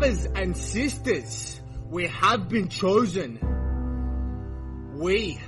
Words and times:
brothers 0.00 0.24
and 0.34 0.56
sisters, 0.56 1.60
we 1.90 2.06
have 2.06 2.48
been 2.48 2.70
chosen. 2.70 3.38
We 4.94 5.38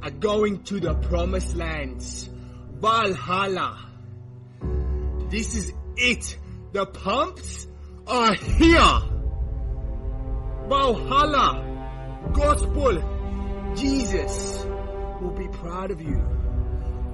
are 0.00 0.12
going 0.12 0.62
to 0.64 0.78
the 0.78 0.94
promised 0.94 1.56
lands, 1.56 2.30
Valhalla. 2.74 3.84
This 5.28 5.56
is 5.56 5.72
it. 5.96 6.38
The 6.70 6.86
pumps 6.86 7.66
are 8.06 8.32
here. 8.34 9.00
Valhalla, 10.68 12.30
gospel, 12.34 13.02
Jesus 13.74 14.64
will 15.20 15.34
be 15.36 15.48
proud 15.48 15.90
of 15.90 16.00
you 16.00 16.22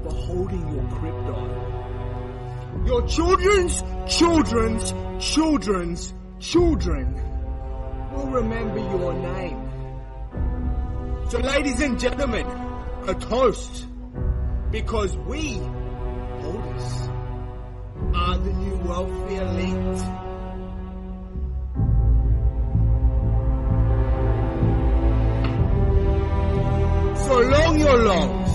for 0.03 0.13
holding 0.13 0.69
your 0.75 0.85
krypton. 0.91 2.87
Your 2.87 3.07
children's 3.09 3.83
children's 4.07 4.93
children's 5.19 6.13
children 6.45 7.15
will 8.13 8.27
remember 8.27 8.79
your 8.79 9.15
name. 9.15 9.61
So 11.31 11.39
ladies 11.39 11.81
and 11.81 11.99
gentlemen, 11.99 12.47
a 13.09 13.15
toast. 13.15 13.87
Because 14.71 15.17
we, 15.19 15.55
holders, 16.43 17.09
are 18.15 18.39
the 18.39 18.53
new 18.53 18.77
wealthy 18.89 19.37
elite. 19.37 19.99
So 27.27 27.41
long 27.41 27.79
your 27.79 27.99
longs. 27.99 28.53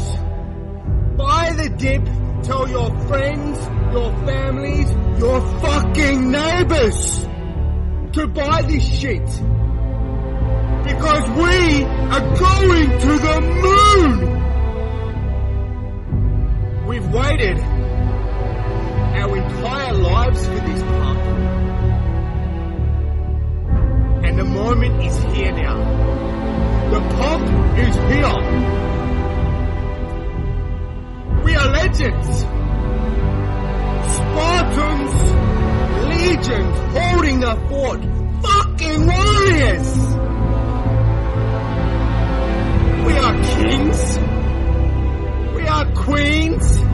Buy 1.17 1.53
the 1.55 1.69
dip, 1.69 2.05
tell 2.43 2.69
your 2.69 2.91
friends, 3.07 3.57
your 3.93 4.11
families, 4.25 4.91
your 5.19 5.41
fucking 5.61 6.31
neighbors 6.31 7.28
to 8.13 8.27
buy 8.27 8.61
this 8.63 8.83
shit. 8.83 9.25
Because 10.83 11.29
we 11.29 11.83
are 11.83 12.37
going 12.37 12.99
to 12.99 13.19
the 13.19 13.41
moon! 13.41 14.29
We've 16.87 17.07
waited 17.13 17.59
our 19.19 19.37
entire 19.37 19.93
lives 19.93 20.45
for 20.47 20.59
this 20.59 20.81
pump. 20.81 21.19
And 24.25 24.39
the 24.39 24.45
moment 24.45 25.03
is 25.03 25.15
here 25.35 25.51
now. 25.51 25.77
The 26.89 26.99
pump 26.99 27.47
is 27.77 27.95
here. 27.95 28.39
We 31.43 31.55
are 31.55 31.69
legends. 31.69 32.45
Spartans, 34.15 35.15
legions 36.19 36.77
holding 36.95 37.39
the 37.39 37.55
fort. 37.69 38.01
Fucking 38.43 39.07
warriors. 39.07 39.89
We 43.05 43.13
are 43.25 43.35
kings. 43.53 44.01
We 45.55 45.67
are 45.67 45.85
queens. 45.93 46.88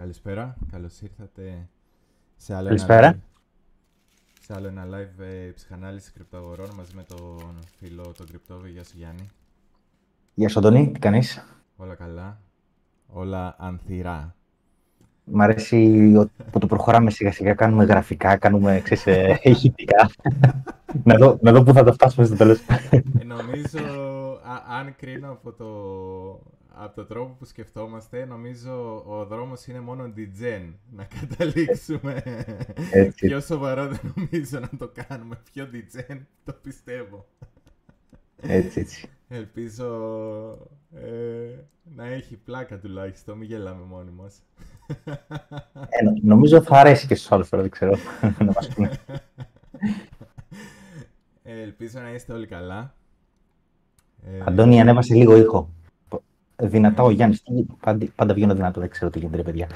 Καλησπέρα, 0.00 0.56
καλώς 0.72 1.00
ήρθατε 1.00 1.68
σε 2.36 2.54
άλλο 2.54 2.66
Καλησπέρα. 2.66 3.06
ένα 3.06 3.16
live, 3.16 3.20
σε 4.40 4.54
άλλο 4.56 4.66
ένα 4.66 4.84
live 4.86 5.20
ε, 5.22 5.50
ψυχανάλυση 5.54 6.12
κρυπτογορών 6.12 6.68
μαζί 6.76 6.92
με 6.94 7.02
τον 7.02 7.58
φίλο 7.78 8.12
τον 8.16 8.26
Κρυπτόβι. 8.26 8.70
Γεια 8.70 8.84
σου 8.84 8.92
Γιάννη. 8.96 9.30
Γεια 10.34 10.48
σου 10.48 10.58
Αντώνη, 10.58 10.90
τι 10.90 10.98
κάνεις; 10.98 11.44
Όλα 11.76 11.94
καλά, 11.94 12.40
όλα 13.06 13.54
ανθυρά. 13.58 14.34
Μ' 15.24 15.40
αρέσει 15.40 16.14
ότι 16.18 16.32
που 16.50 16.58
το 16.58 16.66
προχωράμε 16.66 17.10
σιγά 17.10 17.32
σιγά, 17.32 17.54
κάνουμε 17.54 17.84
γραφικά, 17.84 18.36
κάνουμε 18.36 18.80
ξέρεις, 18.80 19.06
ε, 19.06 19.38
ηχητικά. 19.50 20.10
να, 21.04 21.16
δω, 21.16 21.38
να 21.42 21.52
δω 21.52 21.62
πού 21.62 21.72
θα 21.72 21.84
το 21.84 21.92
φτάσουμε 21.92 22.26
στο 22.26 22.36
τέλος. 22.36 22.60
Ε, 22.90 23.00
νομίζω, 23.24 23.78
α- 24.44 24.78
αν 24.78 24.94
κρίνω 24.96 25.30
από 25.30 25.52
το, 25.52 25.66
από 26.74 26.94
το 26.94 27.04
τρόπο 27.04 27.34
που 27.38 27.44
σκεφτόμαστε, 27.44 28.24
νομίζω 28.24 29.02
ο 29.06 29.24
δρόμος 29.24 29.66
είναι 29.66 29.80
μόνο 29.80 30.12
DGen. 30.16 30.72
Να 30.96 31.04
καταλήξουμε 31.20 32.22
Έτσι. 32.92 33.26
πιο 33.26 33.40
σοβαρό 33.40 33.88
δεν 33.88 34.12
νομίζω 34.16 34.58
να 34.60 34.70
το 34.78 34.90
κάνουμε. 35.06 35.38
Πιο 35.52 35.68
DGen, 35.72 36.18
το 36.44 36.52
πιστεύω. 36.62 37.26
έτσι, 38.40 38.80
έτσι. 38.80 39.08
Ελπίζω 39.28 39.88
ε, 40.94 41.54
να 41.96 42.06
έχει 42.06 42.36
πλάκα 42.36 42.78
τουλάχιστον, 42.78 43.38
μην 43.38 43.48
γελάμε 43.48 43.84
μόνοι 43.84 44.10
μας. 44.10 44.42
Ε, 45.88 46.02
νο- 46.04 46.18
νομίζω 46.22 46.62
θα 46.62 46.76
αρέσει 46.78 47.06
και 47.06 47.14
στους 47.14 47.32
άλλους 47.32 47.48
τώρα, 47.48 47.62
δεν 47.62 47.70
ξέρω. 47.70 47.96
να 48.38 48.44
μας 48.44 48.68
πούνε. 48.68 48.90
Ε, 51.42 51.60
ελπίζω 51.60 52.00
να 52.00 52.12
είστε 52.12 52.32
όλοι 52.32 52.46
καλά. 52.46 52.94
Ε, 54.26 54.40
Αντώνη, 54.44 54.80
ανέβασε 54.80 55.14
λίγο 55.14 55.36
ήχο. 55.36 55.70
Δυνατά 56.62 57.02
ο 57.02 57.10
Γιάννης. 57.10 57.42
Τι- 57.42 57.66
Πάντα, 57.80 58.06
πάντα 58.14 58.34
βγαίνω 58.34 58.54
δυνατό, 58.54 58.80
δεν 58.80 58.88
ξέρω 58.90 59.10
τι 59.10 59.18
γίνεται, 59.18 59.36
ρε 59.36 59.42
παιδιά. 59.42 59.68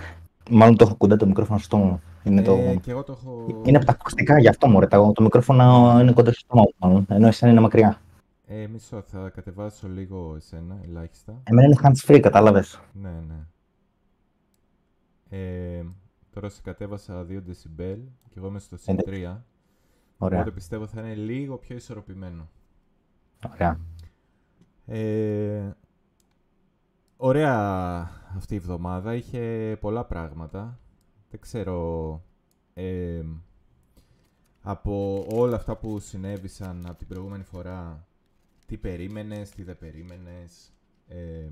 Μάλλον 0.50 0.76
το 0.76 0.84
έχω 0.84 0.96
κοντά 0.96 1.16
το 1.16 1.26
μικρόφωνο 1.26 1.58
στο 1.58 1.66
στόμα 1.66 1.84
μου. 1.84 2.02
Είναι, 2.24 2.42
το... 2.42 2.52
ε, 2.52 2.76
και 2.82 2.90
εγώ 2.90 3.02
το 3.02 3.12
έχω... 3.12 3.46
είναι 3.64 3.76
από 3.76 3.86
τα 3.86 3.92
ακουστικά, 3.92 4.38
γι' 4.38 4.48
αυτό 4.48 4.68
μωρέ. 4.68 4.86
Το, 4.86 5.12
το 5.12 5.22
μικρόφωνο 5.22 5.96
είναι 6.00 6.12
κοντά 6.12 6.32
στο 6.32 6.40
στόμα 6.40 6.62
μου, 6.62 6.74
μάλλον. 6.78 7.06
Ενώ 7.08 7.26
εσένα 7.26 7.52
είναι 7.52 7.60
μακριά. 7.60 8.00
Ε, 8.46 8.66
μισό, 8.66 9.02
θα 9.02 9.30
κατεβάσω 9.34 9.88
λίγο 9.88 10.34
εσένα, 10.36 10.78
ελάχιστα. 10.88 11.40
Εμένα 11.44 11.66
είναι 11.66 11.76
hands 11.82 12.10
free, 12.10 12.20
κατάλαβες. 12.20 12.80
Ναι, 12.92 13.08
ναι. 13.28 13.34
Ε, 15.38 15.84
τώρα 16.30 16.48
σε 16.48 16.60
κατέβασα 16.62 17.26
2 17.28 17.32
decibel 17.32 17.98
και 18.28 18.34
εγώ 18.36 18.46
είμαι 18.46 18.58
στο 18.58 18.76
συν 18.76 18.96
3. 19.06 19.36
Ωραία. 20.18 20.38
Οπότε 20.38 20.50
πιστεύω 20.50 20.86
θα 20.86 21.00
είναι 21.00 21.14
λίγο 21.14 21.56
πιο 21.56 21.76
ισορροπημένο. 21.76 22.48
Ωραία. 23.52 23.78
Ε, 24.86 25.70
ωραία 27.16 28.10
αυτή 28.36 28.54
η 28.54 28.56
εβδομάδα. 28.56 29.14
Είχε 29.14 29.76
πολλά 29.80 30.04
πράγματα. 30.04 30.78
Δεν 31.30 31.40
ξέρω... 31.40 32.22
ε, 32.74 33.24
από 34.66 35.26
όλα 35.30 35.56
αυτά 35.56 35.76
που 35.76 35.98
συνέβησαν 35.98 36.86
από 36.86 36.98
την 36.98 37.06
προηγούμενη 37.06 37.42
φορά, 37.42 38.06
τι 38.66 38.76
περίμενες, 38.76 39.50
τι 39.50 39.62
δεν 39.62 39.78
περίμενες. 39.78 40.72
Ε, 41.08 41.48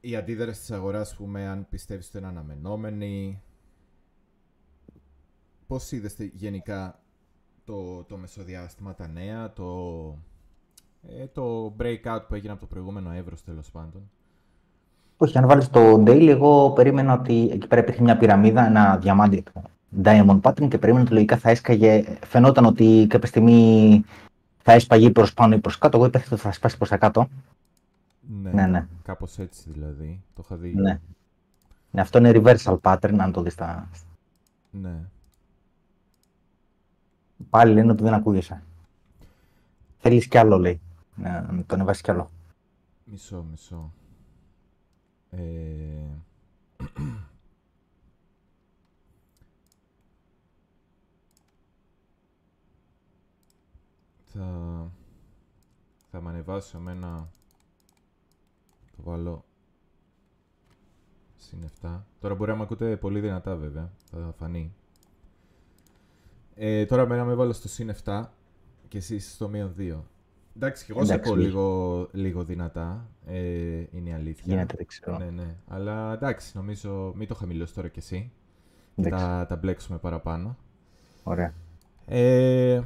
η 0.00 0.16
αντίδραση 0.16 0.60
της 0.60 0.70
αγοράς, 0.70 1.10
ας 1.10 1.16
πούμε, 1.16 1.46
αν 1.46 1.68
πιστεύεις 1.68 2.08
ότι 2.08 2.18
είναι 2.18 2.26
αναμενόμενη. 2.26 3.42
Πώς 5.66 5.92
είδες 5.92 6.16
τε- 6.16 6.34
γενικά 6.34 7.00
το, 7.64 8.04
το 8.04 8.16
μεσοδιάστημα, 8.16 8.94
τα 8.94 9.08
νέα, 9.08 9.52
το, 9.52 10.18
ε, 11.08 11.26
το 11.32 11.72
breakout 11.78 12.22
που 12.28 12.34
έγινε 12.34 12.52
από 12.52 12.60
το 12.60 12.66
προηγούμενο 12.66 13.10
εύρος 13.10 13.44
τέλος 13.44 13.70
πάντων. 13.70 14.10
Όχι, 15.16 15.38
αν 15.38 15.46
βάλεις 15.46 15.70
το 15.70 16.02
daily, 16.06 16.26
εγώ 16.28 16.70
περίμενα 16.70 17.12
ότι 17.12 17.48
εκεί 17.52 17.66
πέρα 17.66 17.80
υπήρχε 17.80 18.02
μια 18.02 18.16
πυραμίδα, 18.16 18.66
ένα 18.66 18.96
διαμάντι 18.96 19.42
το 19.52 19.62
diamond 20.04 20.40
pattern 20.40 20.68
και 20.68 20.78
περίμενα 20.78 21.04
ότι 21.04 21.12
λογικά 21.12 21.36
θα 21.36 21.50
έσκαγε. 21.50 22.04
Φαινόταν 22.26 22.64
ότι 22.64 23.06
κάποια 23.08 23.28
στιγμή 23.28 24.04
θα 24.62 24.72
έσπαγε 24.72 25.10
προς 25.10 25.34
πάνω 25.34 25.54
ή 25.54 25.58
προς 25.58 25.78
κάτω. 25.78 25.96
Εγώ 25.96 26.06
υπήρχε 26.06 26.34
ότι 26.34 26.42
θα 26.42 26.52
σπάσει 26.52 26.76
προς 26.76 26.88
τα 26.88 26.96
κάτω. 26.96 27.28
Ναι, 28.42 28.50
Ναι, 28.50 28.66
ναι. 28.66 28.86
Κάπως 29.02 29.38
έτσι 29.38 29.70
δηλαδή. 29.72 30.22
Το 30.34 30.42
είχα 30.44 30.56
δει. 30.56 30.74
Ναι. 30.74 31.00
ναι. 31.90 32.00
Αυτό 32.00 32.18
είναι 32.18 32.32
reversal 32.34 32.78
pattern, 32.80 33.16
αν 33.18 33.32
το 33.32 33.42
δεις 33.42 33.52
στα... 33.52 33.88
Ναι. 34.70 34.94
Πάλι 37.50 37.72
λένε 37.72 37.92
ότι 37.92 38.02
δεν 38.02 38.14
ακούγεσαι. 38.14 38.62
Θέλεις 39.98 40.28
κι 40.28 40.38
άλλο, 40.38 40.58
λέει. 40.58 40.80
Ναι, 41.16 41.30
να 41.50 41.64
το 41.64 41.74
ανεβάσεις 41.74 42.02
κι 42.02 42.10
άλλο. 42.10 42.30
Μισό, 43.04 43.42
μισό. 43.50 43.92
Ε, 45.30 46.06
θα... 54.32 54.90
Θα 56.10 56.20
με 56.20 56.30
ανεβάσω 56.30 56.78
εμένα... 56.78 57.28
Το 58.96 59.02
βάλω... 59.02 59.44
Συν 61.36 61.70
7. 61.82 62.00
Τώρα 62.20 62.34
μπορεί 62.34 62.50
να 62.50 62.56
με 62.56 62.62
ακούτε 62.62 62.96
πολύ 62.96 63.20
δυνατά 63.20 63.56
βέβαια. 63.56 63.92
Θα 64.10 64.34
φανεί. 64.38 64.74
Ε, 66.54 66.86
τώρα 66.86 67.06
μένα 67.06 67.24
με 67.24 67.32
έβαλε 67.32 67.52
στο 67.52 67.68
συν 67.68 67.94
7 68.04 68.24
και 68.88 68.98
εσύ 68.98 69.18
στο 69.18 69.48
μείον 69.48 69.74
2. 69.78 70.00
Εντάξει, 70.56 70.84
και 70.84 70.92
εγώ 70.92 71.04
σε 71.04 71.14
ακούω 71.14 71.34
λίγο, 71.34 72.08
λίγο 72.12 72.44
δυνατά. 72.44 73.08
Ε, 73.26 73.38
είναι 73.90 74.08
η 74.08 74.12
αλήθεια. 74.12 74.44
Γίνεται, 74.46 74.74
δεν 74.76 74.86
ξέρω. 74.86 75.18
Ναι, 75.18 75.30
ναι. 75.30 75.54
Αλλά 75.68 76.12
εντάξει, 76.12 76.56
νομίζω 76.56 77.12
μην 77.16 77.28
το 77.28 77.34
χαμηλώσεις 77.34 77.74
τώρα 77.74 77.88
κι 77.88 77.98
εσύ. 77.98 78.32
Τα, 79.02 79.46
τα 79.48 79.56
μπλέξουμε 79.56 79.98
παραπάνω. 79.98 80.56
Ωραία. 81.22 81.54
Ε, 82.06 82.82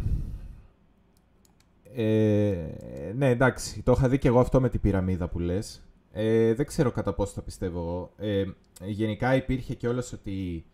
ε, 1.95 3.13
ναι, 3.17 3.29
εντάξει, 3.29 3.83
το 3.83 3.93
είχα 3.93 4.09
δει 4.09 4.19
και 4.19 4.29
εγώ 4.29 4.41
αυτό 4.41 4.61
με 4.61 4.69
την 4.69 4.81
πυραμίδα 4.81 5.29
που 5.29 5.39
λες. 5.39 5.83
Ε, 6.13 6.55
δεν 6.55 6.67
ξέρω 6.67 6.91
κατά 6.91 7.13
πόσο 7.13 7.35
το 7.35 7.41
πιστεύω 7.41 7.79
εγώ. 7.81 8.13
Ε, 8.17 8.45
γενικά 8.85 9.35
υπήρχε 9.35 9.75
και 9.75 9.89
όλος 9.89 10.13
ότι 10.13 10.65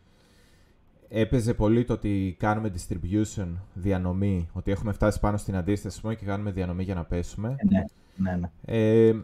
έπαιζε 1.09 1.55
πολύ 1.55 1.85
το 1.85 1.93
ότι 1.93 2.37
κάνουμε 2.39 2.73
distribution, 2.75 3.47
διανομή, 3.73 4.49
ότι 4.53 4.71
έχουμε 4.71 4.93
φτάσει 4.93 5.21
πάνω 5.21 5.37
στην 5.37 5.57
αντίσταση 5.57 6.01
και 6.01 6.25
κάνουμε 6.25 6.51
διανομή 6.51 6.83
για 6.83 6.95
να 6.95 7.05
πέσουμε. 7.05 7.57
Ε, 7.59 7.67
ναι, 7.69 7.85
ναι, 8.17 8.37
ναι. 8.37 8.51
Ε, 8.65 9.15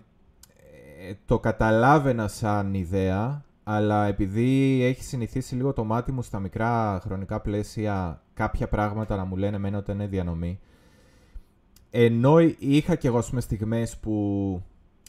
το 1.26 1.38
καταλάβαινα 1.38 2.28
σαν 2.28 2.74
ιδέα, 2.74 3.44
αλλά 3.64 4.06
επειδή 4.06 4.82
έχει 4.82 5.02
συνηθίσει 5.02 5.54
λίγο 5.54 5.72
το 5.72 5.84
μάτι 5.84 6.12
μου 6.12 6.22
στα 6.22 6.38
μικρά 6.38 7.00
χρονικά 7.02 7.40
πλαίσια 7.40 8.22
κάποια 8.34 8.68
πράγματα 8.68 9.16
να 9.16 9.24
μου 9.24 9.36
λένε 9.36 9.56
εμένα 9.56 9.78
ότι 9.78 9.92
είναι 9.92 10.06
διανομή, 10.06 10.60
ενώ 11.90 12.38
είχα 12.58 12.94
και 12.94 13.08
εγώ 13.08 13.22
πούμε, 13.28 13.40
στιγμές 13.40 13.96
που 13.96 14.62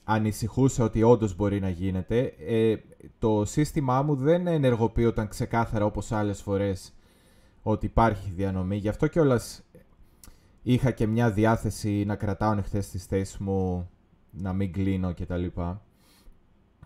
ανησυχούσα 0.03 0.83
ότι 0.83 1.03
όντως 1.03 1.35
μπορεί 1.35 1.59
να 1.59 1.69
γίνεται, 1.69 2.33
ε, 2.47 2.75
το 3.19 3.45
σύστημά 3.45 4.01
μου 4.01 4.15
δεν 4.15 4.47
ενεργοποιούταν 4.47 5.27
ξεκάθαρα 5.27 5.85
όπως 5.85 6.11
άλλες 6.11 6.41
φορές 6.41 6.93
ότι 7.61 7.85
υπάρχει 7.85 8.31
διανομή. 8.35 8.75
Γι' 8.77 8.89
αυτό 8.89 9.07
κιόλας 9.07 9.63
είχα 10.61 10.91
και 10.91 11.07
μια 11.07 11.31
διάθεση 11.31 12.03
να 12.05 12.15
κρατάω 12.15 12.49
ανοιχτές 12.49 12.89
τις 12.89 13.05
θέσεις 13.05 13.37
μου, 13.37 13.89
να 14.31 14.53
μην 14.53 14.71
κλείνω 14.71 15.13
κτλ. 15.13 15.45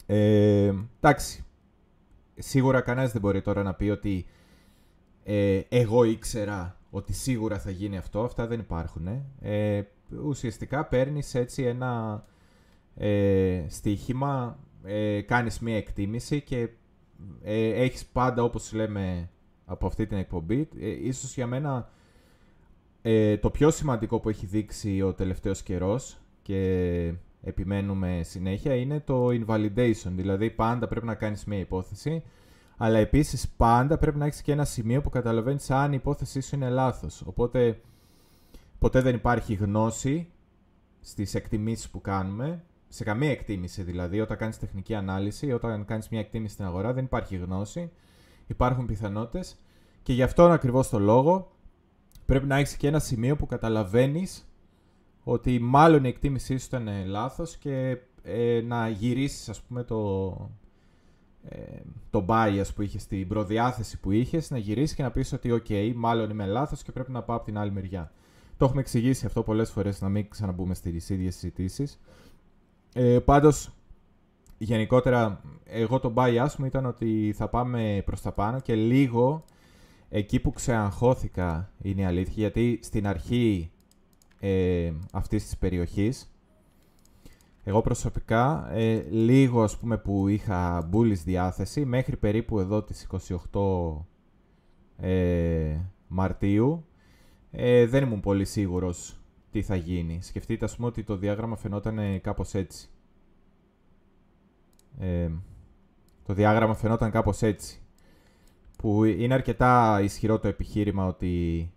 Ε, 0.05 0.73
εντάξει, 0.99 1.45
σίγουρα 2.35 2.81
κανένας 2.81 3.11
δεν 3.11 3.21
μπορεί 3.21 3.41
τώρα 3.41 3.63
να 3.63 3.73
πει 3.73 3.89
ότι 3.89 4.25
ε, 5.23 5.61
εγώ 5.69 6.03
ήξερα 6.03 6.77
ότι 6.89 7.13
σίγουρα 7.13 7.59
θα 7.59 7.69
γίνει 7.69 7.97
αυτό. 7.97 8.23
Αυτά 8.23 8.47
δεν 8.47 8.59
υπάρχουν. 8.59 9.07
Ε, 9.41 9.81
ουσιαστικά 10.25 10.85
παίρνεις 10.85 11.35
έτσι 11.35 11.63
ένα 11.63 12.23
ε, 12.95 13.65
στοίχημα, 13.67 14.59
ε, 14.83 15.21
κάνεις 15.21 15.59
μία 15.59 15.77
εκτίμηση 15.77 16.41
και 16.41 16.69
ε, 17.43 17.69
έχεις 17.69 18.05
πάντα, 18.05 18.43
όπως 18.43 18.73
λέμε 18.73 19.29
από 19.65 19.87
αυτή 19.87 20.05
την 20.05 20.17
εκπομπή, 20.17 20.69
ε, 20.79 20.89
ίσως 20.89 21.33
για 21.33 21.47
μένα 21.47 21.89
ε, 23.01 23.37
το 23.37 23.49
πιο 23.49 23.71
σημαντικό 23.71 24.19
που 24.19 24.29
έχει 24.29 24.45
δείξει 24.45 25.01
ο 25.01 25.13
τελευταίος 25.13 25.63
καιρός 25.63 26.17
και 26.41 27.13
επιμένουμε 27.41 28.21
συνέχεια 28.23 28.75
είναι 28.75 28.99
το 28.99 29.27
invalidation, 29.27 30.11
δηλαδή 30.15 30.49
πάντα 30.49 30.87
πρέπει 30.87 31.05
να 31.05 31.15
κάνεις 31.15 31.45
μία 31.45 31.59
υπόθεση 31.59 32.23
αλλά 32.77 32.97
επίσης 32.97 33.47
πάντα 33.57 33.97
πρέπει 33.97 34.17
να 34.17 34.25
έχεις 34.25 34.41
και 34.41 34.51
ένα 34.51 34.65
σημείο 34.65 35.01
που 35.01 35.09
καταλαβαίνεις 35.09 35.71
αν 35.71 35.91
η 35.91 35.97
υπόθεσή 35.99 36.41
σου 36.41 36.55
είναι 36.55 36.69
λάθος. 36.69 37.23
Οπότε 37.25 37.81
ποτέ 38.79 39.01
δεν 39.01 39.15
υπάρχει 39.15 39.53
γνώση 39.53 40.27
στις 40.99 41.35
εκτιμήσεις 41.35 41.89
που 41.89 42.01
κάνουμε, 42.01 42.63
σε 42.95 43.03
καμία 43.03 43.31
εκτίμηση 43.31 43.83
δηλαδή, 43.83 44.21
όταν 44.21 44.37
κάνεις 44.37 44.59
τεχνική 44.59 44.95
ανάλυση, 44.95 45.51
όταν 45.51 45.85
κάνεις 45.85 46.09
μια 46.09 46.19
εκτίμηση 46.19 46.53
στην 46.53 46.65
αγορά 46.65 46.93
δεν 46.93 47.03
υπάρχει 47.03 47.35
γνώση, 47.35 47.91
υπάρχουν 48.47 48.85
πιθανότητες 48.85 49.57
και 50.03 50.13
γι' 50.13 50.23
αυτόν 50.23 50.51
ακριβώς 50.51 50.89
το 50.89 50.99
λόγο 50.99 51.51
πρέπει 52.25 52.45
να 52.45 52.55
έχεις 52.55 52.77
και 52.77 52.87
ένα 52.87 52.99
σημείο 52.99 53.35
που 53.35 53.45
καταλαβαίνεις 53.45 54.49
ότι 55.23 55.59
μάλλον 55.59 56.03
η 56.03 56.07
εκτίμησή 56.07 56.57
σου 56.57 56.65
ήταν 56.67 56.89
λάθος 57.05 57.57
και 57.57 57.97
ε, 58.23 58.61
να 58.61 58.89
γυρίσεις 58.89 59.49
ας 59.49 59.61
πούμε 59.61 59.83
το, 59.83 60.31
ε, 61.49 61.57
το 62.09 62.25
bias 62.27 62.67
που 62.75 62.81
είχες 62.81 63.07
την 63.07 63.27
προδιάθεση 63.27 63.99
που 63.99 64.11
είχες, 64.11 64.49
να 64.49 64.57
γυρίσεις 64.57 64.95
και 64.95 65.03
να 65.03 65.11
πεις 65.11 65.33
ότι, 65.33 65.61
OK, 65.67 65.93
μάλλον 65.95 66.29
είμαι 66.29 66.45
λάθος 66.45 66.83
και 66.83 66.91
πρέπει 66.91 67.11
να 67.11 67.21
πάω 67.23 67.35
από 67.35 67.45
την 67.45 67.57
άλλη 67.57 67.71
μεριά. 67.71 68.11
Το 68.57 68.65
έχουμε 68.65 68.81
εξηγήσει 68.81 69.25
αυτό 69.25 69.43
πολλές 69.43 69.71
φορές, 69.71 70.01
να 70.01 70.09
μην 70.09 70.29
ξαναμπούμε 70.29 70.73
στις 70.73 71.09
ίδιες 71.09 71.33
συζητήσεις. 71.33 71.99
Ε, 72.97 73.19
Πάντως, 73.19 73.71
γενικότερα, 74.57 75.41
εγώ 75.65 75.99
το 75.99 76.13
bias 76.15 76.49
μου 76.57 76.65
ήταν 76.65 76.85
ότι 76.85 77.33
θα 77.37 77.49
πάμε 77.49 78.01
προς 78.05 78.21
τα 78.21 78.31
πάνω 78.31 78.59
και 78.59 78.75
λίγο 78.75 79.43
εκεί 80.09 80.39
που 80.39 80.51
ξεαγχώθηκα 80.51 81.71
είναι 81.81 82.01
η 82.01 82.05
αλήθεια, 82.05 82.33
γιατί 82.35 82.79
στην 82.81 83.07
αρχή 83.07 83.71
ε, 84.39 84.91
αυτής 85.11 85.43
της 85.43 85.57
περιοχής 85.57 86.35
εγώ 87.63 87.81
προσωπικά, 87.81 88.69
ε, 88.73 89.05
λίγο 89.09 89.63
ας 89.63 89.77
πούμε 89.77 89.97
που 89.97 90.27
είχα 90.27 90.87
μπούλης 90.89 91.23
διάθεση, 91.23 91.85
μέχρι 91.85 92.17
περίπου 92.17 92.59
εδώ 92.59 92.83
τις 92.83 93.07
28 93.51 94.05
ε, 94.97 95.77
Μαρτίου, 96.07 96.85
ε, 97.51 97.85
δεν 97.85 98.03
ήμουν 98.03 98.19
πολύ 98.19 98.45
σίγουρος 98.45 99.19
τι 99.55 99.61
θα 99.61 99.75
γίνει. 99.75 100.19
Σκεφτείτε 100.21 100.65
ας 100.65 100.75
πούμε 100.75 100.87
ότι 100.87 101.03
το 101.03 101.15
διάγραμμα 101.15 101.55
φαινόταν 101.55 102.21
κάπως 102.21 102.53
έτσι. 102.53 102.89
Ε, 104.99 105.29
το 106.25 106.33
διάγραμμα 106.33 106.73
φαινόταν 106.73 107.11
κάπως 107.11 107.41
έτσι. 107.41 107.79
Που 108.77 109.03
είναι 109.03 109.33
αρκετά 109.33 110.01
ισχυρό 110.01 110.39
το 110.39 110.47
επιχείρημα 110.47 111.05
ότι 111.05 111.71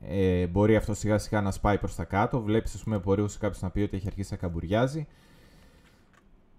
ε, 0.00 0.46
μπορεί 0.46 0.76
αυτό 0.76 0.94
σιγά 0.94 1.18
σιγά 1.18 1.40
να 1.40 1.50
σπάει 1.50 1.78
προς 1.78 1.94
τα 1.94 2.04
κάτω. 2.04 2.40
Βλέπεις, 2.42 2.74
ας 2.74 2.82
πούμε, 2.82 2.98
μπορεί 2.98 3.24
κάποιος 3.38 3.62
να 3.62 3.70
πει 3.70 3.80
ότι 3.80 3.96
έχει 3.96 4.06
αρχίσει 4.06 4.32
να 4.32 4.38
καμπουριάζει. 4.38 5.06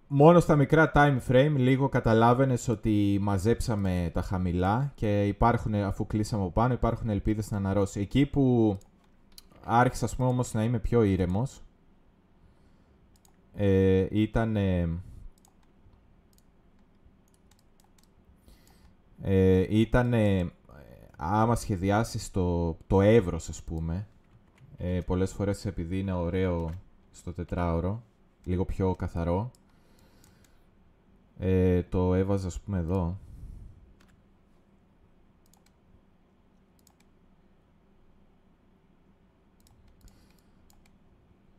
Μόνος 0.08 0.44
στα 0.44 0.56
μικρά 0.56 0.92
time 0.96 1.18
frame 1.28 1.54
λίγο 1.56 1.90
καταλάβαινες 1.90 2.68
ότι 2.68 3.18
μαζέψαμε 3.22 4.10
τα 4.14 4.22
χαμηλά 4.22 4.92
και 4.96 5.28
υπάρχουν, 5.28 5.76
αφού 5.76 6.08
κλείσαμε 6.08 6.44
από 6.44 6.52
πάνω, 6.52 6.74
υπάρχουν 6.74 7.10
ελπίδες 7.10 7.52
να 7.52 7.58
αναρρώσει. 7.58 8.00
Εκεί 8.00 8.26
που 8.26 8.78
άρχισα, 9.64 10.06
ας 10.06 10.16
πούμε, 10.16 10.28
όμως 10.28 10.54
να 10.54 10.64
είμαι 10.64 10.80
πιο 10.80 11.04
ήρεμος, 11.04 11.62
ε, 13.56 14.08
ήταν... 14.12 14.56
Ε, 14.56 14.90
ε 19.22 19.66
ήταν 19.70 20.14
άμα 21.24 21.56
σχεδιάσεις 21.56 22.32
το, 22.32 22.78
το 22.88 23.02
εύρος, 23.02 23.50
ας 23.50 23.64
πούμε, 23.64 24.08
ε, 24.78 25.00
πολλές 25.06 25.32
φορές 25.32 25.66
επειδή 25.66 26.00
είναι 26.00 26.14
ωραίο 26.14 26.70
στο 27.12 27.34
τετράωρο, 27.34 28.04
λίγο 28.44 28.66
πιο 28.66 28.96
καθαρό, 28.96 29.52
ε, 31.40 31.84
το 31.84 32.14
έβαζα, 32.14 32.48
ας 32.48 32.60
πούμε, 32.60 32.78
εδώ. 32.78 33.18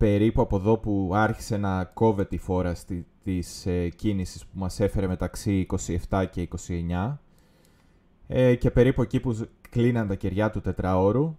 Περίπου 0.03 0.41
από 0.41 0.57
εδώ 0.57 0.79
που 0.79 1.11
άρχισε 1.15 1.57
να 1.57 1.85
κόβεται 1.85 2.35
η 2.35 2.39
φόρα 2.39 2.75
στη, 2.75 3.07
της 3.23 3.67
ε, 3.67 3.89
κίνησης 3.89 4.45
που 4.47 4.59
μας 4.59 4.81
έφερε 4.81 5.07
μεταξύ 5.07 5.67
27 6.09 6.25
και 6.31 6.49
29, 6.99 7.17
ε, 8.27 8.55
και 8.55 8.71
περίπου 8.71 9.03
εκεί 9.03 9.21
που 9.21 9.49
κλείναν 9.71 10.09
τα 10.09 10.15
κεριά 10.15 10.51
του 10.51 10.61
τετραώρου 10.61 11.37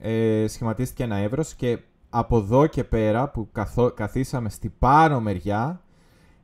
ε, 0.00 0.44
σχηματίστηκε 0.48 1.02
ένα 1.02 1.16
εύρος 1.16 1.54
και 1.54 1.78
από 2.10 2.36
εδώ 2.36 2.66
και 2.66 2.84
πέρα 2.84 3.30
που 3.30 3.48
καθό, 3.52 3.90
καθίσαμε 3.90 4.48
στη 4.48 4.68
πάνω 4.78 5.20
μεριά 5.20 5.82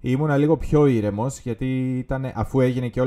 ήμουνα 0.01 0.37
λίγο 0.37 0.57
πιο 0.57 0.87
ήρεμος 0.87 1.41
γιατί 1.41 1.99
ήταν, 1.99 2.31
αφού 2.35 2.61
έγινε 2.61 2.89
και 2.89 3.01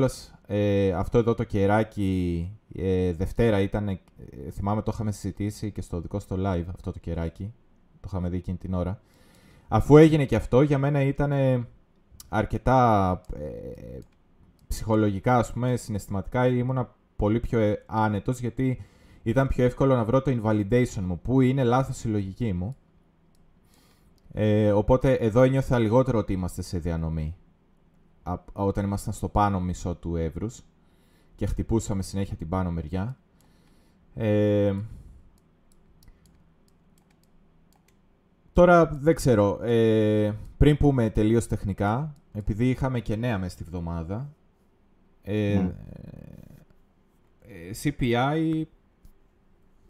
ε, 0.48 0.92
αυτό 0.92 1.18
εδώ 1.18 1.34
το 1.34 1.44
κεράκι 1.44 2.52
ε, 2.76 3.14
Δευτέρα 3.14 3.60
ήταν, 3.60 3.88
ε, 3.88 4.00
θυμάμαι 4.52 4.82
το 4.82 4.92
είχαμε 4.94 5.12
συζητήσει 5.12 5.72
και 5.72 5.82
στο 5.82 6.02
δικό 6.02 6.20
στο 6.20 6.36
live 6.36 6.66
αυτό 6.76 6.92
το 6.92 7.00
κεράκι, 7.00 7.54
το 8.00 8.08
είχαμε 8.08 8.30
δει 8.30 8.38
εκείνη 8.38 8.58
την 8.58 8.74
ώρα. 8.74 9.02
Αφού 9.68 9.98
έγινε 9.98 10.26
και 10.26 10.36
αυτό 10.36 10.62
για 10.62 10.78
μένα 10.78 11.02
ήταν 11.02 11.32
αρκετά 12.30 13.12
ε, 13.34 14.00
ψυχολογικά, 14.68 15.38
ας 15.38 15.54
πούμε, 15.54 15.76
συναισθηματικά 15.76 16.48
ήμουνα 16.48 16.96
πολύ 17.16 17.40
πιο 17.40 17.60
ε, 17.60 17.84
άνετος 17.86 18.40
γιατί 18.40 18.82
ήταν 19.24 19.48
πιο 19.48 19.64
εύκολο 19.64 19.96
να 19.96 20.06
βρω 20.06 20.22
το 20.22 20.40
invalidation 20.42 21.02
μου, 21.02 21.20
που 21.20 21.42
είναι 21.42 21.64
λάθος 21.64 22.04
η 22.04 22.08
λογική 22.08 22.54
μου. 22.54 22.76
Ε, 24.34 24.72
οπότε 24.72 25.14
εδώ 25.14 25.42
ένιωθα 25.42 25.80
λιγότερο 25.80 26.18
ότι 26.18 26.34
είμαστε 26.34 26.62
σε 26.62 26.78
διανομή. 26.80 27.36
όταν 28.54 28.86
ήμασταν 28.86 29.14
στο 29.14 29.30
πάνω 29.30 29.60
μισό 29.60 29.96
του 29.96 30.16
Εύρους 30.16 30.64
και 31.36 31.46
χτυπούσαμε 31.46 32.02
συνέχεια 32.02 32.36
την 32.36 32.50
πάνω 32.50 32.72
μεριά. 32.72 33.18
Ε, 34.16 34.76
τώρα 38.58 38.86
δεν 38.86 39.16
ξέρω, 39.16 39.60
ε, 39.64 40.32
πριν 40.58 40.78
πούμε 40.78 41.10
τελείως 41.10 41.48
τεχνικά, 41.48 42.16
επειδή 42.34 42.70
είχαμε 42.70 43.00
και 43.00 43.16
νέα 43.16 43.38
μέσα 43.38 43.52
στη 43.52 43.64
βδομάδα, 43.64 44.34
ε, 45.24 45.62
mm. 45.62 45.72
CPI 47.84 48.64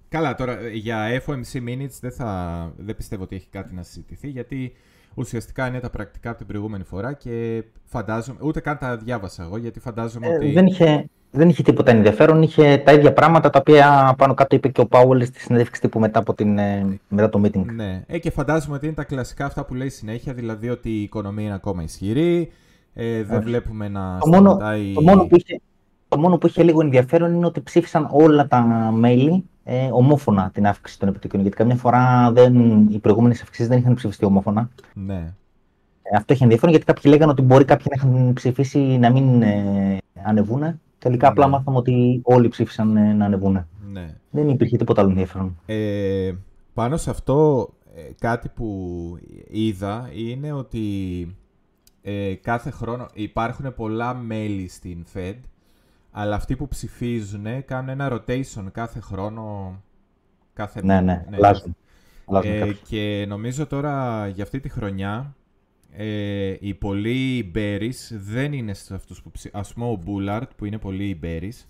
Καλά, 0.09 0.35
τώρα 0.35 0.67
για 0.67 1.21
FOMC 1.25 1.67
Minutes 1.67 1.97
δεν, 2.01 2.11
θα, 2.11 2.73
δεν 2.77 2.95
πιστεύω 2.95 3.23
ότι 3.23 3.35
έχει 3.35 3.47
κάτι 3.49 3.73
να 3.73 3.83
συζητηθεί, 3.83 4.29
γιατί 4.29 4.73
ουσιαστικά 5.17 5.67
είναι 5.67 5.79
τα 5.79 5.89
πρακτικά 5.89 6.29
από 6.29 6.37
την 6.37 6.47
προηγούμενη 6.47 6.83
φορά 6.83 7.13
και 7.13 7.63
φαντάζομαι, 7.83 8.39
ούτε 8.41 8.59
καν 8.59 8.77
τα 8.77 8.97
διάβασα 8.97 9.43
εγώ, 9.43 9.57
γιατί 9.57 9.79
φαντάζομαι 9.79 10.27
ε, 10.27 10.35
ότι... 10.35 10.51
Δεν 10.51 10.65
είχε, 10.65 11.09
δεν 11.31 11.49
είχε 11.49 11.63
τίποτα 11.63 11.91
ενδιαφέρον, 11.91 12.41
είχε 12.41 12.77
τα 12.77 12.93
ίδια 12.93 13.13
πράγματα 13.13 13.49
τα 13.49 13.59
οποία 13.59 14.13
πάνω 14.17 14.33
κάτω 14.33 14.55
είπε 14.55 14.67
και 14.67 14.81
ο 14.81 14.85
Πάουελ 14.85 15.25
στη 15.25 15.39
συνέντευξη 15.39 15.81
τύπου 15.81 15.99
μετά, 15.99 16.19
από 16.19 16.33
την, 16.33 16.57
ε, 16.57 16.99
μετά 17.07 17.29
το 17.29 17.41
meeting. 17.43 17.65
Ναι, 17.75 18.03
ε, 18.07 18.19
και 18.19 18.31
φαντάζομαι 18.31 18.75
ότι 18.75 18.85
είναι 18.85 18.95
τα 18.95 19.03
κλασικά 19.03 19.45
αυτά 19.45 19.65
που 19.65 19.73
λέει 19.73 19.89
συνέχεια, 19.89 20.33
δηλαδή 20.33 20.69
ότι 20.69 20.89
η 20.89 21.01
οικονομία 21.01 21.45
είναι 21.45 21.53
ακόμα 21.53 21.83
ισχυρή, 21.83 22.51
ε, 22.93 23.23
δεν 23.23 23.41
βλέπουμε 23.41 23.87
να 23.87 24.17
το 24.19 24.27
μόνο, 24.27 24.57
το, 24.93 25.01
μόνο 25.01 25.25
που 25.25 25.35
είχε, 25.35 25.59
το 26.07 26.17
μόνο 26.17 26.37
που 26.37 26.47
είχε 26.47 26.63
λίγο 26.63 26.81
ενδιαφέρον 26.81 27.33
είναι 27.33 27.45
ότι 27.45 27.61
ψήφισαν 27.61 28.07
όλα 28.11 28.47
τα 28.47 28.61
μέλη 28.91 29.45
ε, 29.69 29.89
ομόφωνα 29.91 30.49
την 30.53 30.67
αύξηση 30.67 30.99
των 30.99 31.07
επιτοκίων. 31.09 31.41
Γιατί 31.41 31.57
καμιά 31.57 31.75
φορά 31.75 32.31
δεν, 32.31 32.79
οι 32.89 32.99
προηγούμενες 32.99 33.41
αυξήσεις 33.41 33.67
δεν 33.67 33.77
είχαν 33.77 33.93
ψηφιστεί 33.93 34.25
ομόφωνα. 34.25 34.69
Ναι. 34.93 35.33
Ε, 36.01 36.17
αυτό 36.17 36.33
έχει 36.33 36.43
ενδιαφέρον 36.43 36.69
γιατί 36.69 36.85
κάποιοι 36.85 37.11
λέγανε 37.13 37.31
ότι 37.31 37.41
μπορεί 37.41 37.65
κάποιοι 37.65 37.85
να 37.89 37.95
είχαν 37.95 38.33
ψηφίσει 38.33 38.79
να 38.79 39.11
μην 39.11 39.41
ε, 39.41 39.97
ανεβούν. 40.23 40.79
Τελικά 40.97 41.25
ναι. 41.25 41.31
απλά 41.31 41.47
μάθαμε 41.47 41.77
ότι 41.77 42.21
όλοι 42.23 42.47
ψήφισαν 42.47 42.97
ε, 42.97 43.13
να 43.13 43.25
ανεβούν. 43.25 43.67
Ναι. 43.91 44.15
Δεν 44.29 44.49
υπήρχε 44.49 44.77
τίποτα 44.77 45.01
άλλο 45.01 45.09
ενδιαφέρον. 45.09 45.59
Ε, 45.65 46.31
πάνω 46.73 46.97
σε 46.97 47.09
αυτό, 47.09 47.69
ε, 47.95 48.01
κάτι 48.19 48.49
που 48.49 49.17
είδα 49.47 50.09
είναι 50.13 50.51
ότι 50.51 50.81
ε, 52.01 52.33
κάθε 52.33 52.69
χρόνο 52.69 53.05
υπάρχουν 53.13 53.73
πολλά 53.73 54.13
μέλη 54.13 54.67
στην 54.67 55.05
Fed 55.13 55.35
αλλά 56.19 56.35
αυτοί 56.35 56.55
που 56.55 56.67
ψηφίζουν 56.67 57.65
κάνουν 57.65 57.89
ένα 57.89 58.09
rotation 58.11 58.71
κάθε 58.71 58.99
χρόνο. 58.99 59.75
Κάθε... 60.53 60.81
Ναι, 60.83 61.01
ναι, 61.01 61.25
ναι. 61.29 61.35
αλλάζουν. 61.35 61.75
Ε, 62.43 62.71
και 62.87 63.25
νομίζω 63.27 63.67
τώρα 63.67 64.27
για 64.27 64.43
αυτή 64.43 64.59
τη 64.59 64.69
χρονιά 64.69 65.35
ε, 65.91 66.55
οι 66.59 66.73
πολλοί 66.73 67.51
bearish 67.55 68.09
δεν 68.11 68.53
είναι 68.53 68.73
σε 68.73 68.95
αυτούς 68.95 69.21
που 69.21 69.31
ψηφίζουν. 69.31 69.59
Ας 69.59 69.73
πούμε 69.73 69.85
ο 69.85 69.99
Bullard 70.05 70.47
που 70.55 70.65
είναι 70.65 70.77
πολύ 70.77 71.19
bearish 71.23 71.65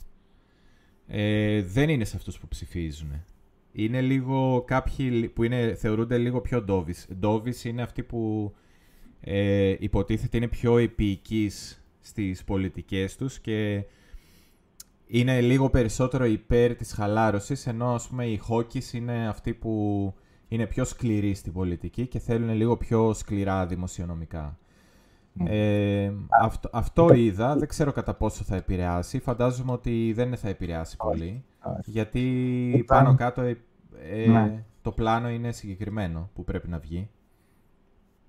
ε, 1.08 1.62
δεν 1.62 1.90
είναι 1.90 2.06
σε 2.06 2.16
αυτούς 2.16 2.40
που 2.40 2.48
ψηφίζουν. 2.48 3.24
Είναι 3.72 4.02
λίγο 4.02 4.64
κάποιοι 4.68 5.30
που 5.30 5.44
είναι, 5.44 5.76
θεωρούνται 5.76 6.18
λίγο 6.18 6.42
πιο 6.42 6.66
dovish. 6.68 7.22
Dovish 7.22 7.64
είναι 7.64 7.82
αυτοί 7.82 8.04
που 8.04 8.54
ε, 9.22 9.76
υποτίθεται 9.80 10.38
είναι 10.38 10.48
πιο 10.48 10.78
επίοικείς 10.78 11.84
στις 12.00 12.44
πολιτικές 12.44 13.16
τους 13.16 13.40
και 13.40 13.84
είναι 15.08 15.42
λίγο 15.42 15.70
περισσότερο 15.70 16.26
υπέρ 16.26 16.76
της 16.76 16.94
χαλάρωσης, 16.94 17.68
ενώ 17.68 17.94
ας 17.94 18.08
πούμε 18.08 18.26
οι 18.26 18.42
Hawkins 18.50 18.94
είναι 18.94 19.28
αυτοί 19.28 19.54
που 19.54 20.14
είναι 20.48 20.66
πιο 20.66 20.86
σκληροί 20.86 21.34
στην 21.34 21.54
πολιτική 21.54 22.08
και 22.08 22.20
θέλουν 22.20 22.50
λίγο 22.50 22.78
πιο 22.78 23.14
σκληρά 23.14 23.66
δημοσιονομικά. 23.66 24.58
Ε, 25.46 26.12
αυτό, 26.42 26.70
αυτό 26.74 27.14
είδα, 27.14 27.56
δεν 27.56 27.68
ξέρω 27.68 27.92
κατά 27.92 28.14
πόσο 28.14 28.44
θα 28.44 28.56
επηρεάσει. 28.56 29.20
Φαντάζομαι 29.20 29.72
ότι 29.72 30.14
δεν 30.16 30.38
θα 30.38 30.50
επηρεάσει 30.50 30.98
πολύ, 30.98 31.44
γιατί 31.86 32.84
πάνω 32.88 33.16
κάτω 33.16 33.42
ε, 33.42 33.56
ναι. 34.28 34.64
το 34.82 34.92
πλάνο 34.92 35.30
είναι 35.30 35.52
συγκεκριμένο 35.52 36.30
που 36.34 36.44
πρέπει 36.44 36.68
να 36.68 36.80
βγει. 36.80 37.10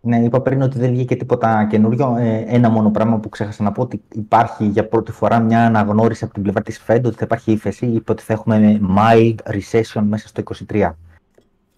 Ναι, 0.00 0.18
είπα 0.18 0.40
πριν 0.40 0.62
ότι 0.62 0.78
δεν 0.78 0.90
βγήκε 0.90 1.16
τίποτα 1.16 1.66
καινούριο. 1.70 2.16
Ε, 2.16 2.44
ένα 2.46 2.70
μόνο 2.70 2.90
πράγμα 2.90 3.18
που 3.18 3.28
ξέχασα 3.28 3.62
να 3.62 3.72
πω 3.72 3.82
ότι 3.82 4.02
υπάρχει 4.14 4.64
για 4.64 4.88
πρώτη 4.88 5.12
φορά 5.12 5.38
μια 5.38 5.66
αναγνώριση 5.66 6.24
από 6.24 6.32
την 6.32 6.42
πλευρά 6.42 6.62
της 6.62 6.84
Fed 6.86 7.00
ότι 7.04 7.16
θα 7.16 7.24
υπάρχει 7.24 7.52
ύφεση. 7.52 7.86
Είπε 7.86 8.12
ότι 8.12 8.22
θα 8.22 8.32
έχουμε 8.32 8.80
mild 8.96 9.34
recession 9.44 10.02
μέσα 10.02 10.28
στο 10.28 10.42
2023. 10.68 10.90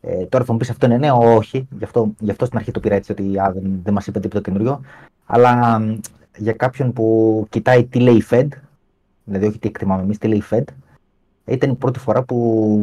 Ε, 0.01 0.27
τώρα 0.27 0.45
θα 0.45 0.53
μου 0.53 0.59
πεις 0.59 0.71
αυτό 0.71 0.87
είναι 0.87 0.97
νέο, 0.97 1.35
όχι. 1.37 1.69
Γι' 1.79 1.85
αυτό, 1.85 2.13
γι 2.19 2.31
αυτό 2.31 2.45
στην 2.45 2.59
αρχή 2.59 2.71
το 2.71 2.81
πήρα 2.81 2.95
έτσι 2.95 3.13
ότι 3.13 3.39
α, 3.39 3.53
δεν, 3.53 3.81
δεν 3.83 3.95
μας 3.95 4.07
είπε 4.07 4.21
τίποτα 4.21 4.41
καινούριο. 4.41 4.81
Αλλά 5.27 5.81
για 6.37 6.53
κάποιον 6.53 6.93
που 6.93 7.47
κοιτάει 7.49 7.85
τι 7.85 8.01
λέει 8.01 8.17
η 8.17 8.25
Fed, 8.31 8.49
δηλαδή 9.25 9.47
όχι 9.47 9.59
τι 9.59 9.69
εκτιμάμε 9.69 10.03
εμείς, 10.03 10.19
τι 10.19 10.29
λέει 10.29 10.39
η 10.39 10.45
Fed, 10.51 10.65
ήταν 11.45 11.71
η 11.71 11.75
πρώτη 11.75 11.99
φορά 11.99 12.23
που 12.23 12.37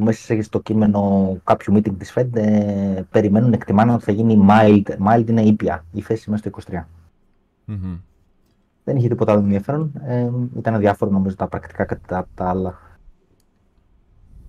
μέσα 0.03 0.41
στο 0.41 0.59
κείμενο 0.59 1.35
κάποιου 1.43 1.73
meeting 1.73 1.97
της 1.97 2.13
Fed 2.15 2.35
ε, 2.35 3.01
περιμένουν, 3.11 3.53
εκτιμάνε 3.53 3.93
ότι 3.93 4.03
θα 4.03 4.11
γίνει 4.11 4.45
mild. 4.49 4.83
Mild 5.07 5.23
είναι 5.27 5.41
ήπια, 5.41 5.85
η 5.91 6.01
θέση 6.01 6.29
μέσα 6.29 6.49
στο 6.49 6.73
23. 6.73 6.85
Mm-hmm. 7.67 7.99
Δεν 8.83 8.95
είχε 8.95 9.07
τίποτα 9.07 9.31
άλλο 9.31 9.41
ενδιαφέρον. 9.41 9.91
Ε, 10.03 10.29
ήταν 10.57 10.73
αδιάφορο 10.73 11.11
νομίζω 11.11 11.35
τα 11.35 11.47
πρακτικά 11.47 11.85
κατά 11.85 12.27
τα 12.35 12.49
άλλα. 12.49 12.79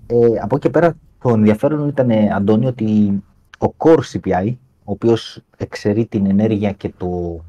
Ε, 0.07 0.17
από 0.43 0.57
εκεί 0.57 0.67
και 0.67 0.71
πέρα 0.71 0.95
το 1.23 1.29
ενδιαφέρον 1.29 1.89
ήταν, 1.89 2.11
Αντώνη, 2.11 2.67
ότι 2.67 3.23
ο 3.59 3.75
core 3.77 4.01
CPI, 4.13 4.55
ο 4.85 4.93
οποίος 4.93 5.43
εξαιρεί 5.57 6.07
την 6.07 6.27
ενέργεια 6.27 6.73
και, 6.73 6.93
το, 6.97 7.41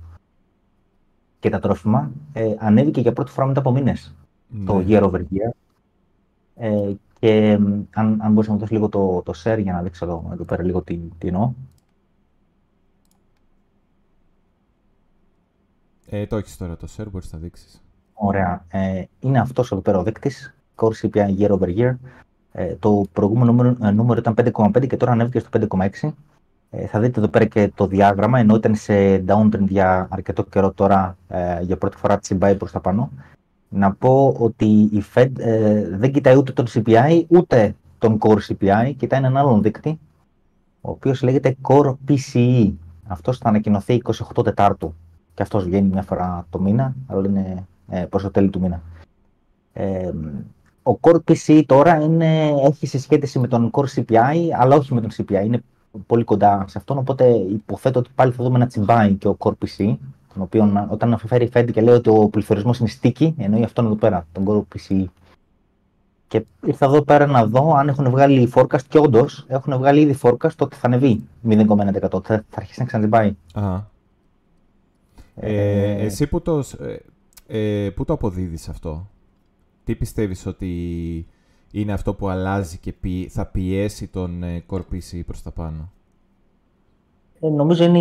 και 1.40 1.50
τα 1.50 1.60
τρόφιμα, 1.60 2.12
ε, 2.34 2.54
ανέβηκε 2.58 3.02
για 3.02 3.14
πρώτη 3.14 3.32
φορά 3.32 3.48
μετά 3.48 3.60
από 3.60 3.72
μήνες. 3.72 4.16
Το 4.66 4.78
ναι. 4.78 4.86
year 4.88 5.04
over 5.04 5.20
year 5.20 5.52
ε, 6.60 6.94
και 7.20 7.60
αν, 7.94 8.20
αν 8.22 8.32
μπορείς 8.32 8.48
να 8.48 8.54
μου 8.54 8.60
δώσεις 8.60 8.76
λίγο 8.76 8.90
το, 8.90 9.22
το 9.22 9.34
share 9.44 9.60
για 9.62 9.74
να 9.74 9.82
δείξω 9.82 10.06
εδώ, 10.06 10.30
εδώ 10.32 10.44
πέρα 10.44 10.64
λίγο 10.64 10.82
τι, 10.82 11.00
τι 11.18 11.28
εννοώ. 11.28 11.54
Ε, 16.10 16.26
το 16.26 16.36
έχεις 16.38 16.58
τώρα 16.58 16.78
το 16.78 16.88
share, 16.98 17.08
μπορείς 17.12 17.34
να 17.34 17.40
δείξεις. 17.40 17.84
Ωραία. 18.14 18.66
Ε, 18.68 19.04
είναι 19.20 19.40
αυτός 19.40 19.72
εδώ 19.72 19.82
πέρα 19.82 19.98
ο 19.98 20.04
δείκτης, 20.04 20.56
Core 20.76 20.92
CPI 21.02 21.38
year 21.40 21.50
over 21.50 21.78
year. 21.78 21.96
Ε, 22.52 22.76
το 22.76 23.06
προηγούμενο 23.14 23.52
νούμερο, 23.52 23.78
ε, 23.82 23.92
νούμερο 23.92 24.20
ήταν 24.20 24.34
5,5 24.34 24.88
και 24.88 24.98
τώρα 24.98 25.12
ανέβηκε 25.12 25.40
στο 25.40 25.50
5,6. 25.50 26.14
Ε, 26.70 26.86
θα 26.86 27.00
δείτε 27.00 27.20
εδώ 27.20 27.30
πέρα 27.30 27.46
και 27.46 27.72
το 27.76 27.88
διάγραμμα, 27.88 28.40
ενώ 28.40 28.56
ήταν 28.56 28.76
σε 28.76 29.24
downtrend 29.28 29.68
για 29.68 30.08
αρκετό 30.12 30.44
καιρό 30.44 30.72
τώρα 30.72 31.18
ε, 31.28 31.62
για 31.62 31.78
πρώτη 31.78 31.98
φορά 31.98 32.20
τσιμπάει 32.20 32.56
προς 32.56 32.72
τα 32.72 32.80
πάνω 32.80 33.12
να 33.70 33.94
πω 33.94 34.36
ότι 34.40 34.66
η 34.66 35.04
Fed 35.14 35.30
ε, 35.38 35.90
δεν 35.98 36.12
κοιτάει 36.12 36.38
ούτε 36.38 36.52
τον 36.52 36.66
CPI 36.74 37.24
ούτε 37.28 37.76
τον 37.98 38.18
Core 38.22 38.40
CPI, 38.48 38.94
κοιτάει 38.98 39.20
έναν 39.20 39.38
άλλον 39.38 39.62
δείκτη, 39.62 40.00
ο 40.82 40.90
οποίος 40.90 41.22
λέγεται 41.22 41.56
Core 41.62 41.94
PCE. 42.08 42.74
Αυτός 43.08 43.38
θα 43.38 43.50
ανακοινωθεί 43.50 44.02
28 44.38 44.44
Τετάρτου 44.44 44.96
και 45.34 45.42
αυτός 45.42 45.64
βγαίνει 45.64 45.88
μια 45.88 46.02
φορά 46.02 46.46
το 46.50 46.60
μήνα, 46.60 46.96
αλλά 47.08 47.28
είναι 47.28 47.68
ε, 47.90 48.06
προς 48.06 48.22
το 48.22 48.32
τέλη 48.32 48.50
του 48.50 48.60
μήνα. 48.60 48.82
Ε, 49.74 50.12
ο 50.84 51.00
Core 51.02 51.20
PCE 51.28 51.64
τώρα 51.66 52.02
είναι, 52.02 52.48
έχει 52.48 52.88
συσχέτιση 52.88 53.40
με 53.40 53.48
τον 53.48 53.72
Core 53.74 53.88
CPI, 53.96 54.38
αλλά 54.54 54.76
όχι 54.76 54.94
με 54.94 55.02
τον 55.02 55.10
CPI. 55.18 55.46
Είναι 55.46 55.64
πολύ 56.08 56.24
κοντά 56.24 56.66
σε 56.68 56.78
αυτόν, 56.78 56.98
οπότε 56.98 57.28
υποθέτω 57.28 58.00
ότι 58.00 58.10
πάλι 58.16 58.32
θα 58.32 58.44
δούμε 58.44 58.56
ένα 58.56 58.68
τσιμπάει 58.68 59.14
και 59.14 59.28
ο 59.28 59.38
Core 59.40 59.54
PCE, 59.66 59.96
τον 60.40 60.48
οποίο 60.64 60.88
όταν 60.90 61.14
αφαιρεί 61.14 61.46
η 61.46 61.50
Fed 61.54 61.70
και 61.72 61.82
λέει 61.82 61.94
ότι 61.94 62.10
ο 62.10 62.30
πληθωρισμός 62.30 62.80
είναι 62.80 62.90
sticky, 63.02 63.34
εννοεί 63.38 63.64
αυτόν 63.64 63.86
εδώ 63.86 63.96
πέρα, 63.96 64.28
τον 64.32 64.44
κόρο 64.44 64.68
PCE. 64.76 65.06
Και 66.28 66.46
ήρθα 66.66 66.86
εδώ 66.86 67.02
πέρα 67.02 67.26
να 67.26 67.46
δω 67.46 67.74
αν 67.74 67.88
έχουν 67.88 68.10
βγάλει 68.10 68.52
forecast 68.56 68.82
και 68.88 68.98
όντως 68.98 69.46
έχουν 69.48 69.78
βγάλει 69.78 70.02
ήδη 70.02 70.20
forecast 70.22 70.56
ότι 70.60 70.76
θα 70.76 70.88
ανεβεί 70.88 71.24
0,1%. 71.48 72.24
Θα, 72.24 72.44
αρχίσει 72.56 72.80
να 72.80 72.86
ξαναζυμπάει. 72.86 73.36
Ε, 75.36 76.06
εσύ 76.06 76.28
που 76.28 76.42
το, 76.42 76.64
ε, 77.48 77.86
ε, 77.86 77.90
που 77.90 78.06
το 78.06 78.14
αποδίδεις 78.14 78.70
αυτό, 78.70 79.10
τι 79.84 79.96
πιστεύεις 79.96 80.46
ότι 80.46 81.28
είναι 81.72 81.94
αυτό 81.94 82.14
που 82.14 82.30
αλλάζει 82.30 82.78
και 82.78 82.94
θα 83.30 83.46
πιέσει 83.46 84.08
τον 84.08 84.44
ε, 84.44 84.64
Core 84.70 84.84
PC 84.92 85.22
προς 85.26 85.42
τα 85.42 85.52
πάνω; 85.52 85.92
Ε, 87.42 87.50
νομίζω 87.50 87.84
είναι 87.84 88.00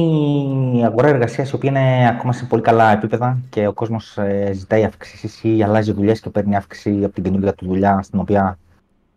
η 0.79 0.85
αγορά 0.85 1.09
εργασίας 1.09 1.51
η 1.51 1.55
οποία 1.55 1.71
είναι 1.71 2.09
ακόμα 2.09 2.33
σε 2.33 2.45
πολύ 2.45 2.63
καλά 2.63 2.93
επίπεδα 2.93 3.39
και 3.51 3.67
ο 3.67 3.73
κόσμος 3.73 4.19
ε, 4.19 4.53
ζητάει 4.53 4.85
αυξήσεις 4.85 5.45
ή 5.45 5.63
αλλάζει 5.63 5.93
δουλειές 5.93 6.21
και 6.21 6.31
παίρνει 6.31 6.57
αύξηση 6.57 7.05
από 7.05 7.15
την 7.15 7.23
καινούργια 7.23 7.55
του 7.55 7.67
δουλειά 7.67 8.03
στην 8.03 8.21
οποία 8.21 8.59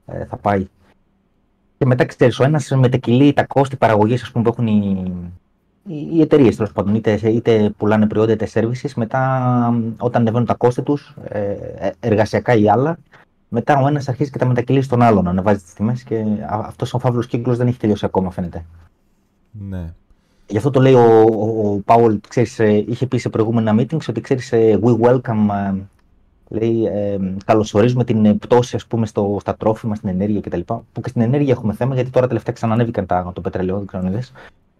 ε, 0.06 0.26
θα 0.26 0.38
πάει. 0.38 0.68
Και 1.78 1.86
μετά 1.86 2.06
ξέρεις, 2.06 2.40
ο 2.40 2.44
ένας 2.44 2.70
μετακυλεί 2.70 3.34
τα 3.34 3.46
κόστη 3.46 3.76
παραγωγής 3.76 4.32
που 4.32 4.42
έχουν 4.46 4.68
οι, 4.68 5.14
οι, 5.88 6.08
οι 6.14 6.22
εταιρείες 6.22 6.56
τέλος 6.56 6.72
πάντων, 6.72 6.96
είτε, 6.96 7.20
είτε 7.24 7.74
πουλάνε 7.78 8.08
προϊόντα 8.08 8.32
είτε 8.32 8.48
services. 8.54 8.92
Μετά, 8.96 9.74
όταν 9.98 10.22
ανεβαίνουν 10.22 10.48
τα 10.48 10.54
κόστη 10.54 10.82
τους, 10.82 11.16
ε, 11.24 11.56
εργασιακά 12.00 12.54
ή 12.54 12.70
άλλα, 12.70 12.98
μετά 13.50 13.82
ο 13.82 13.88
ένας 13.88 14.10
αρχίζει 14.10 14.32
και 14.32 14.38
τα 14.38 14.46
μετακυλεί 14.46 14.82
στον 14.82 15.02
άλλον, 15.02 15.28
ανεβάζει 15.28 15.62
τις 15.62 15.74
τιμές 15.74 16.04
και 16.04 16.24
αυτός 16.48 16.94
ο 16.94 17.00
φαύλος 17.00 17.28
κύκλος 17.28 17.58
δεν 17.58 17.68
έχει 17.68 17.80
τελειώσει 17.80 18.06
ακόμα, 18.06 18.32
φαίνεται. 18.32 18.66
Ναι. 19.52 19.94
Γι' 20.52 20.58
αυτό 20.58 20.70
το 20.70 20.80
λέει 20.80 20.94
ο, 20.94 21.22
ο, 21.22 21.72
ο 21.74 21.82
Πάουλ, 21.86 22.16
ξέρεις, 22.28 22.60
ε, 22.60 22.86
είχε 22.88 23.08
πει 23.08 23.18
σε 23.18 23.30
προηγούμενα 23.30 23.76
meetings 23.80 24.10
ότι 24.10 24.22
ξέρεις, 24.22 24.52
ε, 24.52 24.80
we 24.84 25.00
welcome, 25.00 25.48
ε, 25.50 25.82
λέει, 26.50 26.86
ε, 26.86 27.18
καλωσορίζουμε 27.46 28.04
την 28.04 28.38
πτώση 28.38 28.76
ας 28.76 28.86
πούμε, 28.86 29.06
στο, 29.06 29.38
στα 29.40 29.56
τρόφιμα, 29.56 29.96
στην 29.96 30.10
ενέργεια 30.10 30.42
κτλ. 30.42 30.60
Που 30.66 31.02
και 31.02 31.10
στην 31.10 31.22
ενέργεια 31.22 31.54
έχουμε 31.54 31.74
θέμα, 31.74 31.96
γιατί 31.96 32.10
τώρα 32.10 32.28
τελευταία 32.28 32.54
ξανανέβηκαν 32.54 33.06
τα, 33.06 33.32
το 33.36 33.42
πετρελαιό, 33.42 33.78
δεν 33.78 33.86
ξέρω 33.86 34.04
αν 34.04 34.12
είδες. 34.12 34.32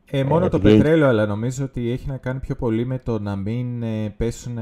Ε, 0.06 0.24
μόνο 0.24 0.50
το 0.50 0.60
πετρέλαιο, 0.60 1.08
αλλά 1.08 1.26
νομίζω 1.26 1.64
ότι 1.64 1.92
έχει 1.92 2.08
να 2.08 2.18
κάνει 2.18 2.40
πιο 2.40 2.56
πολύ 2.56 2.86
με 2.86 3.00
το 3.00 3.20
να 3.20 3.36
μην 3.36 3.84
πέσουν 4.18 4.58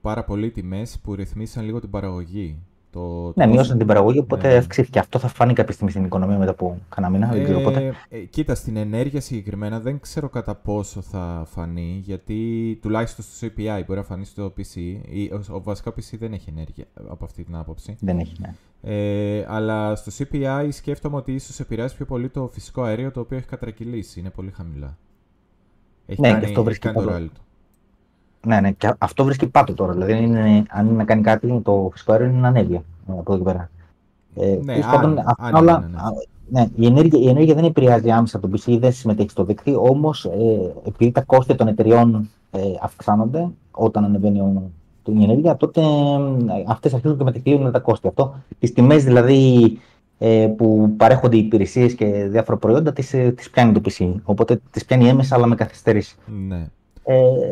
πάρα 0.00 0.24
πολύ 0.24 0.50
τιμές 0.50 0.98
που 1.02 1.14
ρυθμίσαν 1.14 1.64
λίγο 1.64 1.80
την 1.80 1.90
παραγωγή. 1.90 2.58
Το, 2.96 3.32
ναι, 3.34 3.46
μειώσαν 3.46 3.78
την 3.78 3.86
παραγωγή, 3.86 4.18
οπότε 4.18 4.48
ναι. 4.48 4.54
αυξήθηκε. 4.54 4.98
Αυτό 4.98 5.18
θα 5.18 5.28
φάνει 5.28 5.52
κάποια 5.52 5.72
στιγμή 5.72 5.90
στην 5.90 6.04
οικονομία 6.04 6.38
μετά 6.38 6.50
από 6.50 6.78
κανένα 6.88 7.12
μήνα. 7.12 7.32
δεν 7.32 7.44
ξέρω 7.44 7.60
πότε. 7.60 7.94
Ε, 8.08 8.18
κοίτα, 8.18 8.54
στην 8.54 8.76
ενέργεια 8.76 9.20
συγκεκριμένα 9.20 9.80
δεν 9.80 10.00
ξέρω 10.00 10.28
κατά 10.28 10.54
πόσο 10.54 11.00
θα 11.00 11.46
φανεί, 11.46 12.00
γιατί 12.04 12.78
τουλάχιστον 12.82 13.24
στο 13.24 13.46
CPI 13.46 13.82
μπορεί 13.86 13.98
να 13.98 14.04
φανεί 14.04 14.24
στο 14.24 14.52
PC. 14.56 14.96
Ο, 15.32 15.54
ο 15.54 15.62
βασικά 15.62 15.90
PC 15.90 16.16
δεν 16.18 16.32
έχει 16.32 16.50
ενέργεια 16.50 16.84
από 17.08 17.24
αυτή 17.24 17.44
την 17.44 17.56
άποψη. 17.56 17.96
Δεν 18.00 18.18
έχει, 18.18 18.34
ναι. 18.38 18.54
Ε, 18.82 19.44
αλλά 19.48 19.96
στο 19.96 20.12
CPI 20.18 20.68
σκέφτομαι 20.70 21.16
ότι 21.16 21.32
ίσως 21.32 21.60
επηρεάσει 21.60 21.96
πιο 21.96 22.06
πολύ 22.06 22.28
το 22.28 22.48
φυσικό 22.52 22.82
αέριο 22.82 23.10
το 23.10 23.20
οποίο 23.20 23.36
έχει 23.36 23.46
κατρακυλήσει. 23.46 24.20
Είναι 24.20 24.30
πολύ 24.30 24.50
χαμηλά. 24.50 24.98
Έχει 26.06 26.20
ναι, 26.20 26.28
κάνει, 26.28 26.40
και 26.40 26.46
αυτό 26.46 26.64
βρίσκει 26.64 26.88
το 26.88 27.00
ρόλο 27.00 27.26
του. 27.26 27.40
Ναι, 28.46 28.60
ναι, 28.60 28.70
και 28.70 28.94
αυτό 28.98 29.24
βρίσκει 29.24 29.46
πάτο 29.46 29.74
τώρα. 29.74 29.92
Δηλαδή, 29.92 30.22
είναι, 30.22 30.62
αν 30.68 30.86
είναι 30.86 30.96
να 30.96 31.04
κάνει 31.04 31.22
κάτι, 31.22 31.60
το 31.64 31.88
φυσικό 31.92 32.12
αέριο 32.12 32.26
είναι 32.26 32.38
να 32.38 32.48
ανέβει 32.48 32.84
από 33.06 33.32
εδώ 33.32 33.36
και 33.36 33.44
πέρα. 33.44 33.70
Ε, 34.36 34.58
ναι, 34.64 34.78
αν, 35.02 35.24
αν, 35.36 35.54
όλα, 35.54 35.80
ναι, 35.80 35.86
ναι. 36.48 36.60
ναι, 36.60 36.68
η, 36.76 36.86
ενέργεια, 36.86 37.20
η 37.20 37.28
ενέργεια 37.28 37.54
δεν 37.54 37.64
επηρεάζει 37.64 38.10
άμεσα 38.10 38.40
τον 38.40 38.52
PC, 38.52 38.76
δεν 38.80 38.92
συμμετέχει 38.92 39.30
στο 39.30 39.44
δίκτυο, 39.44 39.82
όμως 39.82 40.24
ε, 40.24 40.72
επειδή 40.86 41.10
τα 41.10 41.20
κόστη 41.20 41.54
των 41.54 41.68
εταιριών 41.68 42.28
ε, 42.50 42.60
αυξάνονται 42.80 43.48
όταν 43.70 44.04
ανεβαίνει 44.04 44.40
ο, 44.40 44.70
η 45.04 45.22
ενέργεια, 45.22 45.56
τότε 45.56 45.80
ε, 45.80 46.64
αυτές 46.66 46.94
αρχίζουν 46.94 47.18
και 47.18 47.24
μετεκλείουν 47.24 47.72
τα 47.72 47.78
κόστη. 47.78 48.08
Αυτό, 48.08 48.34
τις 48.58 48.72
τιμές 48.72 49.04
δηλαδή 49.04 49.78
ε, 50.18 50.48
που 50.56 50.94
παρέχονται 50.96 51.36
οι 51.36 51.38
υπηρεσίες 51.38 51.94
και 51.94 52.06
διάφορα 52.06 52.56
προϊόντα, 52.56 52.92
τις 52.92 53.14
ε, 53.14 53.32
τις 53.32 53.50
πιάνει 53.50 53.72
το 53.72 53.80
PC. 53.84 54.14
Οπότε 54.24 54.60
τις 54.70 54.84
πιάνει 54.84 55.08
έμεσα, 55.08 55.34
αλλά 55.34 55.46
με 55.46 55.54
καθυστερήσει. 55.54 56.16
Ναι 56.48 56.56
ε, 56.56 56.66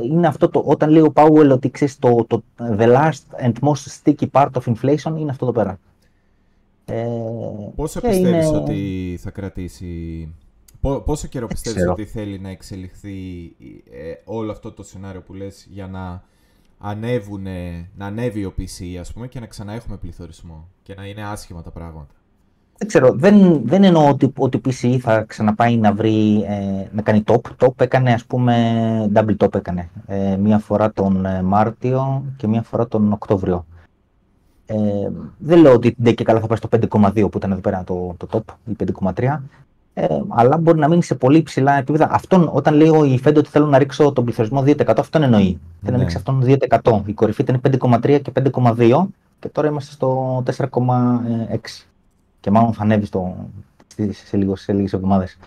είναι 0.03 0.27
αυτό 0.27 0.49
το, 0.49 0.63
όταν 0.67 0.91
λέει 0.91 1.03
ο 1.03 1.11
Πάουελ 1.11 1.51
ότι 1.51 1.71
ξέρεις, 1.71 1.99
το, 1.99 2.25
το 2.27 2.43
the 2.59 2.97
last 2.97 3.45
and 3.45 3.53
most 3.53 4.03
sticky 4.03 4.27
part 4.31 4.51
of 4.51 4.75
inflation 4.75 5.19
είναι 5.19 5.31
αυτό 5.31 5.47
το 5.47 5.53
πέρα. 5.53 5.79
Ε, 6.85 7.07
πόσο 7.75 8.01
πιστεύεις 8.01 8.47
είναι... 8.47 8.57
ότι 8.57 9.19
θα 9.21 9.31
κρατήσει, 9.31 10.29
πόσο 10.81 11.27
καιρό 11.27 11.47
πιστεύεις 11.47 11.87
ότι 11.89 12.05
θέλει 12.05 12.39
να 12.39 12.49
εξελιχθεί 12.49 13.17
ε, 13.91 14.15
όλο 14.25 14.51
αυτό 14.51 14.73
το 14.73 14.83
σενάριο 14.83 15.23
που 15.23 15.35
λες 15.35 15.67
για 15.71 15.87
να 15.87 16.23
ανέβουνε, 16.79 17.89
να 17.97 18.07
ανέβει 18.07 18.45
ο 18.45 18.55
PC 18.59 18.97
ας 19.01 19.13
πούμε 19.13 19.29
και 19.29 19.41
να 19.41 19.47
ξανά 19.47 19.73
έχουμε 19.73 19.97
πληθωρισμό 19.97 20.69
και 20.83 20.95
να 20.95 21.07
είναι 21.07 21.25
άσχημα 21.25 21.63
τα 21.63 21.71
πράγματα; 21.71 22.15
Δεν 22.79 22.89
ξέρω, 22.89 23.13
δεν, 23.13 23.61
δεν 23.65 23.85
εννοώ 23.85 24.09
ότι, 24.09 24.33
ότι 24.37 24.61
PCE 24.65 24.99
θα 25.01 25.23
ξαναπάει 25.23 25.77
να 25.77 25.93
βρει, 25.93 26.45
ε, 26.49 26.89
να 26.93 27.03
κάνει 27.03 27.23
top. 27.27 27.41
Top 27.59 27.81
έκανε, 27.81 28.13
ας 28.13 28.25
πούμε, 28.25 29.11
double 29.15 29.37
top 29.37 29.55
έκανε. 29.55 29.89
Ε, 30.07 30.37
μία 30.37 30.59
φορά 30.59 30.93
τον 30.93 31.27
ε, 31.27 31.43
Μάρτιο 31.43 32.25
και 32.37 32.47
μία 32.47 32.63
φορά 32.63 32.89
τον 32.89 33.13
Οκτώβριο. 33.13 33.67
Ε, 34.67 34.77
δεν 35.39 35.59
λέω 35.59 35.73
ότι 35.73 35.95
δεν 35.99 36.15
και 36.15 36.25
καλά 36.25 36.41
θα 36.41 36.47
πάει 36.47 36.57
στο 36.57 36.69
5,2 36.91 37.31
που 37.31 37.37
ήταν 37.37 37.51
εδώ 37.51 37.61
πέρα 37.61 37.85
το, 37.85 38.15
το 38.17 38.27
top, 38.31 38.55
ή 38.65 38.77
5,3. 39.15 39.39
Ε, 39.95 40.07
αλλά 40.29 40.57
μπορεί 40.57 40.79
να 40.79 40.89
μείνει 40.89 41.03
σε 41.03 41.15
πολύ 41.15 41.43
ψηλά 41.43 41.79
επίπεδα. 41.79 42.09
Αυτόν, 42.11 42.51
όταν 42.53 42.75
λέω 42.75 43.05
η 43.05 43.21
Fed 43.25 43.35
ότι 43.37 43.49
θέλω 43.49 43.67
να 43.67 43.79
ρίξω 43.79 44.13
τον 44.13 44.25
πληθωρισμό 44.25 44.63
2%, 44.67 44.93
αυτόν 44.97 45.23
εννοεί. 45.23 45.51
Ναι. 45.51 45.59
Θέλω 45.83 45.97
να 45.97 46.03
ρίξει 46.03 46.17
αυτόν 46.17 46.43
2%. 46.83 47.01
Η 47.07 47.13
κορυφή 47.13 47.43
ήταν 47.43 47.61
5,3 48.01 48.21
και 48.23 48.33
5,2 48.53 49.07
και 49.39 49.49
τώρα 49.49 49.69
είμαστε 49.69 49.93
στο 49.93 50.43
4,6 50.57 50.67
και 52.45 52.51
μάλλον 52.51 52.73
θα 52.73 52.83
ανέβεις 52.83 53.09
στο, 53.09 53.49
σε, 54.11 54.37
λίγο, 54.37 54.57
σε 54.57 54.73
λίγες 54.73 54.93
εβδομάδες. 54.93 55.39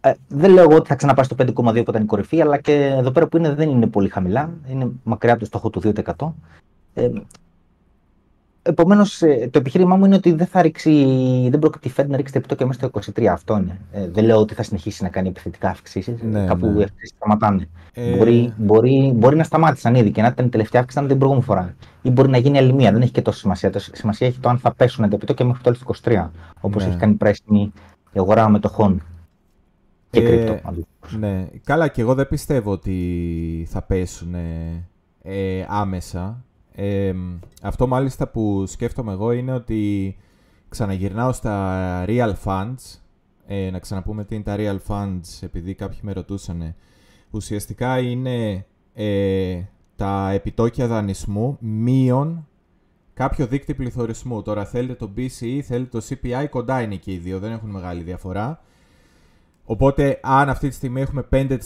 Ε, 0.00 0.12
δεν 0.28 0.50
λέω 0.50 0.62
εγώ 0.62 0.74
ότι 0.74 0.88
θα 0.88 0.94
ξαναπάει 0.94 1.24
στο 1.24 1.36
5,2 1.38 1.54
που 1.54 1.90
ήταν 1.90 2.02
η 2.02 2.04
κορυφή, 2.04 2.40
αλλά 2.40 2.58
και 2.58 2.84
εδώ 2.84 3.10
πέρα 3.10 3.26
που 3.26 3.36
είναι 3.36 3.54
δεν 3.54 3.70
είναι 3.70 3.86
πολύ 3.86 4.08
χαμηλά. 4.08 4.50
Είναι 4.68 4.90
μακριά 5.02 5.32
από 5.32 5.40
το 5.40 5.46
στόχο 5.46 5.70
του 5.70 5.80
2%. 6.16 6.32
Ε, 6.94 7.10
Επομένως, 8.62 9.22
ε, 9.22 9.48
το 9.52 9.58
επιχείρημά 9.58 9.96
μου 9.96 10.04
είναι 10.04 10.14
ότι 10.14 10.32
δεν 10.32 10.46
θα 10.46 10.62
ρίξει, 10.62 10.92
δεν 11.50 11.58
πρόκειται 11.58 11.88
η 11.88 11.92
Fed 11.96 12.06
να 12.06 12.16
ρίξει 12.16 12.32
τα 12.32 12.38
επιτόκια 12.38 12.66
μέσα 12.66 12.78
στο 12.78 13.12
23. 13.16 13.24
Αυτό 13.24 13.56
είναι. 13.56 13.78
Ε, 13.92 14.08
δεν 14.08 14.24
λέω 14.24 14.38
ότι 14.38 14.54
θα 14.54 14.62
συνεχίσει 14.62 15.02
να 15.02 15.08
κάνει 15.08 15.28
επιθετικά 15.28 15.68
αυξήσεις. 15.68 16.22
Ναι, 16.22 16.44
κάπου 16.44 16.66
ναι. 16.66 16.84
σταματάνε. 17.16 17.68
Ε... 17.94 18.16
Μπορεί, 18.16 18.52
μπορεί, 18.56 19.12
μπορεί 19.16 19.36
να 19.36 19.44
σταμάτησαν 19.44 19.94
ήδη 19.94 20.10
και 20.10 20.22
να 20.22 20.28
ήταν 20.28 20.46
η 20.46 20.48
τελευταία 20.48 20.80
αύξηση, 20.80 21.06
την 21.06 21.16
προηγούμενη 21.16 21.46
φορά. 21.46 21.74
Ή 22.02 22.10
μπορεί 22.10 22.28
να 22.28 22.38
γίνει 22.38 22.58
άλλη 22.58 22.72
μία. 22.72 22.92
Δεν 22.92 23.02
έχει 23.02 23.12
και 23.12 23.22
τόσο 23.22 23.38
σημασία. 23.38 23.70
Το 23.70 23.78
σημασία 23.78 24.26
έχει 24.26 24.38
το 24.38 24.48
αν 24.48 24.58
θα 24.58 24.74
πέσουν 24.74 25.08
τα 25.08 25.14
επιτόκια 25.14 25.44
μέχρι 25.44 25.62
το 25.62 25.72
τέλος 25.72 26.00
του 26.00 26.10
23. 26.10 26.30
Όπως 26.60 26.82
ναι. 26.82 26.88
έχει 26.90 26.98
κάνει 26.98 27.14
πράσινη 27.14 27.72
η 28.12 28.18
αγορά 28.18 28.48
μετοχών. 28.48 29.02
Και 30.10 30.20
ε, 30.20 30.60
Ναι. 31.18 31.46
Καλά, 31.64 31.88
και 31.88 32.00
εγώ 32.00 32.14
δεν 32.14 32.28
πιστεύω 32.28 32.70
ότι 32.70 33.66
θα 33.70 33.82
πέσουν 33.82 34.34
ε, 35.22 35.64
άμεσα 35.68 36.44
αυτό 37.62 37.86
μάλιστα 37.86 38.28
που 38.28 38.66
σκέφτομαι 38.66 39.12
εγώ 39.12 39.32
είναι 39.32 39.52
ότι 39.52 40.16
ξαναγυρνάω 40.68 41.32
στα 41.32 42.04
real 42.06 42.32
funds. 42.44 42.98
Ε, 43.46 43.70
να 43.70 43.78
ξαναπούμε 43.78 44.24
τι 44.24 44.34
είναι 44.34 44.44
τα 44.44 44.56
real 44.58 44.78
funds, 44.86 45.38
επειδή 45.40 45.74
κάποιοι 45.74 45.98
με 46.02 46.12
ρωτούσαν. 46.12 46.74
Ουσιαστικά 47.30 47.98
είναι 47.98 48.66
ε, 48.94 49.62
τα 49.96 50.30
επιτόκια 50.30 50.86
δανεισμού 50.86 51.56
μείον 51.60 52.48
κάποιο 53.14 53.46
δίκτυο 53.46 53.74
πληθωρισμού. 53.74 54.42
Τώρα 54.42 54.64
θέλετε 54.64 54.94
το 54.94 55.10
BCE, 55.16 55.60
θέλετε 55.62 55.98
το 55.98 56.06
CPI, 56.08 56.46
κοντά 56.50 56.82
είναι 56.82 56.96
και 56.96 57.12
οι 57.12 57.16
δύο, 57.16 57.38
δεν 57.38 57.52
έχουν 57.52 57.70
μεγάλη 57.70 58.02
διαφορά. 58.02 58.62
Οπότε 59.64 60.20
αν 60.22 60.48
αυτή 60.48 60.68
τη 60.68 60.74
στιγμή 60.74 61.00
έχουμε 61.00 61.28
5% 61.30 61.58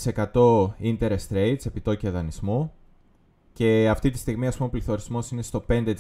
interest 0.82 1.32
rates, 1.32 1.66
επιτόκια 1.66 2.10
δανεισμού, 2.10 2.72
και 3.54 3.88
αυτή 3.90 4.10
τη 4.10 4.18
στιγμή 4.18 4.46
ας 4.46 4.56
πούμε 4.56 4.68
ο 4.68 4.70
πληθωρισμός 4.70 5.30
είναι 5.30 5.42
στο 5.42 5.64
5%, 5.68 5.94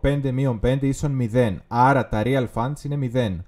5 0.00 0.30
μείον 0.32 0.60
5 0.62 0.78
ίσον 0.80 1.18
0. 1.32 1.56
Άρα 1.68 2.08
τα 2.08 2.22
real 2.24 2.46
funds 2.54 2.84
είναι 2.84 3.10
0. 3.14 3.44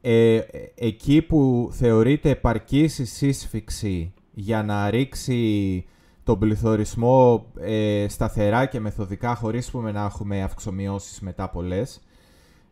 Ε, 0.00 0.40
εκεί 0.74 1.22
που 1.22 1.70
θεωρείται 1.72 2.30
επαρκής 2.30 2.98
η 2.98 3.04
σύσφυξη 3.04 4.12
για 4.34 4.62
να 4.62 4.90
ρίξει 4.90 5.84
τον 6.24 6.38
πληθωρισμό 6.38 7.46
ε, 7.60 8.06
σταθερά 8.08 8.66
και 8.66 8.80
μεθοδικά 8.80 9.34
χωρίς 9.34 9.70
που 9.70 9.80
να 9.80 10.04
έχουμε 10.04 10.42
αυξομοιώσεις 10.42 11.20
μετά 11.20 11.48
πολλές 11.48 12.00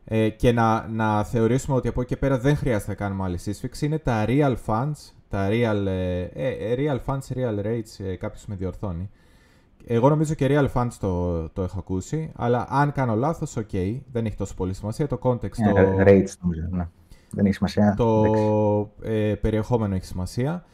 ε, 0.04 0.28
και 0.28 0.52
να, 0.52 0.88
να 0.88 1.24
θεωρήσουμε 1.24 1.76
ότι 1.76 1.88
από 1.88 2.00
εκεί 2.00 2.08
και 2.14 2.16
πέρα 2.16 2.38
δεν 2.38 2.56
χρειάζεται 2.56 2.90
να 2.90 2.96
κάνουμε 2.96 3.24
άλλη 3.24 3.38
σύσφιξη 3.38 3.86
είναι 3.86 3.98
τα 3.98 4.24
real 4.28 4.54
funds, 4.66 5.12
τα 5.28 5.48
real, 5.50 5.86
ε, 5.86 6.20
ε, 6.22 6.74
real 6.78 6.98
funds, 7.06 7.36
real 7.36 7.64
rates, 7.66 8.16
κάποιος 8.18 8.46
με 8.46 8.54
διορθώνει 8.54 9.10
εγώ 9.88 10.08
νομίζω 10.08 10.34
και 10.34 10.46
Real 10.50 10.72
Funds 10.72 10.92
το, 11.00 11.48
το 11.48 11.62
έχω 11.62 11.78
ακούσει, 11.78 12.32
αλλά 12.36 12.66
αν 12.68 12.92
κάνω 12.92 13.14
λάθος, 13.14 13.56
ok, 13.56 13.68
okay, 13.72 14.00
δεν 14.12 14.26
έχει 14.26 14.36
τόσο 14.36 14.54
πολύ 14.54 14.74
σημασία. 14.74 15.06
Το 15.06 15.18
context, 15.22 15.34
yeah, 15.34 15.74
το... 15.74 15.96
Rates, 15.98 16.32
νομίζω, 16.42 16.66
ναι. 16.70 16.88
Δεν 17.30 17.44
έχει 17.44 17.54
σημασία. 17.54 17.94
Το 17.96 18.90
ε, 19.02 19.34
περιεχόμενο 19.34 19.94
έχει 19.94 20.04
σημασία. 20.04 20.64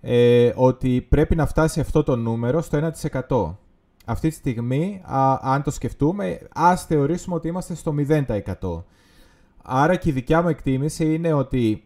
Ε, 0.00 0.52
ότι 0.54 1.06
πρέπει 1.08 1.36
να 1.36 1.46
φτάσει 1.46 1.80
αυτό 1.80 2.02
το 2.02 2.16
νούμερο 2.16 2.60
στο 2.60 2.90
1%. 3.28 3.54
Αυτή 4.04 4.28
τη 4.28 4.34
στιγμή, 4.34 5.02
α, 5.04 5.38
αν 5.42 5.62
το 5.62 5.70
σκεφτούμε, 5.70 6.38
ας 6.54 6.84
θεωρήσουμε 6.84 7.34
ότι 7.34 7.48
είμαστε 7.48 7.74
στο 7.74 7.94
0%. 7.98 8.82
Άρα 9.62 9.96
και 9.96 10.08
η 10.08 10.12
δικιά 10.12 10.42
μου 10.42 10.48
εκτίμηση 10.48 11.14
είναι 11.14 11.32
ότι 11.32 11.84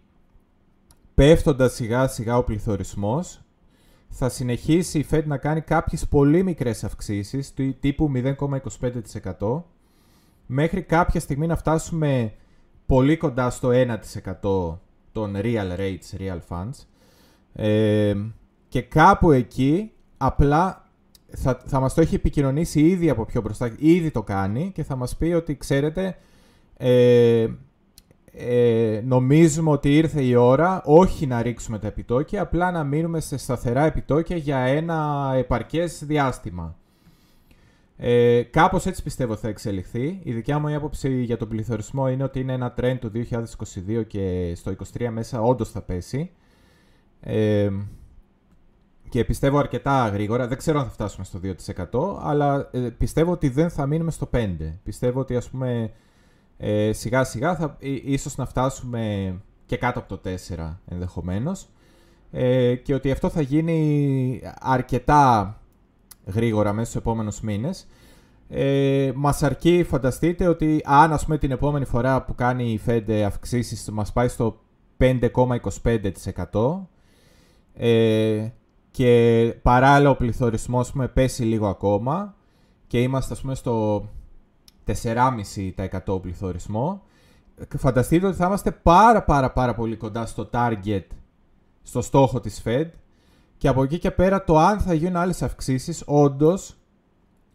πέφτοντας 1.14 1.74
σιγά 1.74 2.06
σιγά 2.06 2.36
ο 2.36 2.44
πληθωρισμός, 2.44 3.43
θα 4.16 4.28
συνεχίσει 4.28 4.98
η 4.98 5.06
Fed 5.10 5.24
να 5.24 5.36
κάνει 5.36 5.60
κάποιες 5.60 6.08
πολύ 6.08 6.42
μικρές 6.42 6.84
αυξήσεις 6.84 7.54
τύπου 7.80 8.12
0,25% 9.38 9.62
μέχρι 10.46 10.82
κάποια 10.82 11.20
στιγμή 11.20 11.46
να 11.46 11.56
φτάσουμε 11.56 12.32
πολύ 12.86 13.16
κοντά 13.16 13.50
στο 13.50 13.70
1% 13.72 14.78
των 15.12 15.36
real 15.36 15.78
rates, 15.78 16.18
real 16.18 16.38
funds. 16.48 16.86
Ε, 17.52 18.14
και 18.68 18.82
κάπου 18.82 19.30
εκεί 19.30 19.92
απλά 20.16 20.88
θα, 21.36 21.62
θα 21.66 21.80
μας 21.80 21.94
το 21.94 22.00
έχει 22.00 22.14
επικοινωνήσει 22.14 22.80
ήδη 22.80 23.10
από 23.10 23.24
πιο 23.24 23.40
μπροστά, 23.40 23.74
ήδη 23.78 24.10
το 24.10 24.22
κάνει 24.22 24.70
και 24.74 24.84
θα 24.84 24.96
μας 24.96 25.16
πει 25.16 25.32
ότι 25.32 25.56
ξέρετε 25.56 26.16
ε, 26.76 27.46
ε, 28.36 29.00
νομίζουμε 29.04 29.70
ότι 29.70 29.96
ήρθε 29.96 30.22
η 30.22 30.34
ώρα 30.34 30.82
όχι 30.84 31.26
να 31.26 31.42
ρίξουμε 31.42 31.78
τα 31.78 31.86
επιτόκια, 31.86 32.42
απλά 32.42 32.70
να 32.70 32.84
μείνουμε 32.84 33.20
σε 33.20 33.36
σταθερά 33.36 33.84
επιτόκια 33.84 34.36
για 34.36 34.58
ένα 34.58 35.32
επαρκές 35.36 36.04
διάστημα. 36.04 36.76
Ε, 37.96 38.42
κάπως 38.42 38.86
έτσι 38.86 39.02
πιστεύω 39.02 39.36
θα 39.36 39.48
εξελιχθεί. 39.48 40.20
Η 40.22 40.32
δικιά 40.32 40.58
μου 40.58 40.76
άποψη 40.76 41.22
για 41.22 41.36
τον 41.36 41.48
πληθωρισμό 41.48 42.08
είναι 42.08 42.22
ότι 42.22 42.40
είναι 42.40 42.52
ένα 42.52 42.74
trend 42.80 42.96
του 43.00 43.12
2022 43.14 44.06
και 44.06 44.52
στο 44.54 44.74
2023 44.98 45.08
μέσα 45.10 45.40
όντως 45.40 45.70
θα 45.70 45.82
πέσει. 45.82 46.30
Ε, 47.20 47.70
και 49.08 49.24
πιστεύω 49.24 49.58
αρκετά 49.58 50.08
γρήγορα, 50.08 50.46
δεν 50.46 50.58
ξέρω 50.58 50.78
αν 50.78 50.84
θα 50.84 50.90
φτάσουμε 50.90 51.24
στο 51.24 51.40
2%, 52.18 52.18
αλλά 52.22 52.68
ε, 52.72 52.78
πιστεύω 52.78 53.32
ότι 53.32 53.48
δεν 53.48 53.70
θα 53.70 53.86
μείνουμε 53.86 54.10
στο 54.10 54.30
5%. 54.32 54.56
Πιστεύω 54.84 55.20
ότι 55.20 55.36
ας 55.36 55.50
πούμε 55.50 55.90
ε, 56.56 56.92
σιγά 56.92 57.24
σιγά 57.24 57.56
θα, 57.56 57.76
ίσως 58.04 58.36
να 58.36 58.46
φτάσουμε 58.46 59.34
και 59.66 59.76
κάτω 59.76 59.98
από 59.98 60.16
το 60.16 60.30
4 60.56 60.76
ενδεχομένως 60.88 61.68
ε, 62.30 62.74
και 62.74 62.94
ότι 62.94 63.10
αυτό 63.10 63.28
θα 63.28 63.40
γίνει 63.40 64.40
αρκετά 64.60 65.58
γρήγορα 66.26 66.72
μέσα 66.72 66.90
στους 66.90 67.00
επόμενους 67.00 67.40
μήνες. 67.40 67.86
Ε, 68.48 69.12
μας 69.14 69.42
αρκεί, 69.42 69.84
φανταστείτε, 69.88 70.46
ότι 70.46 70.80
αν 70.84 71.12
ας 71.12 71.24
πούμε 71.24 71.38
την 71.38 71.50
επόμενη 71.50 71.84
φορά 71.84 72.22
που 72.22 72.34
κάνει 72.34 72.72
η 72.72 72.80
Fed 72.86 73.10
αυξήσεις 73.26 73.90
μας 73.90 74.12
πάει 74.12 74.28
στο 74.28 74.60
5,25% 74.98 76.86
ε, 77.74 78.48
και 78.90 79.54
παράλληλα 79.62 80.10
ο 80.10 80.16
πληθωρισμός 80.16 80.92
με 80.92 81.08
πέσει 81.08 81.42
λίγο 81.42 81.66
ακόμα 81.66 82.34
και 82.86 83.02
είμαστε 83.02 83.32
ας 83.32 83.40
πούμε 83.40 83.54
στο 83.54 84.04
4,5% 84.86 86.22
πληθωρισμό 86.22 87.02
φανταστείτε 87.76 88.26
ότι 88.26 88.36
θα 88.36 88.46
είμαστε 88.46 88.70
πάρα 88.70 89.22
πάρα 89.22 89.52
πάρα 89.52 89.74
πολύ 89.74 89.96
κοντά 89.96 90.26
στο 90.26 90.50
target, 90.52 91.04
στο 91.82 92.02
στόχο 92.02 92.40
της 92.40 92.62
Fed 92.64 92.90
και 93.56 93.68
από 93.68 93.82
εκεί 93.82 93.98
και 93.98 94.10
πέρα 94.10 94.44
το 94.44 94.58
αν 94.58 94.80
θα 94.80 94.94
γίνουν 94.94 95.16
άλλες 95.16 95.42
αυξήσεις 95.42 96.02
όντως 96.06 96.76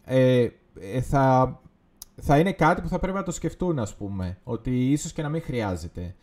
ε, 0.05 0.47
ε, 0.79 1.01
θα, 1.01 1.59
θα 2.21 2.39
είναι 2.39 2.51
κάτι 2.51 2.81
που 2.81 2.87
θα 2.87 2.99
πρέπει 2.99 3.17
να 3.17 3.23
το 3.23 3.31
σκεφτούν 3.31 3.79
ας 3.79 3.95
πούμε 3.95 4.37
ότι 4.43 4.91
ίσως 4.91 5.13
και 5.13 5.21
να 5.21 5.29
μην 5.29 5.41
χρειάζεται. 5.41 6.15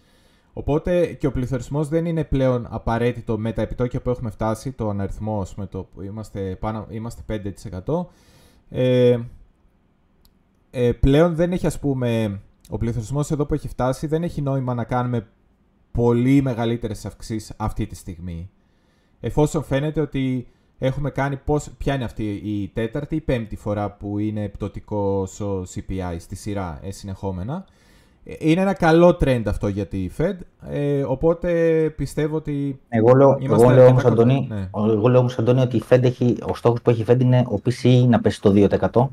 Οπότε 0.52 1.06
και 1.12 1.26
ο 1.26 1.32
πληθωρισμός 1.32 1.88
δεν 1.88 2.06
είναι 2.06 2.24
πλέον 2.24 2.66
απαραίτητο 2.70 3.38
με 3.38 3.52
τα 3.52 3.62
επιτόκια 3.62 4.00
που 4.02 4.10
έχουμε 4.10 4.30
φτάσει, 4.30 4.72
το 4.72 4.88
αναριθμό 4.88 5.46
με 5.56 5.66
το 5.66 5.82
που 5.82 6.02
είμαστε, 6.02 6.56
πάνω, 6.60 6.86
είμαστε 6.90 7.52
5%. 7.86 8.06
Ε, 8.70 9.18
ε, 10.78 10.92
πλέον 10.92 11.34
δεν 11.34 11.52
έχει 11.52 11.66
ας 11.66 11.78
πούμε, 11.78 12.40
ο 12.68 12.78
πληθωρισμό 12.78 13.24
εδώ 13.30 13.46
που 13.46 13.54
έχει 13.54 13.68
φτάσει 13.68 14.06
δεν 14.06 14.22
έχει 14.22 14.42
νόημα 14.42 14.74
να 14.74 14.84
κάνουμε 14.84 15.26
πολύ 15.92 16.42
μεγαλύτερες 16.42 17.06
αυξήσεις 17.06 17.52
αυτή 17.56 17.86
τη 17.86 17.94
στιγμή. 17.94 18.50
Εφόσον 19.20 19.62
φαίνεται 19.62 20.00
ότι 20.00 20.46
έχουμε 20.78 21.10
κάνει 21.10 21.36
πώς, 21.36 21.70
ποια 21.78 21.94
είναι 21.94 22.04
αυτή 22.04 22.30
η 22.44 22.68
τέταρτη 22.68 23.16
ή 23.16 23.20
πέμπτη 23.20 23.56
φορά 23.56 23.90
που 23.90 24.18
είναι 24.18 24.42
επιπτωτικό 24.42 25.26
στο 25.26 25.64
CPI 25.74 26.16
στη 26.18 26.36
σειρά 26.36 26.80
ε, 26.82 26.90
συνεχόμενα. 26.90 27.64
Είναι 28.38 28.60
ένα 28.60 28.74
καλό 28.74 29.08
trend 29.20 29.42
αυτό 29.46 29.68
για 29.68 29.86
τη 29.86 30.08
Fed, 30.18 30.36
ε, 30.68 31.02
οπότε 31.02 31.50
πιστεύω 31.96 32.36
ότι 32.36 32.80
Εγώ 32.88 33.14
λέω, 33.14 33.38
εγώ 33.42 33.70
λέω 33.70 33.86
όμως, 33.86 34.04
Αντώνη, 34.04 34.46
ναι. 34.48 34.68
εγώ 34.74 35.08
λέω 35.08 35.20
όμως, 35.20 35.38
Αντώνη, 35.38 35.60
ότι 35.60 35.76
η 35.76 35.82
Fed 35.88 36.02
έχει, 36.02 36.36
ο 36.48 36.54
στόχος 36.54 36.82
που 36.82 36.90
έχει 36.90 37.00
η 37.00 37.04
Fed 37.08 37.20
είναι 37.20 37.44
ο 37.48 37.60
PCE 37.64 38.06
να 38.08 38.20
πέσει 38.20 38.40
το 38.40 38.52
2%. 38.92 39.08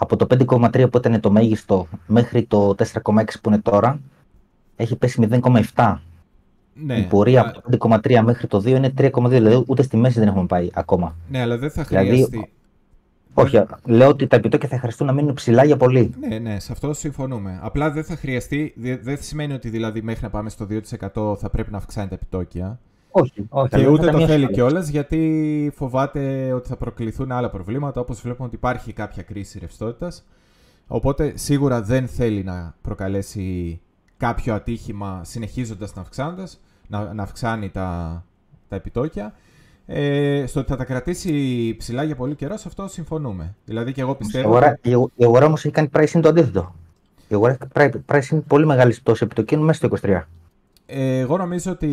Από 0.00 0.16
το 0.16 0.26
5,3 0.48 0.90
που 0.90 0.98
ήταν 0.98 1.20
το 1.20 1.30
μέγιστο 1.30 1.88
μέχρι 2.06 2.42
το 2.42 2.74
4,6 2.78 3.24
που 3.42 3.48
είναι 3.48 3.58
τώρα, 3.58 4.00
έχει 4.76 4.96
πέσει 4.96 5.28
0,7. 5.74 5.98
Ναι, 6.84 6.98
η 6.98 7.02
πορεία 7.02 7.40
από 7.40 7.78
το 7.78 7.98
5,3 8.02 8.20
μέχρι 8.24 8.46
το 8.46 8.58
2 8.58 8.66
είναι 8.66 8.92
3,2, 8.98 9.28
δηλαδή 9.28 9.64
ούτε 9.66 9.82
στη 9.82 9.96
μέση 9.96 10.18
δεν 10.18 10.28
έχουμε 10.28 10.46
πάει 10.46 10.70
ακόμα. 10.74 11.16
Ναι, 11.28 11.40
αλλά 11.40 11.58
δεν 11.58 11.70
θα 11.70 11.82
δηλαδή, 11.82 12.06
χρειαστεί. 12.08 12.30
Δηλαδή, 12.30 12.50
όχι, 13.34 13.64
λέω 13.84 14.08
ότι 14.08 14.26
τα 14.26 14.36
επιτόκια 14.36 14.68
θα 14.68 14.78
χρειαστούν 14.78 15.06
να 15.06 15.12
μείνουν 15.12 15.34
ψηλά 15.34 15.64
για 15.64 15.76
πολύ. 15.76 16.14
Ναι, 16.28 16.38
ναι, 16.38 16.60
σε 16.60 16.72
αυτό 16.72 16.92
συμφωνούμε. 16.92 17.58
Απλά 17.62 17.90
δεν 17.90 18.04
θα 18.04 18.16
χρειαστεί, 18.16 18.74
δεν 19.02 19.16
σημαίνει 19.20 19.52
ότι 19.52 19.68
δηλαδή 19.68 20.02
μέχρι 20.02 20.22
να 20.22 20.30
πάμε 20.30 20.50
στο 20.50 20.66
2% 20.70 21.38
θα 21.38 21.50
πρέπει 21.50 21.70
να 21.70 21.76
αυξάνει 21.76 22.08
τα 22.08 22.14
επιτόκια. 22.14 22.80
Όχι, 23.10 23.46
όχι. 23.48 23.68
Και 23.68 23.86
ούτε 23.86 24.10
το 24.10 24.26
θέλει 24.26 24.50
κιόλας 24.50 24.88
γιατί 24.88 25.72
φοβάται 25.74 26.52
ότι 26.52 26.68
θα 26.68 26.76
προκληθούν 26.76 27.32
άλλα 27.32 27.50
προβλήματα, 27.50 28.00
όπως 28.00 28.20
βλέπουμε 28.20 28.46
ότι 28.46 28.56
υπάρχει 28.56 28.92
κάποια 28.92 29.22
κρίση 29.22 29.58
ρευστότητας. 29.58 30.24
Οπότε 30.86 31.32
σίγουρα 31.36 31.82
δεν 31.82 32.08
θέλει 32.08 32.44
να 32.44 32.74
προκαλέσει 32.82 33.80
κάποιο 34.16 34.54
ατύχημα 34.54 35.20
συνεχίζοντας 35.24 35.94
να, 35.94 36.04
να, 36.88 37.14
να 37.14 37.22
αυξάνει 37.22 37.70
τα, 37.70 38.22
τα 38.68 38.76
επιτόκια. 38.76 39.34
Ε, 39.90 40.44
στο 40.46 40.60
ότι 40.60 40.70
θα 40.70 40.76
τα 40.76 40.84
κρατήσει 40.84 41.74
ψηλά 41.78 42.02
για 42.02 42.16
πολύ 42.16 42.34
καιρό, 42.34 42.56
σε 42.56 42.64
αυτό 42.68 42.88
συμφωνούμε. 42.88 43.54
Δηλαδή 43.64 43.92
και 43.92 44.00
εγώ 44.00 44.14
πιστεύω. 44.14 44.48
Η 44.48 44.50
αγορά, 44.50 44.78
η, 44.82 44.90
η 45.14 45.24
αγορά 45.24 45.46
όμως 45.46 45.64
έχει 45.64 45.74
κάνει 45.74 45.88
pricing 45.92 46.20
το 46.22 46.28
αντίθετο. 46.28 46.74
Η 47.28 47.34
αγορά 47.34 47.56
έχει 47.72 47.90
pricing 48.06 48.40
πολύ 48.46 48.66
μεγάλη 48.66 48.94
πτώση 48.94 49.24
επιτοκίνου 49.24 49.64
μέσα 49.64 49.86
στο 49.86 50.08
23. 50.08 50.22
Ε, 50.86 51.18
εγώ 51.18 51.36
νομίζω 51.36 51.72
ότι 51.72 51.88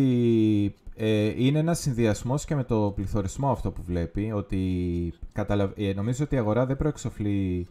ε, 0.66 0.85
είναι 1.36 1.58
ένας 1.58 1.78
συνδυασμός 1.78 2.44
και 2.44 2.54
με 2.54 2.64
το 2.64 2.92
πληθωρισμό 2.94 3.50
αυτό 3.50 3.70
που 3.70 3.82
βλέπει. 3.82 4.32
Ότι 4.32 5.12
καταλαβ... 5.32 5.70
ε, 5.76 5.92
νομίζω 5.92 6.24
ότι 6.24 6.34
η 6.34 6.38
αγορά 6.38 6.66
δεν 6.66 6.76
προεξοφλεί 6.76 7.68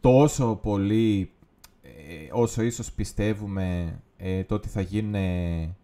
τόσο 0.00 0.58
πολύ 0.62 1.30
ε, 1.82 1.88
όσο 2.32 2.62
ίσως 2.62 2.92
πιστεύουμε 2.92 3.98
ε, 4.16 4.44
το 4.44 4.54
ότι 4.54 4.68
θα 4.68 4.80
γίνουν 4.80 5.14
ε, 5.14 5.76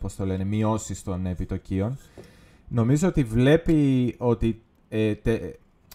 πώς 0.00 0.16
το 0.16 0.24
λένε, 0.24 0.44
μειώσεις 0.44 1.02
των 1.02 1.26
επιτοκίων. 1.26 1.98
Νομίζω 2.68 3.08
ότι 3.08 3.22
βλέπει 3.22 4.14
ότι 4.18 4.62
ε, 4.88 5.14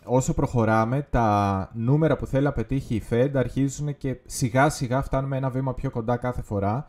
όσο 0.04 0.34
προχωράμε, 0.34 1.08
τα 1.10 1.70
νούμερα 1.74 2.18
που 2.18 2.26
θέλει 2.26 2.44
να 2.44 2.52
πετύχει 2.52 2.96
η 2.96 3.04
Fed 3.10 3.30
αρχίζουν 3.34 3.98
και 3.98 4.18
σιγά 4.26 4.70
σιγά 4.70 5.02
φτάνουμε 5.02 5.38
ένα 5.38 5.50
βήμα 5.50 5.74
πιο 5.74 5.92
κοντά 5.92 6.18
κάθε 6.18 6.42
φορά 6.42 6.88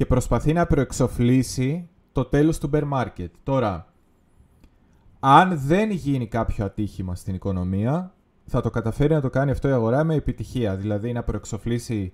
και 0.00 0.06
προσπαθεί 0.06 0.52
να 0.52 0.66
προεξοφλήσει 0.66 1.88
το 2.12 2.24
τέλος 2.24 2.58
του 2.58 2.70
bear 2.72 2.88
market. 2.92 3.30
Τώρα, 3.42 3.92
αν 5.20 5.58
δεν 5.58 5.90
γίνει 5.90 6.26
κάποιο 6.26 6.64
ατύχημα 6.64 7.14
στην 7.14 7.34
οικονομία, 7.34 8.14
θα 8.46 8.60
το 8.60 8.70
καταφέρει 8.70 9.14
να 9.14 9.20
το 9.20 9.30
κάνει 9.30 9.50
αυτό 9.50 9.68
η 9.68 9.72
αγορά 9.72 10.04
με 10.04 10.14
επιτυχία. 10.14 10.76
Δηλαδή 10.76 11.12
να 11.12 11.22
προεξοφλήσει 11.22 12.12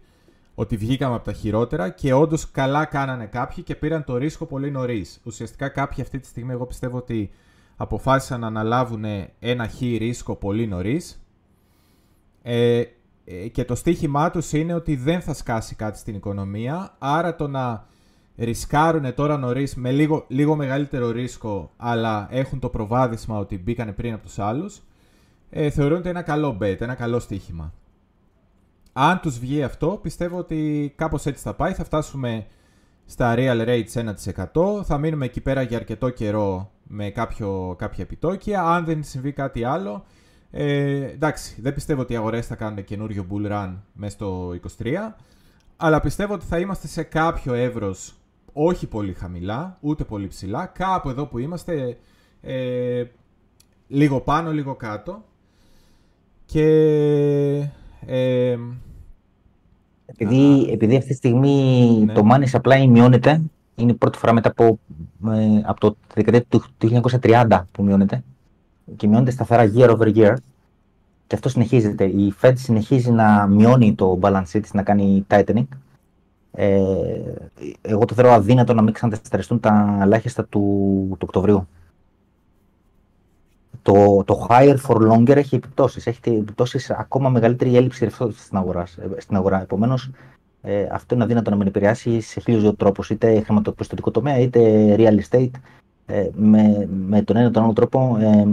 ότι 0.54 0.76
βγήκαμε 0.76 1.14
από 1.14 1.24
τα 1.24 1.32
χειρότερα 1.32 1.88
και 1.88 2.12
όντως 2.12 2.50
καλά 2.50 2.84
κάνανε 2.84 3.26
κάποιοι 3.26 3.64
και 3.64 3.74
πήραν 3.74 4.04
το 4.04 4.16
ρίσκο 4.16 4.46
πολύ 4.46 4.70
νωρίς. 4.70 5.20
Ουσιαστικά 5.24 5.68
κάποιοι 5.68 6.02
αυτή 6.02 6.18
τη 6.18 6.26
στιγμή, 6.26 6.52
εγώ 6.52 6.66
πιστεύω 6.66 6.96
ότι 6.96 7.30
αποφάσισαν 7.76 8.40
να 8.40 8.46
αναλάβουν 8.46 9.04
ένα 9.38 9.68
χ 9.68 9.80
ρίσκο 9.80 10.36
πολύ 10.36 10.66
νωρίς. 10.66 11.26
Ε, 12.42 12.78
ε, 12.78 12.86
και 13.52 13.64
το 13.64 13.74
στίχημά 13.74 14.30
τους 14.30 14.52
είναι 14.52 14.74
ότι 14.74 14.96
δεν 14.96 15.20
θα 15.20 15.34
σκάσει 15.34 15.74
κάτι 15.74 15.98
στην 15.98 16.14
οικονομία. 16.14 16.94
Άρα 16.98 17.36
το 17.36 17.48
να 17.48 17.84
ρισκάρουν 18.36 19.14
τώρα 19.14 19.36
νωρίς 19.36 19.74
με 19.74 19.90
λίγο, 19.90 20.24
λίγο 20.28 20.56
μεγαλύτερο 20.56 21.10
ρίσκο, 21.10 21.70
αλλά 21.76 22.28
έχουν 22.30 22.58
το 22.58 22.68
προβάδισμα 22.68 23.38
ότι 23.38 23.58
μπήκανε 23.58 23.92
πριν 23.92 24.12
από 24.12 24.22
τους 24.22 24.38
άλλους, 24.38 24.82
ε, 25.50 25.70
θεωρούν 25.70 25.98
ότι 25.98 26.08
είναι 26.08 26.18
ένα 26.18 26.26
καλό 26.26 26.58
bet, 26.60 26.80
ένα 26.80 26.94
καλό 26.94 27.18
στοίχημα. 27.18 27.72
Αν 28.92 29.20
τους 29.20 29.38
βγει 29.38 29.62
αυτό, 29.62 29.98
πιστεύω 30.02 30.38
ότι 30.38 30.92
κάπως 30.96 31.26
έτσι 31.26 31.42
θα 31.42 31.54
πάει. 31.54 31.72
Θα 31.72 31.84
φτάσουμε 31.84 32.46
στα 33.04 33.34
real 33.36 33.66
rates 33.66 33.92
1%. 33.92 34.84
Θα 34.84 34.98
μείνουμε 34.98 35.24
εκεί 35.24 35.40
πέρα 35.40 35.62
για 35.62 35.76
αρκετό 35.76 36.10
καιρό 36.10 36.70
με 36.82 37.10
κάποιο, 37.10 37.74
κάποια 37.78 38.04
επιτόκια. 38.04 38.62
Αν 38.62 38.84
δεν 38.84 39.04
συμβεί 39.04 39.32
κάτι 39.32 39.64
άλλο, 39.64 40.04
ε, 40.58 41.04
εντάξει, 41.04 41.60
δεν 41.60 41.74
πιστεύω 41.74 42.00
ότι 42.00 42.12
οι 42.12 42.16
αγορές 42.16 42.46
θα 42.46 42.54
κάνουν 42.54 42.84
καινούριο 42.84 43.26
bull 43.30 43.52
run 43.52 43.74
μέσα 43.92 44.14
στο 44.14 44.54
23. 44.82 44.94
Αλλά 45.76 46.00
πιστεύω 46.00 46.34
ότι 46.34 46.44
θα 46.44 46.58
είμαστε 46.58 46.86
σε 46.86 47.02
κάποιο 47.02 47.54
εύρος 47.54 48.14
όχι 48.52 48.86
πολύ 48.86 49.12
χαμηλά, 49.12 49.78
ούτε 49.80 50.04
πολύ 50.04 50.26
ψηλά. 50.26 50.66
Κάπου 50.66 51.08
εδώ 51.08 51.26
που 51.26 51.38
είμαστε, 51.38 51.96
ε, 52.40 53.04
λίγο 53.88 54.20
πάνω, 54.20 54.52
λίγο 54.52 54.74
κάτω. 54.74 55.24
Και 56.44 56.66
ε, 58.06 58.58
επειδή, 60.06 60.70
επειδή 60.72 60.96
αυτή 60.96 61.08
τη 61.08 61.16
στιγμή 61.16 61.88
ναι. 62.04 62.12
το 62.12 62.22
money 62.30 62.50
supply 62.50 62.86
μειώνεται, 62.88 63.42
είναι 63.74 63.90
η 63.90 63.94
πρώτη 63.94 64.18
φορά 64.18 64.32
μετά 64.32 64.48
από, 64.48 64.78
ε, 65.26 65.60
από 65.64 65.80
το 65.80 65.96
δεκαετία 66.14 66.44
του 66.78 67.02
1930 67.20 67.62
που 67.72 67.82
μειώνεται 67.82 68.22
και 68.96 69.06
μειώνεται 69.06 69.30
σταθερά 69.30 69.72
year 69.74 69.96
over 69.96 70.16
year 70.16 70.34
και 71.26 71.34
αυτό 71.34 71.48
συνεχίζεται. 71.48 72.04
Η 72.04 72.34
Fed 72.40 72.52
συνεχίζει 72.54 73.10
να 73.10 73.46
μειώνει 73.46 73.94
το 73.94 74.18
balance 74.22 74.50
sheet 74.52 74.70
να 74.72 74.82
κάνει 74.82 75.26
tightening. 75.28 75.66
Ε, 76.52 76.82
εγώ 77.82 78.04
το 78.04 78.14
θεωρώ 78.14 78.30
αδύνατο 78.32 78.74
να 78.74 78.82
μην 78.82 78.92
ξανατεσταριστούν 78.92 79.60
τα 79.60 79.98
ελάχιστα 80.02 80.44
του, 80.44 80.60
του 81.10 81.26
Οκτωβρίου 81.28 81.66
το, 83.86 84.24
το 84.24 84.46
higher 84.48 84.76
for 84.86 85.12
longer 85.12 85.36
έχει 85.36 85.54
επιπτώσεις. 85.54 86.06
Έχει 86.06 86.20
επιπτώσεις 86.24 86.90
ακόμα 86.90 87.28
μεγαλύτερη 87.28 87.76
έλλειψη 87.76 88.04
ρευστότητας 88.04 88.42
στην 88.44 88.56
αγορά. 88.56 88.80
Ε, 88.80 89.20
στην 89.20 89.36
αγορά. 89.36 89.62
Επομένως, 89.62 90.10
ε, 90.62 90.86
αυτό 90.92 91.14
είναι 91.14 91.24
αδύνατο 91.24 91.50
να 91.50 91.56
μην 91.56 91.66
επηρεάσει 91.66 92.20
σε 92.20 92.40
χίλιου 92.40 92.76
τρόπους, 92.76 93.10
είτε 93.10 93.40
χρηματοπιστωτικό 93.40 94.10
τομέα, 94.10 94.38
είτε 94.38 94.60
real 94.98 95.18
estate. 95.20 95.50
Ε, 96.06 96.28
με, 96.34 96.88
με 97.06 97.22
τον 97.22 97.36
ένα 97.36 97.48
ή 97.48 97.50
τον 97.50 97.62
άλλο 97.62 97.72
τρόπο, 97.72 98.16
ε, 98.20 98.46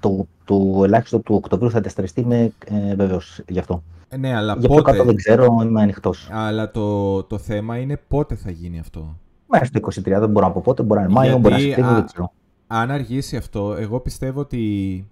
το, 0.00 0.26
το 0.44 0.84
ελάχιστο 0.84 1.18
του 1.18 1.34
Οκτωβρίου 1.34 1.70
θα 1.70 1.80
τεσταριστεί, 1.80 2.20
είμαι 2.20 2.52
ε, 2.64 2.94
βέβαιος 2.94 3.42
γι' 3.48 3.58
αυτό. 3.58 3.82
Ε, 4.08 4.16
ναι, 4.16 4.34
αλλά 4.34 4.56
Για 4.58 4.68
πότε... 4.68 4.82
κάτω 4.82 5.04
δεν 5.04 5.16
ξέρω, 5.16 5.58
είμαι 5.62 5.82
ανοιχτός. 5.82 6.28
Αλλά 6.32 6.70
το, 6.70 7.22
το 7.22 7.38
θέμα 7.38 7.76
είναι 7.76 8.00
πότε 8.08 8.34
θα 8.34 8.50
γίνει 8.50 8.78
αυτό. 8.78 9.16
Μέσα 9.46 9.64
στο 9.64 9.80
23, 9.82 10.02
δεν 10.02 10.30
μπορώ 10.30 10.46
να 10.46 10.52
πω 10.52 10.60
πότε, 10.64 10.82
μπορεί 10.82 11.00
να 11.00 11.06
είναι 11.06 11.14
Μάιο, 11.14 11.38
μπορεί 11.38 11.54
να 11.54 11.60
είναι 11.60 11.68
Σεπτέμβριο, 11.68 11.96
δεν 11.96 12.06
ξέρω. 12.06 12.32
Αν 12.66 12.90
αργήσει 12.90 13.36
αυτό, 13.36 13.76
εγώ 13.78 14.00
πιστεύω 14.00 14.40
ότι 14.40 15.06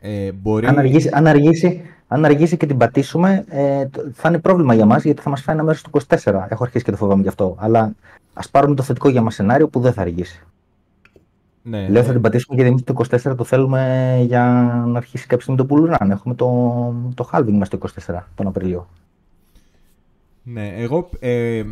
ε, 0.00 0.32
μπορεί... 0.32 0.66
Αν 0.66 0.78
αργήσει, 0.78 1.10
αν, 1.12 1.26
αργήσει, 1.26 1.82
αν 2.08 2.24
αργήσει 2.24 2.56
και 2.56 2.66
την 2.66 2.76
πατήσουμε, 2.76 3.44
ε, 3.48 3.86
θα 4.12 4.28
είναι 4.28 4.38
πρόβλημα 4.38 4.74
για 4.74 4.86
μας 4.86 5.04
γιατί 5.04 5.22
θα 5.22 5.30
μας 5.30 5.42
φάει 5.42 5.54
ένα 5.54 5.64
μέρος 5.64 5.82
του 5.82 5.90
24. 6.08 6.46
Έχω 6.48 6.64
αρχίσει 6.64 6.84
και 6.84 6.90
το 6.90 6.96
φοβάμαι 6.96 7.22
γι' 7.22 7.28
αυτό. 7.28 7.56
Αλλά 7.58 7.94
ας 8.32 8.50
πάρουμε 8.50 8.74
το 8.74 8.82
θετικό 8.82 9.08
για 9.08 9.22
μας 9.22 9.34
σενάριο 9.34 9.68
που 9.68 9.80
δεν 9.80 9.92
θα 9.92 10.00
αργήσει. 10.00 10.42
Ναι, 11.62 11.80
Λέω 11.80 12.00
ναι. 12.00 12.02
θα 12.02 12.12
την 12.12 12.20
πατήσουμε 12.20 12.56
γιατί 12.56 12.70
εμείς 12.70 12.84
το 12.84 12.94
24 13.30 13.36
το 13.36 13.44
θέλουμε 13.44 14.22
για 14.26 14.42
να 14.86 14.96
αρχίσει 14.96 15.26
κάποια 15.26 15.42
στιγμή 15.44 15.66
το 15.66 15.66
bull 15.70 15.94
run. 15.94 16.10
Έχουμε 16.10 16.34
το, 16.34 16.48
το 17.14 17.28
halving 17.32 17.52
μας 17.52 17.68
το 17.68 17.78
24 18.06 18.20
τον 18.34 18.46
Απριλίο. 18.46 18.88
Ναι, 20.42 20.68
εγώ, 20.68 21.08
ε, 21.18 21.64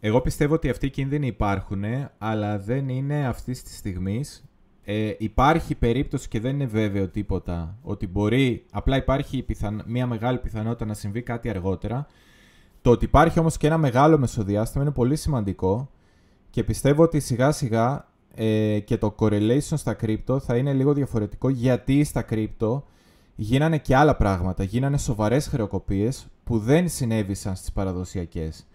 εγώ 0.00 0.20
πιστεύω 0.20 0.54
ότι 0.54 0.68
αυτοί 0.68 0.86
οι 0.86 0.90
κίνδυνοι 0.90 1.26
υπάρχουν, 1.26 1.84
αλλά 2.18 2.58
δεν 2.58 2.88
είναι 2.88 3.26
αυτής 3.26 3.62
της 3.62 3.76
στιγμής. 3.76 4.44
Ε, 4.84 5.12
υπάρχει 5.18 5.74
περίπτωση 5.74 6.28
και 6.28 6.40
δεν 6.40 6.54
είναι 6.54 6.66
βέβαιο 6.66 7.08
τίποτα 7.08 7.76
ότι 7.82 8.06
μπορεί, 8.06 8.64
απλά 8.70 8.96
υπάρχει 8.96 9.42
πιθαν, 9.42 9.82
μια 9.86 10.06
μεγάλη 10.06 10.38
πιθανότητα 10.38 10.84
να 10.84 10.94
συμβεί 10.94 11.22
κάτι 11.22 11.48
αργότερα. 11.48 12.06
Το 12.82 12.90
ότι 12.90 13.04
υπάρχει 13.04 13.38
όμως 13.38 13.56
και 13.56 13.66
ένα 13.66 13.78
μεγάλο 13.78 14.18
μεσοδιάστημα 14.18 14.84
είναι 14.84 14.92
πολύ 14.92 15.16
σημαντικό 15.16 15.90
και 16.50 16.64
πιστεύω 16.64 17.02
ότι 17.02 17.20
σιγά 17.20 17.52
σιγά 17.52 18.08
ε, 18.34 18.78
και 18.78 18.96
το 18.96 19.14
correlation 19.18 19.58
στα 19.58 19.96
crypto 20.00 20.40
θα 20.40 20.56
είναι 20.56 20.72
λίγο 20.72 20.92
διαφορετικό 20.92 21.48
γιατί 21.48 22.04
στα 22.04 22.24
crypto 22.30 22.82
γίνανε 23.34 23.78
και 23.78 23.96
άλλα 23.96 24.16
πράγματα. 24.16 24.62
Γίνανε 24.62 24.98
σοβαρές 24.98 25.46
χρεοκοπίες 25.46 26.26
που 26.44 26.58
δεν 26.58 26.88
συνέβησαν 26.88 27.56
στις 27.56 27.72
παραδοσιακές. 27.72 28.66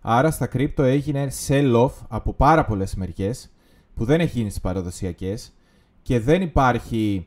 Άρα 0.00 0.30
στα 0.30 0.48
crypto 0.52 0.82
έγινε 0.82 1.30
sell-off 1.46 1.90
από 2.08 2.32
πάρα 2.32 2.64
πολλές 2.64 2.94
μεριές 2.94 3.50
που 3.94 4.04
δεν 4.04 4.20
έχει 4.20 4.38
γίνει 4.38 4.50
στις 4.50 4.62
παραδοσιακές 4.62 5.52
και 6.02 6.20
δεν 6.20 6.42
υπάρχει 6.42 7.26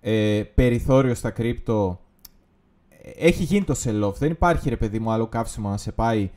ε, 0.00 0.42
περιθώριο 0.54 1.14
στα 1.14 1.32
crypto. 1.36 1.96
Έχει 3.18 3.42
γίνει 3.42 3.64
το 3.64 3.74
sell-off. 3.84 4.14
Δεν 4.14 4.30
υπάρχει 4.30 4.68
ρε 4.68 4.76
παιδί 4.76 4.98
μου 4.98 5.10
άλλο 5.10 5.26
καύσιμο 5.26 5.70
να 5.70 5.76
σε 5.76 5.92
πάει 5.92 6.30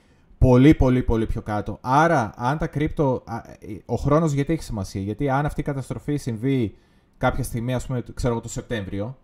πολύ 0.47 0.73
πολύ 0.73 1.03
πολύ 1.03 1.25
πιο 1.25 1.41
κάτω. 1.41 1.77
Άρα 1.81 2.33
αν 2.35 2.57
τα 2.57 2.69
crypto... 2.73 3.21
α, 3.25 3.35
ε, 3.59 3.77
Ο 3.85 3.95
χρόνος 3.95 4.31
γιατί 4.31 4.53
έχει 4.53 4.63
σημασία; 4.63 5.01
Γιατί 5.01 5.29
αν 5.29 5.45
αυτή 5.45 5.61
η 5.61 5.63
καταστροφή 5.63 6.15
συμβεί 6.15 6.75
κάποια 7.17 7.43
στιγμή, 7.43 7.73
ας 7.73 7.85
πούμε, 7.85 8.03
ξέρω 8.13 8.33
εγώ, 8.33 8.41
το 8.41 8.49
Σεπτέμβριο, 8.49 9.17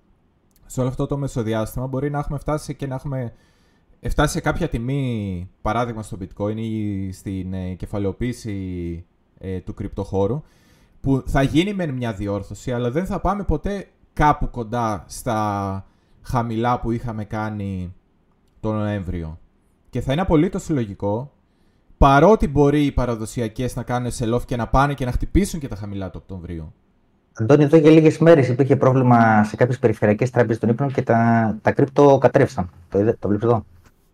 σε 0.66 0.80
όλο 0.80 0.90
αυτό 0.90 1.06
το 1.06 1.18
μεσοδιάστημα 1.18 1.88
μπορεί 1.88 2.10
να 2.10 2.20
έχουμε 2.20 2.38
φτάσει 2.38 2.76
και 2.76 2.88
να 2.88 2.96
έχουμε 2.96 3.34
φτάσει 4.10 4.34
σε 4.34 4.40
κάποια 4.40 4.70
τιμή, 4.70 5.50
παράδειγμα 5.62 6.04
στο 6.04 6.18
bitcoin 6.22 6.56
ή 6.56 7.12
στην 7.12 7.54
ε, 7.54 7.74
κεφαλαιοποίηση 7.74 9.06
ε, 9.38 9.60
του 9.60 9.74
κρυπτοχώρου, 9.74 10.42
που 11.02 11.24
θα 11.26 11.42
γίνει 11.42 11.74
με 11.74 11.88
μια 11.88 12.14
διόρθωση, 12.14 12.72
αλλά 12.72 12.92
δεν 12.92 13.06
θα 13.06 13.20
πάμε 13.20 13.44
ποτέ 13.44 13.88
κάπου 14.14 14.50
κοντά 14.50 15.06
στα 15.08 15.86
χαμηλά 16.22 16.80
που 16.80 16.92
είχαμε 16.92 17.26
κάνει 17.26 17.94
τον 18.60 18.76
Νοέμβριο. 18.76 19.40
Και 19.90 20.02
θα 20.02 20.12
είναι 20.12 20.22
απολύτως 20.22 20.70
λογικό, 20.70 21.32
παρότι 21.98 22.48
μπορεί 22.48 22.86
οι 22.86 22.92
παραδοσιακές 22.92 23.76
να 23.76 23.84
κάνουν 23.84 24.12
sell-off 24.20 24.42
και 24.46 24.56
να 24.56 24.68
πάνε 24.68 24.94
και 24.94 25.06
να 25.06 25.12
χτυπήσουν 25.12 25.60
και 25.60 25.68
τα 25.68 25.76
χαμηλά 25.76 26.10
του 26.10 26.20
Οκτωβρίου. 26.22 26.74
Αντώνη, 27.34 27.64
εδώ 27.64 27.78
για 27.78 27.92
λίγες 27.92 28.18
μέρες 28.18 28.48
υπήρχε 28.48 28.76
πρόβλημα 28.76 29.44
σε 29.44 29.56
κάποιες 29.56 29.80
περιφερειακές 29.80 30.30
τράπεζες 30.30 30.58
των 30.60 30.70
ύπνων 30.70 30.92
και 30.92 31.02
τα, 31.02 31.58
τα 31.62 31.72
κρύπτο 31.72 32.18
κατρεύσαν. 32.18 32.70
Το, 32.90 33.00
είδε- 33.00 33.20
το 33.20 33.28
βλέπεις 33.28 33.46
εδώ. 33.46 33.66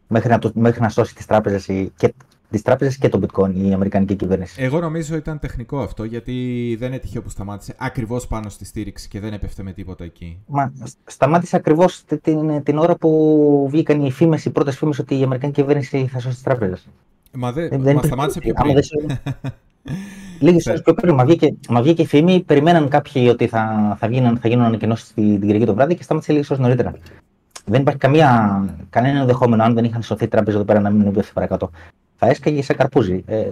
Μέχρι 0.07 0.29
να, 0.29 0.39
το, 0.39 0.51
μέχρι 0.55 0.81
να 0.81 0.89
σώσει 0.89 1.15
τις 1.15 1.25
τράπεζες 1.25 1.65
και, 1.95 2.13
τις 2.55 2.63
τράπεζες 2.63 2.97
και 2.97 3.09
το 3.09 3.19
bitcoin 3.25 3.51
η 3.55 3.73
Αμερικανική 3.73 4.15
κυβέρνηση. 4.15 4.61
Εγώ 4.63 4.79
νομίζω 4.79 5.15
ήταν 5.15 5.39
τεχνικό 5.39 5.79
αυτό, 5.79 6.03
γιατί 6.03 6.75
δεν 6.79 6.87
είναι 6.87 6.99
τυχαίο 6.99 7.21
που 7.21 7.29
σταμάτησε 7.29 7.73
ακριβώς 7.77 8.27
πάνω 8.27 8.49
στη 8.49 8.65
στήριξη 8.65 9.07
και 9.07 9.19
δεν 9.19 9.33
έπεφτε 9.33 9.63
με 9.63 9.71
τίποτα 9.71 10.03
εκεί. 10.03 10.37
Μα 10.47 10.73
σ- 10.83 10.97
σταμάτησε 11.05 11.55
ακριβώς 11.55 12.03
την, 12.21 12.63
την 12.63 12.77
ώρα 12.77 12.95
που 12.95 13.67
βγήκαν 13.71 14.05
οι 14.05 14.11
φήμες, 14.11 14.45
οι 14.45 14.49
πρώτες 14.49 14.77
φήμες 14.77 14.99
ότι 14.99 15.19
η 15.19 15.23
Αμερικανική 15.23 15.61
κυβέρνηση 15.61 16.07
θα 16.11 16.19
σώσει 16.19 16.33
τις 16.33 16.43
τράπεζες. 16.43 16.87
Μα, 17.31 17.51
δεν, 17.51 17.63
Ε, 17.65 17.67
δεν 17.69 17.79
μα 17.79 17.89
υπήρχε- 17.89 18.05
σταμάτησε 18.05 18.39
πιο 18.39 18.53
άμα 18.55 18.73
πριν. 18.73 18.83
δεν 19.07 19.19
Λίγες 20.39 20.65
ώρες 20.67 20.81
πιο 20.81 20.93
πριν, 20.93 21.13
μα 21.15 21.25
βγήκε, 21.25 21.55
μα 21.69 21.81
βγήκε 21.81 22.01
η 22.01 22.05
φήμη, 22.05 22.43
περιμέναν 22.45 22.87
κάποιοι 22.87 23.27
ότι 23.31 23.47
θα, 23.47 23.95
θα, 23.99 24.07
γίνουν, 24.07 24.37
θα 24.37 24.47
γίνουν 24.47 24.65
ανακοινώσεις 24.65 25.13
την 25.13 25.41
Κυριακή 25.41 25.65
το 25.65 25.73
βράδυ 25.73 25.95
και 25.95 26.03
σταμάτησε 26.03 26.31
λίγες 26.31 26.49
ώρες 26.49 26.61
νωρίτερα. 26.63 26.93
Δεν 27.65 27.81
υπάρχει 27.81 27.99
καμία, 27.99 28.63
κανένα 28.89 29.19
ενδεχόμενο, 29.19 29.63
αν 29.63 29.73
δεν 29.73 29.83
είχαν 29.83 30.01
σωθεί 30.01 30.27
τράπεζες 30.27 30.55
εδώ 30.55 30.63
πέρα, 30.63 30.79
να 30.79 30.89
μην 30.89 31.07
έπεφτε 31.07 31.31
παρακάτω. 31.33 31.69
Θα 32.15 32.27
έσκαγε 32.27 32.61
σε 32.61 32.73
καρπούζι. 32.73 33.23
Ε, 33.25 33.51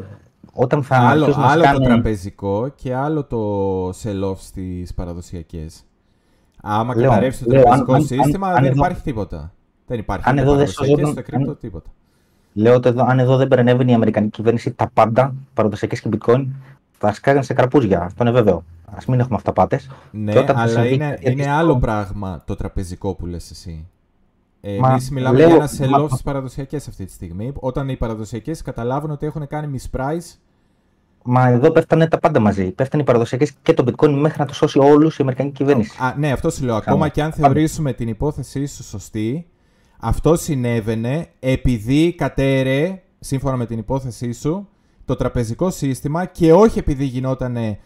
όταν 0.54 0.84
θα 0.84 0.96
άλλο 0.96 1.22
αρχίσουν 1.24 1.42
να 1.42 1.48
άλλο 1.48 1.62
το 1.62 1.68
σκάνε- 1.68 1.86
τραπεζικό 1.88 2.68
και 2.76 2.94
άλλο 2.96 3.24
το 3.24 3.90
sell-off 3.90 4.38
στις 4.38 4.94
παραδοσιακές. 4.94 5.84
Άμα 6.62 6.96
Λέω, 6.96 7.10
καταρρεύσει 7.10 7.44
το 7.44 7.52
λέω, 7.52 7.60
αν- 7.60 7.66
τραπεζικό 7.66 7.94
αν- 7.94 8.00
αν- 8.00 8.06
σύστημα 8.08 8.48
αν 8.48 8.54
δεν 8.54 8.64
εδώ- 8.64 8.76
υπάρχει 8.76 9.02
τίποτα. 9.02 9.54
Δεν 9.88 10.00
υπάρχει 10.00 10.30
αν 10.30 10.34
ούτε 10.34 10.42
εδώ 10.42 10.56
δεν 10.56 10.60
παραδοσιακές, 10.66 10.90
σωζόταν- 10.96 11.12
ούτε 11.12 11.22
κρύπτο, 11.32 11.50
αν- 11.52 11.58
τίποτα. 11.58 11.90
Λέω 12.54 12.76
ότι 12.76 12.90
εδώ, 12.90 13.04
αν 13.04 13.20
εδώ 13.20 13.38
δεν 13.38 13.48
περνεύει 13.48 13.90
η 13.90 13.94
Αμερικανική 13.94 14.32
κυβέρνηση, 14.32 14.72
τα 14.72 14.90
πάντα, 14.94 15.34
παραδοσιακές 15.54 16.02
και 16.02 16.10
bitcoin, 16.18 16.46
θα 16.92 17.14
σκάγαν 17.14 17.44
σε 17.44 17.54
καρπούζια. 17.54 18.02
Αυτό 18.02 18.24
είναι 18.24 18.32
βέβαιο. 18.32 18.64
Α 18.86 18.98
μην 19.08 19.20
έχουμε 19.20 19.36
αυταπάτες. 19.36 19.90
Ναι, 20.12 20.32
Και 20.32 20.38
όταν 20.40 20.56
θα 20.56 20.62
αλλά 20.62 20.72
συμβεί 20.72 20.94
είναι, 20.94 21.10
κάτι 21.10 21.22
είναι 21.22 21.32
αντίστοιχο- 21.32 21.58
άλλο 21.58 21.78
πράγμα 21.78 22.42
το 22.46 22.56
τραπεζικό 22.56 23.14
που 23.16 23.26
λες 23.26 23.52
εσύ. 23.52 23.88
Ε, 24.66 24.78
Μα, 24.80 24.90
Εμείς 24.90 25.10
μιλάμε 25.10 25.38
λέω- 25.38 25.48
για 25.48 25.56
ένα 25.56 25.70
sell-off 25.78 26.02
μα- 26.02 26.08
στις 26.08 26.22
παραδοσιακές 26.22 26.88
αυτή 26.88 27.06
τη 27.06 27.12
στιγμή. 27.12 27.52
Όταν 27.56 27.90
οι 27.90 27.98
παραδοσιακές 27.98 28.62
καταλάβουν 28.62 29.12
ότι 29.12 29.26
έχουν 29.26 29.48
κάνει 29.48 29.80
misprice 29.80 30.38
Μα 31.26 31.48
εδώ 31.48 31.72
πέφτανε 31.72 32.08
τα 32.08 32.18
πάντα 32.20 32.40
μαζί. 32.40 32.72
Πέφτανε 32.72 33.04
οι 33.04 33.06
παραδοσιακές 33.06 33.52
και 33.62 33.74
το 33.74 33.84
bitcoin 33.88 34.10
μέχρι 34.10 34.40
να 34.40 34.46
το 34.46 34.54
σώσει 34.54 34.80
όλους 34.80 35.18
η 35.18 35.22
Αμερικανική 35.22 35.56
κυβέρνηση. 35.56 35.98
Α, 36.02 36.16
ναι, 36.18 36.32
αυτό 36.32 36.50
σου 36.50 36.66
λέω. 36.66 36.76
Ακόμα 36.76 37.10
και 37.10 37.24
αν 37.24 37.32
θεωρήσουμε 37.32 37.94
την 37.94 38.08
υπόθεσή 38.08 38.66
σου 38.66 38.84
σωστή, 38.84 39.48
αυτό 40.00 40.36
συνέβαινε 40.36 41.28
επειδή 41.40 42.14
κατέρεε, 42.14 43.02
σύμφωνα 43.20 43.58
με 43.58 43.66
την 43.66 43.78
υπόθεσή 43.78 44.32
σου, 44.32 44.68
το 45.06 45.16
τραπεζικό 45.16 45.70
σύστημα 45.70 46.26
και 46.26 46.54
όχι 46.54 46.80
επειδή 46.80 47.06
γινότανε, 47.06 47.80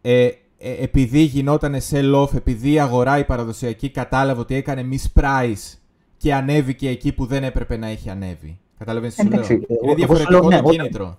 ε, 0.00 0.24
ε, 0.58 0.72
επειδή 0.82 1.20
γινότανε 1.20 1.80
sell-off, 1.90 2.34
επειδή 2.34 2.72
η 2.72 2.80
αγορά 2.80 3.18
η 3.18 3.24
παραδοσιακή 3.24 3.90
κατάλαβε 3.90 4.40
ότι 4.40 4.54
έκανε 4.54 4.84
misprice 4.90 5.78
και 6.16 6.34
ανέβηκε 6.34 6.88
εκεί 6.88 7.12
που 7.12 7.26
δεν 7.26 7.44
έπρεπε 7.44 7.76
να 7.76 7.86
έχει 7.86 8.10
ανέβει. 8.10 8.58
Καταλαβαίνεις 8.78 9.14
τι 9.14 9.22
σου 9.22 9.28
λέω; 9.28 9.34
Εντάξει, 9.38 9.52
εγώ- 9.54 9.66
Είναι 9.68 9.78
εγώ 9.80 9.90
σου 9.90 9.96
διαφορετικό 9.96 10.30
λέω, 10.30 10.48
ναι, 10.48 10.56
το 10.56 10.68
όταν- 10.68 10.76
κίνητρο. 10.76 11.18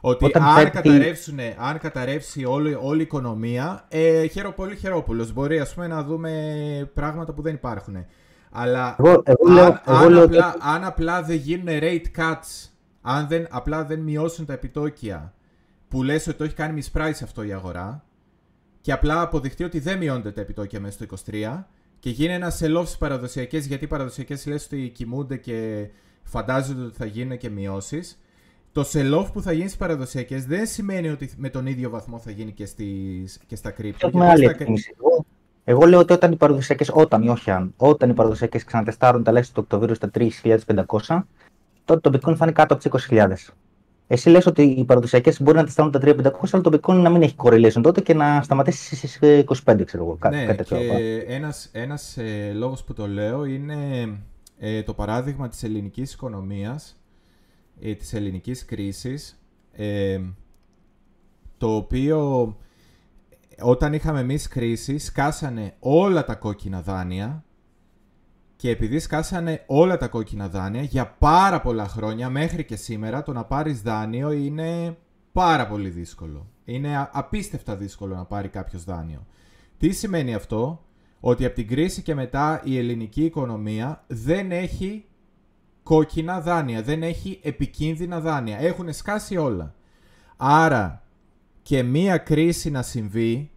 Ότι 0.00 0.24
όταν 0.24 0.42
αν, 0.42 0.54
πέφτει- 0.54 0.72
καταρρεύσουν, 0.72 1.38
αν 1.58 1.78
καταρρεύσει 1.78 2.44
όλη, 2.44 2.78
όλη 2.82 2.98
η 2.98 3.02
οικονομία, 3.02 3.84
ε, 3.88 4.26
χαίρο 4.26 4.52
πολύ 4.52 4.76
χαιρόπουλος. 4.76 5.32
Μπορεί 5.32 5.58
ας 5.60 5.74
πούμε, 5.74 5.86
να 5.86 6.02
δούμε 6.02 6.90
πράγματα 6.94 7.32
που 7.32 7.42
δεν 7.42 7.54
υπάρχουν. 7.54 8.04
Αλλά 8.50 8.96
Εγώ, 8.98 9.22
εγώ 9.24 9.46
αν, 9.48 9.54
λέω, 9.54 9.64
αν, 9.64 9.80
εγώ 9.86 10.08
λέω 10.10 10.22
ότι- 10.22 10.36
απλά, 10.38 10.56
αν 10.60 10.84
απλά 10.84 11.22
δεν 11.22 11.36
γίνουν 11.36 11.66
rate 11.68 12.04
cuts, 12.18 12.70
αν 13.02 13.26
δεν, 13.28 13.46
απλά 13.50 13.84
δεν 13.84 13.98
μειώσουν 14.00 14.46
τα 14.46 14.52
επιτόκια, 14.52 15.34
που 15.88 16.02
λες 16.02 16.26
ότι 16.26 16.36
το 16.36 16.44
έχει 16.44 16.54
κάνει 16.54 16.82
misprice 16.92 17.20
αυτό 17.22 17.42
η 17.42 17.52
αγορά, 17.52 18.04
και 18.80 18.92
απλά 18.92 19.20
αποδειχτεί 19.20 19.64
ότι 19.64 19.78
δεν 19.78 19.98
μειώνται 19.98 20.32
τα 20.32 20.40
επιτόκια 20.40 20.80
μέσα 20.80 20.92
στο 20.92 21.04
23 21.04 21.68
και 22.04 22.10
γίνει 22.10 22.32
ένας 22.32 22.60
sell-off 22.62 22.82
στις 22.84 22.96
παραδοσιακές, 22.98 23.66
γιατί 23.66 23.84
οι 23.84 23.86
παραδοσιακές 23.86 24.46
λες 24.46 24.64
ότι 24.64 24.88
κοιμούνται 24.94 25.36
και 25.36 25.88
φαντάζονται 26.22 26.82
ότι 26.84 26.96
θα 26.96 27.04
γίνουν 27.04 27.36
και 27.38 27.50
μειώσεις. 27.50 28.20
Το 28.72 28.84
sell-off 28.92 29.26
που 29.32 29.42
θα 29.42 29.52
γίνει 29.52 29.66
στις 29.66 29.76
παραδοσιακές 29.78 30.44
δεν 30.46 30.66
σημαίνει 30.66 31.08
ότι 31.08 31.30
με 31.36 31.48
τον 31.48 31.66
ίδιο 31.66 31.90
βαθμό 31.90 32.18
θα 32.18 32.30
γίνει 32.30 32.52
και, 32.52 32.66
στις, 32.66 33.40
και 33.46 33.56
στα 33.56 33.70
crypto. 33.70 33.92
Έχουμε 33.98 34.24
γιατί 34.24 34.30
άλλη 34.30 34.42
στα- 34.44 34.50
εκτίμηση. 34.50 34.94
Εγώ, 34.98 35.24
εγώ 35.64 35.86
λέω 35.86 35.98
ότι 35.98 36.12
όταν 36.12 36.32
οι 36.32 36.36
παραδοσιακές, 36.36 36.90
όταν 36.92 37.22
ή 37.22 37.28
όχι 37.28 37.50
αν, 37.50 37.74
όταν 37.76 38.10
οι 38.10 38.14
παραδοσιακές 38.14 38.64
ξανατεστάρουν 38.64 39.22
τα 39.22 39.32
λέξη 39.32 39.54
του 39.54 39.60
Οκτωβρίου 39.62 39.94
στα 39.94 40.10
3.500, 40.14 41.22
τότε 41.84 42.10
το 42.10 42.18
bitcoin 42.18 42.36
θα 42.36 42.44
είναι 42.44 42.52
κάτω 42.52 42.74
από 42.74 42.90
τις 42.90 43.06
20.000. 43.10 43.32
Εσύ 44.06 44.30
λες 44.30 44.46
ότι 44.46 44.62
οι 44.62 44.84
παραδοσιακές 44.84 45.42
μπορεί 45.42 45.56
να 45.56 45.64
τεστάρουν 45.64 45.92
τα 45.92 46.00
3.500, 46.02 46.30
αλλά 46.52 46.62
το 46.62 46.78
bitcoin 46.78 46.94
να 46.94 47.10
μην 47.10 47.22
έχει 47.22 47.34
correlation 47.36 47.80
τότε 47.82 48.00
και 48.00 48.14
να 48.14 48.42
σταματήσει 48.42 48.96
στις 48.96 49.18
25, 49.64 49.84
ξέρω 49.84 50.04
εγώ. 50.04 50.16
Κά, 50.18 50.30
ναι, 50.30 50.44
κάτι 50.44 50.56
τέτοιο. 50.56 50.78
και 50.78 51.24
ένας, 51.28 51.68
ένας 51.72 52.16
ε, 52.16 52.52
λόγος 52.54 52.84
που 52.84 52.92
το 52.92 53.08
λέω 53.08 53.44
είναι 53.44 54.08
ε, 54.58 54.82
το 54.82 54.94
παράδειγμα 54.94 55.48
της 55.48 55.62
ελληνικής 55.62 56.12
οικονομίας, 56.12 57.00
ε, 57.80 57.94
της 57.94 58.12
ελληνικής 58.12 58.64
κρίσης, 58.64 59.40
ε, 59.72 60.20
το 61.58 61.74
οποίο 61.76 62.56
όταν 63.60 63.92
είχαμε 63.92 64.20
εμείς 64.20 64.48
κρίση, 64.48 64.98
σκάσανε 64.98 65.74
όλα 65.78 66.24
τα 66.24 66.34
κόκκινα 66.34 66.82
δάνεια 66.82 67.44
και 68.64 68.70
επειδή 68.70 68.98
σκάσανε 68.98 69.62
όλα 69.66 69.96
τα 69.96 70.08
κόκκινα 70.08 70.48
δάνεια 70.48 70.82
για 70.82 71.06
πάρα 71.18 71.60
πολλά 71.60 71.88
χρόνια 71.88 72.30
μέχρι 72.30 72.64
και 72.64 72.76
σήμερα 72.76 73.22
το 73.22 73.32
να 73.32 73.44
πάρεις 73.44 73.82
δάνειο 73.82 74.32
είναι 74.32 74.96
πάρα 75.32 75.66
πολύ 75.66 75.88
δύσκολο. 75.88 76.46
Είναι 76.64 76.96
α- 76.96 77.10
απίστευτα 77.12 77.76
δύσκολο 77.76 78.14
να 78.14 78.24
πάρει 78.24 78.48
κάποιος 78.48 78.84
δάνειο. 78.84 79.26
Τι 79.78 79.90
σημαίνει 79.90 80.34
αυτό; 80.34 80.84
Ότι 81.20 81.44
από 81.44 81.54
την 81.54 81.68
κρίση 81.68 82.02
και 82.02 82.14
μετά 82.14 82.60
η 82.64 82.78
ελληνική 82.78 83.24
οικονομία 83.24 84.04
δεν 84.06 84.52
έχει 84.52 85.04
κόκκινα 85.82 86.40
δάνεια, 86.40 86.82
δεν 86.82 87.02
έχει 87.02 87.40
επικίνδυνα 87.42 88.20
δάνεια. 88.20 88.58
Έχουν 88.58 88.92
σκάσει 88.92 89.36
όλα. 89.36 89.74
Άρα 90.36 91.02
και 91.62 91.82
μία 91.82 92.18
κρίση 92.18 92.70
να 92.70 92.82
συμβεί, 92.82 93.50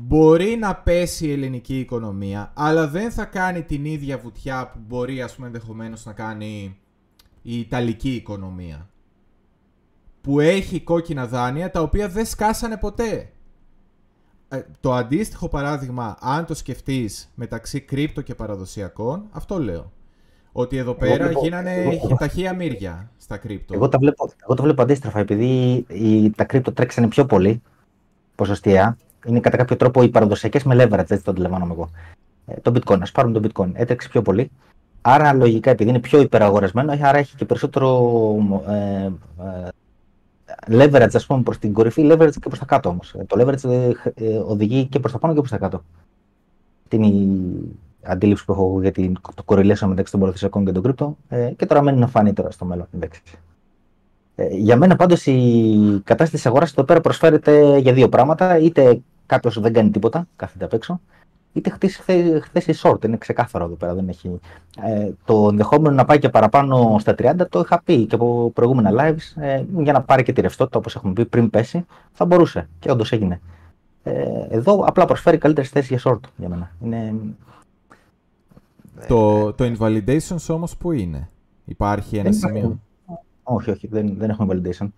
μπορεί 0.00 0.56
να 0.56 0.74
πέσει 0.74 1.26
η 1.26 1.32
ελληνική 1.32 1.78
οικονομία, 1.78 2.52
αλλά 2.54 2.88
δεν 2.88 3.10
θα 3.10 3.24
κάνει 3.24 3.62
την 3.62 3.84
ίδια 3.84 4.18
βουτιά 4.18 4.70
που 4.72 4.78
μπορεί 4.86 5.22
ας 5.22 5.34
πούμε 5.34 5.46
ενδεχομένως 5.46 6.04
να 6.04 6.12
κάνει 6.12 6.78
η 7.42 7.58
Ιταλική 7.58 8.10
οικονομία. 8.14 8.88
Που 10.20 10.40
έχει 10.40 10.80
κόκκινα 10.80 11.26
δάνεια 11.26 11.70
τα 11.70 11.80
οποία 11.80 12.08
δεν 12.08 12.26
σκάσανε 12.26 12.76
ποτέ. 12.76 13.30
Ε, 14.48 14.62
το 14.80 14.92
αντίστοιχο 14.92 15.48
παράδειγμα, 15.48 16.16
αν 16.20 16.46
το 16.46 16.54
σκεφτείς 16.54 17.32
μεταξύ 17.34 17.80
κρύπτο 17.80 18.20
και 18.20 18.34
παραδοσιακών, 18.34 19.24
αυτό 19.30 19.58
λέω. 19.58 19.92
Ότι 20.52 20.76
εδώ 20.76 20.94
πέρα 20.94 21.30
γίνανε 21.30 21.74
εγώ, 21.74 22.16
ταχεία 22.18 22.54
μύρια 22.54 23.10
στα 23.16 23.36
κρύπτο. 23.36 23.74
Εγώ 23.74 23.88
τα 23.88 23.98
βλέπω, 23.98 24.30
εγώ 24.42 24.54
το 24.54 24.62
βλέπω 24.62 24.82
αντίστροφα, 24.82 25.18
επειδή 25.18 25.84
οι, 25.88 26.30
τα 26.30 26.44
κρύπτο 26.44 26.72
τρέξανε 26.72 27.08
πιο 27.08 27.26
πολύ 27.26 27.62
ποσοστιαία. 28.34 28.96
Είναι 29.26 29.40
κατά 29.40 29.56
κάποιο 29.56 29.76
τρόπο 29.76 30.02
οι 30.02 30.08
παραδοσιακές 30.08 30.64
με 30.64 30.74
leverage, 30.74 31.10
έτσι 31.10 31.24
το 31.24 31.30
αντιλαμβάνομαι 31.30 31.72
εγώ. 31.72 31.90
Ε, 32.46 32.54
το 32.62 32.72
bitcoin, 32.74 32.98
ας 33.00 33.12
πάρουμε 33.12 33.40
το 33.40 33.48
bitcoin. 33.48 33.70
Έτρεξε 33.72 34.08
πιο 34.08 34.22
πολύ. 34.22 34.50
Άρα, 35.00 35.32
λογικά, 35.32 35.70
επειδή 35.70 35.90
είναι 35.90 35.98
πιο 35.98 36.20
υπεραγορασμένο, 36.20 36.92
άρα 36.92 37.18
έχει 37.18 37.36
και 37.36 37.44
περισσότερο 37.44 38.12
ε, 38.68 39.10
ε, 39.44 39.68
leverage, 40.66 41.14
ας 41.14 41.26
πούμε, 41.26 41.42
προς 41.42 41.58
την 41.58 41.72
κορυφή, 41.72 42.08
leverage 42.10 42.32
και 42.32 42.48
προς 42.48 42.58
τα 42.58 42.64
κάτω 42.64 42.88
όμως. 42.88 43.14
Το 43.26 43.36
leverage 43.40 43.70
ε, 43.70 43.90
ε, 44.14 44.36
οδηγεί 44.36 44.86
και 44.86 44.98
προς 44.98 45.12
τα 45.12 45.18
πάνω 45.18 45.34
και 45.34 45.38
προς 45.38 45.50
τα 45.50 45.58
κάτω. 45.58 45.82
Αυτή 46.84 46.96
είναι 46.96 47.06
η 47.06 47.78
αντίληψη 48.02 48.44
που 48.44 48.52
έχω 48.52 48.80
για 48.82 48.92
το 49.34 49.42
correlation 49.44 49.86
μεταξύ 49.86 50.12
των 50.12 50.20
παραδοσιακών 50.20 50.64
και 50.64 50.72
των 50.72 50.82
κρύπτο 50.82 51.16
ε, 51.28 51.50
και 51.56 51.66
τώρα 51.66 51.82
μένει 51.82 51.98
να 51.98 52.06
φανεί 52.06 52.32
τώρα 52.32 52.50
στο 52.50 52.64
μέλλον. 52.64 52.86
Ε, 53.00 53.06
για 54.50 54.76
μένα 54.76 54.96
πάντως 54.96 55.26
η 55.26 56.00
κατάσταση 56.04 56.30
της 56.30 56.46
αγοράς 56.46 56.70
εδώ 56.70 56.84
πέρα 56.84 57.00
προσφέρεται 57.00 57.78
για 57.78 57.92
δύο 57.92 58.08
πράγματα. 58.08 58.58
Είτε 58.58 59.00
κάποιος 59.26 59.60
δεν 59.60 59.72
κάνει 59.72 59.90
τίποτα, 59.90 60.26
κάθεται 60.36 60.64
απ' 60.64 60.72
έξω, 60.72 61.00
είτε 61.52 61.70
χτίσει 61.70 62.02
χθες 62.42 62.66
η 62.66 62.74
short. 62.82 63.04
Είναι 63.04 63.16
ξεκάθαρο 63.16 63.64
εδώ 63.64 63.74
πέρα. 63.74 63.94
Δεν 63.94 64.08
έχει... 64.08 64.40
Ε, 64.82 65.10
το 65.24 65.48
ενδεχόμενο 65.50 65.94
να 65.94 66.04
πάει 66.04 66.18
και 66.18 66.28
παραπάνω 66.28 66.96
στα 66.98 67.14
30 67.18 67.34
το 67.48 67.60
είχα 67.60 67.82
πει 67.84 68.06
και 68.06 68.14
από 68.14 68.50
προηγούμενα 68.54 68.90
lives 68.92 69.42
ε, 69.42 69.64
για 69.78 69.92
να 69.92 70.02
πάρει 70.02 70.22
και 70.22 70.32
τη 70.32 70.40
ρευστότητα 70.40 70.78
όπως 70.78 70.94
έχουμε 70.94 71.12
πει 71.12 71.24
πριν 71.24 71.50
πέσει. 71.50 71.86
Θα 72.12 72.24
μπορούσε 72.24 72.68
και 72.78 72.90
όντως 72.90 73.12
έγινε. 73.12 73.40
Ε, 74.02 74.46
εδώ 74.48 74.84
απλά 74.86 75.04
προσφέρει 75.04 75.38
καλύτερες 75.38 75.70
θέσεις 75.70 75.88
για 75.88 76.00
short 76.04 76.20
για 76.36 76.48
μένα. 76.48 76.70
Είναι... 76.84 77.14
Το, 79.08 79.52
το 79.52 79.64
invalidations 79.64 80.46
όμως 80.48 80.76
που 80.76 80.92
είναι; 80.92 81.28
Υπάρχει 81.64 82.16
ένα 82.16 82.32
σημείο; 82.32 82.80
Όχι, 83.50 83.70
όχι, 83.70 83.86
δεν, 83.86 84.14
δεν 84.18 84.30
έχουμε 84.30 84.54
validation. 84.54 84.88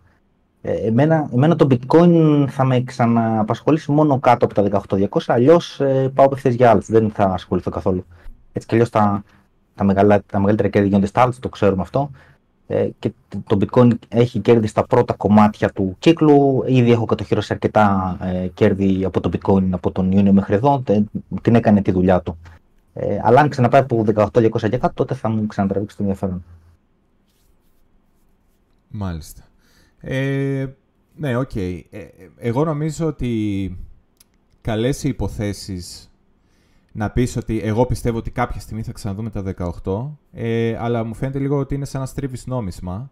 Ε, 0.63 0.73
εμένα, 0.73 1.29
εμένα 1.33 1.57
το 1.57 1.67
bitcoin 1.71 2.45
θα 2.49 2.65
με 2.65 2.83
ξαναπασχολήσει 2.83 3.93
μόνο 3.93 4.19
κάτω 4.19 4.45
από 4.45 4.55
τα 4.55 4.83
18.200, 4.89 5.21
αλλιώς 5.27 5.81
ε, 5.81 6.11
πάω 6.15 6.27
απευθείας 6.27 6.55
για 6.55 6.71
άλλες, 6.71 6.87
δεν 6.87 7.11
θα 7.11 7.25
ασχοληθώ 7.25 7.71
καθόλου. 7.71 8.05
Έτσι 8.53 8.67
κι 8.67 8.75
αλλιώς 8.75 8.91
τα, 8.91 9.25
τα, 9.75 9.85
μεγαλα, 9.85 10.23
τα 10.27 10.39
μεγαλύτερα 10.39 10.69
κέρδη 10.69 10.89
γίνονται 10.89 11.07
στα 11.07 11.23
άλλες, 11.23 11.39
το 11.39 11.49
ξέρουμε 11.49 11.83
αυτό. 11.83 12.11
Ε, 12.67 12.89
και 12.99 13.13
το 13.47 13.59
bitcoin 13.61 13.91
έχει 14.09 14.39
κέρδη 14.39 14.67
στα 14.67 14.87
πρώτα 14.87 15.15
κομμάτια 15.15 15.71
του 15.71 15.97
κύκλου. 15.99 16.65
Ήδη 16.67 16.93
έχω 16.93 17.05
κατοχυρώσει 17.05 17.53
αρκετά 17.53 18.17
ε, 18.23 18.47
κέρδη 18.47 19.05
από 19.05 19.21
το 19.21 19.31
bitcoin 19.33 19.69
από 19.71 19.91
τον 19.91 20.13
Ιούνιο 20.13 20.33
μέχρι 20.33 20.55
εδώ. 20.55 20.83
την 21.43 21.55
έκανε 21.55 21.83
τη 21.83 21.91
δουλειά 21.91 22.21
του. 22.21 22.39
Ε, 22.95 23.19
αλλά 23.23 23.41
αν 23.41 23.49
ξαναπάει 23.49 23.81
από 23.81 24.05
18.200 24.15 24.51
και 24.61 24.79
κάτω, 24.79 24.95
τότε 24.95 25.15
θα 25.15 25.29
μου 25.29 25.47
ξανατραβήξει 25.47 25.97
το 25.97 26.03
ενδιαφέρον. 26.03 26.45
Μάλιστα. 28.91 29.43
Ε, 30.01 30.67
ναι, 31.17 31.37
ok. 31.37 31.51
Okay. 31.55 31.81
Ε, 31.91 32.07
εγώ 32.37 32.65
νομίζω 32.65 33.07
ότι 33.07 33.77
καλές 34.61 35.05
οι 35.05 35.09
υποθέσεις 35.09 36.11
να 36.93 37.11
πεις 37.11 37.37
ότι 37.37 37.61
εγώ 37.61 37.87
πιστεύω 37.87 38.19
ότι 38.19 38.31
κάποια 38.31 38.61
στιγμή 38.61 38.83
θα 38.83 38.93
ξαναδούμε 38.93 39.31
τα 39.31 39.43
18, 39.85 40.17
ε, 40.33 40.77
αλλά 40.79 41.05
μου 41.05 41.15
φαίνεται 41.15 41.39
λίγο 41.39 41.59
ότι 41.59 41.75
είναι 41.75 41.85
σαν 41.85 42.01
να 42.01 42.07
στρίβεις 42.07 42.47
νόμισμα, 42.47 43.11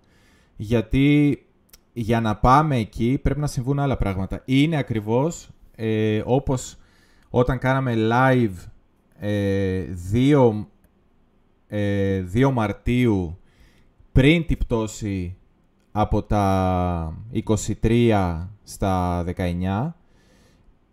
γιατί 0.57 1.39
για 1.93 2.21
να 2.21 2.37
πάμε 2.37 2.77
εκεί 2.77 3.19
πρέπει 3.23 3.41
να 3.41 3.47
συμβούν 3.47 3.79
άλλα 3.79 3.97
πράγματα. 3.97 4.43
Είναι 4.45 4.77
ακριβώς 4.77 5.51
ε, 5.75 6.23
όπως 6.25 6.77
όταν 7.29 7.59
κάναμε 7.59 7.95
live 7.97 8.69
ε, 9.19 9.85
2, 10.13 10.67
ε, 11.69 12.25
2 12.35 12.51
Μαρτίου 12.53 13.39
πριν 14.13 14.47
την 14.47 14.59
πτώση 14.59 15.38
από 16.01 16.23
τα 16.23 17.15
23 17.83 18.47
στα 18.63 19.25
19 19.37 19.93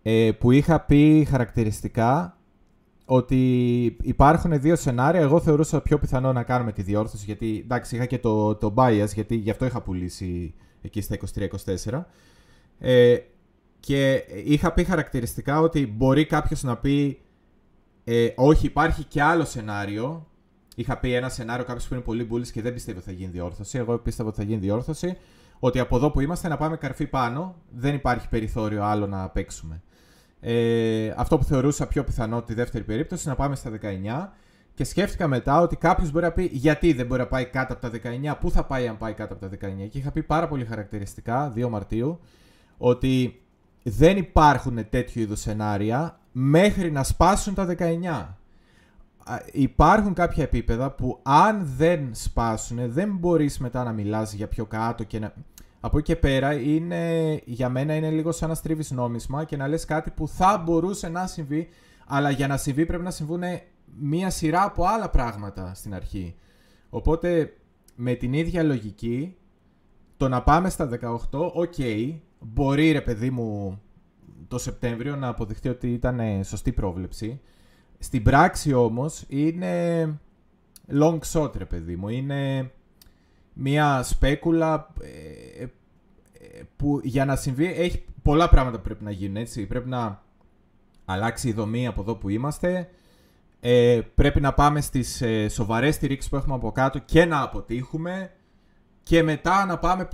ε, 0.02 0.32
που 0.39 0.52
είχα 0.52 0.80
πει 0.82 1.28
χαρακτηριστικά 1.30 2.38
ότι 3.06 3.86
υπάρχουν 4.02 4.60
δύο 4.60 4.76
σενάρια. 4.76 5.22
Εγώ 5.22 5.39
θεωρούσα 5.39 5.82
πιο 5.82 6.00
πιθανό 6.00 6.34
να 6.34 6.44
κάνουμε 6.44 6.72
τη 6.72 6.82
διόρθωση 6.82 7.26
γιατί 7.26 7.62
εντάξει 7.63 7.96
είχα 7.96 8.06
και 8.06 8.20
το, 8.20 8.56
το 8.56 8.74
bias 8.78 9.08
γιατί 9.13 9.36
γι' 9.36 9.50
αυτό 9.50 9.65
είχα 9.65 9.82
πουλήσει 9.82 10.54
εκεί 10.82 11.02
στα 11.02 11.18
23-24 11.86 12.02
ε, 12.80 13.18
και 13.80 14.24
είχα 14.46 14.74
πει 14.74 14.84
χαρακτηριστικά 14.84 15.60
ότι 15.60 15.88
μπορεί 15.88 16.26
κάποιος 16.26 16.63
να 16.63 16.78
πει 16.78 17.20
ε, 18.04 18.28
όχι 18.36 18.65
υπάρχει 18.65 19.04
και 19.04 19.22
άλλο 19.22 19.46
σενάριο 19.46 20.28
Είχα 20.76 20.98
πει 20.98 21.14
ένα 21.14 21.30
σενάριο 21.30 21.66
κάποιος 21.66 21.88
που 21.88 21.94
είναι 21.94 22.04
πολύ 22.04 22.24
μπουλή 22.24 22.52
και 22.52 22.62
δεν 22.62 22.74
πιστεύει 22.74 22.98
ότι 22.98 23.08
θα 23.08 23.14
γίνει 23.14 23.32
διόρθωση. 23.32 23.78
Εγώ 23.78 23.98
πίστευα 23.98 24.30
ότι 24.30 24.38
θα 24.38 24.44
γίνει 24.44 24.60
διόρθωση. 24.60 25.18
Ότι 25.60 25.80
από 25.80 25.96
εδώ 25.96 26.12
που 26.12 26.20
είμαστε 26.20 26.48
να 26.48 26.58
πάμε 26.58 26.78
καρφί 26.78 27.08
πάνω, 27.08 27.56
δεν 27.70 27.96
υπάρχει 27.96 28.30
περιθώριο 28.30 28.84
άλλο 28.84 29.08
να 29.08 29.30
παίξουμε. 29.30 29.82
Ε, 30.40 31.14
αυτό 31.18 31.38
που 31.38 31.44
θεωρούσα 31.44 31.88
πιο 31.88 32.04
πιθανό 32.04 32.42
τη 32.42 32.54
δεύτερη 32.54 32.84
περίπτωση 32.84 33.28
να 33.28 33.36
πάμε 33.36 33.56
στα 33.56 33.72
19. 33.82 34.32
Και 34.74 34.84
σκέφτηκα 34.84 35.28
μετά 35.28 35.62
ότι 35.62 35.76
κάποιος 35.76 36.12
μπορεί 36.12 36.26
να 36.26 36.32
πει 36.32 36.50
γιατί 36.54 36.94
δεν 36.94 37.06
μπορεί 37.06 37.22
να 37.22 37.28
πάει 37.28 37.46
κάτω 37.46 37.74
από 37.74 37.82
τα 37.82 37.92
19, 38.34 38.36
πού 38.40 38.52
θα 38.52 38.66
πάει 38.66 38.88
αν 38.88 38.98
πάει 38.98 39.14
κάτω 39.14 39.34
από 39.34 39.48
τα 39.48 39.68
19. 39.68 39.88
Και 39.90 39.98
είχα 39.98 40.12
πει 40.12 40.24
πάρα 40.24 40.48
πολύ 40.48 40.66
χαρακτηριστικά, 40.66 41.54
2 41.56 41.70
Μαρτίου, 41.70 42.20
ότι 42.78 43.42
δεν 43.84 44.18
υπάρχουν 44.18 44.90
τέτοιου 44.90 45.22
είδους 45.22 45.40
σενάρια 45.40 46.20
μέχρι 46.32 46.92
να 46.92 47.04
σπάσουν 47.04 47.54
τα 47.54 47.76
19 47.78 48.36
υπάρχουν 49.52 50.14
κάποια 50.14 50.44
επίπεδα 50.44 50.92
που 50.92 51.20
αν 51.24 51.62
δεν 51.78 52.10
σπάσουν, 52.12 52.92
δεν 52.92 53.16
μπορείς 53.18 53.60
μετά 53.60 53.84
να 53.84 53.92
μιλάς 53.92 54.34
για 54.34 54.48
πιο 54.48 54.66
κάτω 54.66 55.04
και 55.04 55.20
να... 55.20 55.34
Από 55.80 55.98
εκεί 55.98 56.14
και 56.14 56.20
πέρα 56.20 56.54
είναι, 56.54 57.34
για 57.46 57.70
μένα 57.70 57.96
είναι 57.96 58.10
λίγο 58.10 58.32
σαν 58.32 58.50
να 58.50 58.56
στρίβεις 58.56 58.92
νόμισμα 58.92 59.44
και 59.44 59.58
να 59.58 59.68
λες 59.68 59.86
κάτι 59.86 60.12
που 60.12 60.28
θα 60.28 60.62
μπορούσε 60.66 61.10
να 61.10 61.28
συμβεί, 61.28 61.68
αλλά 62.06 62.30
για 62.30 62.48
να 62.48 62.58
συμβεί 62.58 62.86
πρέπει 62.86 63.04
να 63.04 63.12
συμβούν 63.12 63.42
μία 64.00 64.30
σειρά 64.30 64.64
από 64.64 64.86
άλλα 64.86 65.10
πράγματα 65.10 65.74
στην 65.74 65.94
αρχή. 65.94 66.36
Οπότε 66.90 67.54
με 67.96 68.14
την 68.14 68.34
ίδια 68.34 68.64
λογική, 68.64 69.36
το 70.18 70.28
να 70.28 70.44
πάμε 70.44 70.70
στα 70.70 70.90
18, 71.32 71.52
οκ, 71.54 71.74
μπορεί 72.40 72.92
ρε 72.92 73.02
παιδί 73.02 73.30
μου 73.30 73.82
το 74.48 74.58
Σεπτέμβριο 74.58 75.16
να 75.16 75.28
αποδειχτεί 75.28 75.70
ότι 75.70 75.94
ήταν 75.94 76.44
σωστή 76.44 76.72
πρόβλεψη. 76.72 77.42
Στην 78.06 78.24
πράξη 78.24 78.74
όμως 78.74 79.24
είναι 79.28 80.06
long 80.91 81.20
shot 81.32 81.56
ρε 81.58 81.65
παιδί 81.65 81.96
μου. 81.96 82.10
Είναι 82.10 82.72
μια 83.54 84.04
σπέκουλα 84.04 84.94
ε, 85.02 85.63
ε, 85.63 85.68
που 86.76 87.00
για 87.04 87.26
να 87.26 87.36
συμβεί 87.36 87.65
έχει 87.65 88.04
πολλά 88.22 88.50
πράγματα 88.50 88.78
που 88.78 88.84
πρέπει 88.84 89.04
να 89.04 89.12
γίνουν 89.12 89.36
έτσι. 89.36 89.66
Πρέπει 89.66 89.89
να 89.89 90.24
αλλάξει 91.06 91.47
η 91.47 91.53
δομή 91.53 91.88
από 91.88 92.01
εδώ 92.01 92.16
που 92.16 92.30
είμαστε. 92.30 92.89
Ε, 93.60 94.01
πρέπει 94.16 94.41
να 94.41 94.53
πάμε 94.53 94.82
στις 94.82 95.22
ε, 95.22 95.49
σοβαρές 95.49 95.95
στηρίξεις 95.95 96.30
που 96.30 96.36
έχουμε 96.36 96.56
από 96.56 96.72
κάτω 96.72 96.99
και 96.99 97.26
να 97.26 97.41
αποτύχουμε 97.41 98.32
και 99.03 99.24
μετά 99.24 99.66
να 99.66 99.78
πάμε, 99.78 100.08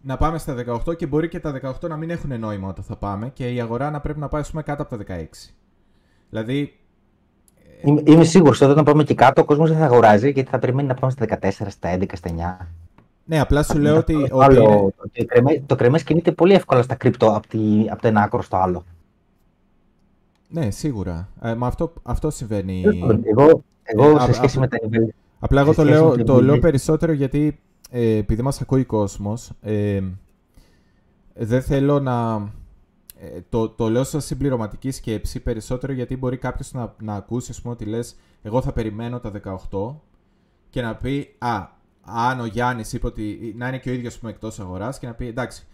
να 0.00 0.16
πάμε 0.16 0.38
στα 0.38 0.82
18 0.86 0.96
και 0.96 1.06
μπορεί 1.06 1.28
και 1.28 1.40
τα 1.40 1.76
18 1.80 1.88
να 1.88 1.96
μην 1.96 2.10
έχουν 2.10 2.40
νόημα 2.40 2.68
όταν 2.68 2.84
θα 2.84 2.96
πάμε 2.96 3.30
και 3.30 3.52
η 3.52 3.60
αγορά 3.60 3.90
να 3.90 4.00
πρέπει 4.00 4.18
να 4.18 4.28
πάει 4.28 4.42
πούμε, 4.50 4.62
κάτω 4.62 4.82
από 4.82 4.96
τα 4.96 5.16
16. 5.16 5.24
Δηλαδή 6.30 6.76
Είμαι, 7.84 8.02
είμαι 8.04 8.24
σίγουρος 8.24 8.60
ότι 8.60 8.70
όταν 8.70 8.84
πάμε 8.84 9.04
και 9.04 9.14
κάτω 9.14 9.40
ο 9.40 9.44
κόσμος 9.44 9.70
δεν 9.70 9.78
θα 9.78 9.84
αγοράζει 9.84 10.30
γιατί 10.30 10.50
θα 10.50 10.58
περιμένει 10.58 10.88
να 10.88 10.94
πάμε 10.94 11.12
στα 11.12 11.26
14, 11.40 11.50
στα 11.68 11.98
11, 11.98 12.04
στα 12.12 12.60
9. 12.60 12.66
Ναι, 13.24 13.40
απλά 13.40 13.62
σου 13.62 13.78
λέω 13.78 13.96
ότι. 13.96 14.28
Το, 14.28 14.38
άλλο, 14.38 14.92
το, 15.12 15.24
κρεμέ, 15.26 15.62
το 15.66 15.74
κρεμές 15.74 16.02
κινείται 16.02 16.32
πολύ 16.32 16.54
εύκολα 16.54 16.82
στα 16.82 16.94
κρύπτο 16.94 17.26
από, 17.26 17.48
τη, 17.48 17.58
από 17.90 18.02
το 18.02 18.08
ένα 18.08 18.22
άκρο 18.22 18.42
στο 18.42 18.56
άλλο. 18.56 18.84
Ναι, 20.48 20.70
σίγουρα. 20.70 21.28
Ε, 21.42 21.54
μα 21.54 21.66
αυτό, 21.66 21.92
αυτό 22.02 22.30
συμβαίνει. 22.30 22.84
Εγώ, 23.22 23.62
εγώ 23.82 24.18
σε 24.18 24.32
σχέση 24.32 24.58
με 24.58 24.68
τα 24.68 24.76
Απλά 25.38 25.60
εγώ 25.60 25.74
το 25.74 25.84
λέω, 25.84 26.24
το 26.24 26.42
λέω 26.42 26.58
περισσότερο 26.58 27.12
γιατί 27.12 27.58
ε, 27.90 28.16
επειδή 28.16 28.42
μας 28.42 28.60
ακούει 28.60 28.84
κόσμος, 28.84 29.50
ε, 29.62 30.00
δεν 31.34 31.62
θέλω 31.62 32.00
να 32.00 32.34
ε, 32.34 32.40
το, 33.48 33.68
το 33.68 33.88
λέω 33.90 34.04
σαν 34.04 34.20
συμπληρωματική 34.20 34.90
σκέψη 34.90 35.40
περισσότερο 35.40 35.92
γιατί 35.92 36.16
μπορεί 36.16 36.36
κάποιος 36.36 36.72
να, 36.72 36.94
να 37.00 37.14
ακούσει 37.14 37.50
ας 37.50 37.60
πούμε, 37.60 37.74
ότι 37.74 37.84
λες: 37.84 38.16
Εγώ 38.42 38.62
θα 38.62 38.72
περιμένω 38.72 39.20
τα 39.20 39.32
18 39.70 39.94
και 40.70 40.82
να 40.82 40.96
πει 40.96 41.34
Α, 41.38 41.66
αν 42.04 42.40
ο 42.40 42.44
Γιάννης 42.46 42.92
είπε 42.92 43.06
ότι 43.06 43.54
να 43.56 43.68
είναι 43.68 43.78
και 43.78 43.90
ο 43.90 43.92
ίδιος 43.92 44.20
εκτός 44.26 44.60
αγοράς 44.60 44.98
και 44.98 45.06
να 45.06 45.14
πει 45.14 45.26
Εντάξει, 45.26 45.66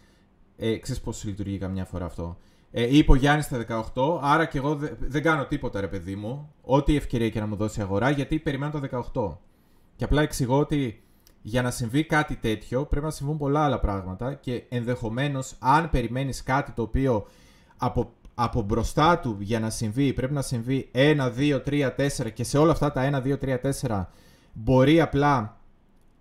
Ε, 0.57 0.77
ξέρεις 0.77 1.01
πώς 1.03 1.25
λειτουργεί 1.25 1.59
καμιά 1.59 1.85
φορά 1.85 2.05
αυτό. 2.05 2.37
Ε, 2.71 2.97
είπε 2.97 3.13
ο 3.13 3.15
Γιάννης 3.15 3.45
στα 3.45 3.57
18, 3.95 4.19
άρα 4.23 4.45
και 4.47 4.59
εγώ 4.59 4.75
δε- 4.75 4.91
δεν 5.01 5.23
κάνω 5.23 5.47
τίποτα, 5.47 5.81
ρε 5.81 5.89
παιδί 5.89 6.17
μου. 6.17 6.53
Ό,τι 6.63 6.97
ευκαιρία 6.97 7.29
και 7.31 7.41
να 7.41 7.47
μου 7.47 7.57
δώσει 7.57 7.81
η 7.81 7.83
αγορά, 7.83 8.11
γιατί 8.11 8.39
περιμένω 8.39 8.73
τα 8.73 8.81
18. 9.13 9.39
Και 9.97 10.05
απλά 10.05 10.23
εξηγώ 10.23 10.59
ότι 10.59 11.03
για 11.49 11.63
να 11.63 11.71
συμβεί 11.71 12.05
κάτι 12.05 12.37
τέτοιο 12.37 12.87
πρέπει 12.87 13.05
να 13.05 13.11
συμβούν 13.11 13.37
πολλά 13.37 13.65
άλλα 13.65 13.81
πράγματα 13.81 14.35
και 14.35 14.65
ενδεχομένως, 14.69 15.57
αν 15.59 15.91
περιμένεις 15.91 16.43
κάτι 16.43 16.73
το 16.73 16.83
οποίο 16.83 17.27
από, 17.77 18.13
από 18.35 18.63
μπροστά 18.63 19.19
του 19.19 19.37
για 19.41 19.61
να 19.61 19.71
συμβεί 19.71 20.13
πρέπει 20.13 20.33
να 20.33 20.43
συμβεί 20.43 20.91
1, 20.95 21.33
2, 21.39 21.61
3, 21.67 21.91
4 21.97 22.33
και 22.33 22.45
σε 22.45 22.59
όλα 22.59 22.73
αυτά 22.73 22.93
τα 22.93 23.23
1, 23.25 23.27
2, 23.27 23.59
3, 23.61 23.73
4 23.89 24.05
μπορεί 24.53 25.01
απλά 25.01 25.61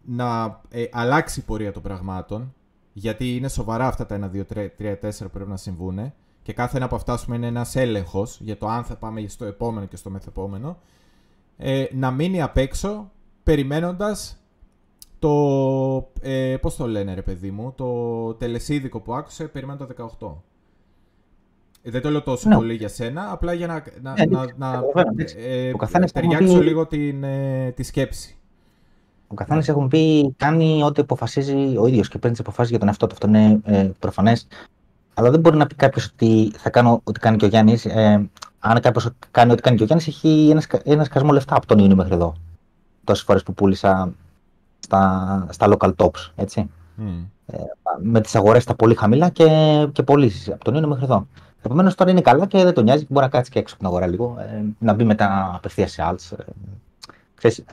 να 0.02 0.62
ε, 0.70 0.86
αλλάξει 0.92 1.40
η 1.40 1.44
πορεία 1.44 1.72
των 1.72 1.82
πραγμάτων 1.82 2.54
γιατί 2.94 3.36
είναι 3.36 3.48
σοβαρά 3.48 3.88
αυτά 3.88 4.06
τα 4.06 4.32
1, 4.34 4.38
2, 4.38 4.42
3, 4.54 4.68
3 4.80 4.92
4 4.92 5.10
που 5.20 5.30
πρέπει 5.30 5.50
να 5.50 5.58
συμβούν 5.58 6.14
και 6.42 6.54
κάθε 6.54 6.76
ένα 6.76 6.86
από 6.86 6.96
αυτά 6.96 7.14
ας 7.14 7.24
πούμε, 7.26 7.36
είναι 7.36 7.48
ένας 7.48 7.76
έλεγχος 7.76 8.40
για 8.42 8.58
το 8.58 8.68
αν 8.68 8.84
θα 8.84 8.96
πάμε 8.96 9.28
στο 9.28 9.46
επόμενο 9.46 9.86
και 9.86 9.96
στο 9.96 10.10
μεθεπόμενο 10.10 10.78
ε, 11.58 11.86
να 11.94 12.12
μείνει 12.12 12.42
απ' 12.42 12.58
έξω 12.58 13.12
περιμένοντας 13.44 14.42
το, 15.20 16.10
ε, 16.22 16.56
πώς 16.62 16.76
το 16.76 16.88
λένε 16.88 17.14
ρε 17.14 17.22
παιδί 17.22 17.52
μου, 17.52 17.74
το 17.76 18.34
τελεσίδικο 18.34 19.00
που 19.00 19.14
άκουσε 19.14 19.44
περιμένω 19.44 19.78
το 19.78 19.86
18. 19.86 20.44
Ε, 21.82 21.92
Δεν 21.92 22.02
το 22.02 22.10
λέω 22.10 22.22
τόσο 22.22 22.50
Ναι. 22.50 22.56
πολύ 22.56 22.74
για 22.74 22.88
σένα, 22.88 23.32
απλά 23.32 23.54
για 23.54 23.68
να, 23.68 23.74
να, 24.02 24.12
Ναι, 24.12 24.16
να, 24.16 24.22
εντάξει, 24.24 24.56
να 24.58 24.72
καταλαβαίνω, 24.72 25.10
εντάξει. 25.12 25.36
ε, 25.40 25.72
Ο 25.74 25.78
καθένας 25.78 26.12
ταιριάξω 26.12 26.44
έχουμε 26.44 26.60
πει- 26.60 26.66
λίγο 26.66 26.88
την, 26.88 27.24
ε, 27.24 27.72
τη 27.76 27.84
σκέψη. 27.84 28.38
Ο 29.28 29.34
καθένας 29.34 29.68
έχουν 29.68 29.88
πει 29.88 30.34
κάνει 30.38 30.84
ό,τι 30.84 31.02
αποφασίζει 31.02 31.78
ο 31.78 31.88
ίδιος 31.88 32.08
και 32.10 32.18
παίρνει 32.18 32.36
τις 32.36 32.46
αποφάσεις 32.46 32.70
για 32.70 32.80
τον 32.80 32.88
εαυτό 32.88 33.08
του. 33.08 33.14
Αυτό 33.14 33.28
είναι 33.28 33.60
ε, 33.64 33.90
προφανές. 34.00 34.48
Αλλά 35.14 35.32
δεν 35.32 35.40
μπορεί 35.40 35.58
να 35.58 35.68
πει 35.68 35.76
κάποιος 35.76 36.06
ότι 36.06 36.52
θα 36.58 36.70
κάνω 36.70 37.02
ό,τι 37.04 37.20
κάνει 37.20 37.38
και 37.38 37.46
ο 37.46 37.48
Γιάννης. 37.48 37.86
Ε, 37.86 38.30
αν 38.60 38.80
κάποιος 38.82 39.10
κάνει 39.32 39.52
ό,τι 39.52 39.62
κάνει 39.62 39.78
και 39.78 39.84
ο 39.84 39.86
Γιάννης, 39.86 40.08
έχει 40.08 40.48
ένα, 40.52 40.62
σκα- 40.62 40.82
ένα 40.86 41.04
σκασμό 41.04 41.32
λεφτά 41.32 41.56
από 41.56 41.66
τον 41.66 41.80
Ιούνιο 41.80 41.96
μέχρι 41.96 42.14
εδώ. 42.14 42.36
Τόσες 43.04 43.24
φορές 43.26 43.44
που 43.44 43.54
πούλησα 43.54 44.14
στα, 44.80 45.48
στα 45.50 45.70
local 45.70 45.94
tops. 45.96 46.32
Έτσι. 46.36 46.70
Μμ. 46.96 47.24
Με 48.02 48.22
τις 48.22 48.36
αγορές 48.36 48.64
στα 48.64 48.76
πολύ 48.76 48.96
χαμηλά 48.96 49.30
και, 49.30 49.46
και 49.92 50.04
πωλήσεις 50.04 50.50
από 50.50 50.64
τον 50.64 50.74
Ιούνιο 50.74 50.90
μέχρι 50.90 51.04
εδώ. 51.04 51.28
Επομένως 51.62 51.96
τώρα 51.96 52.12
είναι 52.12 52.22
καλά 52.22 52.46
και 52.46 52.64
δεν 52.64 52.74
τον 52.74 52.84
νοιάζει 52.84 53.02
και 53.02 53.08
μπορεί 53.10 53.26
να 53.26 53.32
κάτσει 53.32 53.52
και 53.52 53.60
έξω 53.60 53.74
από 53.74 53.84
την 53.84 53.94
αγορά 53.94 54.08
λίγο. 54.12 54.38
Ε, 54.40 54.64
να 54.80 54.94
μπει 54.94 55.04
μετά 55.04 55.52
απευθείας 55.56 55.92
σε 55.92 56.04
άλλε. 56.04 56.18
Ε, 56.38 56.44
ξέρεις, 57.36 57.64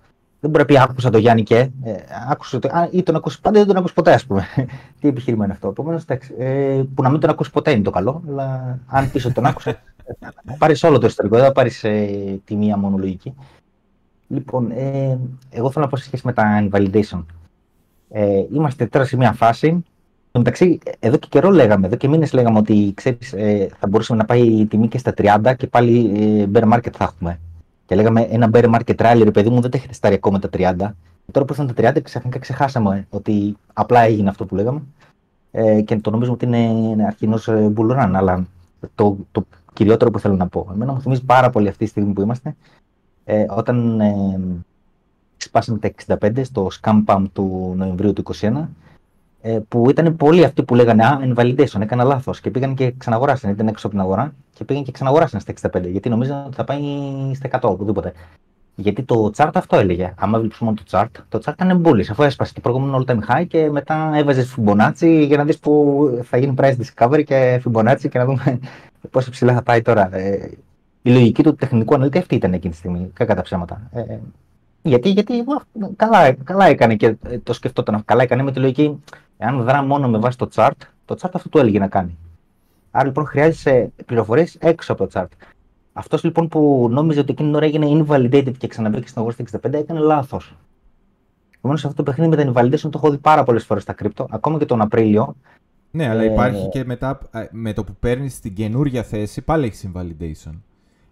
δεν 0.40 0.50
μπορεί 0.50 0.58
να 0.58 0.64
πει 0.64 0.78
άκουσα 0.78 1.10
το 1.10 1.18
Γιάννη 1.18 1.42
και. 1.42 1.58
Ε, 1.82 1.94
άκουσα 2.30 2.58
το, 2.58 2.68
α, 2.68 2.88
ή 2.90 3.02
τον 3.02 3.16
ακούσει 3.16 3.40
πάντα 3.40 3.56
ή 3.56 3.58
δεν 3.58 3.68
τον 3.68 3.76
ακούσει 3.76 3.94
ποτέ, 3.94 4.12
ας 4.12 4.24
πούμε. 4.24 4.46
Τι 5.00 5.08
επιχείρημα 5.08 5.44
είναι 5.44 5.52
αυτό. 5.52 5.68
Επομένως, 5.68 6.04
ε, 6.38 6.82
που 6.94 7.02
να 7.02 7.10
μην 7.10 7.20
τον 7.20 7.30
ακούσει 7.30 7.50
ποτέ 7.50 7.70
είναι 7.70 7.82
το 7.82 7.90
καλό. 7.90 8.22
Αλλά 8.28 8.78
αν 8.86 9.10
πεις 9.10 9.24
ότι 9.24 9.34
τον 9.34 9.46
άκουσε, 9.46 9.82
πάρεις 10.58 10.82
όλο 10.82 10.98
το 10.98 11.06
ιστορικό, 11.06 11.36
δεν 11.36 11.44
θα 11.44 11.52
πάρεις 11.52 11.84
ε, 11.84 12.40
τη 12.44 12.56
μία 12.56 12.76
μόνο 12.76 12.96
λογική. 12.96 13.34
Λοιπόν, 14.28 14.70
ε, 14.70 15.18
εγώ 15.50 15.70
θέλω 15.70 15.84
να 15.84 15.90
πω 15.90 15.96
σε 15.96 16.04
σχέση 16.04 16.22
με 16.26 16.32
τα 16.32 16.68
invalidation. 16.68 17.24
Ε, 18.08 18.44
είμαστε 18.52 18.86
τώρα 18.86 19.04
σε 19.04 19.16
μια 19.16 19.32
φάση. 19.32 19.66
Εν 19.66 19.82
τω 20.32 20.38
μεταξύ, 20.38 20.78
εδώ 20.98 21.16
και 21.16 21.26
καιρό 21.30 21.50
λέγαμε, 21.50 21.86
εδώ 21.86 21.96
και 21.96 22.08
μήνες 22.08 22.32
λέγαμε 22.32 22.58
ότι 22.58 22.92
ξέρεις, 22.94 23.32
ε, 23.32 23.68
θα 23.78 23.86
μπορούσαμε 23.86 24.18
να 24.18 24.24
πάει 24.24 24.40
η 24.40 24.66
τιμή 24.66 24.88
και 24.88 24.98
στα 24.98 25.14
30 25.16 25.54
και 25.56 25.66
πάλι 25.66 26.12
ε, 26.16 26.48
bear 26.52 26.72
market 26.72 26.92
θα 26.92 27.04
έχουμε. 27.04 27.40
Και 27.86 27.94
λέγαμε 27.94 28.20
ένα 28.20 28.50
bear 28.52 28.74
market 28.74 28.94
rally, 28.96 29.20
ρε 29.24 29.30
παιδί 29.30 29.50
μου, 29.50 29.60
δεν 29.60 29.70
τα 29.70 29.76
έχετε 29.76 29.94
στάρει 29.94 30.14
ακόμα 30.14 30.38
τα 30.38 30.48
30. 30.52 30.74
Τώρα 31.32 31.46
που 31.46 31.54
ήρθαν 31.58 31.74
τα 31.74 31.92
30, 31.92 32.02
ξαφνικά 32.02 32.38
ξεχάσαμε 32.38 33.06
ότι 33.10 33.56
απλά 33.72 34.00
έγινε 34.00 34.28
αυτό 34.28 34.46
που 34.46 34.54
λέγαμε. 34.54 34.82
Ε, 35.50 35.80
και 35.82 35.96
το 35.96 36.10
νομίζουμε 36.10 36.36
ότι 36.42 36.58
είναι 36.58 37.04
αρχή 37.06 37.24
ενός 37.24 37.48
bull 37.48 37.90
run. 37.90 38.10
Αλλά 38.14 38.46
το, 38.94 39.16
το 39.32 39.46
κυριότερο 39.72 40.10
που 40.10 40.18
θέλω 40.18 40.34
να 40.36 40.48
πω, 40.48 40.68
εμένα 40.72 40.92
μου 40.92 41.00
θυμίζει 41.00 41.24
πάρα 41.24 41.50
πολύ 41.50 41.68
αυτή 41.68 41.84
τη 41.84 41.90
στιγμή 41.90 42.12
που 42.12 42.20
είμαστε, 42.20 42.56
ε, 43.24 43.44
όταν 43.48 44.00
ε, 44.00 44.40
σπάσαμε 45.36 45.78
τα 45.78 45.90
65 46.20 46.40
στο 46.42 46.68
scam 46.80 47.04
pump 47.06 47.24
του 47.32 47.74
Νοεμβρίου 47.76 48.12
του 48.12 48.22
2021, 48.40 48.66
ε, 49.46 49.58
που 49.68 49.90
ήταν 49.90 50.16
πολλοί 50.16 50.44
αυτοί 50.44 50.62
που 50.62 50.74
λέγανε 50.74 51.04
Α, 51.04 51.18
invalidation, 51.22 51.80
έκανα 51.80 52.04
λάθος. 52.04 52.40
Και 52.40 52.50
πήγαν 52.50 52.74
και 52.74 52.94
ξαναγοράσαν. 52.98 53.50
Ήταν 53.50 53.68
έξω 53.68 53.86
από 53.86 53.96
την 53.96 54.04
αγορά 54.04 54.34
και 54.54 54.64
πήγαν 54.64 54.84
και 54.84 54.92
ξαναγοράσαν 54.92 55.40
στα 55.40 55.52
65. 55.72 55.90
Γιατί 55.90 56.08
νομίζαν 56.08 56.44
ότι 56.46 56.54
θα 56.54 56.64
πάει 56.64 56.82
στα 57.34 57.48
100, 57.48 57.58
οπουδήποτε. 57.62 58.12
Γιατί 58.74 59.02
το 59.02 59.30
chart 59.36 59.50
αυτό 59.54 59.76
έλεγε. 59.76 60.14
Άμα 60.18 60.38
βλέπει 60.38 60.54
μόνο 60.60 60.76
το 60.76 60.82
chart, 60.90 61.22
το 61.28 61.40
chart 61.44 61.52
ήταν 61.52 61.82
bullish. 61.84 62.10
Αφού 62.10 62.22
έσπασε 62.22 62.54
το 62.54 62.60
προηγούμενο 62.60 63.04
all 63.06 63.10
time 63.10 63.18
high 63.28 63.46
και 63.46 63.70
μετά 63.70 64.12
έβαζες 64.14 64.56
Fibonacci 64.56 65.24
για 65.26 65.36
να 65.36 65.44
δεις 65.44 65.58
που 65.58 66.08
θα 66.22 66.36
γίνει 66.36 66.54
price 66.58 66.74
discovery 66.76 67.24
και 67.24 67.62
Fibonacci 67.64 68.08
και 68.10 68.18
να 68.18 68.24
δούμε 68.24 68.58
πόσο 69.10 69.30
ψηλά 69.30 69.54
θα 69.54 69.62
πάει 69.62 69.82
τώρα. 69.82 70.10
Ε, 71.06 71.10
η 71.10 71.12
λογική 71.12 71.42
του 71.42 71.54
τεχνικού 71.54 71.94
αναλύτη 71.94 72.18
αυτή 72.18 72.34
ήταν 72.34 72.52
εκείνη 72.52 72.72
τη 72.72 72.78
στιγμή. 72.78 73.10
Κακά 73.12 73.34
τα 73.34 73.42
ψέματα. 73.42 73.88
Ε, 73.92 74.18
γιατί, 74.82 75.10
γιατί 75.10 75.38
α, 75.38 75.62
καλά, 75.96 76.32
καλά 76.32 76.64
έκανε 76.66 76.96
και 76.96 77.16
ε, 77.26 77.38
το 77.38 77.52
σκεφτόταν. 77.52 78.04
Καλά 78.04 78.22
έκανε 78.22 78.42
με 78.42 78.52
τη 78.52 78.60
λογική. 78.60 79.02
Εάν 79.38 79.62
δρά 79.62 79.82
μόνο 79.82 80.08
με 80.08 80.18
βάση 80.18 80.38
το 80.38 80.48
chart, 80.54 80.70
το 81.04 81.16
chart 81.20 81.30
αυτό 81.32 81.48
του 81.48 81.58
έλεγε 81.58 81.78
να 81.78 81.88
κάνει. 81.88 82.16
Άρα 82.90 83.06
λοιπόν 83.06 83.26
χρειάζεσαι 83.26 83.92
πληροφορίες 84.06 84.56
έξω 84.60 84.92
από 84.92 85.06
το 85.06 85.10
chart. 85.14 85.28
Αυτός 85.92 86.24
λοιπόν 86.24 86.48
που 86.48 86.88
νόμιζε 86.90 87.20
ότι 87.20 87.32
εκείνη 87.32 87.48
την 87.48 87.56
ώρα 87.56 87.66
έγινε 87.66 88.04
invalidated 88.06 88.52
και 88.58 88.66
ξαναμπήκε 88.66 89.06
στην 89.08 89.20
αγορά 89.20 89.36
στα 89.46 89.60
65 89.60 89.72
έκανε 89.72 90.00
λάθος. 90.00 90.56
Επομένως 91.56 91.84
αυτό 91.84 92.02
το 92.02 92.10
παιχνίδι 92.10 92.36
με 92.36 92.44
τα 92.44 92.52
invalidation 92.52 92.78
το 92.78 92.90
έχω 92.94 93.10
δει 93.10 93.18
πάρα 93.18 93.42
πολλές 93.42 93.64
φορές 93.64 93.82
στα 93.82 93.92
κρύπτο, 93.92 94.26
ακόμα 94.30 94.58
και 94.58 94.64
τον 94.64 94.80
Απρίλιο. 94.80 95.36
Ναι, 95.90 96.08
αλλά 96.08 96.22
Ε, 96.22 96.24
υπάρχει 96.24 96.68
και 96.68 96.84
μετά, 96.84 97.18
ε, 97.32 97.46
με 97.50 97.72
το 97.72 97.84
που 97.84 97.96
παίρνεις 98.00 98.40
την 98.40 98.54
καινούρια 98.54 99.02
θέση, 99.02 99.42
πάλι 99.42 99.66
έχεις 99.66 99.88
invalidation. 99.92 100.52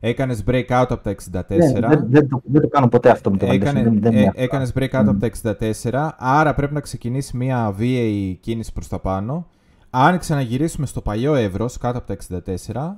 Έκανες 0.04 0.44
breakout 0.46 0.64
από 0.88 0.96
τα 0.96 1.14
64. 1.14 1.56
Ναι, 1.56 1.86
δεν, 1.88 2.06
δεν, 2.08 2.28
το, 2.28 2.40
δεν 2.44 2.60
το 2.62 2.68
κάνω 2.68 2.88
ποτέ 2.88 3.10
αυτό 3.10 3.30
με 3.30 3.36
το 3.36 3.46
invalidation. 3.46 3.52
Έκανε, 3.52 3.82
δεν, 3.82 4.00
δεν 4.00 4.14
ε, 4.14 4.20
είναι 4.20 4.32
έκανες 4.34 4.72
breakout 4.78 5.02
Μμ. 5.04 5.08
από 5.08 5.18
τα 5.18 5.56
64, 5.90 6.08
άρα 6.18 6.54
πρέπει 6.54 6.74
να 6.74 6.80
ξεκινήσει 6.80 7.36
μια 7.36 7.72
βίαιη 7.76 8.34
κίνηση 8.40 8.72
προς 8.72 8.88
τα 8.88 8.98
πάνω. 8.98 9.46
Αν 9.90 10.18
ξαναγυρίσουμε 10.18 10.86
στο 10.86 11.00
παλιό 11.00 11.34
εύρος, 11.34 11.78
κάτω 11.78 11.98
από 11.98 12.06
τα 12.06 12.42
64, 12.66 12.96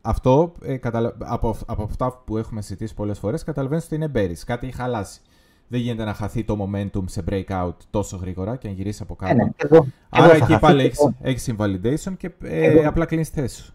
αυτό 0.00 0.52
ε, 0.64 0.76
καταλα- 0.76 1.14
από, 1.18 1.56
από 1.66 1.82
αυτά 1.82 2.22
που 2.26 2.36
έχουμε 2.38 2.60
συζητήσει 2.62 2.94
πολλές 2.94 3.18
φορές, 3.18 3.44
καταλαβαίνεις 3.44 3.84
ότι 3.84 3.94
είναι 3.94 4.10
bearish, 4.14 4.42
κάτι 4.46 4.66
έχει 4.66 4.76
χαλάσει. 4.76 5.20
Δεν 5.68 5.80
γίνεται 5.80 6.04
να 6.04 6.14
χαθεί 6.14 6.44
το 6.44 6.56
momentum 6.70 7.02
σε 7.06 7.22
breakout 7.30 7.72
τόσο 7.90 8.16
γρήγορα 8.16 8.56
και 8.56 8.68
να 8.68 8.74
γυρίσεις 8.74 9.00
από 9.00 9.14
κάτω. 9.14 9.32
Ε, 9.32 9.34
ναι, 9.34 9.50
και 9.56 9.66
εδώ, 9.66 9.80
και 9.82 9.88
Άρα 10.08 10.24
εδώ 10.24 10.32
θα 10.32 10.36
εκεί 10.44 10.52
χαθεί 10.52 10.60
πάλι 10.60 10.80
και 10.80 10.86
έχεις, 10.86 10.98
το- 10.98 11.14
έχεις 11.22 11.54
invalidation 11.56 12.16
και 12.16 12.30
ε, 12.42 12.66
Εδώ- 12.66 12.88
απλά 12.88 13.04
κλείνεις 13.04 13.28
θέση 13.28 13.62
σου. 13.62 13.74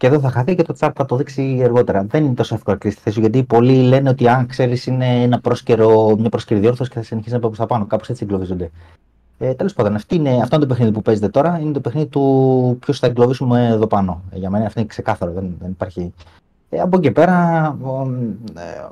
Και 0.00 0.06
εδώ 0.06 0.20
θα 0.20 0.30
χαθεί 0.30 0.54
και 0.54 0.62
το 0.62 0.74
chart 0.78 0.90
θα 0.94 1.04
το 1.04 1.16
δείξει 1.16 1.60
αργότερα. 1.64 2.04
Δεν 2.04 2.24
είναι 2.24 2.34
τόσο 2.34 2.54
εύκολο 2.54 2.74
να 2.74 2.80
κλείσει 2.80 2.96
τη 2.96 3.02
θέση 3.02 3.14
σου, 3.14 3.20
γιατί 3.20 3.44
πολλοί 3.44 3.82
λένε 3.82 4.08
ότι 4.08 4.28
αν 4.28 4.46
ξέρεις 4.46 4.86
είναι 4.86 5.22
ένα 5.22 5.40
πρόσκαιρο, 5.40 6.16
μια 6.18 6.28
πρόσκαιρη 6.28 6.60
διόρθωση 6.60 6.90
και 6.90 6.96
θα 6.96 7.04
συνεχίσει 7.04 7.34
να 7.34 7.40
πάει 7.40 7.50
προ 7.50 7.58
τα 7.58 7.66
πάνω. 7.66 7.86
Κάπως 7.86 8.08
έτσι 8.08 8.24
εγκλωβίζονται. 8.24 8.70
Ε, 9.38 9.54
Τέλος 9.54 9.72
πάντων, 9.74 9.94
αυτή 9.94 10.14
είναι, 10.14 10.30
αυτό 10.30 10.56
είναι 10.56 10.64
το 10.64 10.66
παιχνίδι 10.66 10.92
που 10.92 11.02
παίζετε 11.02 11.28
τώρα. 11.28 11.58
Είναι 11.58 11.72
το 11.72 11.80
παιχνίδι 11.80 12.06
του 12.06 12.76
ποιος 12.80 12.98
θα 12.98 13.06
εγκλωβίσουμε 13.06 13.66
εδώ 13.66 13.86
πάνω. 13.86 14.22
Ε, 14.30 14.38
Για 14.38 14.50
μένα 14.50 14.66
αυτό 14.66 14.80
είναι 14.80 14.88
ξεκάθαρο. 14.88 15.32
Δεν, 15.32 15.56
δεν 15.60 15.70
υπάρχει. 15.70 16.14
Ε, 16.68 16.80
από 16.80 16.96
εκεί 16.96 17.06
και 17.06 17.12
πέρα, 17.12 17.68
ο, 17.82 18.02
ε, 18.54 18.88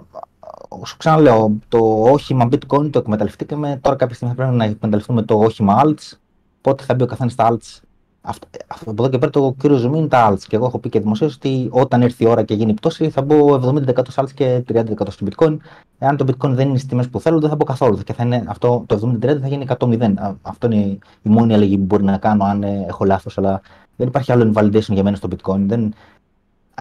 σου 0.85 0.97
ξαναλέω, 0.97 1.59
το 1.69 2.03
όχημα 2.03 2.49
bitcoin 2.53 2.91
το 2.91 2.99
εκμεταλλευτήκαμε. 2.99 3.79
Τώρα 3.83 3.97
κάποια 3.97 4.15
στιγμή 4.15 4.35
θα 4.35 4.43
πρέπει 4.43 4.57
να 4.57 4.65
εκμεταλλευτούμε 4.65 5.23
το 5.23 5.39
όχημα 5.39 5.83
alts. 5.85 6.17
Πότε 6.61 6.85
θα 6.85 6.95
μπει 6.95 7.03
ο 7.03 7.07
καθένας 7.07 7.33
στα 7.33 7.49
alts 7.53 7.81
αυτό, 8.29 8.49
αυτό, 8.67 8.91
από 8.91 9.03
εδώ 9.03 9.11
και 9.11 9.19
πέρα 9.19 9.31
το 9.31 9.55
κύριο 9.59 9.77
ζουμί 9.77 9.99
είναι 9.99 10.09
τα 10.09 10.33
alts. 10.33 10.43
Και 10.43 10.57
εγώ 10.57 10.67
έχω 10.67 10.79
πει 10.79 10.89
και 10.89 11.01
δημοσίως 11.01 11.35
ότι 11.35 11.69
όταν 11.73 12.03
έρθει 12.03 12.25
η 12.25 12.29
ώρα 12.29 12.43
και 12.43 12.55
γίνει 12.55 12.71
η 12.71 12.75
πτώση, 12.75 13.11
θα 13.11 13.23
μπω 13.23 13.55
70% 13.55 14.09
στο 14.09 14.23
alts 14.23 14.33
και 14.35 14.65
30% 14.69 14.83
στο 15.09 15.27
bitcoin. 15.31 15.57
Εάν 15.99 16.17
το 16.17 16.25
bitcoin 16.29 16.51
δεν 16.51 16.69
είναι 16.69 16.77
στις 16.77 16.89
τιμές 16.89 17.09
που 17.09 17.21
θέλω, 17.21 17.41
δεν 17.41 17.51
θα 17.51 17.57
μπω 17.57 17.65
καθόλου. 17.65 17.99
Και 17.99 18.13
θα 18.13 18.25
είναι 18.25 18.45
αυτό, 18.47 18.85
το 18.87 19.19
70% 19.21 19.39
θα 19.41 19.49
γίνει 19.49 19.67
100-0. 19.79 20.13
Α, 20.17 20.35
Αυτό 20.43 20.67
είναι 20.67 20.99
η 21.23 21.29
μόνη 21.29 21.55
αλλαγή 21.55 21.79
που 21.79 21.85
μπορεί 21.85 22.05
να 22.05 22.19
κάνω 22.19 22.45
αν 22.45 22.63
ε, 22.63 22.85
έχω 22.89 23.05
λάθος. 23.05 23.39
Αλλά 23.39 23.61
δεν 23.97 24.07
υπάρχει 24.07 24.33
άλλο 24.33 24.53
invalidation 24.55 24.93
για 24.93 25.03
μένα 25.03 25.17
στο 25.17 25.29
bitcoin. 25.31 25.61
Δεν, 25.67 25.95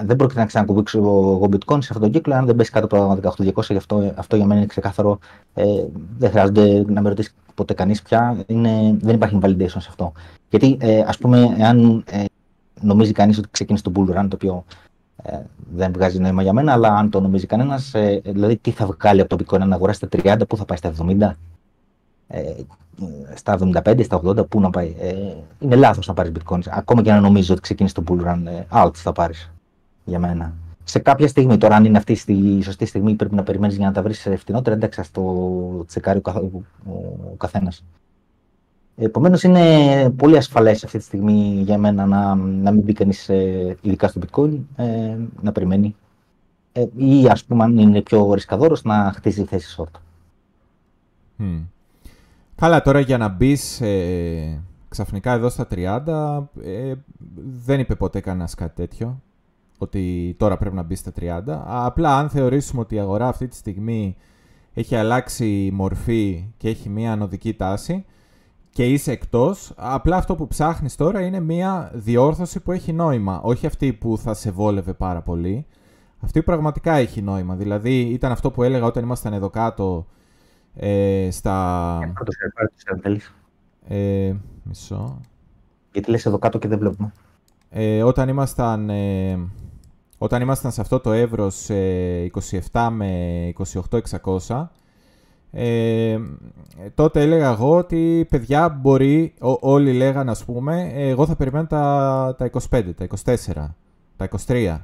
δεν 0.06 0.16
πρόκειται 0.16 0.39
να 0.39 0.45
ξανακουμπήξω 0.45 0.98
εγώ 0.98 1.50
bitcoin 1.52 1.78
σε 1.80 1.89
αυτόν 1.89 2.02
τον 2.02 2.12
κύκλο 2.12 2.36
αν 2.36 2.45
δεν 2.45 2.56
πέσει 2.56 2.72
κάτω 2.72 2.86
από 2.86 3.22
τα 3.22 3.34
18-200. 3.38 3.64
Γι' 3.70 3.78
αυτό, 3.78 4.14
αυτό 4.16 4.36
για 4.36 4.45
μένα 4.45 4.60
είναι 4.60 4.68
ξεκάθαρο. 4.68 5.20
Ε, 5.54 5.64
δεν 6.18 6.30
χρειάζεται 6.30 6.86
να 6.88 7.02
με 7.02 7.10
ρωτήσει 7.10 7.32
ποτέ 7.56 7.74
κανείς 7.74 8.02
πια. 8.02 8.43
Είναι, 8.48 8.98
δεν 9.00 9.16
υπάρχει 9.16 9.39
invalidation 9.41 9.68
σε 9.68 9.88
αυτό. 9.88 10.12
Γιατί, 10.50 10.78
ε, 10.80 11.00
ας 11.00 11.18
πούμε, 11.18 11.56
εάν 11.58 12.04
ε, 12.08 12.24
νομίζει 12.82 13.12
κανείς 13.12 13.38
ότι 13.38 13.48
ξεκίνησε 13.52 13.84
το 13.84 13.91
bull 13.95 14.20
run, 14.20 14.28
το 14.30 14.36
οποίο 14.36 14.66
ε, 15.24 15.39
δεν 15.76 15.91
βγάζει 15.93 16.20
νόημα 16.20 16.41
για 16.41 16.54
μένα, 16.54 16.72
αλλά 16.72 16.93
αν 16.93 17.10
το 17.10 17.20
νομίζει 17.20 17.45
κανένας, 17.45 17.93
ε, 17.93 18.22
δηλαδή 18.26 18.58
τι 18.58 18.72
θα 18.72 18.86
βγάλει 18.86 19.22
από 19.22 19.38
το 19.38 19.43
bitcoin, 19.43 19.62
αν 19.62 19.74
αγοράσει 19.74 19.98
στα 19.98 20.36
30, 20.36 20.48
πού 20.48 20.58
θα 20.58 20.66
πάει 20.66 20.78
στα 20.78 20.89
70, 20.89 21.32
ε, 22.28 22.41
στα 23.36 23.58
75, 23.84 24.04
στα 24.04 24.22
80, 24.24 24.48
πού 24.50 24.60
να 24.60 24.70
πάει; 24.70 24.95
Ε, 25.00 25.14
είναι 25.60 25.76
λάθος 25.76 26.08
να 26.08 26.14
πάρεις 26.14 26.32
bitcoin, 26.39 26.60
ακόμα 26.70 27.02
και 27.02 27.12
να 27.12 27.20
νομίζεις 27.20 27.50
ότι 27.50 27.62
ξεκίνησε 27.62 27.93
το 27.93 28.04
bull 28.08 28.26
run, 28.28 28.41
ε, 28.45 28.64
alt 28.72 28.93
θα 28.93 29.12
πάρεις, 29.12 29.52
για 30.08 30.20
μένα. 30.20 30.53
Σε 30.84 30.99
κάποια 30.99 31.28
στιγμή, 31.28 31.58
τώρα 31.58 31.76
αν 31.76 31.86
είναι 31.86 31.97
αυτή 31.97 32.18
η 32.26 32.64
σωστή 32.64 32.86
στιγμή, 32.86 33.14
πρέπει 33.14 33.36
να 33.36 33.43
περιμένεις 33.43 33.76
για 33.76 33.86
να 33.86 33.93
τα 33.93 34.01
βρεις 34.01 34.28
φτηνότερα, 34.38 34.76
εντάξει, 34.76 34.99
ας 34.99 35.12
το 35.12 35.86
τσεκάρει 35.88 36.18
ο, 36.18 36.22
καθ, 36.22 36.36
ο, 36.36 36.64
ο 37.32 37.36
καθένας. 37.38 37.84
Επομένως, 38.95 39.43
είναι 39.43 40.10
πολύ 40.10 40.38
ασφαλές 40.38 40.84
αυτή 40.84 40.97
τη 40.97 41.03
στιγμή 41.03 41.62
για 41.64 41.78
μένα 41.78 42.05
να, 42.05 42.36
να 42.36 42.72
μην 42.72 42.82
μπει 42.82 42.93
κανείς, 42.93 43.30
ε, 43.30 43.78
ειδικά 43.82 44.08
στο 44.08 44.22
bitcoin, 44.26 44.58
ε, 44.76 45.16
να 45.41 45.51
περιμένει. 45.51 45.95
Ε, 46.72 46.86
ή 46.95 47.28
ας 47.28 47.45
πούμε, 47.45 47.64
αν 47.64 47.78
είναι 47.78 48.01
πιο 48.01 48.34
ρισκαδόρος, 48.34 48.84
να 48.84 49.12
χτίσει 49.16 49.43
θέση 49.43 49.76
short. 49.78 49.99
Mm. 51.39 51.66
Καλά, 52.55 52.82
τώρα 52.82 52.99
για 52.99 53.18
να 53.18 53.28
μπεις 53.28 53.82
ε, 53.82 54.62
ξαφνικά 54.89 55.32
εδώ 55.32 55.49
στα 55.49 55.68
30, 55.72 56.43
ε, 56.64 56.93
δεν 57.66 57.80
είπε 57.80 57.95
ποτέ 57.95 58.20
κανένας 58.20 58.55
κάτι 58.55 58.76
τέτοιο. 58.76 59.22
Ότι 59.78 60.36
τώρα 60.40 60.58
πρέπει 60.58 60.76
να 60.76 60.84
μπει 60.84 60.96
στα 60.96 61.12
30. 61.20 61.42
Απλά 61.66 62.18
αν 62.18 62.30
θεωρήσουμε 62.30 62.82
ότι 62.82 62.96
η 62.96 63.00
αγορά 63.00 63.28
αυτή 63.28 63.48
τη 63.48 63.56
στιγμή 63.56 64.16
έχει 64.74 64.96
αλλάξει 64.96 65.70
μορφή 65.74 66.54
και 66.58 66.70
έχει 66.70 66.90
μία 66.90 67.12
ανωδική 67.12 67.54
τάση, 67.54 68.06
και 68.78 68.86
είσαι 68.86 69.12
εκτός, 69.12 69.74
απλά 69.76 70.16
αυτό 70.18 70.36
που 70.36 70.48
ψάχνεις 70.48 70.96
τώρα 70.96 71.22
είναι 71.22 71.40
μια 71.40 71.92
διόρθωση 71.94 72.60
που 72.60 72.72
έχει 72.72 72.94
νόημα. 72.94 73.42
Όχι 73.42 73.66
αυτή 73.66 73.94
που 73.94 74.18
θα 74.18 74.34
σε 74.34 74.52
βόλευε 74.52 74.94
πάρα 74.94 75.22
πολύ. 75.22 75.66
Αυτή 76.20 76.40
που 76.40 76.46
πραγματικά 76.46 76.94
έχει 76.94 77.22
νόημα. 77.22 77.56
Δηλαδή 77.56 78.00
ήταν 78.00 78.32
αυτό 78.32 78.52
που 78.52 78.64
έλεγα 78.64 78.86
όταν 78.86 79.04
ήμασταν 79.04 79.34
εδώ 79.34 79.50
κάτω 79.50 80.08
ε, 80.74 81.28
στα... 81.32 82.00
Ε, 83.88 84.34
μισό. 84.64 85.22
Γιατί 85.92 86.12
λες 86.12 86.26
εδώ 86.26 86.38
κάτω 86.38 86.58
και 86.58 86.68
δεν 86.68 86.80
βλέπουμε. 86.80 87.12
Ε, 87.70 88.04
όταν 88.04 88.30
ήμασταν... 88.30 88.90
Ε, 88.90 89.40
όταν 90.18 90.41
ήμασταν 90.41 90.72
σε 90.72 90.82
αυτό 90.82 90.99
το 90.99 91.11
εύρος 91.11 91.68
27 92.72 92.89
με 92.91 93.53
28.600 94.45 94.68
ε, 95.51 96.20
τότε 96.95 97.22
έλεγα 97.22 97.51
εγώ 97.51 97.78
ότι 97.78 98.26
παιδιά 98.30 98.70
μπορεί, 98.70 99.34
όλοι 99.59 99.93
λέγανε 99.93 100.32
ας 100.32 100.45
πούμε, 100.45 100.91
εγώ 100.93 101.26
θα 101.26 101.36
περιμένω 101.36 101.68
τα, 101.68 102.36
τα 102.38 102.49
25, 102.70 102.84
τα 102.95 103.07
24, 103.26 103.68
τα 104.18 104.30
23. 104.47 104.80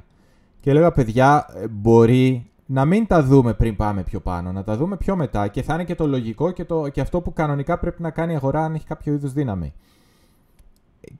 Και 0.60 0.70
έλεγα 0.70 0.92
παιδιά 0.92 1.46
μπορεί 1.70 2.50
να 2.66 2.84
μην 2.84 3.06
τα 3.06 3.22
δούμε 3.22 3.54
πριν 3.54 3.76
πάμε 3.76 4.02
πιο 4.02 4.20
πάνω, 4.20 4.52
να 4.52 4.64
τα 4.64 4.76
δούμε 4.76 4.96
πιο 4.96 5.16
μετά 5.16 5.48
και 5.48 5.62
θα 5.62 5.74
είναι 5.74 5.84
και 5.84 5.94
το 5.94 6.06
λογικό 6.06 6.50
και, 6.50 6.64
το, 6.64 6.88
και 6.88 7.00
αυτό 7.00 7.20
που 7.20 7.32
κανονικά 7.32 7.78
πρέπει 7.78 8.02
να 8.02 8.10
κάνει 8.10 8.32
η 8.32 8.36
αγορά 8.36 8.64
αν 8.64 8.74
έχει 8.74 8.86
κάποιο 8.86 9.12
είδους 9.12 9.32
δύναμη. 9.32 9.72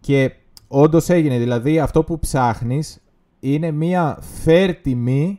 Και 0.01 0.33
όντως 0.69 1.09
έγινε, 1.09 1.39
δηλαδή 1.39 1.79
αυτό 1.79 2.05
που 2.05 2.19
ψάχνεις 2.19 3.04
είναι 3.53 3.71
μία 3.71 4.23
fair 4.45 4.75
τιμή 4.83 5.39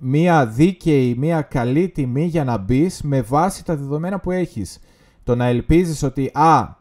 μία 0.00 0.46
δίκαιη, 0.46 1.14
μία 1.18 1.42
καλή 1.42 1.88
τιμή 1.88 2.24
για 2.24 2.44
να 2.44 2.58
μπεις 2.58 3.02
με 3.02 3.22
βάση 3.22 3.64
τα 3.64 3.76
δεδομένα 3.76 4.20
που 4.20 4.30
έχεις. 4.30 4.78
Το 5.24 5.34
να 5.34 5.46
ελπίζεις 5.46 6.02
ότι 6.02 6.30
«Α, 6.34 6.78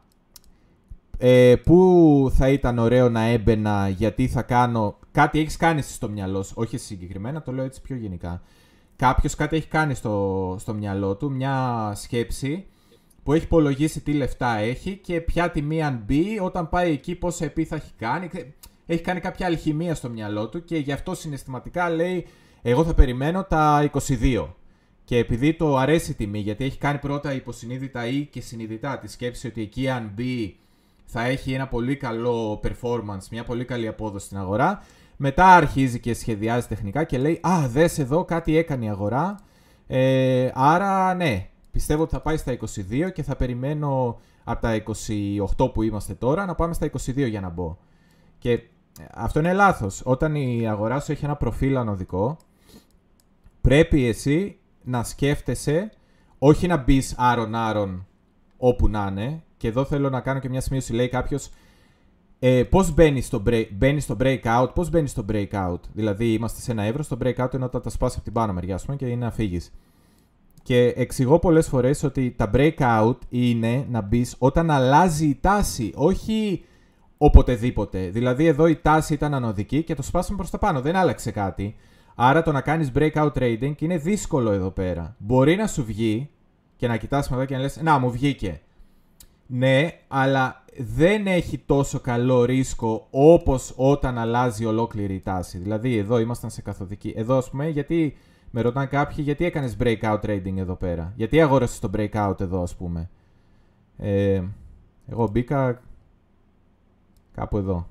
ε, 1.17 1.55
πού 1.55 2.31
θα 2.33 2.49
ήταν 2.49 2.77
ωραίο 2.77 3.09
να 3.09 3.21
έμπαινα 3.21 3.89
γιατί 3.89 4.27
θα 4.27 4.41
κάνω...» 4.41 4.97
Κάτι 5.11 5.39
έχεις 5.39 5.57
κάνει 5.57 5.81
στο 5.81 6.09
μυαλό 6.09 6.43
σου, 6.43 6.53
όχι 6.57 6.77
συγκεκριμένα, 6.77 7.41
το 7.41 7.51
λέω 7.51 7.65
έτσι 7.65 7.81
πιο 7.81 7.95
γενικά. 7.95 8.41
Κάποιος 8.95 9.35
κάτι 9.35 9.55
έχει 9.55 9.67
κάνει 9.67 9.93
στο, 9.93 10.55
στο 10.59 10.73
μυαλό 10.73 11.15
του, 11.15 11.31
μια 11.31 11.91
σκέψη 11.95 12.65
που 13.23 13.33
έχει 13.33 13.43
υπολογίσει 13.43 14.01
τι 14.01 14.13
λεφτά 14.13 14.55
έχει 14.57 14.95
και 15.03 15.21
ποια 15.21 15.51
τιμή 15.51 15.83
αν 15.83 16.03
μπει, 16.05 16.39
όταν 16.41 16.69
πάει 16.69 16.91
εκεί 16.91 17.15
πόσα 17.15 17.45
επί 17.45 17.65
θα 17.65 17.75
έχει 17.75 17.91
κάνει. 17.97 18.29
Έχει 18.91 19.01
κάνει 19.01 19.19
κάποια 19.19 19.45
αλχημία 19.45 19.95
στο 19.95 20.09
μυαλό 20.09 20.49
του 20.49 20.63
και 20.63 20.77
γι' 20.77 20.91
αυτό 20.91 21.15
συναισθηματικά 21.15 21.89
λέει 21.89 22.27
εγώ 22.61 22.83
θα 22.83 22.93
περιμένω 22.93 23.43
τα 23.43 23.89
22. 24.07 24.47
Και 25.03 25.17
επειδή 25.17 25.53
το 25.53 25.77
αρέσει 25.77 26.11
η 26.11 26.13
τιμή, 26.13 26.39
γιατί 26.39 26.63
έχει 26.63 26.77
κάνει 26.77 26.97
πρώτα 26.97 27.33
υποσυνείδητα 27.33 28.07
ή 28.07 28.25
και 28.25 28.41
συνειδητά 28.41 28.97
τη 28.97 29.07
σκέψη 29.07 29.47
ότι 29.47 29.61
εκεί 29.61 29.89
αν 29.89 30.11
μπει 30.13 30.57
θα 31.05 31.23
έχει 31.23 31.53
ένα 31.53 31.67
πολύ 31.67 31.95
καλό 31.95 32.61
performance, 32.63 33.27
μια 33.31 33.43
πολύ 33.43 33.65
καλή 33.65 33.87
απόδοση 33.87 34.25
στην 34.25 34.37
αγορά, 34.37 34.83
μετά 35.17 35.45
αρχίζει 35.45 35.99
και 35.99 36.13
σχεδιάζει 36.13 36.67
τεχνικά 36.67 37.03
και 37.03 37.17
λέει 37.17 37.39
«Α, 37.47 37.67
δες 37.67 37.99
εδώ 37.99 38.25
κάτι 38.25 38.57
έκανε 38.57 38.85
η 38.85 38.89
αγορά, 38.89 39.39
ε, 39.87 40.49
άρα 40.53 41.13
ναι, 41.13 41.49
πιστεύω 41.71 42.01
ότι 42.03 42.11
θα 42.11 42.21
πάει 42.21 42.37
στα 42.37 42.57
22 43.09 43.11
και 43.13 43.23
θα 43.23 43.35
περιμένω 43.35 44.19
από 44.43 44.61
τα 44.61 44.83
28 45.57 45.73
που 45.73 45.81
είμαστε 45.81 46.13
τώρα 46.13 46.45
να 46.45 46.55
πάμε 46.55 46.73
στα 46.73 46.89
22 46.91 47.27
για 47.27 47.41
να 47.41 47.49
μπω». 47.49 47.77
Και 48.39 48.59
αυτό 49.13 49.39
είναι 49.39 49.53
λάθος. 49.53 50.01
Όταν 50.05 50.35
η 50.35 50.67
αγορά 50.67 50.99
σου 50.99 51.11
έχει 51.11 51.25
ένα 51.25 51.35
προφίλ 51.35 51.77
ανωδικό, 51.77 52.37
πρέπει 53.61 54.05
εσύ 54.05 54.57
να 54.83 55.03
σκέφτεσαι 55.03 55.91
όχι 56.39 56.67
να 56.67 56.77
μπεις 56.77 57.15
άρον-άρον 57.17 58.07
όπου 58.57 58.87
να 58.87 59.07
είναι. 59.11 59.43
Και 59.57 59.67
εδώ 59.67 59.85
θέλω 59.85 60.09
να 60.09 60.21
κάνω 60.21 60.39
και 60.39 60.49
μια 60.49 60.61
σημείωση. 60.61 60.93
Λέει 60.93 61.09
κάποιος, 61.09 61.49
ε, 62.39 62.63
πώς 62.63 62.93
μπαίνεις 62.93 63.25
στο, 63.25 63.43
break, 63.45 63.97
στο 63.97 64.17
breakout, 64.19 64.67
πώς 64.73 64.89
μπαίνεις 64.89 65.11
στο 65.11 65.25
breakout; 65.31 65.79
Δηλαδή, 65.93 66.33
είμαστε 66.33 66.61
σε 66.61 66.71
ένα 66.71 66.83
εύρος, 66.83 67.05
στο 67.05 67.17
breakout 67.21 67.53
είναι 67.53 67.65
όταν 67.65 67.81
τα 67.81 67.89
σπάσει 67.89 68.15
από 68.15 68.23
την 68.23 68.33
πάνω 68.33 68.53
μεριά, 68.53 68.79
πούμε, 68.85 68.95
και 68.95 69.05
είναι 69.05 69.25
να 69.25 69.31
φύγει. 69.31 69.61
Και 70.63 70.93
εξηγώ 70.95 71.39
πολλές 71.39 71.67
φορές 71.67 72.03
ότι 72.03 72.31
τα 72.37 72.49
breakout 72.53 73.17
είναι 73.29 73.85
να 73.89 74.01
μπεις 74.01 74.35
όταν 74.37 74.71
αλλάζει 74.71 75.27
η 75.27 75.37
τάση, 75.41 75.91
όχι 75.95 76.63
οποτεδήποτε. 77.21 78.09
Δηλαδή, 78.09 78.45
εδώ 78.45 78.67
η 78.67 78.75
τάση 78.75 79.13
ήταν 79.13 79.33
ανωδική 79.33 79.83
και 79.83 79.95
το 79.95 80.01
σπάσαμε 80.01 80.37
προς 80.37 80.49
τα 80.49 80.57
πάνω. 80.57 80.81
Δεν 80.81 80.95
άλλαξε 80.95 81.31
κάτι. 81.31 81.75
Άρα 82.15 82.41
το 82.41 82.51
να 82.51 82.61
κάνεις 82.61 82.91
breakout 82.95 83.31
trading 83.33 83.73
είναι 83.79 83.97
δύσκολο 83.97 84.51
εδώ 84.51 84.69
πέρα. 84.69 85.15
Μπορεί 85.17 85.55
να 85.55 85.67
σου 85.67 85.85
βγει 85.85 86.29
και 86.75 86.87
να 86.87 86.97
κοιτάς 86.97 87.29
μετά 87.29 87.45
και 87.45 87.55
να 87.55 87.61
λες 87.61 87.79
«Να, 87.81 87.97
μου 87.99 88.11
βγήκε». 88.11 88.61
Ναι, 89.45 89.89
αλλά 90.07 90.63
δεν 90.77 91.27
έχει 91.27 91.57
τόσο 91.57 91.99
καλό 91.99 92.43
ρίσκο 92.43 93.07
όπως 93.09 93.73
όταν 93.75 94.17
αλλάζει 94.17 94.65
ολόκληρη 94.65 95.13
η 95.13 95.19
τάση. 95.19 95.57
Δηλαδή 95.57 95.97
εδώ 95.97 96.19
ήμασταν 96.19 96.49
σε 96.49 96.61
καθοδική. 96.61 97.13
Εδώ 97.15 97.37
ας 97.37 97.49
πούμε 97.49 97.69
γιατί 97.69 98.17
με 98.51 98.61
ρωτάνε 98.61 98.85
κάποιοι 98.85 99.15
γιατί 99.19 99.45
έκανες 99.45 99.77
breakout 99.79 100.19
trading 100.21 100.57
εδώ 100.57 100.75
πέρα; 100.75 101.13
Γιατί 101.15 101.41
αγόρασες 101.41 101.79
το 101.79 101.89
breakout 101.97 102.41
εδώ 102.41 102.61
ας 102.61 102.75
πούμε; 102.75 103.09
Ε, 103.97 104.41
εγώ 105.07 105.27
μπήκα 105.31 105.81
κάπου 107.33 107.57
εδώ. 107.57 107.87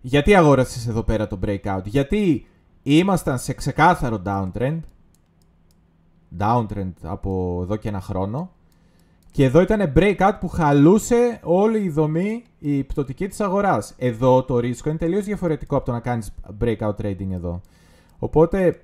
Γιατί 0.00 0.34
αγόρασες 0.34 0.86
εδώ 0.86 1.02
πέρα 1.02 1.26
το 1.26 1.38
breakout; 1.46 1.82
Γιατί 1.84 2.46
ήμασταν 2.82 3.38
σε 3.38 3.52
ξεκάθαρο 3.52 4.22
downtrend. 4.24 4.80
Downtrend 6.38 6.92
από 7.02 7.60
εδώ 7.62 7.76
και 7.76 7.88
ένα 7.88 8.00
χρόνο. 8.00 8.50
Και 9.30 9.44
εδώ 9.44 9.60
ήταν 9.60 9.92
breakout 9.96 10.32
που 10.40 10.48
χαλούσε 10.48 11.40
όλη 11.42 11.82
η 11.82 11.90
δομή, 11.90 12.44
η 12.58 12.84
πτωτική 12.84 13.28
της 13.28 13.40
αγοράς. 13.40 13.94
Εδώ 13.98 14.42
το 14.44 14.58
ρίσκο 14.58 14.88
είναι 14.88 14.98
τελείως 14.98 15.24
διαφορετικό 15.24 15.76
από 15.76 15.84
το 15.84 15.92
να 15.92 16.00
κάνεις 16.00 16.34
breakout 16.60 16.94
trading 16.96 17.30
εδώ. 17.30 17.60
Οπότε, 18.18 18.80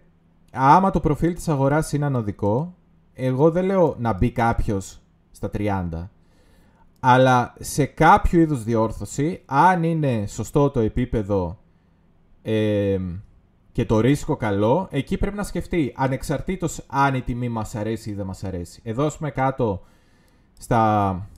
άμα 0.53 0.91
το 0.91 1.01
προφίλ 1.01 1.35
της 1.35 1.49
αγοράς 1.49 1.93
είναι 1.93 2.05
ανωδικό, 2.05 2.75
εγώ 3.15 3.51
δεν 3.51 3.65
λέω 3.65 3.97
να 3.99 4.13
μπει 4.13 4.31
κάποιος 4.31 5.01
στα 5.31 5.51
30 5.55 6.09
αλλά 7.09 7.55
σε 7.61 7.85
κάποιο 7.85 8.41
είδους 8.41 8.65
διόρθωση, 8.65 9.43
αν 9.47 9.83
είναι 9.83 10.25
σωστό 10.27 10.71
το 10.71 10.81
επίπεδο 10.81 11.59
ε, 12.43 12.99
και 13.73 13.85
το 13.85 14.01
ρίσκο 14.01 14.37
καλό, 14.37 14.89
εκεί 14.91 15.19
πρέπει 15.19 15.37
να 15.37 15.43
σκεφτεί, 15.43 15.93
ανεξαρτήτως 15.97 16.85
αν 16.87 17.15
η 17.15 17.21
τιμή 17.21 17.49
μας 17.49 17.75
αρέσει 17.75 18.11
ή 18.11 18.15
δεν 18.15 18.27
μας 18.27 18.45
αρέσει. 18.45 18.81
Εδώ, 18.85 19.07
ας 19.07 19.17
πούμε, 19.17 19.31
κάτω 19.31 19.83
στα... 20.59 21.29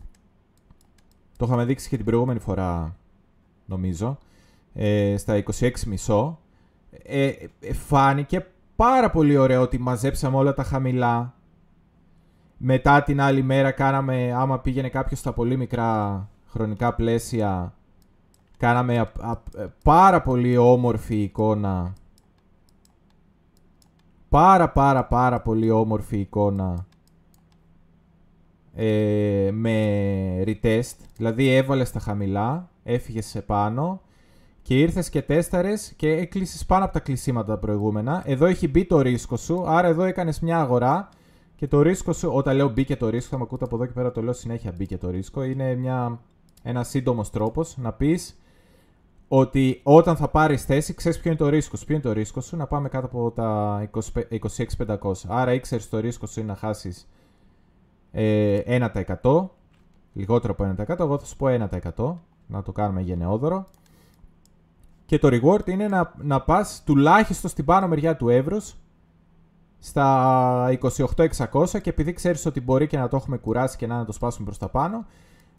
Το 1.37 1.47
είχαμε 1.47 1.65
δείξει 1.65 1.89
και 1.89 1.97
την 1.97 2.05
προηγούμενη 2.05 2.39
φορά, 2.39 2.97
νομίζω, 3.67 4.19
ε, 4.75 5.15
στα 5.17 5.43
26,5, 6.07 6.35
ε, 7.03 7.33
ε, 7.61 7.73
φάνηκε 7.73 8.47
πάρα 8.77 9.11
πολύ 9.11 9.37
ωραίο 9.37 9.63
ότι 9.63 9.79
μαζέψαμε 9.79 10.37
όλα 10.37 10.55
τα 10.55 10.63
χαμηλά, 10.63 11.35
μετά 12.59 13.03
την 13.03 13.21
άλλη 13.21 13.43
μέρα 13.43 13.71
κάναμε, 13.71 14.33
άμα 14.33 14.59
πήγαινε 14.59 14.89
κάποιος 14.89 15.19
στα 15.19 15.33
πολύ 15.33 15.57
μικρά 15.57 16.29
χρονικά 16.47 16.95
πλαίσια, 16.95 17.75
κάναμε 18.57 19.11
πάρα 19.85 20.23
πολύ 20.23 20.57
όμορφη 20.57 21.23
εικόνα. 21.23 21.93
Πάρα 24.29 24.71
πάρα 24.71 25.05
πάρα 25.05 25.41
πολύ 25.41 25.71
όμορφη 25.71 26.19
εικόνα 26.19 26.87
ε, 28.75 29.51
με 29.53 30.43
retest. 30.47 30.97
Δηλαδή 31.17 31.49
έβαλες 31.55 31.89
στα 31.89 32.01
χαμηλά, 32.01 32.71
έφυγες 32.83 33.27
σε 33.27 33.41
πάνω 33.41 34.01
και 34.63 34.79
ήρθες 34.79 35.11
και 35.11 35.23
τέσταρες 35.23 35.93
και 35.97 36.09
έκλεισες 36.09 36.67
πάνω 36.67 36.85
από 36.85 36.93
τα 36.93 37.01
κλεισίματα 37.01 37.53
τα 37.53 37.59
προηγούμενα. 37.59 38.23
Εδώ 38.27 38.47
έχει 38.47 38.69
μπει 38.69 38.85
το 38.85 39.01
ρίσκο 39.01 39.37
σου, 39.37 39.65
άρα 39.69 39.89
εδώ 39.89 40.03
έκανες 40.03 40.41
μια 40.41 40.61
αγορά 40.61 41.09
και 41.59 41.69
το 41.69 41.83
ρίσκο 41.83 42.13
σου, 42.13 42.31
όταν 42.33 42.57
λέω 42.57 42.69
μπήκε 42.69 42.97
το 42.97 43.09
ρίσκο, 43.09 43.31
θα 43.31 43.37
με 43.37 43.43
ακούτε 43.43 43.65
από 43.65 43.75
εδώ 43.75 43.87
και 43.87 43.93
πέρα 43.93 44.13
το 44.13 44.23
λέω 44.23 44.33
συνέχεια 44.33 44.73
μπήκε 44.77 44.99
το 44.99 45.11
ρίσκο, 45.11 45.43
είναι 45.43 45.75
μια, 45.75 46.21
ένας 46.63 46.89
σύντομος 46.89 47.31
τρόπος 47.31 47.77
να 47.77 47.93
πεις 47.93 48.39
ότι 49.29 49.81
όταν 49.83 50.17
θα 50.17 50.29
πάρεις 50.29 50.65
θέση, 50.65 50.95
ξέρεις 50.95 51.21
ποιο 51.21 51.31
είναι 51.31 51.39
το 51.39 51.49
ρίσκο 51.49 51.77
σου. 51.77 51.85
Ποιο 51.85 51.95
είναι 51.95 52.05
το 52.05 52.13
ρίσκο 52.13 52.41
σου, 52.41 52.57
να 52.57 52.67
πάμε 52.67 52.89
κάτω 52.89 53.07
από 53.07 53.31
τα 53.31 53.91
26.500. 54.77 55.13
Άρα 55.27 55.53
ήξερες 55.53 55.89
το 55.89 55.99
ρίσκο 55.99 56.27
σου 56.27 56.41
είναι 56.41 56.49
να 56.49 56.57
χάσεις 56.57 57.09
ε, 58.13 58.89
1%. 59.23 59.49
Λιγότερο 60.13 60.55
από 60.59 60.75
1%. 60.87 60.99
Εγώ 60.99 61.19
θα 61.19 61.27
σου 61.27 61.37
πω 61.37 61.47
1%. 61.97 62.15
Να 62.47 62.63
το 62.63 62.73
κάνουμε 62.73 63.01
γενναιόδωρο. 63.01 63.67
Και 65.07 65.19
το 65.19 65.29
reward 65.31 65.69
είναι 65.69 65.89
να, 65.89 66.15
να 66.23 66.41
πας 66.41 66.83
τουλάχιστον 66.87 67.51
στην 67.51 67.65
πάνω 67.65 67.89
μεριά 67.89 68.17
του 68.17 68.29
εύρους 68.29 68.77
στα 69.79 70.79
28.600 71.47 71.81
και 71.81 71.91
επειδή 71.91 72.13
ξέρεις 72.13 72.47
ότι 72.47 72.61
μπορεί 72.61 72.87
και 72.87 72.99
να 72.99 73.09
το 73.09 73.17
έχουμε 73.17 73.37
κουράσει 73.37 73.77
και 73.77 73.87
να, 73.87 73.97
να 73.97 74.05
το 74.05 74.13
σπάσουμε 74.13 74.45
προς 74.45 74.59
τα 74.59 74.69
πάνω, 74.69 75.07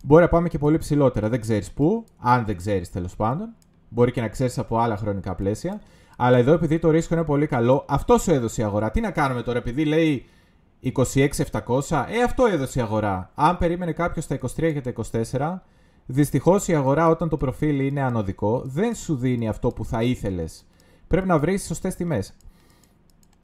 μπορεί 0.06 0.22
να 0.22 0.30
πάμε 0.30 0.48
και 0.48 0.58
πολύ 0.58 0.78
ψηλότερα. 0.78 1.30
Δεν 1.30 1.42
ξέρεις 1.42 1.72
πού, 1.72 2.04
αν 2.20 2.46
δεν 2.46 2.58
ξέρεις 2.58 2.92
τέλος 2.92 3.16
πάντων. 3.16 3.50
Μπορεί 3.90 4.12
και 4.12 4.22
να 4.22 4.28
ξέρεις 4.28 4.58
από 4.58 4.78
άλλα 4.78 4.98
χρονικά 4.98 5.36
πλαίσια. 5.36 5.82
Αλλά 6.18 6.38
εδώ 6.38 6.54
επειδή 6.54 6.80
το 6.80 6.90
ρίσκο 6.90 7.14
είναι 7.14 7.24
πολύ 7.24 7.48
καλό, 7.48 7.86
αυτό 7.88 8.18
σου 8.18 8.32
έδωσε 8.32 8.62
η 8.62 8.64
αγορά. 8.64 8.92
Τι 8.92 9.02
να 9.02 9.12
κάνουμε 9.12 9.42
τώρα, 9.42 9.58
επειδή 9.58 9.86
λέει 9.86 10.26
26.700, 10.84 12.06
ε 12.10 12.24
αυτό 12.26 12.46
έδωσε 12.46 12.80
η 12.80 12.82
αγορά. 12.82 13.32
Αν 13.36 13.58
περίμενε 13.58 13.92
κάποιος 13.92 14.28
τα 14.28 14.40
23 14.42 14.74
και 14.74 14.82
τα 14.82 14.94
24, 15.32 15.62
δυστυχώς 16.06 16.68
η 16.68 16.76
αγορά 16.76 17.08
όταν 17.08 17.30
το 17.30 17.38
προφίλ 17.38 17.80
είναι 17.80 18.02
ανωδικό 18.02 18.62
δεν 18.66 18.96
σου 18.96 19.16
δίνει 19.16 19.48
αυτό 19.48 19.68
που 19.68 19.86
θα 19.86 20.04
ήθελες. 20.04 20.66
Πρέπει 21.08 21.28
να 21.28 21.40
βρεις 21.40 21.66
σωστές 21.66 21.96
τιμές. 21.96 22.34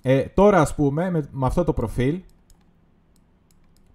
Ε, 0.08 0.22
τώρα, 0.22 0.62
ας 0.62 0.76
πούμε, 0.76 1.10
με, 1.10 1.28
με, 1.32 1.46
αυτό 1.46 1.64
το 1.64 1.74
προφίλ 1.74 2.20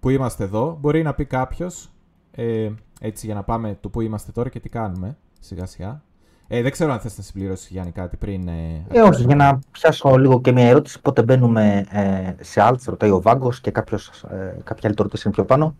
που 0.01 0.09
είμαστε 0.11 0.45
εδώ, 0.45 0.79
μπορεί 0.81 1.03
να 1.03 1.15
πει 1.15 1.25
κάποιος, 1.25 1.91
ε, 2.31 2.71
έτσι 3.01 3.27
για 3.27 3.35
να 3.35 3.43
πάμε 3.43 3.79
το 3.81 3.89
που 3.89 4.01
είμαστε 4.01 4.33
τώρα 4.33 4.49
και 4.49 4.61
τι 4.61 4.69
κάνουμε, 4.69 5.17
σιγά 5.41 5.67
σιγά. 5.67 6.03
Ε, 6.49 6.63
δεν 6.63 6.71
ξέρω 6.71 6.93
αν 6.93 7.01
θες 7.01 7.17
να 7.17 7.23
συμπληρώσεις 7.23 7.69
Γιάννη 7.69 7.93
κάτι 7.93 8.17
πριν. 8.17 8.49
Ε, 8.49 8.85
ε, 8.89 9.01
όχι, 9.01 9.25
για 9.25 9.35
να 9.35 9.59
πιάσω 9.71 10.17
λίγο 10.17 10.41
και 10.41 10.53
μια 10.53 10.69
ερώτηση. 10.69 11.01
Πότε 11.01 11.23
μπαίνουμε 11.23 11.87
ε, 11.91 12.45
σε 12.45 12.61
alt, 12.69 12.79
ρωτάει 12.85 13.11
ο 13.11 13.21
Βάγκος 13.21 13.61
και 13.61 13.71
κάποιος, 13.71 14.23
ε, 14.31 14.57
κάποια 14.65 14.89
άλλη 14.89 14.97
ερώτηση 14.99 15.23
είναι 15.27 15.35
πιο 15.35 15.45
πάνω. 15.45 15.77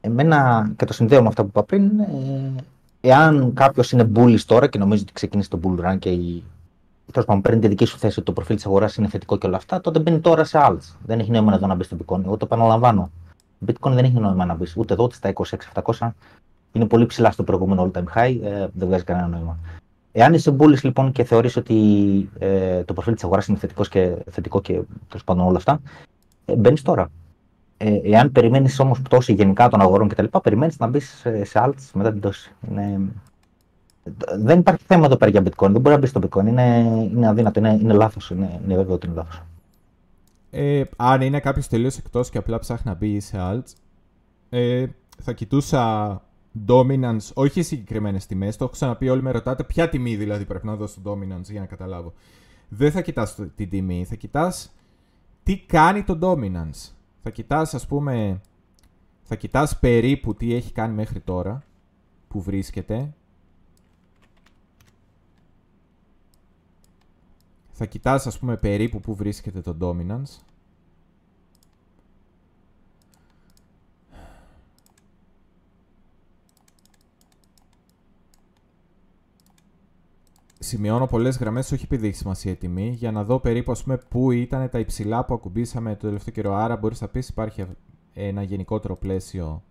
Εμένα 0.00 0.70
και 0.76 0.84
το 0.84 0.92
συνδέω 0.92 1.22
με 1.22 1.28
αυτά 1.28 1.42
που 1.42 1.48
είπα 1.48 1.64
πριν. 1.64 2.00
Ε, 2.00 2.54
εάν 3.00 3.52
κάποιος 3.54 3.92
είναι 3.92 4.10
bullish 4.14 4.40
τώρα 4.46 4.66
και 4.66 4.78
νομίζει 4.78 5.02
ότι 5.02 5.12
ξεκίνησε 5.12 5.48
το 5.48 5.60
bull 5.62 5.86
run 5.86 5.98
και 5.98 6.10
η, 6.10 6.44
τέλος 7.12 7.26
πάντων 7.26 7.42
παίρνει 7.42 7.60
τη 7.60 7.68
δική 7.68 7.84
σου 7.84 7.98
θέση 7.98 8.18
ότι 8.18 8.26
το 8.26 8.32
προφίλ 8.32 8.56
της 8.56 8.66
αγοράς 8.66 8.96
είναι 8.96 9.08
θετικό 9.08 9.38
και 9.38 9.46
όλα 9.46 9.56
αυτά, 9.56 9.80
τότε 9.80 9.98
μπαίνει 9.98 10.20
τώρα 10.20 10.44
σε 10.44 10.58
alt. 10.60 10.78
Δεν 11.04 11.18
έχει 11.18 11.30
νόημα 11.30 11.54
εδώ 11.54 11.66
να 11.66 11.74
μπει 11.74 11.84
στο 11.84 11.96
bitcoin. 11.96 12.24
Εγώ 12.24 12.36
το 12.36 12.44
επαναλαμβάνω. 12.44 13.10
Bitcoin 13.66 13.90
δεν 13.90 14.04
έχει 14.04 14.14
νόημα 14.14 14.44
να 14.44 14.54
μπει 14.54 14.66
ούτε 14.76 14.92
εδώ 14.92 15.04
ούτε 15.04 15.14
στα 15.14 15.32
26.700. 15.82 16.10
Είναι 16.72 16.86
πολύ 16.86 17.06
ψηλά 17.06 17.30
στο 17.30 17.42
προηγούμενο 17.42 17.90
all 17.92 17.98
time 17.98 18.04
high. 18.14 18.38
Ε, 18.42 18.66
δεν 18.72 18.88
βγάζει 18.88 19.04
κανένα 19.04 19.26
νόημα. 19.26 19.58
Εάν 20.12 20.34
είσαι 20.34 20.50
μπουλή 20.50 20.78
λοιπόν 20.82 21.12
και 21.12 21.24
θεωρείς 21.24 21.56
ότι 21.56 21.74
ε, 22.38 22.82
το 22.84 22.92
προφίλ 22.92 23.14
της 23.14 23.24
αγοράς 23.24 23.46
είναι 23.46 23.58
θετικός 23.58 23.88
και, 23.88 24.16
θετικό 24.30 24.60
και 24.60 24.72
τέλος 25.08 25.24
πάντων 25.24 25.46
όλα 25.46 25.56
αυτά, 25.56 25.80
ε, 26.44 26.56
μπαίνεις 26.56 26.82
τώρα. 26.82 27.10
Ε, 27.76 28.00
εάν 28.02 28.32
περιμένεις 28.32 28.80
όμως 28.80 29.02
πτώση 29.02 29.32
γενικά 29.32 29.68
των 29.68 29.80
αγορών 29.80 30.08
κτλ., 30.08 30.24
περιμένεις 30.42 30.78
να 30.78 30.86
μπεις 30.86 31.08
σε, 31.08 31.44
σε 31.44 31.60
alts 31.64 31.90
μετά 31.92 32.10
την 32.10 32.20
πτώση. 32.20 32.52
Είναι... 32.70 33.00
Δεν 34.38 34.58
υπάρχει 34.58 34.84
θέμα 34.86 35.06
εδώ 35.06 35.16
πέρα 35.16 35.30
για 35.30 35.40
bitcoin. 35.40 35.70
Δεν 35.70 35.80
μπορεί 35.80 35.94
να 35.94 35.98
μπει 35.98 36.06
στο 36.06 36.20
bitcoin. 36.22 36.46
Είναι, 36.46 36.78
είναι 37.12 37.28
αδύνατο. 37.28 37.60
Είναι, 37.60 37.78
είναι 37.80 37.92
λάθος. 37.92 38.30
Είναι, 38.30 38.60
είναι 38.64 38.74
βέβαιο 38.74 38.94
ότι 38.94 39.06
είναι 39.06 39.16
λάθος. 39.16 39.42
Ε, 40.50 40.82
αν 40.96 41.20
είναι 41.20 41.40
κάποιος 41.40 41.68
τελείως 41.68 41.98
εκτός 41.98 42.30
και 42.30 42.38
απλά 42.38 42.58
ψάχνει 42.58 42.90
να 42.90 42.96
μπει 42.96 43.20
σε 43.20 43.36
alts, 43.40 43.72
ε, 44.48 44.86
θα 45.22 45.32
κοιτούσα 45.32 46.22
dominance, 46.66 47.32
όχι 47.34 47.62
συγκεκριμένες 47.62 48.26
τιμές. 48.26 48.56
Το 48.56 48.64
έχω 48.64 48.72
ξαναπεί, 48.72 49.08
όλοι 49.08 49.22
με 49.22 49.30
ρωτάτε 49.30 49.64
ποια 49.64 49.88
τιμή 49.88 50.16
δηλαδή 50.16 50.44
πρέπει 50.44 50.66
να 50.66 50.76
δώσω 50.76 51.00
στο 51.00 51.12
dominance 51.12 51.50
για 51.50 51.60
να 51.60 51.66
καταλάβω. 51.66 52.12
Δεν 52.68 52.90
θα 52.90 53.00
κοιτάς 53.00 53.38
την 53.54 53.68
τιμή, 53.68 54.04
θα 54.04 54.14
κοιτάς 54.14 54.74
τι 55.42 55.58
κάνει 55.58 56.02
το 56.02 56.18
dominance. 56.22 56.92
Θα 57.22 57.30
κοιτάς, 57.30 57.74
ας 57.74 57.86
πούμε, 57.86 58.40
θα 59.22 59.34
κοιτάς 59.34 59.78
περίπου 59.78 60.34
τι 60.34 60.54
έχει 60.54 60.72
κάνει 60.72 60.94
μέχρι 60.94 61.20
τώρα, 61.20 61.62
που 62.28 62.40
βρίσκεται. 62.42 63.14
Θα 67.78 67.86
κοιτάς 67.86 68.26
ας 68.26 68.38
πούμε 68.38 68.56
περίπου 68.56 69.00
που 69.00 69.14
βρίσκεται 69.14 69.60
το 69.60 69.76
dominance. 69.80 70.40
σημειώνω 80.58 81.06
πολλές 81.06 81.36
γραμμές, 81.38 81.72
όχι 81.72 81.84
επειδή 81.84 82.06
έχει 82.06 82.16
σημασία 82.16 82.52
η 82.52 82.56
τιμή, 82.56 82.88
για 82.88 83.12
να 83.12 83.24
δω 83.24 83.40
περίπου 83.40 83.72
ας 83.72 83.82
πούμε, 83.82 83.98
πού 84.08 84.30
ήταν 84.30 84.70
τα 84.70 84.78
υψηλά 84.78 85.24
που 85.24 85.34
ακουμπήσαμε 85.34 85.96
το 85.96 86.06
τελευταίο 86.06 86.34
καιρό. 86.34 86.54
Άρα 86.54 86.76
μπορείς 86.76 87.00
να 87.00 87.08
πεις 87.08 87.28
υπάρχει 87.28 87.66
ένα 88.12 88.42
γενικότερο 88.42 88.96
πλαίσιο 88.96 89.62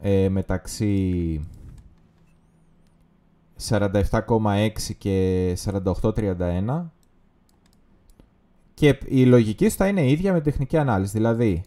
ε, 0.00 0.28
μεταξύ 0.28 1.40
47,6 3.68 4.70
και 4.98 5.56
48,31 5.64 6.90
και 8.74 8.98
η 9.06 9.24
λογική 9.24 9.68
σου 9.68 9.76
θα 9.76 9.86
είναι 9.86 10.10
ίδια 10.10 10.32
με 10.32 10.40
τεχνική 10.40 10.76
ανάλυση. 10.76 11.12
Δηλαδή, 11.12 11.62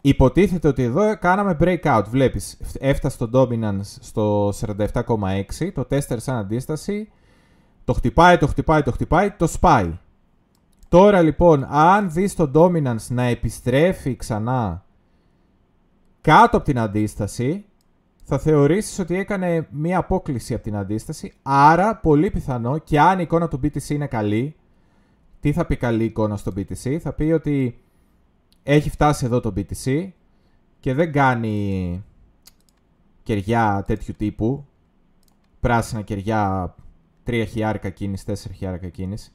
Υποτίθεται 0.00 0.68
ότι 0.68 0.82
εδώ 0.82 1.18
κάναμε 1.18 1.56
breakout. 1.60 2.02
Βλέπεις, 2.08 2.58
έφτασε 2.78 3.26
το 3.26 3.30
dominance 3.32 3.80
στο 4.00 4.48
47,6, 4.48 5.72
το 5.74 5.84
τέστερ 5.84 6.20
σαν 6.20 6.36
αντίσταση, 6.36 7.10
το 7.84 7.92
χτυπάει, 7.92 8.36
το 8.36 8.46
χτυπάει, 8.46 8.82
το 8.82 8.92
χτυπάει, 8.92 9.30
το 9.30 9.46
σπάει. 9.46 9.98
Τώρα 10.88 11.22
λοιπόν, 11.22 11.64
αν 11.64 12.10
δεις 12.10 12.34
το 12.34 12.50
dominance 12.54 13.06
να 13.08 13.22
επιστρέφει 13.22 14.16
ξανά 14.16 14.84
κάτω 16.20 16.56
από 16.56 16.66
την 16.66 16.78
αντίσταση, 16.78 17.64
θα 18.30 18.38
θεωρήσεις 18.38 18.98
ότι 18.98 19.16
έκανε 19.16 19.66
μία 19.70 19.98
απόκληση 19.98 20.54
από 20.54 20.62
την 20.62 20.76
αντίσταση, 20.76 21.32
άρα 21.42 21.96
πολύ 21.96 22.30
πιθανό 22.30 22.78
και 22.78 23.00
αν 23.00 23.18
η 23.18 23.22
εικόνα 23.22 23.48
του 23.48 23.60
BTC 23.62 23.88
είναι 23.88 24.06
καλή, 24.06 24.56
τι 25.40 25.52
θα 25.52 25.66
πει 25.66 25.76
καλή 25.76 26.04
εικόνα 26.04 26.36
στο 26.36 26.52
BTC, 26.56 26.96
θα 27.00 27.12
πει 27.12 27.24
ότι 27.24 27.78
έχει 28.62 28.90
φτάσει 28.90 29.24
εδώ 29.24 29.40
το 29.40 29.52
BTC 29.56 30.08
και 30.80 30.94
δεν 30.94 31.12
κάνει 31.12 32.04
κεριά 33.22 33.84
τέτοιου 33.86 34.14
τύπου, 34.18 34.66
πράσινα 35.60 36.02
κεριά 36.02 36.74
3 37.26 37.44
χιλιάρικα 37.48 37.90
κίνηση, 37.90 38.24
4 38.26 38.34
χιλιάρικα 38.34 38.88
κίνηση. 38.88 39.30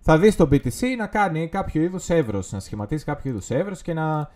Θα 0.00 0.18
δεις 0.18 0.36
το 0.36 0.48
BTC 0.50 0.80
να 0.98 1.06
κάνει 1.06 1.48
κάποιο 1.48 1.82
είδους 1.82 2.10
εύρος, 2.10 2.52
να 2.52 2.60
σχηματίσει 2.60 3.04
κάποιο 3.04 3.30
είδους 3.30 3.50
εύρος 3.50 3.82
και 3.82 3.92
να, 3.92 4.30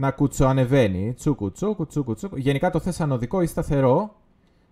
να 0.00 0.10
κουτσοανεβαίνει. 0.10 1.14
Τσούκου, 1.14 1.52
τσούκου, 1.52 1.86
τσούκου, 1.86 2.14
τσούκου. 2.14 2.36
Γενικά 2.36 2.70
το 2.70 2.78
θες 2.80 3.00
ανωδικό 3.00 3.42
ή 3.42 3.46
σταθερό. 3.46 4.14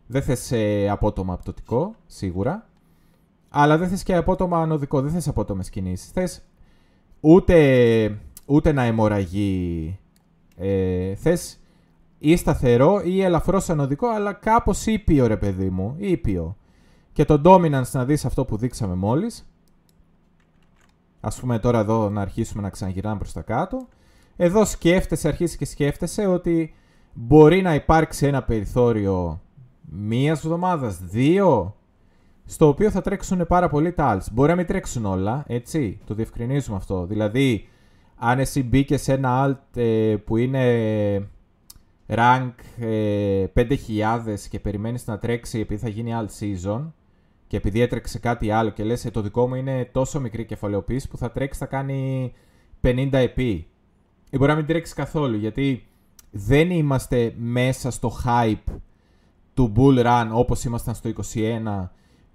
Δεν 0.07 0.22
θες 0.22 0.53
ε, 0.53 0.89
απότομα 0.89 1.33
απτωτικό, 1.33 1.95
σίγουρα. 2.07 2.68
Αλλά 3.49 3.79
δεν 3.79 3.89
θες 3.89 4.03
και 4.03 4.14
απότομα 4.14 4.59
ανωδικό, 4.59 5.01
δεν 5.01 5.11
θες 5.11 5.29
απότομες 5.29 5.70
κινήσεις. 5.70 6.11
Θες 6.11 6.43
ούτε 7.20 8.18
ούτε 8.47 8.72
να 8.72 8.83
αιμορραγεί. 8.83 9.99
Ε, 10.57 11.14
θες 11.14 11.61
ή 12.18 12.37
σταθερό 12.37 13.01
ή 13.05 13.22
ελαφρώς 13.22 13.70
ανωδικό, 13.70 14.09
αλλά 14.09 14.33
κάπως 14.33 14.87
ήπιο 14.87 15.26
ρε 15.26 15.37
παιδί 15.37 15.70
μου, 15.70 15.95
ήπιο. 15.99 16.57
Και 17.12 17.24
το 17.24 17.41
dominance 17.45 17.91
να 17.93 18.05
δεις 18.05 18.24
αυτό 18.24 18.45
που 18.45 18.57
δείξαμε 18.57 18.95
μόλις. 18.95 19.49
Ας 21.20 21.41
πούμε 21.41 21.59
τώρα 21.59 21.79
εδώ 21.79 22.11
να 22.11 22.20
αρχίσουμε 22.20 22.62
να 22.62 22.70
ξαναγυρνάμε 22.70 23.18
προς 23.18 23.33
τα 23.33 23.43
κάτω. 23.43 23.89
Εδώ 24.41 24.64
σκέφτεσαι, 24.64 25.28
αρχίσει 25.28 25.57
και 25.57 25.64
σκέφτεσαι 25.64 26.26
ότι 26.26 26.74
μπορεί 27.12 27.62
να 27.62 27.74
υπάρξει 27.74 28.26
ένα 28.26 28.43
περιθώριο 28.43 29.41
μίας 29.80 30.45
εβδομάδας, 30.45 30.99
δύο, 30.99 31.76
στο 32.45 32.68
οποίο 32.68 32.91
θα 32.91 33.01
τρέξουν 33.01 33.47
πάρα 33.47 33.68
πολύ 33.68 33.93
τα 33.93 34.16
alts. 34.16 34.26
Μπορεί 34.32 34.49
να 34.49 34.57
μην 34.57 34.66
τρέξουν 34.66 35.05
όλα, 35.05 35.45
έτσι, 35.47 36.01
το 36.07 36.14
διευκρινίζουμε 36.14 36.76
αυτό. 36.76 37.07
Δηλαδή, 37.07 37.68
αν 38.16 38.39
εσύ 38.39 38.62
μπήκες 38.62 39.03
σε 39.03 39.12
ένα 39.12 39.47
alt 39.47 39.80
ε, 39.80 40.16
που 40.24 40.36
είναι 40.36 41.28
rank 42.07 42.53
ε, 42.78 43.45
5.000 43.55 43.76
και 44.51 44.61
περιμένεις 44.61 45.07
να 45.07 45.18
τρέξει 45.18 45.59
επειδή 45.59 45.80
θα 45.80 45.89
γίνει 45.89 46.12
alt 46.14 46.28
season 46.41 46.93
και 47.47 47.57
επειδή 47.57 47.80
έτρεξε 47.80 48.18
κάτι 48.18 48.51
άλλο 48.51 48.70
και 48.70 48.84
λες 48.84 49.05
ε, 49.05 49.11
το 49.11 49.20
δικό 49.20 49.49
μου 49.49 49.55
είναι 49.55 49.89
τόσο 49.93 50.20
μικρή 50.20 50.45
κεφαλαιοποίηση 50.45 51.09
που 51.09 51.16
θα 51.16 51.30
τρέξει 51.30 51.59
θα 51.59 51.66
κάνει 51.66 52.32
50 52.82 53.09
επί. 53.12 53.66
Ή 54.31 54.37
μπορεί 54.37 54.51
να 54.51 54.57
μην 54.57 54.66
τρέξεις 54.66 54.95
καθόλου 54.95 55.37
γιατί 55.37 55.87
δεν 56.31 56.70
είμαστε 56.70 57.35
μέσα 57.37 57.91
στο 57.91 58.12
hype 58.24 58.74
του 59.55 59.72
bull 59.76 60.07
run 60.07 60.29
όπως 60.33 60.64
ήμασταν 60.64 60.95
στο 60.95 61.11
21 61.35 61.89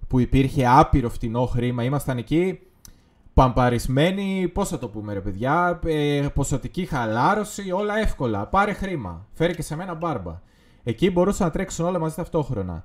που 0.08 0.20
υπήρχε 0.20 0.66
άπειρο 0.66 1.08
φτηνό 1.08 1.46
χρήμα. 1.46 1.82
Ήμασταν 1.82 2.18
εκεί 2.18 2.58
Παμπαρισμένη, 3.34 4.50
πώς 4.52 4.68
θα 4.68 4.78
το 4.78 4.88
πούμε 4.88 5.12
ρε 5.12 5.20
παιδιά, 5.20 5.80
ε, 5.84 6.26
ποσοτική 6.34 6.84
χαλάρωση, 6.84 7.70
όλα 7.70 7.98
εύκολα. 7.98 8.46
Πάρε 8.46 8.72
χρήμα. 8.72 9.26
Φέρει 9.32 9.54
και 9.54 9.62
σε 9.62 9.76
μένα 9.76 9.94
μπάρμπα. 9.94 10.40
Εκεί 10.82 11.10
μπορούσαν 11.10 11.46
να 11.46 11.52
τρέξουν 11.52 11.86
όλα 11.86 11.98
μαζί 11.98 12.14
ταυτόχρονα. 12.14 12.84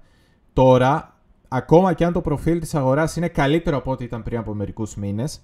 Τώρα, 0.53 1.17
ακόμα 1.47 1.93
και 1.93 2.05
αν 2.05 2.13
το 2.13 2.21
προφίλ 2.21 2.59
της 2.59 2.75
αγοράς 2.75 3.15
είναι 3.15 3.27
καλύτερο 3.27 3.77
από 3.77 3.91
ό,τι 3.91 4.03
ήταν 4.03 4.23
πριν 4.23 4.39
από 4.39 4.53
μερικούς 4.53 4.95
μήνες, 4.95 5.41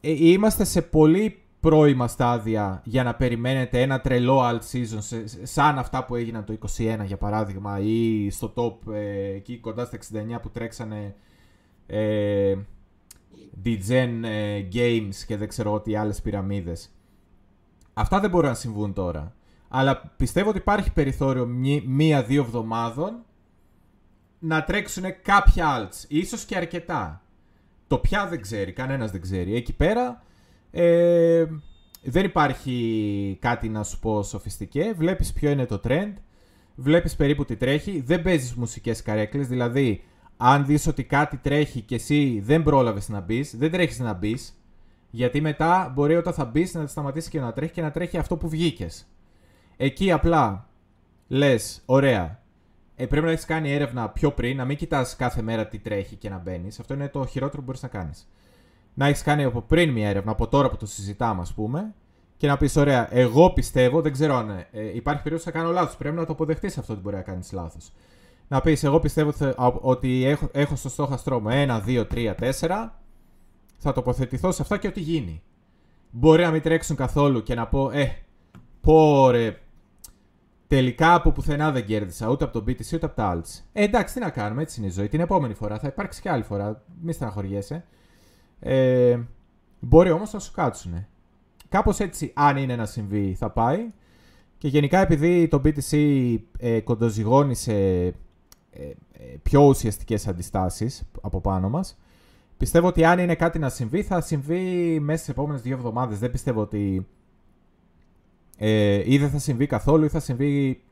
ε, 0.00 0.10
είμαστε 0.10 0.64
σε 0.64 0.82
πολύ 0.82 1.42
πρώιμα 1.66 2.08
στάδια 2.08 2.80
για 2.84 3.02
να 3.02 3.14
περιμένετε 3.14 3.82
ένα 3.82 4.00
τρελό 4.00 4.40
alt 4.42 4.60
season 4.72 4.98
σε- 4.98 5.46
σαν 5.46 5.78
αυτά 5.78 6.04
που 6.04 6.14
έγιναν 6.14 6.44
το 6.44 6.52
21 6.78 7.04
για 7.04 7.16
παράδειγμα 7.16 7.78
ή 7.80 8.30
στο 8.30 8.52
top 8.56 8.92
ε, 8.92 9.34
εκεί 9.34 9.58
κοντά 9.58 9.84
στα 9.84 9.98
69 10.36 10.42
που 10.42 10.50
τρέξανε 10.50 11.14
ε, 11.86 12.56
DGen 13.64 14.20
ε, 14.22 14.68
Games 14.72 15.14
και 15.26 15.36
δεν 15.36 15.48
ξέρω 15.48 15.80
τι 15.80 15.96
άλλες 15.96 16.20
πυραμίδες. 16.22 16.90
Αυτά 17.94 18.20
δεν 18.20 18.30
μπορούν 18.30 18.48
να 18.48 18.54
συμβούν 18.54 18.92
τώρα. 18.92 19.34
Αλλά 19.68 20.12
πιστεύω 20.16 20.48
ότι 20.48 20.58
υπάρχει 20.58 20.92
περιθώριο 20.92 21.46
μη- 21.46 21.84
μία-δύο 21.86 22.42
εβδομάδων 22.42 23.24
να 24.38 24.64
τρέξουν 24.64 25.04
κάποια 25.22 25.66
alts. 25.78 26.04
Ίσως 26.08 26.44
και 26.44 26.56
αρκετά. 26.56 27.22
Το 27.86 27.98
πια 27.98 28.26
δεν 28.26 28.40
ξέρει, 28.40 28.72
κανένας 28.72 29.10
δεν 29.10 29.20
ξέρει. 29.20 29.54
Εκεί 29.54 29.72
πέρα 29.72 30.22
ε, 30.78 31.46
δεν 32.02 32.24
υπάρχει 32.24 33.38
κάτι 33.40 33.68
να 33.68 33.82
σου 33.82 33.98
πω 33.98 34.22
σοφιστικέ. 34.22 34.94
Βλέπεις 34.96 35.32
ποιο 35.32 35.50
είναι 35.50 35.66
το 35.66 35.80
trend. 35.84 36.12
Βλέπεις 36.74 37.16
περίπου 37.16 37.44
τι 37.44 37.56
τρέχει. 37.56 38.00
Δεν 38.00 38.22
παίζεις 38.22 38.54
μουσικές 38.54 39.02
καρέκλες. 39.02 39.48
Δηλαδή, 39.48 40.04
αν 40.36 40.66
δεις 40.66 40.86
ότι 40.86 41.04
κάτι 41.04 41.36
τρέχει 41.36 41.80
και 41.80 41.94
εσύ 41.94 42.40
δεν 42.44 42.62
πρόλαβες 42.62 43.08
να 43.08 43.20
μπεις, 43.20 43.56
δεν 43.56 43.70
τρέχεις 43.70 43.98
να 43.98 44.12
μπεις. 44.12 44.60
Γιατί 45.10 45.40
μετά 45.40 45.92
μπορεί 45.94 46.16
όταν 46.16 46.32
θα 46.32 46.44
μπεις 46.44 46.74
να 46.74 46.86
σταματήσει 46.86 47.30
και 47.30 47.40
να 47.40 47.52
τρέχει 47.52 47.72
και 47.72 47.82
να 47.82 47.90
τρέχει 47.90 48.18
αυτό 48.18 48.36
που 48.36 48.48
βγήκες. 48.48 49.06
Εκεί 49.76 50.12
απλά 50.12 50.68
λες, 51.28 51.82
ωραία, 51.86 52.42
ε, 52.96 53.06
πρέπει 53.06 53.26
να 53.26 53.32
έχεις 53.32 53.44
κάνει 53.44 53.72
έρευνα 53.72 54.08
πιο 54.08 54.32
πριν, 54.32 54.56
να 54.56 54.64
μην 54.64 54.76
κοιτάς 54.76 55.16
κάθε 55.16 55.42
μέρα 55.42 55.66
τι 55.66 55.78
τρέχει 55.78 56.16
και 56.16 56.28
να 56.28 56.38
μπαίνεις. 56.38 56.80
Αυτό 56.80 56.94
είναι 56.94 57.08
το 57.08 57.26
χειρότερο 57.26 57.58
που 57.58 57.64
μπορείς 57.64 57.82
να 57.82 57.88
κάνεις. 57.88 58.28
Να 58.98 59.06
έχεις 59.06 59.22
κάνει 59.22 59.44
από 59.44 59.60
πριν 59.60 59.90
μια 59.92 60.08
έρευνα, 60.08 60.30
από 60.30 60.48
τώρα 60.48 60.70
που 60.70 60.76
το 60.76 60.86
συζητάμε, 60.86 61.40
ας 61.40 61.52
πούμε, 61.54 61.94
και 62.36 62.46
να 62.46 62.56
πεις: 62.56 62.76
Ωραία, 62.76 63.08
εγώ 63.16 63.50
πιστεύω, 63.50 64.00
δεν 64.00 64.12
ξέρω 64.12 64.34
αν 64.36 64.50
ε, 64.50 64.94
υπάρχει 64.94 65.22
περίπτωση 65.22 65.50
να 65.54 65.60
κάνω 65.60 65.72
λάθος. 65.72 65.96
Πρέπει 65.96 66.16
να 66.16 66.24
το 66.26 66.32
αποδεχτείς 66.32 66.78
αυτό 66.78 66.92
ότι 66.92 67.02
μπορεί 67.02 67.16
να 67.16 67.22
κάνεις 67.22 67.52
λάθος. 67.52 67.92
Να 68.48 68.60
πεις: 68.60 68.84
Εγώ 68.84 69.00
πιστεύω 69.00 69.28
ότι, 69.28 69.38
θα- 69.38 69.54
α- 69.56 69.78
ότι 69.80 70.24
έχω, 70.24 70.48
έχω 70.52 70.76
στο 70.76 70.88
στόχαστρό 70.88 71.40
μου 71.40 71.48
1, 71.50 71.80
2, 71.86 72.06
3, 72.06 72.34
4. 72.34 72.92
Θα 73.78 73.92
τοποθετηθώ 73.92 74.52
σε 74.52 74.62
αυτά 74.62 74.76
και 74.78 74.86
ό,τι 74.88 75.00
γίνει. 75.00 75.42
Μπορεί 76.10 76.42
να 76.42 76.50
μην 76.50 76.62
τρέξουν 76.62 76.96
καθόλου 76.96 77.42
και 77.42 77.54
να 77.54 77.66
πω: 77.66 77.90
Ε, 77.90 78.16
πω 78.80 79.30
ρε, 79.30 79.60
Τελικά 80.68 81.14
από 81.14 81.32
πουθενά 81.32 81.70
δεν 81.70 81.84
κέρδισα 81.86 82.28
ούτε 82.28 82.44
από 82.44 82.52
τον 82.52 82.64
BTC 82.68 82.94
ούτε 82.94 83.06
από 83.06 83.14
τα 83.16 83.34
alts. 83.36 83.60
Ε, 83.72 83.82
εντάξει, 83.84 84.14
τι 84.14 84.20
να 84.20 84.30
κάνουμε, 84.30 84.62
έτσι 84.62 84.80
είναι 84.80 84.88
η 84.88 84.92
ζωή. 84.92 85.08
Την 85.08 85.20
επόμενη 85.20 85.54
φορά 85.54 85.78
θα 85.78 85.86
υπάρξει 85.88 86.20
και 86.20 86.30
άλλη 86.30 86.42
φορά. 86.42 86.82
Μη 87.02 87.12
στεναχωριέσαι. 87.12 87.84
Ε, 88.60 89.18
μπορεί 89.80 90.10
όμως 90.10 90.32
να 90.32 90.38
σου 90.38 90.52
κάτσουν. 90.52 91.06
Κάπως 91.68 92.00
έτσι, 92.00 92.32
αν 92.34 92.56
είναι 92.56 92.76
να 92.76 92.86
συμβεί, 92.86 93.34
θα 93.38 93.50
πάει. 93.50 93.92
Και 94.58 94.68
γενικά 94.68 94.98
επειδή 94.98 95.48
το 95.48 95.60
BTC 95.64 96.36
ε, 96.58 96.80
κοντοζυγώνει 96.80 97.54
σε 97.54 97.74
ε, 97.74 98.12
ε, 98.72 99.36
πιο 99.42 99.66
ουσιαστικές 99.66 100.28
αντιστάσεις 100.28 101.02
από 101.20 101.40
πάνω 101.40 101.68
μας, 101.68 101.98
πιστεύω 102.56 102.86
ότι 102.86 103.04
αν 103.04 103.18
είναι 103.18 103.34
κάτι 103.34 103.58
να 103.58 103.68
συμβεί, 103.68 104.02
θα 104.02 104.20
συμβεί 104.20 104.98
μέσα 105.00 105.22
στις 105.22 105.34
επόμενες 105.34 105.62
δύο 105.62 105.76
εβδομάδες. 105.76 106.18
Δεν 106.18 106.30
πιστεύω 106.30 106.60
ότι 106.60 107.06
ε, 108.58 109.02
ή 109.12 109.18
δεν 109.18 109.30
θα 109.30 109.38
συμβεί 109.38 109.66
καθόλου 109.66 110.04
ή 110.04 110.08
θα 110.08 110.20
συμβεί 110.20 110.82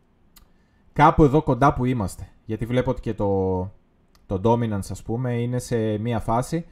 κάπου 0.92 1.24
εδώ 1.24 1.42
κοντά 1.42 1.74
που 1.74 1.84
είμαστε. 1.84 2.28
Γιατί 2.44 2.66
βλέπω 2.66 2.90
ότι 2.90 3.00
και 3.00 3.14
το, 3.14 3.60
το 4.26 4.40
dominance 4.44 4.90
ας 4.90 5.02
πούμε 5.02 5.40
είναι 5.40 5.58
σε 5.58 5.98
μια 5.98 6.20
φάση 6.20 6.64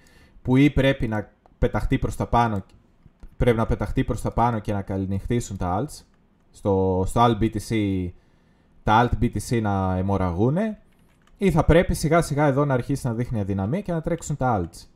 που 0.43 0.57
ή 0.57 0.71
πρέπει 0.71 1.09
να 1.09 1.31
πεταχτεί 1.59 1.99
προς 1.99 2.17
τα 2.17 2.27
πάνω 2.27 2.65
πρέπει 3.37 3.57
να 3.57 3.67
πεταχτεί 3.67 4.05
προς 4.05 4.21
τα 4.21 4.31
πάνω 4.31 4.59
και 4.59 4.73
να 4.73 4.83
καληνυχτήσουν 4.83 5.57
τα 5.57 5.81
alts 5.81 6.05
στο, 6.51 7.05
στο 7.07 7.21
alt 7.25 7.39
BTC 7.43 8.09
τα 8.83 9.11
alt 9.11 9.25
BTC 9.25 9.61
να 9.63 9.97
αιμορραγούν 9.97 10.57
ή 11.37 11.51
θα 11.51 11.65
πρέπει 11.65 11.95
σιγά 11.95 12.23
σιγά 12.23 12.47
εδώ 12.47 12.65
να 12.65 12.75
αρχίσει 12.75 13.07
να 13.07 13.15
δείχνει 13.15 13.41
αδυναμία 13.41 13.81
και 13.81 13.93
να 13.93 14.01
τρέξουν 14.01 14.37
τα 14.37 14.61
alts. 14.61 14.87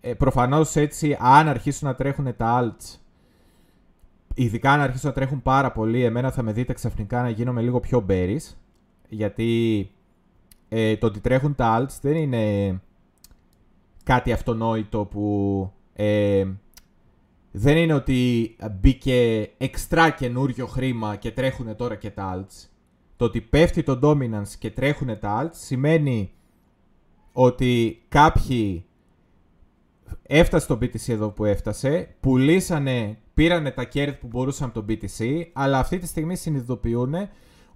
Ε, 0.00 0.14
προφανώς 0.14 0.76
έτσι 0.76 1.16
αν 1.20 1.48
αρχίσουν 1.48 1.88
να 1.88 1.94
τρέχουν 1.94 2.36
τα 2.36 2.62
alts 2.62 2.98
Ειδικά 4.34 4.72
αν 4.72 4.80
αρχίσουν 4.80 5.08
να 5.08 5.14
τρέχουν 5.14 5.42
πάρα 5.42 5.72
πολύ, 5.72 6.04
εμένα 6.04 6.30
θα 6.30 6.42
με 6.42 6.52
δείτε 6.52 6.72
ξαφνικά 6.72 7.22
να 7.22 7.28
γίνομαι 7.28 7.60
λίγο 7.60 7.80
πιο 7.80 8.06
bearish. 8.08 8.54
Γιατί 9.08 9.90
ε, 10.68 10.96
το 10.96 11.06
ότι 11.06 11.20
τρέχουν 11.20 11.54
τα 11.54 11.80
alts 11.80 11.98
δεν 12.00 12.16
είναι 12.16 12.80
κάτι 14.08 14.32
αυτονόητο 14.32 15.04
που 15.04 15.72
ε, 15.92 16.46
δεν 17.50 17.76
είναι 17.76 17.92
ότι 17.92 18.56
μπήκε 18.80 19.50
εξτρά 19.58 20.10
καινούριο 20.10 20.66
χρήμα 20.66 21.16
και 21.16 21.30
τρέχουν 21.30 21.76
τώρα 21.76 21.96
και 21.96 22.10
τα 22.10 22.34
alts. 22.36 22.68
Το 23.16 23.24
ότι 23.24 23.40
πέφτει 23.40 23.82
το 23.82 23.98
dominance 24.02 24.48
και 24.58 24.70
τρέχουν 24.70 25.18
τα 25.18 25.42
alts 25.42 25.54
σημαίνει 25.54 26.32
ότι 27.32 28.02
κάποιοι 28.08 28.84
έφτασε 30.22 30.66
το 30.66 30.74
BTC 30.74 31.08
εδώ 31.08 31.30
που 31.30 31.44
έφτασε, 31.44 32.14
πουλήσανε, 32.20 33.18
πήρανε 33.34 33.70
τα 33.70 33.84
κέρδη 33.84 34.16
που 34.16 34.26
μπορούσαν 34.26 34.68
από 34.68 34.80
το 34.80 34.86
BTC, 34.88 35.42
αλλά 35.52 35.78
αυτή 35.78 35.98
τη 35.98 36.06
στιγμή 36.06 36.36
συνειδητοποιούν 36.36 37.14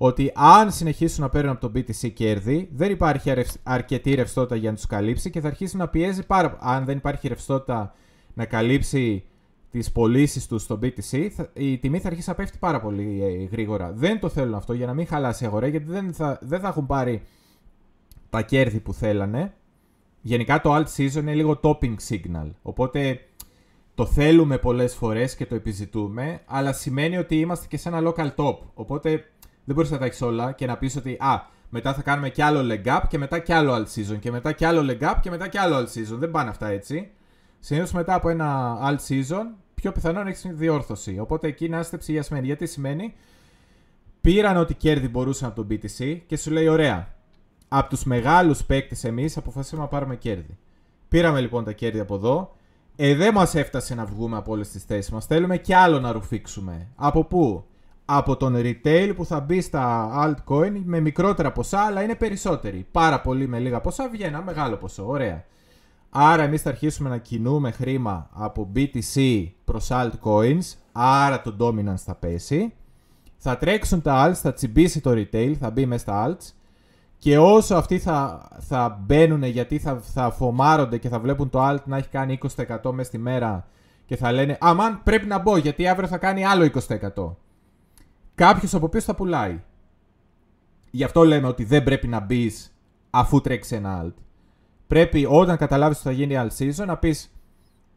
ότι 0.05 0.33
αν 0.35 0.73
συνεχίσουν 0.73 1.23
να 1.23 1.29
παίρνουν 1.29 1.53
από 1.53 1.61
το 1.69 1.73
BTC 1.79 2.13
κέρδη, 2.13 2.69
δεν 2.73 2.91
υπάρχει 2.91 3.31
αρευ- 3.31 3.57
αρκετή 3.63 4.15
ρευστότητα 4.15 4.57
για 4.57 4.71
να 4.71 4.77
τους 4.77 4.87
καλύψει 4.87 5.31
και 5.31 5.41
θα 5.41 5.47
αρχίσει 5.47 5.77
να 5.77 5.89
πιέζει 5.89 6.27
πάρα 6.27 6.57
Αν 6.61 6.85
δεν 6.85 6.97
υπάρχει 6.97 7.29
ρευστότητα 7.29 7.95
να 8.35 8.45
καλύψει 8.45 9.25
τις 9.71 9.93
πωλήσεις 9.93 10.47
τους 10.47 10.63
στο 10.63 10.79
BTC, 10.83 11.29
θα- 11.31 11.51
η 11.53 11.79
τιμή 11.79 11.99
θα 11.99 12.09
αρχίσει 12.09 12.29
να 12.29 12.35
πέφτει 12.35 12.59
πάρα 12.59 12.81
πολύ 12.81 13.23
ε, 13.23 13.45
γρήγορα. 13.45 13.93
Δεν 13.93 14.21
το 14.21 14.29
θέλουν 14.29 14.55
αυτό 14.55 14.73
για 14.73 14.87
να 14.87 14.95
μην 14.95 15.07
χαλάσει 15.07 15.45
η 15.45 15.47
αγορά, 15.47 15.67
γιατί 15.67 15.91
δεν 15.91 16.13
θα, 16.13 16.39
δεν 16.43 16.61
θα 16.61 16.69
έχουν 16.69 16.87
πάρει 16.87 17.23
τα 18.31 18.43
κέρδη 18.43 18.81
που 18.81 18.93
θέλανε. 18.93 19.53
Γενικά 20.23 20.61
το 20.61 20.75
alt 20.77 20.87
season 20.97 21.15
είναι 21.15 21.35
λίγο 21.35 21.61
topping 21.63 21.95
signal. 22.09 22.51
Οπότε 22.63 23.21
το 23.95 24.07
θέλουμε 24.07 24.59
πολλές 24.59 24.95
φορές 24.95 25.37
και 25.37 25.47
το 25.47 25.55
επιζητούμε, 25.55 26.41
αλλά 26.47 26.73
σημαίνει 26.73 27.17
ότι 27.17 27.37
είμαστε 27.37 27.67
και 27.69 27.77
σε 27.77 27.89
ένα 27.89 28.13
local 28.13 28.35
top. 28.45 28.57
Οπότε 28.75 29.25
δεν 29.65 29.75
μπορείς 29.75 29.91
να 29.91 29.99
τα 29.99 30.05
έχεις 30.05 30.23
όλα 30.23 30.53
και 30.53 30.67
να 30.67 30.77
πεις 30.77 30.97
ότι 30.97 31.17
α, 31.21 31.47
μετά 31.75 31.95
θα 31.95 32.03
κάνουμε 32.03 32.31
κι 32.31 32.43
άλλο 32.43 32.61
leg 32.73 32.87
up 32.87 33.03
και 33.09 33.19
μετά 33.19 33.39
κι 33.39 33.53
άλλο 33.53 33.75
alt 33.75 33.87
season 33.95 34.19
και 34.19 34.31
μετά 34.31 34.53
κι 34.53 34.65
άλλο 34.65 34.81
leg 34.91 35.03
up 35.11 35.15
και 35.21 35.31
μετά 35.31 35.49
κι 35.49 35.59
άλλο 35.59 35.77
alt 35.77 35.87
season. 35.87 36.17
Δεν 36.19 36.31
πάνε 36.31 36.51
αυτά 36.51 36.69
έτσι. 36.69 37.11
Συνήθως 37.59 37.93
μετά 37.93 38.15
από 38.15 38.29
ένα 38.29 38.79
alt 38.83 39.09
season, 39.09 39.45
πιο 39.75 39.93
πιθανό 39.93 40.23
να 40.23 40.29
έχεις 40.29 40.47
διόρθωση. 40.55 41.19
Οπότε 41.19 41.47
εκεί 41.47 41.69
να 41.69 41.79
είστε 41.79 41.97
ψηλιασμένοι. 41.97 42.47
Γιατί 42.47 42.67
σημαίνει, 42.67 43.15
πήραν 44.21 44.57
ό,τι 44.57 44.75
κέρδη 44.75 45.09
μπορούσαν 45.09 45.49
από 45.49 45.65
τον 45.65 45.67
BTC 45.71 46.21
και 46.27 46.37
σου 46.37 46.51
λέει: 46.51 46.69
Ωραία, 46.69 47.09
από 47.69 47.89
τους 47.89 48.05
μεγάλους 48.05 48.65
παίκτες 48.65 49.05
εμείς 49.05 49.37
αποφασίσαμε 49.37 49.83
να 49.83 49.89
πάρουμε 49.89 50.17
κέρδη. 50.17 50.59
Πήραμε 51.09 51.41
λοιπόν 51.41 51.65
τα 51.65 51.73
κέρδη 51.73 51.99
από 51.99 52.15
εδώ. 52.15 52.55
Ε, 52.97 53.15
δεν 53.15 53.35
μας 53.35 53.55
έφτασε 53.55 53.95
να 53.95 54.05
βγούμε 54.05 54.37
από 54.37 54.53
όλες 54.53 54.71
τις 54.71 54.85
θέσεις 54.85 55.11
μας. 55.11 55.27
Θέλουμε 55.27 55.59
κι 55.59 55.75
άλλο 55.75 56.01
να 56.01 56.13
ρουφήξουμε. 56.13 56.89
Από 56.97 57.25
πού; 57.25 57.65
Από 58.15 58.37
τον 58.37 58.55
retail 58.57 59.13
που 59.17 59.25
θα 59.25 59.41
μπει 59.41 59.61
στα 59.61 60.11
altcoin 60.25 60.81
με 60.85 61.01
μικρότερα 61.01 61.53
ποσά, 61.53 61.79
αλλά 61.79 62.03
είναι 62.03 62.15
περισσότεροι. 62.15 62.87
Πάρα 62.93 63.21
πολύ 63.21 63.49
με 63.49 63.59
λίγα 63.59 63.81
ποσά 63.81 64.09
βγαίνει 64.09 64.29
ένα 64.35 64.43
μεγάλο 64.43 64.77
ποσό. 64.77 65.09
Ωραία. 65.09 65.45
Άρα 66.11 66.43
εμείς 66.43 66.63
θα 66.63 66.69
αρχίσουμε 66.69 67.09
να 67.09 67.19
κινούμε 67.19 67.71
χρήμα 67.71 68.29
από 68.33 68.71
BTC 68.75 69.47
προς 69.65 69.89
altcoins, 69.91 70.77
άρα 70.93 71.43
το 71.43 71.57
dominance 71.61 72.03
θα 72.05 72.15
πέσει. 72.15 72.73
Θα 73.37 73.57
τρέξουν 73.57 74.03
τα 74.03 74.29
alts, 74.29 74.35
θα 74.35 74.53
τσιμπήσει 74.53 75.01
το 75.01 75.11
retail, 75.11 75.53
θα 75.61 75.71
μπει 75.71 75.87
μέσα 75.87 76.03
στα 76.03 76.29
alts. 76.29 76.53
Και 77.19 77.39
όσο 77.39 77.75
αυτοί 77.75 77.99
θα, 77.99 78.49
θα 78.59 79.01
μπαίνουν 79.07 79.43
γιατί 79.43 79.79
θα, 79.79 80.01
θα 80.03 80.31
φομάρονται 80.31 80.99
και 80.99 81.09
θα 81.09 81.19
βλέπουν 81.19 81.51
το 81.51 81.69
alt 81.69 81.83
να 81.85 81.97
έχει 81.97 82.09
κάνει 82.09 82.39
20% 82.57 82.91
μέσα 82.93 83.09
στη 83.09 83.19
μέρα 83.19 83.67
και 84.07 84.17
θα 84.17 84.33
λένε 84.33 84.59
«Αμάν 84.61 85.01
πρέπει 85.03 85.27
να 85.27 85.39
μπω 85.39 85.57
γιατί 85.57 85.89
αύριο 85.89 86.09
θα 86.09 86.19
κάνει 86.19 86.45
άλλο 86.45 86.71
20%». 86.89 87.35
Κάποιος 88.43 88.75
από 88.75 88.89
πίσω 88.89 89.05
θα 89.05 89.15
πουλάει. 89.15 89.61
Γι' 90.91 91.05
αυτό 91.05 91.25
λέμε 91.25 91.47
ότι 91.47 91.65
δεν 91.65 91.83
πρέπει 91.83 92.09
να 92.09 92.21
μπεις 92.21 92.75
αφού 93.11 93.41
τρέξεις 93.41 93.73
ένα 93.73 94.05
alt. 94.05 94.15
Πρέπει 94.87 95.27
όταν 95.29 95.57
καταλάβεις 95.57 95.99
ότι 95.99 96.07
θα 96.07 96.13
γίνει 96.13 96.35
alt 96.37 96.59
season 96.59 96.87
να 96.87 96.97
πεις 96.97 97.33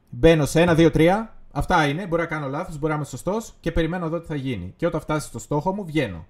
Μπαίνω 0.09 0.45
σε 0.45 0.63
1, 0.67 0.75
2, 0.75 0.89
3. 0.93 1.25
Αυτά 1.51 1.87
είναι. 1.87 2.07
Μπορεί 2.07 2.21
να 2.21 2.27
κάνω 2.27 2.47
λάθος, 2.47 2.77
μπορεί 2.77 2.89
να 2.91 2.95
είμαι 2.95 3.05
σωστός 3.05 3.53
και 3.59 3.71
περιμένω 3.71 4.05
εδώ 4.05 4.19
τι 4.19 4.27
θα 4.27 4.35
γίνει. 4.35 4.73
Και 4.77 4.85
όταν 4.85 5.01
φτάσει 5.01 5.27
στο 5.27 5.39
στόχο 5.39 5.73
μου, 5.73 5.85
βγαίνω. 5.85 6.25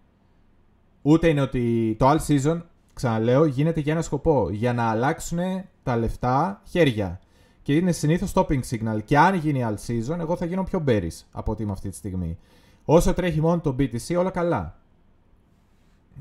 Ούτε 1.01 1.28
είναι 1.28 1.41
ότι 1.41 1.95
το 1.99 2.11
alt 2.11 2.20
season, 2.28 2.61
ξαναλέω, 2.93 3.45
γίνεται 3.45 3.80
για 3.80 3.93
ένα 3.93 4.01
σκοπό. 4.01 4.49
Για 4.49 4.74
να 4.74 4.89
αλλάξουν 4.89 5.39
τα 5.84 5.97
λεφτά 5.97 6.61
χέρια. 6.70 7.20
Και 7.61 7.76
είναι 7.76 7.91
συνήθως 7.91 8.32
stopping 8.36 8.61
signal. 8.70 9.03
Και 9.05 9.18
αν 9.18 9.36
γίνει 9.36 9.66
alt 9.70 9.88
season, 9.88 10.20
εγώ 10.20 10.36
θα 10.36 10.45
γίνω 10.45 10.63
πιο 10.63 10.84
bearish 10.88 11.20
από 11.32 11.51
ότι 11.51 11.63
είμαι 11.63 11.72
αυτή 11.72 11.89
τη 11.89 11.95
στιγμή. 11.95 12.38
Όσο 12.86 13.14
τρέχει 13.14 13.42
μόνο 13.42 13.62
το 13.62 13.76
BTC, 13.80 14.16
όλα 14.18 14.30
καλά. 14.30 14.80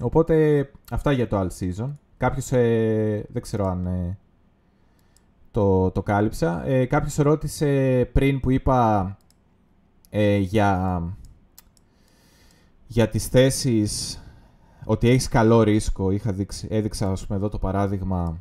Οπότε 0.00 0.70
αυτά 0.90 1.12
για 1.12 1.28
το 1.28 1.40
alt 1.40 1.58
season. 1.60 1.90
Κάποιος 2.16 2.52
ε, 2.52 3.26
δεν 3.28 3.42
ξέρω 3.42 3.66
αν 3.66 3.86
ε, 3.86 4.18
το, 5.50 5.90
το 5.90 6.02
κάλυψα. 6.02 6.66
Ε, 6.66 6.86
Κάποιος 6.86 7.16
ρώτησε 7.16 8.10
πριν 8.12 8.40
που 8.40 8.50
είπα 8.50 9.16
ε, 10.10 10.36
για, 10.36 11.02
για 12.86 13.08
τις 13.08 13.26
θέσεις 13.26 14.22
ότι 14.84 15.08
έχεις 15.08 15.28
καλό 15.28 15.62
ρίσκο. 15.62 16.10
Είχα 16.10 16.32
δείξει, 16.32 16.66
έδειξα 16.70 17.10
ας 17.10 17.26
πούμε, 17.26 17.38
εδώ 17.38 17.48
το 17.48 17.58
παράδειγμα 17.58 18.38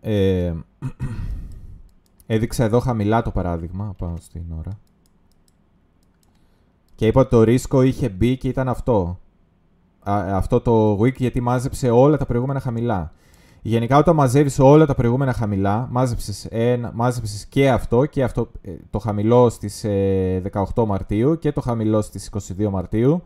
ε, 0.00 0.54
έδειξα 2.26 2.64
εδώ 2.64 2.78
χαμηλά 2.78 3.22
το 3.22 3.30
παράδειγμα 3.30 3.94
πάω 3.98 4.14
στην 4.20 4.42
ώρα. 4.58 4.78
Και 6.94 7.06
είπα 7.06 7.20
ότι 7.20 7.30
το 7.30 7.42
ρίσκο 7.42 7.82
είχε 7.82 8.08
μπει 8.08 8.36
και 8.36 8.48
ήταν 8.48 8.68
αυτό. 8.68 9.18
Αυτό 10.04 10.60
το 10.60 11.00
week 11.00 11.14
γιατί 11.14 11.40
μάζεψε 11.40 11.90
όλα 11.90 12.16
τα 12.16 12.26
προηγούμενα 12.26 12.60
χαμηλά. 12.60 13.12
Γενικά 13.62 13.98
όταν 13.98 14.14
μαζεύεις 14.14 14.58
όλα 14.58 14.86
τα 14.86 14.94
προηγούμενα 14.94 15.32
χαμηλά, 15.32 15.88
μάζεψες, 15.90 16.46
ένα, 16.50 16.92
μάζεψες 16.94 17.46
και 17.46 17.70
αυτό 17.70 18.06
και 18.06 18.22
αυτό 18.22 18.50
ε, 18.62 18.70
το 18.90 18.98
χαμηλό 18.98 19.48
στις 19.48 19.84
18 19.84 19.88
ε, 20.76 20.86
Μαρτίου 20.86 21.38
και 21.38 21.52
το 21.52 21.60
χαμηλό 21.60 22.02
στις 22.02 22.30
22 22.58 22.68
Μαρτίου 22.68 23.22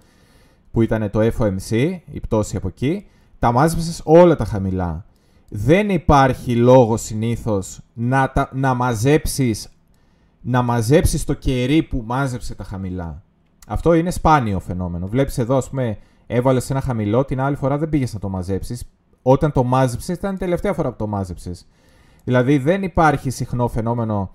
που 0.70 0.82
ήταν 0.82 1.10
το 1.10 1.20
FOMC, 1.38 1.98
η 2.12 2.20
πτώση 2.20 2.56
από 2.56 2.68
εκεί, 2.68 3.06
τα 3.38 3.52
μάζεψες 3.52 4.00
όλα 4.04 4.36
τα 4.36 4.44
χαμηλά. 4.44 5.04
Δεν 5.48 5.90
υπάρχει 5.90 6.56
λόγος 6.56 7.02
συνήθως 7.02 7.80
να, 7.92 8.30
τα, 8.30 8.50
να 8.52 8.74
μαζέψεις 8.74 9.68
να 10.40 10.62
μαζέψεις 10.62 11.24
το 11.24 11.34
κερί 11.34 11.82
που 11.82 12.02
μάζεψε 12.06 12.54
τα 12.54 12.64
χαμηλά. 12.64 13.22
Αυτό 13.68 13.94
είναι 13.94 14.10
σπάνιο 14.10 14.60
φαινόμενο. 14.60 15.06
Βλέπεις 15.06 15.38
εδώ, 15.38 15.56
ας 15.56 15.68
πούμε, 15.68 15.98
έβαλες 16.26 16.70
ένα 16.70 16.80
χαμηλό, 16.80 17.24
την 17.24 17.40
άλλη 17.40 17.56
φορά 17.56 17.78
δεν 17.78 17.88
πήγες 17.88 18.12
να 18.12 18.18
το 18.18 18.28
μαζέψεις, 18.28 18.84
όταν 19.22 19.52
το 19.52 19.64
μάζεψες, 19.64 20.16
ήταν 20.16 20.34
η 20.34 20.38
τελευταία 20.38 20.72
φορά 20.72 20.90
που 20.90 20.96
το 20.96 21.06
μάζεψες. 21.06 21.66
Δηλαδή 22.24 22.58
δεν 22.58 22.82
υπάρχει 22.82 23.30
συχνό 23.30 23.68
φαινόμενο 23.68 24.34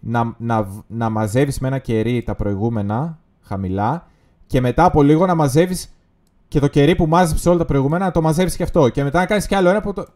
να, 0.00 0.34
να, 0.38 0.68
να 0.86 1.10
μαζεύεις 1.10 1.58
με 1.58 1.68
ένα 1.68 1.78
κερί 1.78 2.22
τα 2.22 2.34
προηγούμενα 2.34 3.18
χαμηλά 3.40 4.06
και 4.46 4.60
μετά 4.60 4.84
από 4.84 5.02
λίγο 5.02 5.26
να 5.26 5.34
μαζεύεις 5.34 5.94
και 6.48 6.60
το 6.60 6.68
κερί 6.68 6.96
που 6.96 7.06
μάζεψε 7.06 7.48
όλα 7.48 7.58
τα 7.58 7.64
προηγούμενα 7.64 8.04
να 8.04 8.10
το 8.10 8.22
μαζεύει 8.22 8.56
και 8.56 8.62
αυτό. 8.62 8.88
Και 8.88 9.02
μετά 9.02 9.18
να 9.18 9.26
κάνεις 9.26 9.46
κι 9.46 9.54
άλλο 9.54 9.68
ένα 9.68 9.80
που 9.80 9.92
το. 9.92 10.06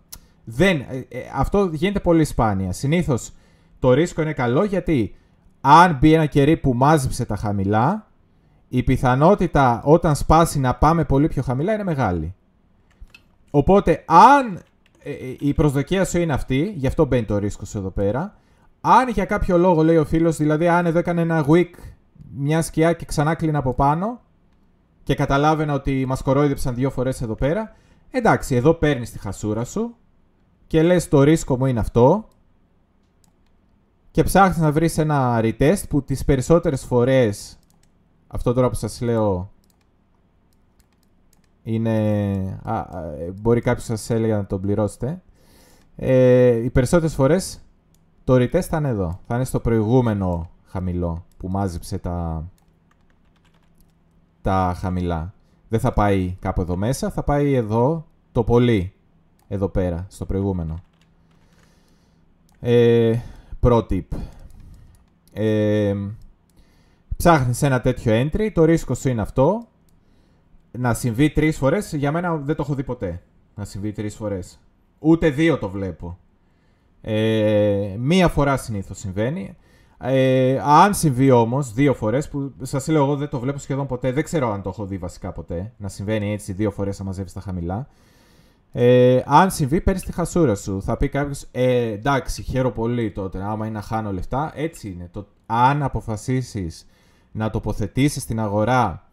Δεν. 0.44 0.80
Ε, 0.80 1.06
ε, 1.08 1.20
αυτό 1.34 1.70
γίνεται 1.72 2.00
πολύ 2.00 2.24
σπάνια. 2.24 2.72
Συνήθως 2.72 3.32
το 3.78 3.92
ρίσκο 3.92 4.22
είναι 4.22 4.32
καλό 4.32 4.64
γιατί 4.64 5.14
αν 5.60 5.98
μπει 6.00 6.12
ένα 6.12 6.26
κερί 6.26 6.56
που 6.56 6.74
μάζεψε 6.74 7.24
τα 7.24 7.36
χαμηλά, 7.36 8.06
η 8.68 8.82
πιθανότητα 8.82 9.82
όταν 9.84 10.14
σπάσει 10.14 10.60
να 10.60 10.74
πάμε 10.74 11.04
πολύ 11.04 11.28
πιο 11.28 11.42
χαμηλά 11.42 11.72
είναι 11.74 11.84
μεγάλη. 11.84 12.34
Οπότε, 13.50 14.04
αν 14.06 14.62
ε, 15.02 15.10
ε, 15.10 15.36
η 15.38 15.54
προσδοκία 15.54 16.04
σου 16.04 16.18
είναι 16.18 16.32
αυτή, 16.32 16.72
γι' 16.76 16.86
αυτό 16.86 17.04
μπαίνει 17.04 17.24
το 17.24 17.38
ρίσκο 17.38 17.64
σου 17.64 17.78
εδώ 17.78 17.90
πέρα, 17.90 18.36
αν 18.80 19.08
για 19.08 19.24
κάποιο 19.24 19.58
λόγο 19.58 19.82
λέει 19.82 19.96
ο 19.96 20.04
φίλος, 20.04 20.36
δηλαδή 20.36 20.68
αν 20.68 20.86
εδώ 20.86 20.98
έκανε 20.98 21.20
ένα 21.20 21.46
week 21.48 21.70
μια 22.36 22.62
σκιά 22.62 22.92
και 22.92 23.04
ξανά 23.04 23.34
κλείνει 23.34 23.56
από 23.56 23.74
πάνω 23.74 24.20
και 25.02 25.14
καταλάβαινα 25.14 25.72
ότι 25.72 26.04
μας 26.06 26.22
κορόιδεψαν 26.22 26.74
δύο 26.74 26.90
φορές 26.90 27.22
εδώ 27.22 27.34
πέρα, 27.34 27.76
εντάξει, 28.10 28.54
εδώ 28.54 28.74
παίρνεις 28.74 29.10
τη 29.10 29.18
χασούρα 29.18 29.64
σου 29.64 29.96
και 30.66 30.82
λες 30.82 31.08
το 31.08 31.22
ρίσκο 31.22 31.56
μου 31.56 31.66
είναι 31.66 31.80
αυτό 31.80 32.28
και 34.10 34.22
ψάχνεις 34.22 34.58
να 34.58 34.72
βρεις 34.72 34.98
ένα 34.98 35.40
retest 35.42 35.82
που 35.88 36.02
τις 36.02 36.24
περισσότερες 36.24 36.84
φορές 36.84 37.58
αυτό 38.26 38.52
τώρα 38.52 38.68
που 38.68 38.74
σας 38.74 39.00
λέω 39.00 39.50
είναι... 41.62 42.60
Α, 42.62 42.84
μπορεί 43.40 43.60
κάποιος 43.60 43.84
σας 43.84 44.10
έλεγε 44.10 44.34
να 44.34 44.46
τον 44.46 44.60
πληρώσετε. 44.60 45.22
Ε, 45.96 46.54
οι 46.54 46.70
περισσότερες 46.70 47.14
φορές 47.14 47.60
το 48.24 48.34
retest 48.34 48.60
θα 48.60 48.76
είναι 48.76 48.88
εδώ. 48.88 49.20
Θα 49.26 49.34
είναι 49.34 49.44
στο 49.44 49.60
προηγούμενο 49.60 50.50
χαμηλό 50.64 51.24
που 51.36 51.48
μάζεψε 51.48 51.98
τα, 51.98 52.48
τα 54.42 54.74
χαμηλά. 54.76 55.34
Δεν 55.68 55.80
θα 55.80 55.92
πάει 55.92 56.36
κάπου 56.40 56.60
εδώ 56.60 56.76
μέσα, 56.76 57.10
θα 57.10 57.22
πάει 57.22 57.54
εδώ 57.54 58.06
το 58.32 58.44
πολύ. 58.44 58.92
Εδώ 59.48 59.68
πέρα, 59.68 60.06
στο 60.08 60.26
προηγούμενο. 60.26 60.82
Ε, 62.60 63.18
pro 63.60 63.86
tip. 63.90 64.04
Ε, 65.32 65.94
ψάχνεις 67.16 67.62
ένα 67.62 67.80
τέτοιο 67.80 68.12
entry, 68.12 68.50
το 68.54 68.64
ρίσκο 68.64 68.94
σου 68.94 69.08
είναι 69.08 69.20
αυτό 69.20 69.66
να 70.78 70.94
συμβεί 70.94 71.30
τρεις 71.30 71.56
φορές, 71.56 71.92
για 71.92 72.12
μένα 72.12 72.36
δεν 72.36 72.56
το 72.56 72.62
έχω 72.62 72.74
δει 72.74 72.82
ποτέ. 72.84 73.22
Να 73.54 73.64
συμβεί 73.64 73.92
τρεις 73.92 74.14
φορές. 74.14 74.58
Ούτε 74.98 75.30
δύο 75.30 75.58
το 75.58 75.68
βλέπω. 75.68 76.18
Ε, 77.00 77.96
μία 77.98 78.28
φορά 78.28 78.56
συνήθως 78.56 78.98
συμβαίνει. 78.98 79.56
Ε, 79.98 80.60
αν 80.64 80.94
συμβεί 80.94 81.30
όμως 81.30 81.72
δύο 81.72 81.94
φορές, 81.94 82.28
που 82.28 82.52
σας 82.62 82.88
λέω 82.88 83.02
εγώ 83.02 83.16
δεν 83.16 83.28
το 83.28 83.40
βλέπω 83.40 83.58
σχεδόν 83.58 83.86
ποτέ, 83.86 84.12
δεν 84.12 84.24
ξέρω 84.24 84.52
αν 84.52 84.62
το 84.62 84.68
έχω 84.68 84.86
δει 84.86 84.96
βασικά 84.96 85.32
ποτέ. 85.32 85.72
Να 85.76 85.88
συμβαίνει 85.88 86.32
έτσι 86.32 86.52
δύο 86.52 86.70
φορές 86.70 86.98
να 86.98 87.04
μαζεύεις 87.04 87.32
τα 87.32 87.40
χαμηλά. 87.40 87.88
Ε, 88.76 89.22
αν 89.24 89.50
συμβεί, 89.50 89.80
παίρνεις 89.80 90.02
τη 90.02 90.12
χασούρα 90.12 90.54
σου. 90.54 90.82
Θα 90.82 90.96
πει 90.96 91.08
κάποιος, 91.08 91.46
ε, 91.50 91.90
εντάξει, 91.90 92.42
χαίρο 92.42 92.70
πολύ 92.70 93.10
τότε. 93.10 93.42
Άμα 93.42 93.66
είναι 93.66 93.74
να 93.74 93.82
χάνω 93.82 94.12
λεφτά, 94.12 94.52
έτσι 94.54 94.88
είναι. 94.88 95.08
Το, 95.12 95.26
αν 95.46 95.82
αποφασίσεις 95.82 96.86
να 97.32 97.50
τοποθετήσεις 97.50 98.22
στην 98.22 98.40
αγορά 98.40 99.08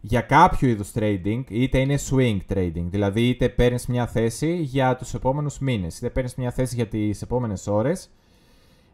για 0.00 0.20
κάποιο 0.20 0.68
είδους 0.68 0.90
trading, 0.94 1.42
είτε 1.48 1.78
είναι 1.78 1.98
swing 2.10 2.38
trading, 2.48 2.84
δηλαδή 2.90 3.28
είτε 3.28 3.48
παίρνεις 3.48 3.86
μια 3.86 4.06
θέση 4.06 4.56
για 4.56 4.96
τους 4.96 5.14
επόμενους 5.14 5.58
μήνες, 5.58 5.98
είτε 5.98 6.10
παίρνεις 6.10 6.34
μια 6.34 6.50
θέση 6.50 6.74
για 6.74 6.86
τις 6.86 7.22
επόμενες 7.22 7.66
ώρες, 7.66 8.10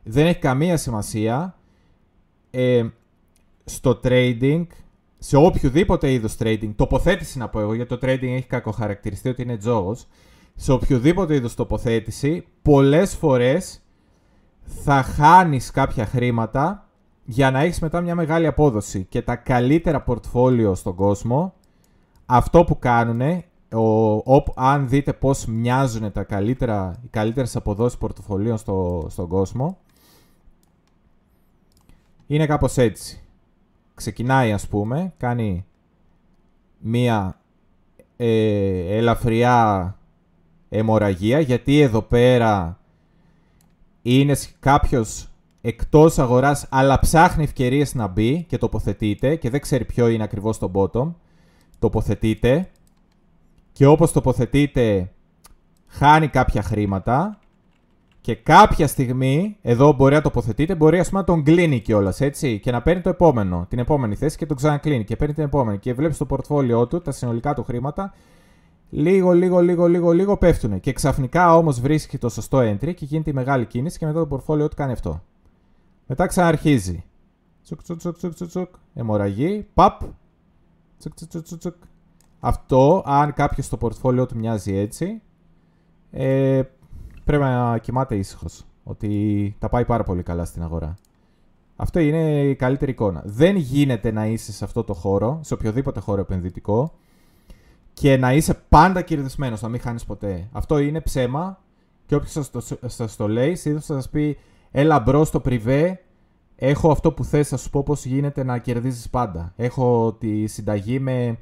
δεν 0.02 0.26
έχει 0.26 0.38
καμία 0.38 0.76
σημασία 0.76 1.58
ε, 2.50 2.86
στο 3.64 4.00
trading, 4.04 4.66
σε 5.18 5.36
οποιοδήποτε 5.36 6.12
είδος 6.12 6.36
trading, 6.38 6.70
τοποθέτηση 6.76 7.38
να 7.38 7.48
πω 7.48 7.60
εγώ, 7.60 7.74
γιατί 7.74 7.98
το 7.98 8.06
trading 8.06 8.22
έχει 8.22 8.46
κακοχαρακτηριστεί 8.46 9.28
ότι 9.28 9.42
είναι 9.42 9.56
τζόγος, 9.56 10.06
σε 10.54 10.72
οποιοδήποτε 10.72 11.34
είδος 11.34 11.54
τοποθέτηση, 11.54 12.44
πολλές 12.62 13.14
φορές 13.14 13.80
θα 14.62 15.02
χάνεις 15.02 15.70
κάποια 15.70 16.06
χρήματα 16.06 16.88
για 17.24 17.50
να 17.50 17.60
έχεις 17.60 17.80
μετά 17.80 18.00
μια 18.00 18.14
μεγάλη 18.14 18.46
απόδοση 18.46 19.04
και 19.04 19.22
τα 19.22 19.36
καλύτερα 19.36 20.02
πορτφόλιο 20.02 20.74
στον 20.74 20.94
κόσμο, 20.94 21.54
αυτό 22.26 22.64
που 22.64 22.78
κάνουν, 22.78 23.42
αν 24.54 24.88
δείτε 24.88 25.12
πώς 25.12 25.46
μοιάζουν 25.46 26.12
τα 26.12 26.22
καλύτερα, 26.22 27.00
οι 27.04 27.08
καλύτερες 27.08 27.56
αποδόσεις 27.56 27.98
πορτοφολίων 27.98 28.58
στο, 28.58 29.06
στον 29.10 29.28
κόσμο, 29.28 29.78
είναι 32.26 32.46
κάπως 32.46 32.76
έτσι. 32.76 33.25
Ξεκινάει 33.96 34.52
ας 34.52 34.68
πούμε, 34.68 35.12
κάνει 35.16 35.64
μία 36.78 37.40
ε, 38.16 38.96
ελαφριά 38.96 39.98
αιμορραγία, 40.68 41.40
γιατί 41.40 41.80
εδώ 41.80 42.02
πέρα 42.02 42.78
είναι 44.02 44.36
κάποιος 44.60 45.28
Εκτός 45.68 46.18
αγοράς, 46.18 46.66
αλλά 46.70 46.98
ψάχνει 46.98 47.44
ευκαιρίες 47.44 47.94
να 47.94 48.06
μπει 48.06 48.42
και 48.42 48.58
τοποθετείται 48.58 49.36
και 49.36 49.50
δεν 49.50 49.60
ξέρει 49.60 49.84
ποιο 49.84 50.08
είναι 50.08 50.22
ακριβώς 50.22 50.58
το 50.58 50.70
bottom. 50.74 51.14
Τοποθετείται 51.78 52.70
και 53.72 53.86
όπως 53.86 54.12
τοποθετείται 54.12 55.12
χάνει 55.86 56.28
κάποια 56.28 56.62
χρήματα 56.62 57.38
και 58.26 58.34
κάποια 58.34 58.86
στιγμή, 58.86 59.56
εδώ 59.62 59.92
μπορεί 59.92 60.14
να 60.14 60.20
τοποθετείται, 60.20 60.74
μπορεί 60.74 60.98
ας 60.98 61.08
πούμε 61.08 61.20
να 61.20 61.26
τον 61.26 61.42
κλείνει 61.42 61.80
κιόλας, 61.80 62.20
έτσι, 62.20 62.60
και 62.60 62.70
να 62.70 62.82
παίρνει 62.82 63.02
το 63.02 63.08
επόμενο, 63.08 63.66
την 63.68 63.78
επόμενη 63.78 64.14
θέση 64.14 64.36
και 64.36 64.46
τον 64.46 64.56
ξανακλίνει 64.56 65.04
και 65.04 65.16
παίρνει 65.16 65.34
την 65.34 65.44
επόμενη. 65.44 65.78
Και 65.78 65.94
βλέπεις 65.94 66.16
το 66.16 66.26
πορτφόλιό 66.26 66.86
του, 66.86 67.00
τα 67.02 67.10
συνολικά 67.12 67.54
του 67.54 67.64
χρήματα, 67.64 68.14
λίγο, 68.90 69.32
λίγο, 69.32 69.60
λίγο, 69.60 69.86
λίγο, 69.86 70.12
λίγο 70.12 70.36
πέφτουν. 70.36 70.80
Και 70.80 70.92
ξαφνικά 70.92 71.56
όμως 71.56 71.80
βρίσκει 71.80 72.18
το 72.18 72.28
σωστό 72.28 72.58
entry 72.58 72.94
και 72.94 73.04
γίνεται 73.04 73.30
η 73.30 73.32
μεγάλη 73.32 73.66
κίνηση 73.66 73.98
και 73.98 74.06
μετά 74.06 74.18
το 74.18 74.26
πορτφόλιό 74.26 74.68
του 74.68 74.76
κάνει 74.76 74.92
αυτό. 74.92 75.22
Μετά 76.06 76.26
ξαναρχίζει. 76.26 77.04
Τσουκ, 77.64 77.82
τσουκ, 77.82 77.98
τσουκ, 77.98 78.16
τσουκ, 78.16 78.34
τσουκ, 78.34 78.48
τσουκ. 78.48 78.74
Αιμορραγή. 78.94 79.66
Παπ. 79.74 80.00
Τσουκ, 80.98 81.14
τσουκ, 81.14 81.28
τσουκ, 81.28 81.44
τσουκ, 81.44 81.58
τσουκ. 81.58 81.74
Αυτό, 82.40 83.02
αν 83.06 83.32
κάποιος 83.32 83.66
στο 83.66 83.76
πορτφόλιό 83.76 84.26
του 84.26 84.36
μοιάζει 84.36 84.74
έτσι, 84.74 85.20
ε, 86.10 86.62
πρέπει 87.26 87.42
να 87.42 87.78
κοιμάται 87.78 88.16
ήσυχος. 88.16 88.64
Ότι 88.84 89.56
τα 89.58 89.68
πάει 89.68 89.84
πάρα 89.84 90.02
πολύ 90.02 90.22
καλά 90.22 90.44
στην 90.44 90.62
αγορά. 90.62 90.94
Αυτό 91.76 91.98
είναι 91.98 92.42
η 92.42 92.54
καλύτερη 92.54 92.90
εικόνα. 92.90 93.22
Δεν 93.24 93.56
γίνεται 93.56 94.10
να 94.10 94.26
είσαι 94.26 94.52
σε 94.52 94.64
αυτό 94.64 94.84
το 94.84 94.94
χώρο, 94.94 95.40
σε 95.42 95.54
οποιοδήποτε 95.54 96.00
χώρο 96.00 96.20
επενδυτικό, 96.20 96.92
και 97.92 98.16
να 98.16 98.32
είσαι 98.32 98.54
πάντα 98.68 99.02
κερδισμένος, 99.02 99.62
να 99.62 99.68
μην 99.68 99.80
χάνεις 99.80 100.04
ποτέ. 100.04 100.48
Αυτό 100.52 100.78
είναι 100.78 101.00
ψέμα 101.00 101.58
και 102.06 102.14
όποιος 102.14 102.32
σας 102.32 102.50
το, 102.96 103.16
το 103.16 103.28
λέει, 103.28 103.54
συνήθως 103.54 103.86
θα 103.86 103.94
σας 103.94 104.08
πει 104.08 104.38
έλα 104.70 105.00
bro 105.00 105.24
στο 105.24 105.40
πριβέ, 105.40 106.00
έχω 106.56 106.90
αυτό 106.90 107.12
που 107.12 107.24
θες, 107.24 107.48
θα 107.48 107.56
σου 107.56 107.70
πω 107.70 107.82
πώς 107.82 108.04
γίνεται 108.04 108.44
να 108.44 108.58
κερδίζεις 108.58 109.10
πάντα. 109.10 109.52
Έχω 109.56 110.12
τη 110.12 110.46
συνταγή 110.46 110.98
με 110.98 111.38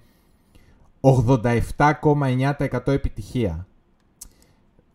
87,9% 1.00 2.86
επιτυχία. 2.86 3.66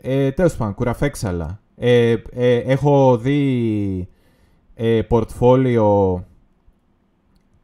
Ε, 0.02 0.32
τέλος 0.32 0.56
πάντων, 0.56 0.74
κουραφέξαλα. 0.74 1.62
Ε, 1.76 2.16
ε, 2.32 2.56
έχω 2.56 3.18
δει 3.18 4.10
ε, 4.74 5.02
πορτφόλιο 5.02 6.24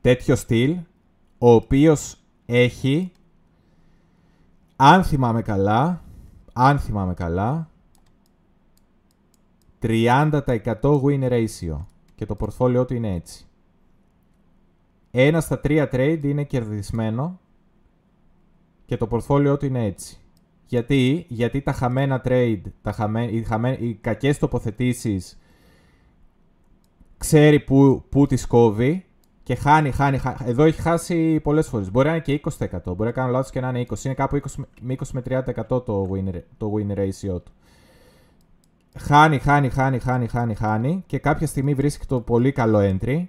τέτοιο 0.02 0.36
στυλ, 0.36 0.78
ο 1.38 1.52
οποίος 1.52 2.18
έχει, 2.46 3.12
αν 4.76 5.04
θυμάμαι 5.04 5.42
καλά, 5.42 6.04
αν 6.54 6.80
θυμάμαι 6.80 7.14
καλά, 7.14 7.70
30% 9.82 10.42
win 10.82 11.30
ratio 11.30 11.86
και 12.16 12.26
το 12.26 12.36
πορτφόλιό 12.36 12.86
του 12.86 12.94
είναι 12.94 13.14
έτσι. 13.14 13.46
Ένας 15.12 15.44
στα 15.44 15.60
τρία 15.60 15.90
trade 15.92 16.20
είναι 16.24 16.44
κερδισμένο 16.44 17.40
και 18.86 18.98
το 18.98 19.08
πορτφόλιό 19.08 19.58
του 19.58 19.66
είναι 19.66 19.86
έτσι. 19.86 20.20
Γιατί, 20.68 21.26
γιατί 21.30 21.62
τα 21.62 21.72
χαμένα 21.72 22.22
trade, 22.26 22.62
τα 22.82 22.92
χαμέ, 22.92 23.26
οι, 23.26 23.44
χαμέ, 23.44 23.78
οι 23.80 23.94
κακές 23.94 24.40
τοποθετήσεις 24.40 25.40
ξέρει 27.18 27.60
που, 27.60 28.04
που 28.10 28.26
τις 28.26 28.48
κόβει 28.48 29.06
και 29.44 29.56
χάνει, 29.56 29.92
χάνει, 29.92 30.18
χάνει. 30.18 30.38
Εδώ 30.46 30.64
έχει 30.64 30.82
χάσει 30.82 31.40
πολλές 31.40 31.68
φορές. 31.68 31.92
Μπορεί 31.92 32.08
να 32.08 32.14
είναι 32.14 32.24
και 32.24 32.42
20%. 32.60 32.68
Μπορεί 32.86 33.04
να 33.04 33.12
κάνω 33.12 33.32
λάθος 33.32 33.52
και 33.52 33.60
να 33.60 33.70
είναι 33.70 33.86
20. 33.90 34.04
Είναι 34.04 34.14
κάπου 34.14 34.40
20 34.58 34.64
με 34.82 34.96
20 35.00 35.08
με 35.12 35.22
30% 35.26 35.86
το 35.86 36.10
win, 36.12 36.42
το 36.58 36.74
win 36.76 36.98
ratio 36.98 37.42
του. 37.44 37.52
Χάνει, 38.98 39.40
χάνει, 39.40 39.70
χάνει, 39.70 40.00
χάνει, 40.00 40.28
χάνει, 40.28 40.56
χάνει 40.56 41.04
και 41.08 41.20
κάποια 41.20 41.48
στιγμή 41.48 41.74
βρίσκει 41.74 42.06
το 42.06 42.20
πολύ 42.22 42.52
καλό 42.52 42.80
entry. 42.80 43.26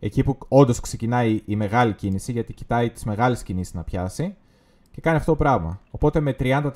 Εκεί 0.00 0.22
που 0.22 0.38
όντως 0.48 0.80
ξεκινάει 0.80 1.40
η 1.44 1.56
μεγάλη 1.56 1.92
κίνηση, 1.92 2.32
γιατί 2.32 2.52
κοιτάει 2.52 2.90
τις 2.90 3.04
μεγάλες 3.04 3.42
κινήσεις 3.42 3.74
να 3.74 3.82
πιάσει 3.82 4.36
και 4.98 5.04
κάνει 5.04 5.16
αυτό 5.16 5.30
το 5.30 5.36
πράγμα. 5.36 5.80
Οπότε 5.90 6.20
με 6.20 6.36
30% 6.38 6.72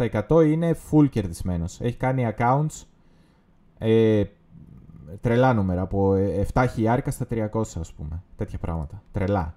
είναι 0.46 0.76
full 0.90 1.08
κερδισμένος. 1.10 1.80
Έχει 1.80 1.96
κάνει 1.96 2.34
accounts 2.36 2.84
ε, 3.78 4.22
τρελά 5.20 5.54
νούμερα, 5.54 5.80
από 5.80 6.14
7 6.52 6.64
χιλιάρικα 6.72 7.10
στα 7.10 7.26
300 7.30 7.46
ας 7.80 7.92
πούμε, 7.92 8.22
τέτοια 8.36 8.58
πράγματα, 8.58 9.02
τρελά. 9.12 9.54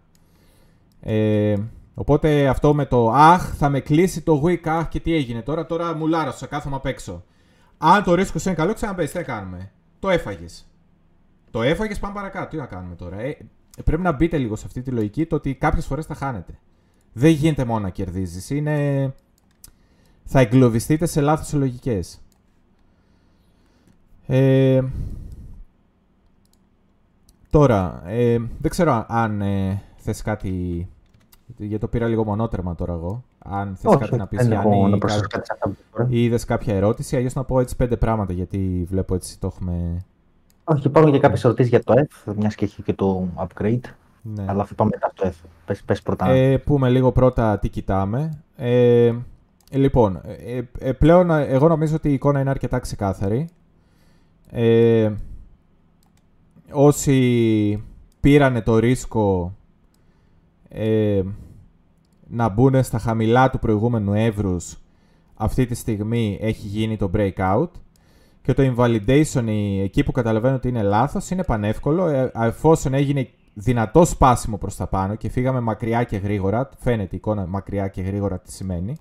Ε, 1.00 1.56
οπότε 1.94 2.48
αυτό 2.48 2.74
με 2.74 2.86
το 2.86 3.12
αχ, 3.12 3.56
θα 3.56 3.70
με 3.70 3.80
κλείσει 3.80 4.22
το 4.22 4.42
week, 4.46 4.68
αχ 4.68 4.88
και 4.88 5.00
τι 5.00 5.14
έγινε 5.14 5.42
τώρα, 5.42 5.66
τώρα 5.66 5.96
μου 5.96 6.08
λάρωσα, 6.08 6.48
κάθομαι 6.48 6.76
απ' 6.76 6.86
έξω. 6.86 7.24
Αν 7.78 8.04
το 8.04 8.14
ρίσκο 8.14 8.40
είναι 8.46 8.56
καλό, 8.56 8.74
ξαναμπες, 8.74 9.12
τι 9.12 9.18
θα 9.18 9.24
κάνουμε. 9.24 9.72
Το 10.00 10.10
έφαγες. 10.10 10.68
Το 11.52 11.62
έφαγες, 11.62 12.00
πάμε 12.00 12.14
παρακάτω. 12.14 12.50
Τι 12.50 12.58
να 12.58 12.66
κάνουμε 12.66 12.96
τώρα. 12.96 13.20
Ε, 13.20 13.38
πρέπει 13.86 14.02
να 14.02 14.12
μπείτε 14.12 14.38
λίγο 14.38 14.56
σε 14.56 14.64
αυτή 14.66 14.82
τη 14.82 14.92
λογική 14.92 15.26
το 15.26 15.36
ότι 15.36 15.56
κάποιες 15.56 15.86
φορές 15.86 16.06
θα 16.06 16.16
χάνετε. 16.16 16.60
Δεν 17.18 17.32
γίνεται 17.32 17.66
μόνο 17.66 17.80
να 17.80 17.90
κερδίζεις. 17.90 18.50
Είναι. 18.50 19.14
Θα 20.24 20.40
εγκλωβιστείτε 20.40 21.06
σε 21.06 21.22
λάθος 21.22 21.54
λογικέ. 21.54 22.00
Ε, 24.26 24.82
Τώρα, 27.56 28.02
ε, 28.06 28.38
δεν 28.38 28.72
ξέρω 28.72 29.06
αν 29.08 29.42
ε, 29.42 29.82
θες 29.98 30.22
κάτι... 30.22 30.88
Γιατί 31.58 31.78
το 31.78 31.88
πήρα 31.88 32.08
λίγο 32.08 32.24
μονότερμα 32.24 32.76
τώρα 32.76 32.94
εγώ. 32.94 33.24
Αν 33.40 33.76
θες 33.76 33.98
κάτι 33.98 34.16
να 34.16 34.28
πεις, 34.28 34.48
Γιάννη, 34.48 35.00
ή 36.08 36.24
είδες 36.24 36.46
κάποια 36.46 36.76
ερώτηση, 36.76 37.16
αλλιώς 37.16 37.34
να 37.34 37.44
πω 37.44 37.60
έτσι 37.60 37.76
πέντε 37.76 37.98
πράγματα, 37.98 38.34
γιατί 38.34 38.86
βλέπω 38.90 39.16
έτσι 39.16 39.40
το 39.40 39.48
έχουμε... 39.48 40.06
Όχι, 40.64 40.88
υπάρχουν 40.88 41.12
και 41.12 41.20
κάποιες 41.20 41.44
ερωτήσεις 41.44 41.70
για 41.70 41.84
το 41.84 41.94
F, 42.10 42.34
μιας 42.36 42.56
και 42.56 42.66
έχει 42.66 42.82
και 42.82 42.94
το 42.94 43.28
upgrade. 43.36 43.80
Ναι. 44.34 44.46
Αλλά 44.48 44.66
θα 44.66 44.76
πάμε 44.76 44.90
μετά 44.94 45.12
το 45.16 45.28
F. 45.28 45.48
Πες, 45.66 45.84
πες 45.84 46.02
πρώτα. 46.02 46.30
Ε, 46.30 46.58
πούμε 46.58 46.90
λίγο 46.90 47.12
πρώτα 47.12 47.60
τι 47.60 47.70
κοιτάμε. 47.70 48.44
Ε, 48.56 49.14
λοιπόν, 49.72 50.22
ε, 50.46 50.62
ε, 50.80 50.92
πλέον 50.92 51.30
εγώ 51.30 51.68
νομίζω 51.68 51.96
ότι 51.96 52.10
η 52.10 52.14
εικόνα 52.14 52.40
είναι 52.40 52.50
αρκετά 52.50 52.80
ξεκάθαρη. 52.80 53.50
Ε, 54.52 55.12
όσοι 56.72 57.84
πήρανε 58.20 58.62
το 58.62 58.78
ρίσκο 58.78 59.56
ε, 60.70 61.22
να 62.28 62.50
μπουν 62.50 62.84
στα 62.84 63.00
χαμηλά 63.00 63.50
του 63.50 63.60
προηγούμενου 63.60 64.14
εύρους 64.14 64.78
αυτή 65.36 65.66
τη 65.66 65.76
στιγμή 65.76 66.38
έχει 66.42 66.68
γίνει 66.68 66.98
το 66.98 67.12
breakout 67.14 67.70
και 68.42 68.54
το 68.54 68.74
invalidation 68.76 69.48
εκεί 69.82 70.04
που 70.04 70.12
καταλαβαίνω 70.12 70.56
ότι 70.56 70.68
είναι 70.68 70.82
λάθος 70.82 71.30
είναι 71.30 71.44
πανεύκολο 71.44 72.08
ε, 72.08 72.32
εφόσον 72.36 72.94
έγινε 72.94 73.30
δυνατό 73.58 74.06
σπάσιμο 74.06 74.58
προς 74.58 74.76
τα 74.76 74.88
πάνω 74.88 75.16
και 75.16 75.30
φύγαμε 75.30 75.60
μακριά 75.60 76.04
και 76.04 76.18
γρήγορα 76.18 76.70
φαίνεται 76.78 77.16
η 77.16 77.18
εικόνα 77.18 77.46
μακριά 77.48 77.88
και 77.88 78.02
γρήγορα 78.02 78.40
τι 78.40 78.52
σημαίνει. 78.52 78.98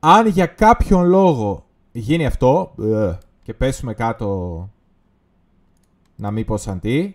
Αν 0.00 0.26
για 0.26 0.46
κάποιον 0.46 1.06
λόγο 1.06 1.66
γίνει 1.92 2.26
αυτό 2.26 2.74
ε, 2.82 3.12
και 3.42 3.54
πέσουμε 3.54 3.94
κάτω 3.94 4.68
να 6.16 6.30
μην 6.30 6.44
πω 6.44 6.56
σαν 6.56 6.80
τι, 6.80 7.14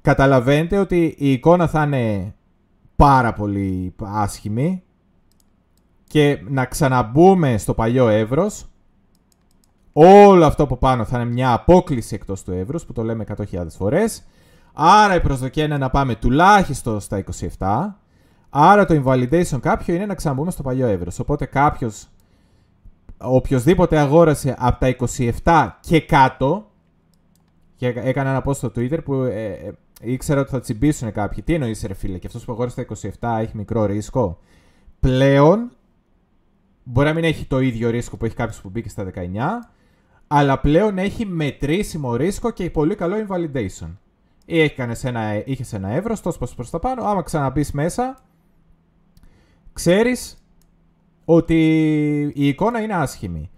καταλαβαίνετε 0.00 0.78
ότι 0.78 1.14
η 1.18 1.32
εικόνα 1.32 1.66
θα 1.66 1.82
είναι 1.82 2.34
πάρα 2.96 3.32
πολύ 3.32 3.94
άσχημη 4.02 4.82
και 6.06 6.44
να 6.48 6.64
ξαναμπούμε 6.64 7.58
στο 7.58 7.74
παλιό 7.74 8.08
εύρος 8.08 8.66
όλο 9.92 10.46
αυτό 10.46 10.62
από 10.62 10.76
πάνω 10.76 11.04
θα 11.04 11.20
είναι 11.20 11.30
μια 11.30 11.52
απόκληση 11.52 12.14
εκτός 12.14 12.42
του 12.42 12.52
εύρους 12.52 12.84
που 12.84 12.92
το 12.92 13.02
λέμε 13.02 13.24
100.000 13.36 13.66
φορές 13.68 14.24
άρα 14.74 15.14
η 15.14 15.20
προσδοκία 15.20 15.64
είναι 15.64 15.78
να 15.78 15.90
πάμε 15.90 16.14
τουλάχιστον 16.14 17.00
στα 17.00 17.24
27 17.58 17.88
άρα 18.50 18.84
το 18.84 19.02
invalidation 19.04 19.58
κάποιο 19.60 19.94
είναι 19.94 20.06
να 20.06 20.14
ξαναμπούμε 20.14 20.50
στο 20.50 20.62
παλιό 20.62 20.86
εύρος 20.86 21.18
οπότε 21.18 21.44
κάποιος 21.44 22.08
οποιοδήποτε 23.18 23.98
αγόρασε 23.98 24.56
από 24.58 24.80
τα 24.80 24.96
27 25.42 25.70
και 25.80 26.00
κάτω 26.00 26.66
και 27.76 27.86
έκανα 27.86 28.30
ένα 28.30 28.42
post 28.46 28.54
στο 28.54 28.68
Twitter 28.68 29.04
που 29.04 29.14
ε, 29.14 29.52
ε, 29.52 29.72
ήξερα 30.00 30.40
ότι 30.40 30.50
θα 30.50 30.60
τσιμπήσουν 30.60 31.12
κάποιοι. 31.12 31.42
Τι 31.42 31.54
εννοείς, 31.54 31.82
ρε 31.86 31.94
φίλε, 31.94 32.18
και 32.18 32.26
αυτός 32.26 32.44
που 32.44 32.52
αγόρασε 32.52 32.84
τα 32.84 33.38
27 33.38 33.42
έχει 33.42 33.56
μικρό 33.56 33.84
ρίσκο; 33.84 34.38
Πλέον 35.00 35.70
μπορεί 36.84 37.06
να 37.08 37.14
μην 37.14 37.24
έχει 37.24 37.44
το 37.44 37.60
ίδιο 37.60 37.90
ρίσκο 37.90 38.16
που 38.16 38.24
έχει 38.24 38.34
κάποιος 38.34 38.60
που 38.60 38.68
μπήκε 38.68 38.88
στα 38.88 39.10
19, 39.14 39.20
αλλά 40.26 40.60
πλέον 40.60 40.98
έχει 40.98 41.26
μετρήσιμο 41.26 42.16
ρίσκο 42.16 42.50
και 42.50 42.70
πολύ 42.70 42.94
καλό 42.94 43.16
invalidation. 43.26 43.88
Ή 44.44 44.60
έχεις 44.60 45.04
ένα, 45.04 45.46
είχες 45.46 45.72
ένα 45.72 45.88
ευρώ, 45.88 46.16
τόσο 46.22 46.54
προς 46.56 46.70
τα 46.70 46.78
πάνω, 46.78 47.04
άμα 47.04 47.22
ξαναμπεί 47.22 47.66
μέσα, 47.72 48.18
ξέρεις 49.72 50.44
ότι 51.24 51.56
η 52.34 52.48
εικόνα 52.48 52.80
είναι 52.80 52.94
άσχημη. 52.94 53.50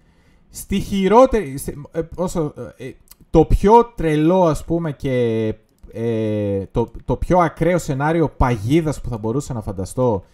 Στη 0.49 0.81
χειρότερη, 0.81 1.59
ε, 1.93 2.01
όσο, 2.15 2.53
ε, 2.77 2.91
το 3.31 3.45
πιο 3.45 3.85
τρελό 3.85 4.45
ας 4.45 4.65
πούμε 4.65 4.93
και 4.93 5.47
ε, 5.93 6.67
το, 6.71 6.91
το 7.05 7.17
πιο 7.17 7.39
ακραίο 7.39 7.79
σενάριο 7.79 8.29
παγίδας 8.29 9.01
που 9.01 9.09
θα 9.09 9.19
μπορούσα 9.19 9.53
να 9.53 9.61
φανταστώ 9.61 10.25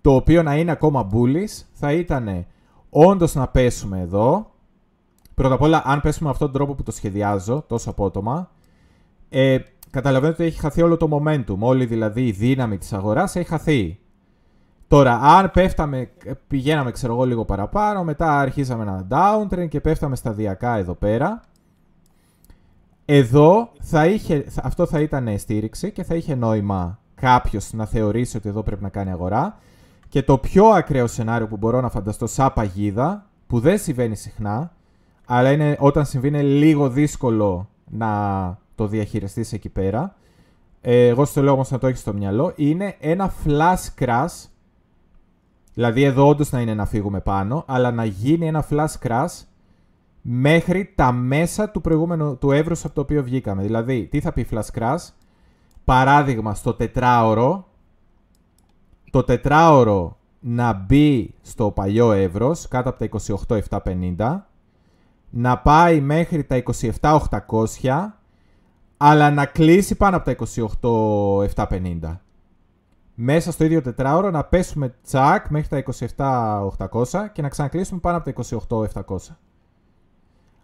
το 0.00 0.14
οποίο 0.14 0.42
να 0.42 0.56
είναι 0.56 0.70
ακόμα 0.70 1.08
bullish 1.12 1.62
θα 1.72 1.92
ήταν 1.92 2.46
όντως 2.90 3.34
να 3.34 3.48
πέσουμε 3.48 4.00
εδώ 4.00 4.50
πρώτα 5.34 5.54
απ' 5.54 5.60
όλα 5.60 5.82
αν 5.84 6.00
πέσουμε 6.00 6.24
με 6.24 6.30
αυτόν 6.30 6.50
τον 6.50 6.56
τρόπο 6.56 6.74
που 6.74 6.82
το 6.82 6.90
σχεδιάζω 6.90 7.64
τόσο 7.66 7.90
απότομα 7.90 8.50
ε, 9.28 9.58
καταλαβαίνετε 9.92 10.42
ότι 10.42 10.52
έχει 10.52 10.60
χαθεί 10.60 10.82
όλο 10.82 10.96
το 10.96 11.08
momentum 11.12 11.56
όλη 11.58 11.86
δηλαδή 11.86 12.26
η 12.26 12.30
δύναμη 12.30 12.78
της 12.78 12.92
αγοράς 12.92 13.36
έχει 13.36 13.48
χαθεί 13.48 13.98
Τώρα, 14.92 15.14
αν 15.22 15.50
πέφταμε, 15.50 16.10
πηγαίναμε 16.46 16.90
ξέρω 16.90 17.12
εγώ 17.12 17.24
λίγο 17.24 17.44
παραπάνω, 17.44 18.04
μετά 18.04 18.38
αρχίσαμε 18.38 18.82
ένα 18.82 19.06
downtrend 19.10 19.68
και 19.68 19.80
πέφταμε 19.80 20.16
σταδιακά 20.16 20.76
εδώ 20.76 20.94
πέρα. 20.94 21.40
Εδώ 23.04 23.72
θα 23.80 24.06
είχε, 24.06 24.44
αυτό 24.62 24.86
θα 24.86 25.00
ήταν 25.00 25.38
στήριξη 25.38 25.92
και 25.92 26.02
θα 26.02 26.14
είχε 26.14 26.34
νόημα 26.34 26.98
κάποιος 27.14 27.72
να 27.72 27.86
θεωρήσει 27.86 28.36
ότι 28.36 28.48
εδώ 28.48 28.62
πρέπει 28.62 28.82
να 28.82 28.88
κάνει 28.88 29.10
αγορά. 29.10 29.58
Και 30.08 30.22
το 30.22 30.38
πιο 30.38 30.66
ακραίο 30.66 31.06
σενάριο 31.06 31.46
που 31.46 31.56
μπορώ 31.56 31.80
να 31.80 31.88
φανταστώ 31.88 32.26
σαν 32.26 32.52
παγίδα, 32.54 33.26
που 33.46 33.60
δεν 33.60 33.78
συμβαίνει 33.78 34.16
συχνά, 34.16 34.72
αλλά 35.26 35.50
είναι, 35.50 35.76
όταν 35.78 36.04
συμβεί 36.04 36.28
είναι 36.28 36.42
λίγο 36.42 36.88
δύσκολο 36.88 37.68
να 37.90 38.18
το 38.82 38.88
διαχειριστείς 38.88 39.52
εκεί 39.52 39.68
πέρα. 39.68 40.16
Ε, 40.80 41.06
εγώ 41.06 41.24
στο 41.24 41.42
λέω 41.42 41.52
όμως 41.52 41.70
να 41.70 41.78
το 41.78 41.86
έχεις 41.86 42.00
στο 42.00 42.12
μυαλό. 42.12 42.52
Είναι 42.56 42.96
ένα 43.00 43.32
flash 43.44 44.04
crash, 44.04 44.48
δηλαδή 45.74 46.02
εδώ 46.02 46.28
όντως 46.28 46.50
να 46.50 46.60
είναι 46.60 46.74
να 46.74 46.86
φύγουμε 46.86 47.20
πάνω, 47.20 47.64
αλλά 47.66 47.90
να 47.90 48.04
γίνει 48.04 48.46
ένα 48.46 48.66
flash 48.70 49.06
crash 49.06 49.44
μέχρι 50.22 50.92
τα 50.94 51.12
μέσα 51.12 51.70
του 51.70 51.80
προηγούμενου 51.80 52.38
του 52.38 52.50
εύρους 52.50 52.84
από 52.84 52.94
το 52.94 53.00
οποίο 53.00 53.22
βγήκαμε. 53.22 53.62
Δηλαδή, 53.62 54.06
τι 54.10 54.20
θα 54.20 54.32
πει 54.32 54.46
flash 54.50 54.78
crash, 54.78 55.08
παράδειγμα 55.84 56.54
στο 56.54 56.74
τετράωρο, 56.74 57.68
το 59.10 59.22
τετράωρο 59.22 60.16
να 60.40 60.72
μπει 60.72 61.34
στο 61.42 61.70
παλιό 61.70 62.12
εύρος, 62.12 62.68
κάτω 62.68 62.88
από 62.88 62.98
τα 62.98 63.08
28.750, 64.16 64.46
να 65.30 65.58
πάει 65.58 66.00
μέχρι 66.00 66.44
τα 66.44 66.62
27.800, 67.00 68.21
αλλά 69.04 69.30
να 69.30 69.46
κλείσει 69.46 69.94
πάνω 69.94 70.16
από 70.16 70.24
τα 70.24 70.36
28.750. 71.66 72.18
Μέσα 73.14 73.52
στο 73.52 73.64
ίδιο 73.64 73.82
τετράωρο 73.82 74.30
να 74.30 74.44
πέσουμε 74.44 74.94
τσακ 75.02 75.48
μέχρι 75.48 75.82
τα 76.16 76.68
27.800 76.88 77.26
και 77.32 77.42
να 77.42 77.48
ξανακλείσουμε 77.48 78.00
πάνω 78.00 78.16
από 78.16 78.32
τα 78.32 78.44
28.700. 79.06 79.16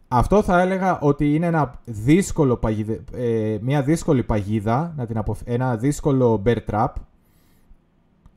αυτό 0.09 0.43
θα 0.43 0.61
έλεγα 0.61 0.99
ότι 1.01 1.35
είναι 1.35 1.47
ένα 1.47 1.81
δύσκολο 1.85 2.57
παγιδε... 2.57 3.05
ε, 3.15 3.59
μια 3.61 3.83
δύσκολη 3.83 4.23
παγίδα, 4.23 4.93
να 4.97 5.07
την 5.07 5.23
ένα 5.45 5.77
δύσκολο 5.77 6.43
bear 6.45 6.59
trap, 6.71 6.93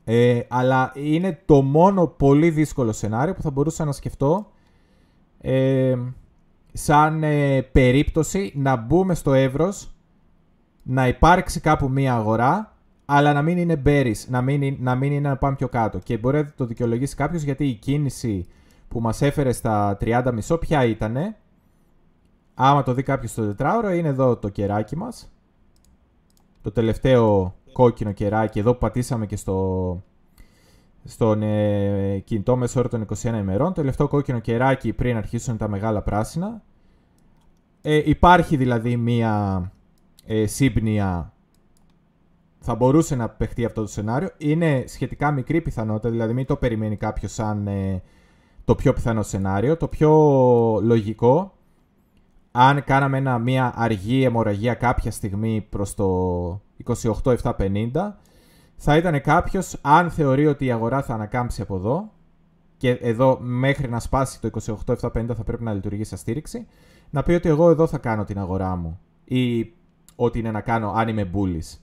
ε, 0.04 0.40
αλλά 0.48 0.92
είναι 0.94 1.42
το 1.44 1.62
μόνο 1.62 2.06
πολύ 2.06 2.50
δύσκολο 2.50 2.92
σενάριο 2.92 3.34
που 3.34 3.42
θα 3.42 3.50
μπορούσα 3.50 3.84
να 3.84 3.92
σκεφτώ 3.92 4.46
ε, 5.40 5.96
σαν 6.72 7.22
ε, 7.22 7.62
περίπτωση 7.62 8.52
να 8.56 8.76
μπούμε 8.76 9.14
στο 9.14 9.32
εύρος, 9.32 9.91
να 10.82 11.08
υπάρξει 11.08 11.60
κάπου 11.60 11.88
μία 11.88 12.14
αγορά, 12.14 12.76
αλλά 13.04 13.32
να 13.32 13.42
μην 13.42 13.58
είναι 13.58 13.82
bearish, 13.86 14.24
να 14.28 14.42
μην, 14.42 14.76
να 14.80 14.94
μην 14.94 15.12
είναι 15.12 15.28
να 15.28 15.36
πάμε 15.36 15.56
πιο 15.56 15.68
κάτω. 15.68 15.98
Και 15.98 16.18
μπορεί 16.18 16.36
να 16.36 16.52
το 16.56 16.66
δικαιολογήσει 16.66 17.14
κάποιος 17.14 17.42
γιατί 17.42 17.66
η 17.68 17.74
κίνηση 17.74 18.46
που 18.88 19.00
μας 19.00 19.22
έφερε 19.22 19.52
στα 19.52 19.96
30 20.00 20.30
μισό 20.32 20.58
ποια 20.58 20.84
ήτανε, 20.84 21.36
Άμα 22.54 22.82
το 22.82 22.94
δει 22.94 23.02
κάποιος 23.02 23.30
στο 23.30 23.46
τετράωρο, 23.46 23.90
είναι 23.90 24.08
εδώ 24.08 24.36
το 24.36 24.48
κεράκι 24.48 24.96
μας. 24.96 25.32
Το 26.62 26.70
τελευταίο 26.72 27.54
κόκκινο 27.72 28.12
κεράκι, 28.12 28.58
εδώ 28.58 28.72
που 28.72 28.78
πατήσαμε 28.78 29.26
και 29.26 29.36
στο, 29.36 30.02
στον 31.04 31.42
ε, 31.42 32.18
κινητό 32.18 32.56
μέσο 32.56 32.78
όρο 32.80 32.88
των 32.88 33.06
21 33.22 33.24
ημερών. 33.24 33.66
Το 33.66 33.72
τελευταίο 33.72 34.08
κόκκινο 34.08 34.38
κεράκι 34.38 34.92
πριν 34.92 35.16
αρχίσουν 35.16 35.56
τα 35.56 35.68
μεγάλα 35.68 36.02
πράσινα. 36.02 36.62
Ε, 37.82 38.02
υπάρχει 38.04 38.56
δηλαδή 38.56 38.96
μία 38.96 39.72
ε, 40.34 40.46
σύμπνοια 40.46 41.32
θα 42.58 42.74
μπορούσε 42.74 43.16
να 43.16 43.28
παιχτεί 43.28 43.64
αυτό 43.64 43.80
το 43.80 43.86
σενάριο. 43.86 44.28
Είναι 44.38 44.84
σχετικά 44.86 45.30
μικρή 45.30 45.60
πιθανότητα, 45.60 46.10
δηλαδή 46.10 46.32
μην 46.32 46.46
το 46.46 46.56
περιμένει 46.56 46.96
κάποιος 46.96 47.32
σαν 47.32 47.66
ε, 47.66 48.02
το 48.64 48.74
πιο 48.74 48.92
πιθανό 48.92 49.22
σενάριο. 49.22 49.76
Το 49.76 49.88
πιο 49.88 50.10
λογικό 50.82 51.52
αν 52.52 52.84
κάναμε 52.84 53.18
ένα, 53.18 53.38
μια 53.38 53.72
αργή 53.76 54.24
αιμορραγία 54.24 54.74
κάποια 54.74 55.10
στιγμή 55.10 55.66
προς 55.70 55.94
το 55.94 56.60
28-750, 57.22 57.90
θα 58.76 58.96
ήταν 58.96 59.20
κάποιος, 59.20 59.78
αν 59.80 60.10
θεωρεί 60.10 60.46
ότι 60.46 60.64
η 60.64 60.72
αγορά 60.72 61.02
θα 61.02 61.14
ανακάμψει 61.14 61.62
από 61.62 61.76
εδώ, 61.76 62.10
και 62.76 62.90
εδώ 62.90 63.38
μέχρι 63.40 63.88
να 63.88 64.00
σπάσει 64.00 64.40
το 64.40 64.50
28-750 64.86 65.26
θα 65.36 65.44
πρέπει 65.44 65.62
να 65.62 65.72
λειτουργήσει 65.72 66.08
σαν 66.08 66.18
στήριξη, 66.18 66.66
να 67.10 67.22
πει 67.22 67.32
ότι 67.32 67.48
εγώ 67.48 67.70
εδώ 67.70 67.86
θα 67.86 67.98
κάνω 67.98 68.24
την 68.24 68.38
αγορά 68.38 68.76
μου 68.76 69.00
ή 69.24 69.72
ό,τι 70.16 70.38
είναι 70.38 70.50
να 70.50 70.60
κάνω 70.60 70.90
αν 70.90 71.08
είμαι 71.08 71.30
bullish. 71.34 71.78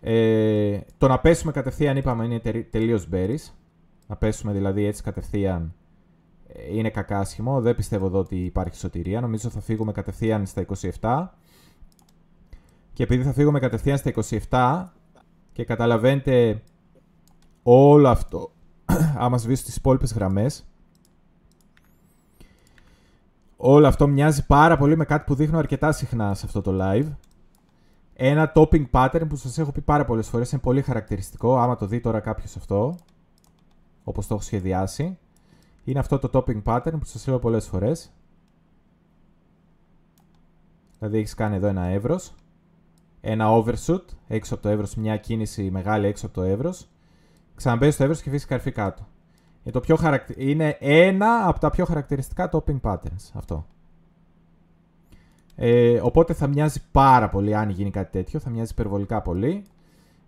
Ε, 0.00 0.78
το 0.98 1.08
να 1.08 1.18
πέσουμε 1.18 1.52
κατευθείαν 1.52 1.96
είπαμε 1.96 2.24
είναι 2.24 2.66
τελείως 2.70 3.08
bearish. 3.12 3.52
Να 4.06 4.16
πέσουμε 4.16 4.52
δηλαδή 4.52 4.84
έτσι 4.84 5.02
κατευθείαν 5.02 5.74
είναι 6.70 6.90
κακάσχημο. 6.90 7.60
Δεν 7.60 7.74
πιστεύω 7.74 8.06
εδώ 8.06 8.18
ότι 8.18 8.36
υπάρχει 8.36 8.76
σωτηρία. 8.76 9.20
Νομίζω 9.20 9.48
θα 9.48 9.60
φύγουμε 9.60 9.92
κατευθείαν 9.92 10.46
στα 10.46 10.66
27. 11.00 11.26
Και 12.92 13.02
επειδή 13.02 13.22
θα 13.22 13.32
φύγουμε 13.32 13.58
κατευθείαν 13.58 13.98
στα 13.98 14.12
27 14.50 14.84
και 15.52 15.64
καταλαβαίνετε 15.64 16.62
όλο 17.62 18.08
αυτό, 18.08 18.52
άμα 19.24 19.38
σβήσω 19.38 19.64
τις 19.64 19.76
υπόλοιπες 19.76 20.12
γραμμές, 20.12 20.64
όλο 23.56 23.86
αυτό 23.86 24.08
μοιάζει 24.08 24.46
πάρα 24.46 24.76
πολύ 24.76 24.96
με 24.96 25.04
κάτι 25.04 25.24
που 25.26 25.34
δείχνω 25.34 25.58
αρκετά 25.58 25.92
συχνά 25.92 26.34
σε 26.34 26.46
αυτό 26.46 26.60
το 26.60 26.78
live. 26.80 27.08
Ένα 28.24 28.52
topping 28.54 28.84
pattern 28.90 29.28
που 29.28 29.36
σας 29.36 29.58
έχω 29.58 29.72
πει 29.72 29.80
πάρα 29.80 30.04
πολλές 30.04 30.28
φορές, 30.28 30.52
είναι 30.52 30.60
πολύ 30.60 30.82
χαρακτηριστικό, 30.82 31.58
άμα 31.58 31.76
το 31.76 31.86
δει 31.86 32.00
τώρα 32.00 32.20
κάποιος 32.20 32.56
αυτό, 32.56 32.96
όπως 34.04 34.26
το 34.26 34.34
έχω 34.34 34.42
σχεδιάσει 34.42 35.18
είναι 35.84 35.98
αυτό 35.98 36.18
το 36.18 36.30
topping 36.32 36.62
pattern 36.62 36.92
που 36.98 37.04
σας 37.04 37.26
λέω 37.26 37.38
πολλές 37.38 37.66
φορές. 37.66 38.12
Δηλαδή 40.98 41.18
έχεις 41.18 41.34
κάνει 41.34 41.56
εδώ 41.56 41.66
ένα 41.66 41.82
εύρος, 41.82 42.34
ένα 43.20 43.46
overshoot, 43.48 44.04
έξω 44.26 44.54
από 44.54 44.62
το 44.62 44.68
εύρος, 44.68 44.94
μια 44.94 45.16
κίνηση 45.16 45.70
μεγάλη 45.70 46.06
έξω 46.06 46.26
από 46.26 46.34
το 46.34 46.42
εύρος, 46.42 46.88
ξαναμπέζει 47.54 47.92
στο 47.92 48.02
εύρος 48.02 48.22
και 48.22 48.28
αφήσεις 48.28 48.46
καρφί 48.46 48.72
κάτω. 48.72 49.06
Είναι, 49.62 49.72
το 49.72 49.80
πιο 49.80 49.98
είναι 50.36 50.76
ένα 50.80 51.48
από 51.48 51.58
τα 51.58 51.70
πιο 51.70 51.84
χαρακτηριστικά 51.84 52.50
topping 52.52 52.80
patterns 52.82 53.30
αυτό. 53.32 53.66
Ε, 55.56 56.00
οπότε 56.02 56.32
θα 56.32 56.46
μοιάζει 56.46 56.82
πάρα 56.92 57.28
πολύ 57.28 57.56
αν 57.56 57.70
γίνει 57.70 57.90
κάτι 57.90 58.10
τέτοιο, 58.10 58.40
θα 58.40 58.50
μοιάζει 58.50 58.70
υπερβολικά 58.72 59.22
πολύ. 59.22 59.64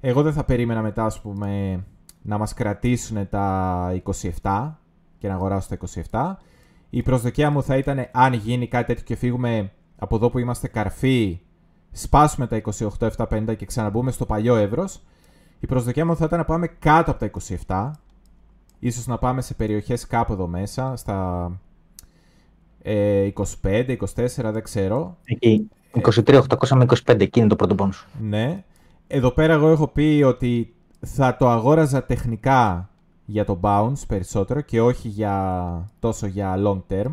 Εγώ 0.00 0.22
δεν 0.22 0.32
θα 0.32 0.44
περίμενα 0.44 0.82
μετά, 0.82 1.04
ας 1.04 1.20
πούμε, 1.20 1.84
να 2.22 2.38
μας 2.38 2.54
κρατήσουν 2.54 3.28
τα 3.28 4.02
27, 4.42 4.78
και 5.18 5.28
να 5.28 5.34
αγοράσω 5.34 5.68
τα 5.68 5.78
27. 6.10 6.34
Η 6.90 7.02
προσδοκία 7.02 7.50
μου 7.50 7.62
θα 7.62 7.76
ήταν 7.76 8.08
αν 8.12 8.32
γίνει 8.32 8.68
κάτι 8.68 8.86
τέτοιο 8.86 9.04
και 9.04 9.16
φύγουμε 9.16 9.72
από 9.96 10.16
εδώ 10.16 10.30
που 10.30 10.38
είμαστε 10.38 10.68
καρφί, 10.68 11.40
σπάσουμε 11.90 12.46
τα 12.46 12.62
28-750 13.16 13.54
και 13.56 13.66
ξαναμπούμε 13.66 14.10
στο 14.10 14.26
παλιό 14.26 14.56
εύρος. 14.56 15.02
Η 15.60 15.66
προσδοκία 15.66 16.06
μου 16.06 16.16
θα 16.16 16.24
ήταν 16.24 16.38
να 16.38 16.44
πάμε 16.44 16.66
κάτω 16.66 17.10
από 17.10 17.20
τα 17.20 17.30
27. 17.66 17.90
Ίσως 18.78 19.06
να 19.06 19.18
πάμε 19.18 19.40
σε 19.40 19.54
περιοχές 19.54 20.06
κάπου 20.06 20.32
εδώ 20.32 20.46
μέσα, 20.46 20.96
στα 20.96 21.50
25, 22.84 23.32
24, 23.62 23.96
δεν 24.36 24.62
ξέρω. 24.62 25.16
Εκεί, 25.24 25.68
23, 26.02 26.40
800 26.48 26.68
με 26.76 26.86
25, 27.06 27.20
εκεί 27.20 27.38
είναι 27.38 27.48
το 27.48 27.56
πρώτο 27.56 27.74
πόνος. 27.74 28.06
Ναι. 28.20 28.64
Εδώ 29.06 29.30
πέρα 29.30 29.52
εγώ 29.52 29.68
έχω 29.68 29.88
πει 29.88 30.22
ότι 30.26 30.74
θα 31.00 31.36
το 31.36 31.48
αγόραζα 31.48 32.04
τεχνικά 32.04 32.88
για 33.24 33.44
το 33.44 33.60
bounce 33.62 34.06
περισσότερο 34.06 34.60
και 34.60 34.80
όχι 34.80 35.08
για, 35.08 35.90
τόσο 35.98 36.26
για 36.26 36.54
long 36.58 36.82
term. 36.90 37.12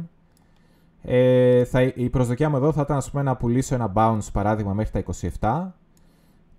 Ε, 1.04 1.64
θα, 1.64 1.82
η 1.82 2.10
προσδοκία 2.10 2.50
μου 2.50 2.56
εδώ 2.56 2.72
θα 2.72 2.82
ήταν 2.82 3.02
πούμε, 3.12 3.24
να 3.24 3.36
πουλήσω 3.36 3.76
ένα 3.76 3.92
bounce 3.96 4.28
παράδειγμα 4.34 4.74
μέχρι 4.74 5.04
τα 5.04 5.14
27 5.40 5.72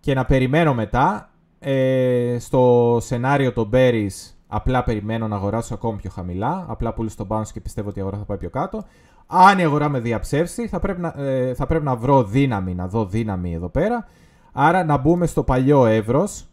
και 0.00 0.14
να 0.14 0.24
περιμένω 0.24 0.74
μετά 0.74 1.30
ε, 1.58 2.36
στο 2.38 2.98
σενάριο 3.00 3.52
των 3.52 3.70
berries 3.72 4.32
απλά 4.54 4.82
περιμένω 4.82 5.28
να 5.28 5.36
αγοράσω 5.36 5.74
ακόμη 5.74 5.96
πιο 5.96 6.10
χαμηλά 6.10 6.64
απλά 6.68 6.92
πουλήσω 6.92 7.16
το 7.16 7.26
bounce 7.28 7.48
και 7.52 7.60
πιστεύω 7.60 7.88
ότι 7.88 7.98
η 7.98 8.00
αγορά 8.00 8.18
θα 8.18 8.24
πάει 8.24 8.38
πιο 8.38 8.50
κάτω 8.50 8.84
αν 9.26 9.58
η 9.58 9.62
αγορά 9.62 9.88
με 9.88 10.00
διαψεύσει 10.00 10.68
θα 10.68 10.80
πρέπει 10.80 11.00
να, 11.00 11.14
ε, 11.16 11.54
θα 11.54 11.66
πρέπει 11.66 11.84
να 11.84 11.96
βρω 11.96 12.24
δύναμη 12.24 12.74
να 12.74 12.88
δω 12.88 13.06
δύναμη 13.06 13.54
εδώ 13.54 13.68
πέρα 13.68 14.06
άρα 14.52 14.84
να 14.84 14.96
μπούμε 14.96 15.26
στο 15.26 15.42
παλιό 15.42 15.86
εύρος 15.86 16.46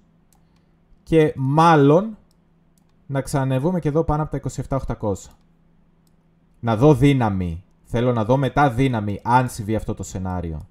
και 1.04 1.34
μάλλον 1.36 2.18
να 3.06 3.22
ξανανεβούμε 3.22 3.80
και 3.80 3.88
εδώ 3.88 4.04
πάνω 4.04 4.24
από 4.24 4.40
τα 4.40 4.68
27.800. 5.00 5.14
Να 6.60 6.76
δω 6.76 6.94
δύναμη. 6.94 7.64
Θέλω 7.84 8.14
να 8.14 8.26
δω 8.26 8.38
μετά 8.38 8.72
δύναμη 8.72 9.20
αν 9.24 9.50
συμβεί 9.50 9.76
αυτό 9.76 9.94
το 9.94 10.04
σενάριο. 10.04 10.68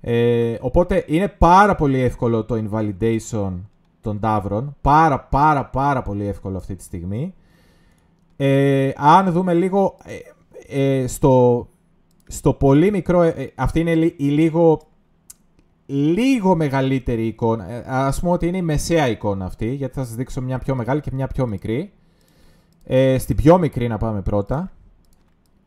Ε, 0.00 0.56
οπότε 0.60 1.04
είναι 1.06 1.28
πάρα 1.28 1.74
πολύ 1.74 1.98
εύκολο 1.98 2.44
το 2.44 2.64
invalidation 2.64 3.52
των 4.06 4.20
τάβρων. 4.20 4.76
Πάρα 4.80 5.20
πάρα 5.20 5.66
πάρα 5.66 6.02
πολύ 6.02 6.26
εύκολο 6.26 6.56
αυτή 6.56 6.74
τη 6.74 6.82
στιγμή. 6.82 7.34
Ε, 8.36 8.90
αν 8.96 9.32
δούμε 9.32 9.54
λίγο 9.54 9.96
ε, 10.66 11.00
ε 11.02 11.06
στο, 11.06 11.66
στο 12.26 12.52
πολύ 12.52 12.90
μικρό... 12.90 13.22
Ε, 13.22 13.52
αυτή 13.54 13.80
είναι 13.80 13.90
η 13.90 14.14
λίγο 14.16 14.80
λίγο 15.86 16.56
μεγαλύτερη 16.56 17.26
εικόνα. 17.26 17.70
Ε, 17.70 17.84
Α 17.86 18.14
πούμε 18.20 18.32
ότι 18.32 18.46
είναι 18.46 18.56
η 18.56 18.62
μεσαία 18.62 19.08
εικόνα 19.08 19.44
αυτή, 19.44 19.74
γιατί 19.74 19.94
θα 19.94 20.04
σας 20.04 20.14
δείξω 20.14 20.42
μια 20.42 20.58
πιο 20.58 20.74
μεγάλη 20.74 21.00
και 21.00 21.10
μια 21.12 21.26
πιο 21.26 21.46
μικρή. 21.46 21.92
Ε, 22.84 23.18
στην 23.18 23.36
πιο 23.36 23.58
μικρή 23.58 23.88
να 23.88 23.98
πάμε 23.98 24.22
πρώτα. 24.22 24.72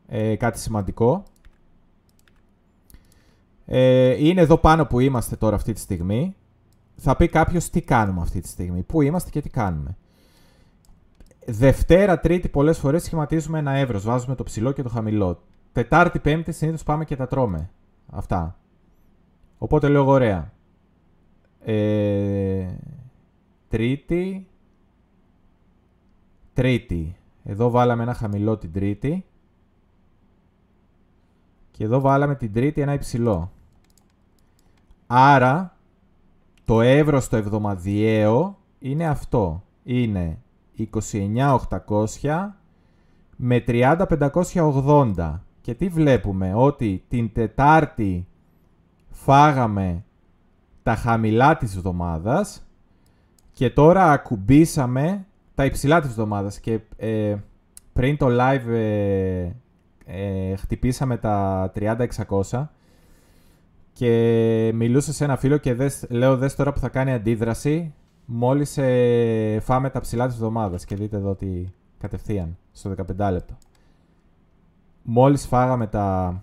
Ε, 0.08 0.36
κάτι 0.36 0.60
σημαντικό. 0.60 1.24
Ε, 3.66 4.26
είναι 4.26 4.42
εδώ 4.42 4.58
πάνω 4.58 4.86
που 4.86 5.00
είμαστε 5.00 5.36
τώρα 5.36 5.56
αυτή 5.56 5.74
τη 5.74 5.80
στιγμή. 5.80 6.36
Θα 7.02 7.16
πει 7.16 7.28
κάποιος 7.28 7.70
τι 7.70 7.82
κάνουμε 7.82 8.22
αυτή 8.22 8.40
τη 8.40 8.48
στιγμή; 8.48 8.82
Πού 8.84 9.02
είμαστε 9.02 9.30
και 9.30 9.42
τι 9.42 9.50
κάνουμε; 9.50 9.98
Δευτέρα, 11.46 12.20
Τρίτη 12.20 12.50
πολλές 12.50 12.78
φορές 12.78 13.04
σχηματίζουμε 13.04 13.60
ένα 13.60 13.72
εύρος. 13.72 14.04
Βάζουμε 14.04 14.36
το 14.36 14.44
ψηλό 14.44 14.72
και 14.72 14.84
το 14.84 14.90
χαμηλό. 14.90 15.44
Τετάρτη, 15.72 16.20
Πέμπτη 16.20 16.52
συνήθως 16.52 16.84
πάμε 16.84 17.06
και 17.06 17.16
τα 17.16 17.28
τρώμε. 17.28 17.70
Αυτά. 18.12 18.60
Οπότε 19.58 19.88
λέω 19.88 20.08
ωραία. 20.08 20.54
Ε, 21.60 22.76
τρίτη. 23.68 24.48
Τρίτη. 26.54 27.16
Εδώ 27.44 27.70
βάλαμε 27.70 28.04
ένα 28.04 28.14
χαμηλό 28.14 28.58
την 28.58 28.72
τρίτη. 28.72 29.26
Και 31.72 31.84
εδώ 31.84 32.00
βάλαμε 32.00 32.36
την 32.36 32.54
τρίτη 32.54 32.82
ένα 32.82 32.94
υψηλό. 32.94 33.52
Άρα, 35.08 35.78
το 36.70 36.82
εύρος 36.82 37.24
στο 37.24 37.38
εβδομαδιαίο 37.38 38.58
είναι 38.80 39.08
αυτό. 39.08 39.64
Είναι 39.84 40.38
29.800 40.78 41.58
με 43.36 43.64
30.580. 43.68 45.40
Και 45.62 45.74
τι 45.74 45.88
βλέπουμε, 45.88 46.54
ότι 46.56 47.04
την 47.08 47.34
Τετάρτη 47.34 48.28
φάγαμε 49.10 50.04
τα 50.84 50.96
χαμηλά 50.96 51.58
της 51.58 51.76
εβδομάδας 51.76 52.68
και 53.52 53.70
τώρα 53.70 54.12
ακουμπήσαμε 54.12 55.26
τα 55.56 55.66
υψηλά 55.66 56.02
της 56.02 56.10
εβδομάδας 56.10 56.60
και 56.60 56.80
ε, 56.98 57.36
πριν 57.94 58.18
το 58.18 58.28
live 58.30 58.68
ε, 58.68 59.52
ε, 60.06 60.56
χτυπήσαμε 60.56 61.18
τα 61.18 61.72
30-600 61.76 62.68
και 64.00 64.72
μιλούσα 64.74 65.14
σε 65.14 65.24
ένα 65.24 65.38
φίλο 65.38 65.58
και 65.58 65.74
δες, 65.74 66.06
λέω 66.10 66.38
δες 66.38 66.56
τώρα 66.56 66.74
που 66.74 66.80
θα 66.80 66.90
κάνει 66.90 67.14
αντίδραση 67.14 67.94
μόλις 68.26 68.78
ε, 68.78 69.60
φάμε 69.62 69.90
τα 69.90 70.00
ψηλά 70.00 70.26
της 70.26 70.36
εβδομάδας 70.36 70.86
και 70.86 70.96
δείτε 70.96 71.18
εδώ 71.18 71.30
ότι 71.30 71.74
κατευθείαν 71.98 72.58
στο 72.72 72.90
15 72.90 73.32
λεπτό. 73.32 73.58
Μόλις 75.02 75.48
φάγαμε 75.48 75.88
τα 75.88 76.42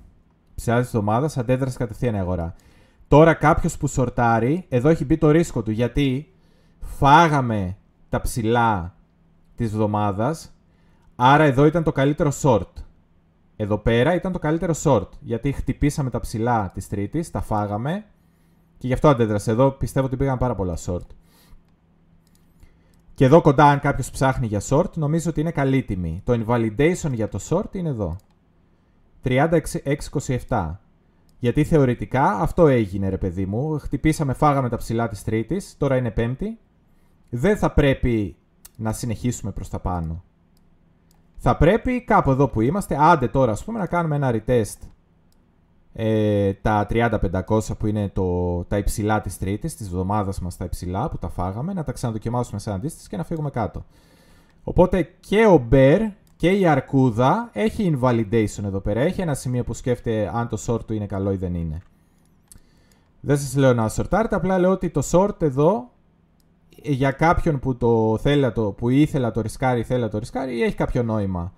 ψηλά 0.54 0.78
της 0.78 0.86
εβδομάδας 0.86 1.36
αντέδρασε 1.38 1.78
κατευθείαν 1.78 2.14
η 2.14 2.18
αγορά. 2.18 2.54
Τώρα 3.08 3.34
κάποιος 3.34 3.76
που 3.76 3.86
σορτάρει, 3.86 4.66
εδώ 4.68 4.88
έχει 4.88 5.04
μπει 5.04 5.18
το 5.18 5.30
ρίσκο 5.30 5.62
του 5.62 5.70
γιατί 5.70 6.32
φάγαμε 6.80 7.76
τα 8.08 8.20
ψηλά 8.20 8.94
της 9.54 9.72
εβδομάδας, 9.72 10.54
άρα 11.16 11.44
εδώ 11.44 11.64
ήταν 11.66 11.82
το 11.82 11.92
καλύτερο 11.92 12.32
short. 12.42 12.85
Εδώ 13.56 13.78
πέρα 13.78 14.14
ήταν 14.14 14.32
το 14.32 14.38
καλύτερο 14.38 14.74
short, 14.82 15.08
γιατί 15.20 15.52
χτυπήσαμε 15.52 16.10
τα 16.10 16.20
ψηλά 16.20 16.70
της 16.74 16.88
τρίτης, 16.88 17.30
τα 17.30 17.40
φάγαμε 17.40 18.04
και 18.78 18.86
γι' 18.86 18.92
αυτό 18.92 19.08
αντέδρασε. 19.08 19.50
Εδώ 19.50 19.70
πιστεύω 19.70 20.06
ότι 20.06 20.16
πήγαν 20.16 20.38
πάρα 20.38 20.54
πολλά 20.54 20.76
short. 20.86 21.06
Και 23.14 23.24
εδώ 23.24 23.40
κοντά, 23.40 23.64
αν 23.64 23.80
κάποιος 23.80 24.10
ψάχνει 24.10 24.46
για 24.46 24.60
short, 24.68 24.90
νομίζω 24.94 25.30
ότι 25.30 25.40
είναι 25.40 25.50
καλή 25.50 25.82
τιμή. 25.82 26.22
Το 26.24 26.44
invalidation 26.46 27.10
για 27.12 27.28
το 27.28 27.38
short 27.48 27.74
είναι 27.74 27.88
εδώ. 27.88 28.16
36,27. 29.22 30.80
Γιατί 31.38 31.64
θεωρητικά 31.64 32.22
αυτό 32.22 32.66
έγινε, 32.66 33.08
ρε 33.08 33.18
παιδί 33.18 33.46
μου. 33.46 33.78
Χτυπήσαμε, 33.78 34.32
φάγαμε 34.32 34.68
τα 34.68 34.76
ψηλά 34.76 35.08
της 35.08 35.24
Τρίτης, 35.24 35.76
τώρα 35.78 35.96
είναι 35.96 36.10
Πέμπτη. 36.10 36.58
Δεν 37.30 37.56
θα 37.56 37.72
πρέπει 37.72 38.36
να 38.76 38.92
συνεχίσουμε 38.92 39.52
προς 39.52 39.68
τα 39.68 39.78
πάνω. 39.78 40.24
Θα 41.48 41.56
πρέπει 41.56 42.04
κάπου 42.04 42.30
εδώ 42.30 42.48
που 42.48 42.60
είμαστε, 42.60 42.96
άντε 43.00 43.28
τώρα 43.28 43.52
ας 43.52 43.64
πούμε, 43.64 43.78
να 43.78 43.86
κάνουμε 43.86 44.16
ένα 44.16 44.30
retest 44.32 44.88
ε, 45.92 46.52
τα 46.52 46.86
30-500 46.90 47.60
που 47.78 47.86
είναι 47.86 48.08
το, 48.08 48.64
τα 48.64 48.78
υψηλά 48.78 49.20
της 49.20 49.38
τρίτης, 49.38 49.76
της 49.76 49.86
εβδομάδας 49.86 50.40
μας 50.40 50.56
τα 50.56 50.64
υψηλά 50.64 51.08
που 51.08 51.18
τα 51.18 51.28
φάγαμε, 51.28 51.72
να 51.72 51.84
τα 51.84 51.92
ξαναδοκιμάσουμε 51.92 52.60
σε 52.60 52.72
αντίστοιχες 52.72 53.08
και 53.08 53.16
να 53.16 53.24
φύγουμε 53.24 53.50
κάτω. 53.50 53.84
Οπότε 54.64 55.08
και 55.20 55.46
ο 55.46 55.66
Bear 55.70 56.00
και 56.36 56.50
η 56.50 56.66
Αρκούδα 56.66 57.50
έχει 57.52 57.98
invalidation 58.00 58.64
εδώ 58.64 58.80
πέρα. 58.80 59.00
Έχει 59.00 59.20
ένα 59.20 59.34
σημείο 59.34 59.64
που 59.64 59.74
σκέφτεται 59.74 60.30
αν 60.34 60.48
το 60.48 60.58
short 60.66 60.86
του 60.86 60.94
είναι 60.94 61.06
καλό 61.06 61.32
ή 61.32 61.36
δεν 61.36 61.54
είναι. 61.54 61.82
Δεν 63.20 63.38
σας 63.38 63.56
λέω 63.56 63.74
να 63.74 63.88
σορτάρετε, 63.88 64.34
απλά 64.36 64.58
λέω 64.58 64.70
ότι 64.70 64.90
το 64.90 65.02
short 65.10 65.42
εδώ 65.42 65.90
για 66.92 67.10
κάποιον 67.10 67.58
που, 67.58 67.76
το 67.76 68.18
θέλει, 68.18 68.52
το, 68.52 68.72
που 68.72 68.88
ήθελε 68.88 69.24
να 69.24 69.32
το 69.32 69.40
ρισκάρει, 69.40 69.82
θέλει 69.82 70.00
να 70.00 70.08
το 70.08 70.18
ρισκάρει, 70.18 70.62
έχει 70.62 70.74
κάποιο 70.74 71.02
νόημα. 71.02 71.52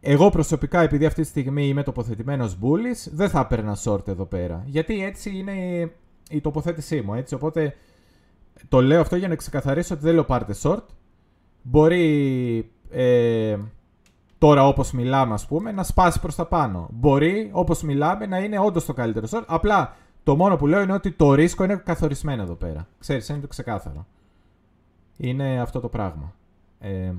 Εγώ 0.00 0.30
προσωπικά, 0.30 0.80
επειδή 0.80 1.06
αυτή 1.06 1.22
τη 1.22 1.28
στιγμή 1.28 1.66
είμαι 1.68 1.82
τοποθετημένος 1.82 2.58
μπουλή, 2.58 2.96
δεν 3.12 3.28
θα 3.28 3.40
έπαιρνα 3.40 3.76
short 3.84 4.08
εδώ 4.08 4.24
πέρα. 4.24 4.62
Γιατί 4.66 5.04
έτσι 5.04 5.38
είναι 5.38 5.52
η 6.30 6.40
τοποθέτησή 6.40 7.00
μου. 7.00 7.14
Έτσι. 7.14 7.34
Οπότε 7.34 7.74
το 8.68 8.82
λέω 8.82 9.00
αυτό 9.00 9.16
για 9.16 9.28
να 9.28 9.34
ξεκαθαρίσω 9.34 9.94
ότι 9.94 10.02
δεν 10.02 10.14
λέω 10.14 10.24
πάρτε 10.24 10.54
short. 10.62 10.82
Μπορεί 11.62 12.70
ε, 12.90 13.56
τώρα 14.38 14.66
όπως 14.66 14.92
μιλάμε 14.92 15.34
ας 15.34 15.46
πούμε 15.46 15.72
να 15.72 15.82
σπάσει 15.82 16.20
προς 16.20 16.34
τα 16.34 16.46
πάνω. 16.46 16.88
Μπορεί 16.92 17.50
όπως 17.52 17.82
μιλάμε 17.82 18.26
να 18.26 18.38
είναι 18.38 18.58
όντως 18.58 18.84
το 18.84 18.92
καλύτερο 18.92 19.26
short. 19.30 19.44
Απλά 19.46 19.96
το 20.22 20.36
μόνο 20.36 20.56
που 20.56 20.66
λέω 20.66 20.80
είναι 20.80 20.92
ότι 20.92 21.10
το 21.10 21.34
ρίσκο 21.34 21.64
είναι 21.64 21.76
καθορισμένο 21.76 22.42
εδώ 22.42 22.54
πέρα. 22.54 22.86
Ξέρεις, 22.98 23.28
είναι 23.28 23.38
το 23.38 23.46
ξεκάθαρο 23.46 24.06
είναι 25.22 25.60
αυτό 25.60 25.80
το 25.80 25.88
πράγμα. 25.88 26.34
Ε, 26.78 27.12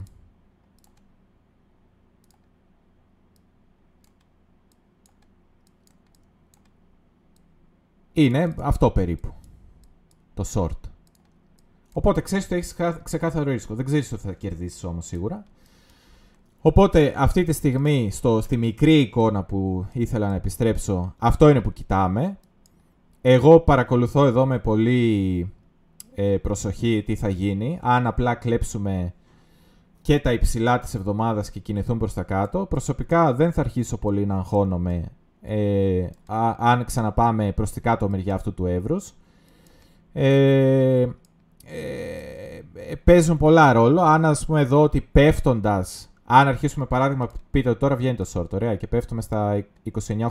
είναι 8.14 8.56
αυτό 8.60 8.92
περίπου. 8.92 9.34
Το 10.34 10.44
short. 10.54 10.90
Οπότε 11.94 12.22
ξέρεις 12.22 12.46
ότι 12.46 12.56
έχεις 12.56 12.76
ξεκάθαρο 13.04 13.52
ρίσκο. 13.52 13.76
Δεν 13.76 13.86
ξέρεις 13.86 14.12
ότι 14.12 14.22
θα 14.22 14.34
κερδίσεις 14.34 14.84
όμως 14.84 15.06
σίγουρα. 15.06 15.46
Οπότε 16.62 17.14
αυτή 17.18 17.44
τη 17.44 17.52
στιγμή 17.52 18.12
στο, 18.12 18.42
στη 18.42 18.58
μικρή 18.58 19.00
εικόνα 19.00 19.44
που 19.44 19.86
ήθελα 19.92 20.30
να 20.30 20.36
επιστρέψω, 20.36 21.16
αυτό 21.18 21.50
είναι 21.50 21.62
που 21.62 21.74
κοιτάμε. 21.74 22.38
Εγώ 23.22 23.60
παρακολουθώ 23.60 24.26
εδώ 24.26 24.46
με 24.46 24.60
πολύ 24.60 25.54
ε, 26.16 26.38
προσοχή 26.38 27.04
τι 27.06 27.16
θα 27.16 27.30
γίνει. 27.30 27.80
Αν 27.82 28.08
απλά 28.08 28.36
κλέψουμε 28.36 29.14
και 30.02 30.20
τα 30.20 30.32
υψηλά 30.34 30.80
της 30.80 30.94
εβδομάδας 30.94 31.52
και 31.52 31.60
κινηθούν 31.60 31.98
προς 31.98 32.14
τα 32.14 32.24
κάτω. 32.24 32.66
Προσωπικά 32.66 33.34
δεν 33.34 33.52
θα 33.52 33.62
αρχίσω 33.62 33.98
πολύ 33.98 34.26
να 34.26 34.36
αγχώνομαι 34.36 35.12
ε, 35.46 36.10
αν 36.58 36.86
ξαναπάμε 36.86 37.52
προς 37.52 37.72
την 37.72 37.82
κάτω 37.82 38.10
μεριά 38.10 38.36
αυτού 38.36 38.54
του 38.54 38.66
εύρους. 38.66 39.14
Ε, 40.14 41.02
ε, 41.02 41.10
παίζουν 43.04 43.38
πολλά 43.38 43.74
ρόλο. 43.74 44.02
Αν 44.02 44.26
ας 44.26 44.46
πούμε 44.46 44.62
εδώ 44.62 44.82
ότι 44.82 45.02
πέφτοντας, 45.02 46.14
αν 46.26 46.48
αρχίσουμε 46.48 46.86
παράδειγμα, 46.86 47.30
πείτε 47.52 47.70
ότι 47.70 47.80
τώρα 47.80 47.96
βγαίνει 47.96 48.16
το 48.16 48.26
short, 48.34 48.50
ωραία, 48.54 48.76
και 48.76 48.88
πέφτουμε 48.88 49.22
στα 49.22 49.66
29.800. 50.08 50.28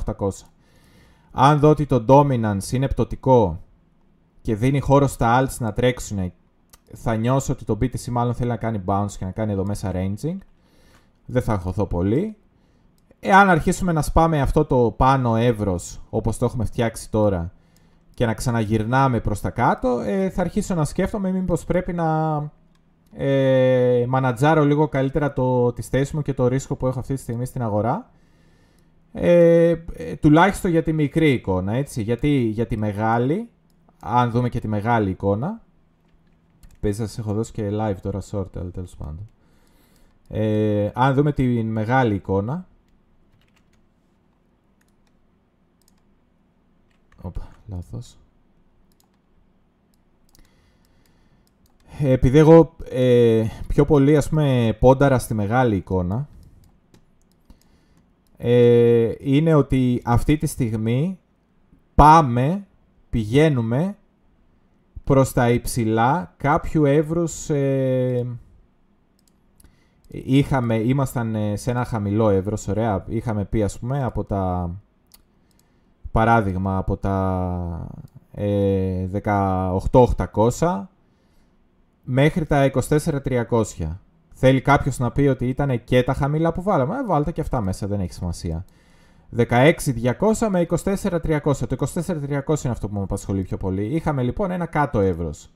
Αν 1.33 1.59
δω 1.59 1.69
ότι 1.69 1.87
το 1.87 2.05
dominance 2.09 2.73
είναι 2.73 2.89
πτωτικό 2.89 3.61
και 4.43 4.55
δίνει 4.55 4.81
χώρο 4.81 5.07
στα 5.07 5.43
alts 5.43 5.57
να 5.59 5.73
τρέξουν, 5.73 6.33
θα 6.93 7.17
νιώσω 7.17 7.53
ότι 7.53 7.65
το 7.65 7.79
BTC 7.81 8.05
μάλλον 8.11 8.35
θέλει 8.35 8.49
να 8.49 8.57
κάνει 8.57 8.83
bounce 8.87 9.13
και 9.19 9.25
να 9.25 9.31
κάνει 9.31 9.53
εδώ 9.53 9.65
μέσα 9.65 9.93
ranging. 9.95 10.37
Δεν 11.27 11.43
θα 11.43 11.53
αγχωθώ 11.53 11.87
πολύ. 11.87 12.37
Εάν 13.21 13.51
αρχίσουμε 13.51 13.93
να 13.93 14.03
σπάμε 14.03 14.41
αυτό 14.41 14.65
το 14.65 14.95
πάνω 14.97 15.37
εύρος, 15.37 16.03
όπως 16.11 16.39
το 16.39 16.45
έχουμε 16.45 16.65
φτιάξει 16.65 17.11
τώρα, 17.11 17.53
και 18.15 18.27
να 18.27 18.35
ξαναγυρνάμε 18.35 19.21
προς 19.21 19.41
τα 19.41 19.51
κάτω, 19.51 20.01
ε, 20.01 20.31
θα 20.31 20.41
αρχίσω 20.41 20.75
να 20.75 20.85
σκέφτομαι 20.85 21.31
μήπως 21.31 21.65
πρέπει 21.65 21.93
να 21.93 22.39
ε, 23.13 24.05
μανατζάρω 24.09 24.65
λίγο 24.65 24.89
καλύτερα 24.89 25.33
το, 25.33 25.73
τη 25.73 25.83
θέση 25.83 26.17
μου 26.17 26.23
και 26.23 26.35
το 26.35 26.47
ρίσκο 26.47 26.77
που 26.77 26.87
έχω 26.87 26.99
αυτή 26.99 27.15
τη 27.15 27.21
στιγμή 27.21 27.47
στην 27.47 27.63
αγορά. 27.63 28.11
Ε, 29.13 29.75
ε 29.97 30.17
τουλάχιστον 30.21 30.71
για 30.71 30.83
τη 30.83 30.93
μικρή 30.93 31.33
εικόνα, 31.33 31.73
έτσι. 31.73 32.03
Γιατί 32.03 32.29
για 32.29 32.67
τη 32.67 32.77
μεγάλη 32.77 33.49
αν 34.05 34.31
δούμε 34.31 34.49
και 34.49 34.61
τη 34.61 34.69
μεγάλη 34.69 35.11
εικόνα. 35.11 35.63
Παίζει 36.81 37.01
να 37.01 37.07
σας 37.07 37.19
έχω 37.19 37.33
δώσει 37.33 37.53
και 37.53 37.69
live 37.73 37.97
τώρα 38.03 38.21
short, 38.31 38.57
αλλά 38.57 38.71
τέλος 38.71 38.97
πάντων. 38.97 39.29
Ε, 40.29 40.91
αν 40.95 41.15
δούμε 41.15 41.33
τη 41.33 41.63
μεγάλη 41.63 42.15
εικόνα. 42.15 42.67
Οπα, 47.23 47.49
λάθος. 47.67 48.17
Επειδή 51.99 52.39
εγώ 52.39 52.77
ε, 52.91 53.47
πιο 53.69 53.85
πολύ 53.85 54.17
ας 54.17 54.29
πούμε 54.29 54.77
πόνταρα 54.81 55.19
στη 55.19 55.35
μεγάλη 55.35 55.77
εικόνα 55.77 56.29
ε, 58.37 59.13
είναι 59.19 59.55
ότι 59.55 60.03
αυτή 60.05 60.37
τη 60.37 60.47
στιγμή 60.47 61.19
πάμε 61.95 62.67
πηγαίνουμε 63.13 63.97
προς 65.05 65.33
τα 65.33 65.51
υψηλά 65.51 66.35
κάποιου 66.37 66.85
εύρους 66.85 67.51
ε, 67.51 68.27
είχαμε, 70.09 70.75
ήμασταν 70.75 71.35
ε, 71.35 71.57
σε 71.57 71.71
ένα 71.71 71.85
χαμηλό 71.85 72.29
εύρος, 72.29 72.69
ωραία, 72.69 73.05
είχαμε 73.09 73.45
πει 73.45 73.63
ας 73.63 73.79
πούμε 73.79 74.05
από 74.05 74.25
τα 74.25 74.71
παράδειγμα 76.11 76.77
από 76.77 76.97
τα 76.97 77.87
ε, 78.33 79.07
18.800 79.25 80.83
μέχρι 82.05 82.47
τα 82.47 82.71
24.300. 82.89 83.97
Θέλει 84.33 84.61
κάποιος 84.61 84.99
να 84.99 85.11
πει 85.13 85.23
ότι 85.23 85.49
ήταν 85.49 85.85
και 85.85 86.03
τα 86.03 86.15
χαμηλά 86.15 86.53
που 86.53 86.63
βάλαμε, 86.63 86.97
ε, 86.97 87.05
βάλτε 87.05 87.33
και 87.33 87.41
αυτά 87.41 87.61
μέσα, 87.61 87.87
δεν 87.87 88.01
έχει 88.01 88.13
σημασία. 88.13 88.65
16.200 89.37 90.49
με 90.49 90.67
24.300. 90.69 91.41
Το 91.43 91.77
24.300 91.79 92.65
είναι 92.65 92.73
αυτό 92.73 92.89
που 92.89 92.95
με 92.95 93.03
απασχολεί 93.03 93.43
πιο 93.43 93.57
πολύ. 93.57 93.85
Είχαμε 93.85 94.23
λοιπόν 94.23 94.51
ένα 94.51 94.67
κάτω 94.67 95.01
εύρος. 95.01 95.51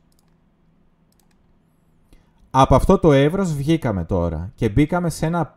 Από 2.51 2.75
αυτό 2.75 2.99
το 2.99 3.13
εύρος 3.13 3.55
βγήκαμε 3.55 4.05
τώρα 4.05 4.53
και 4.55 4.69
μπήκαμε 4.69 5.11
σε 5.11 5.27
ένα 5.27 5.55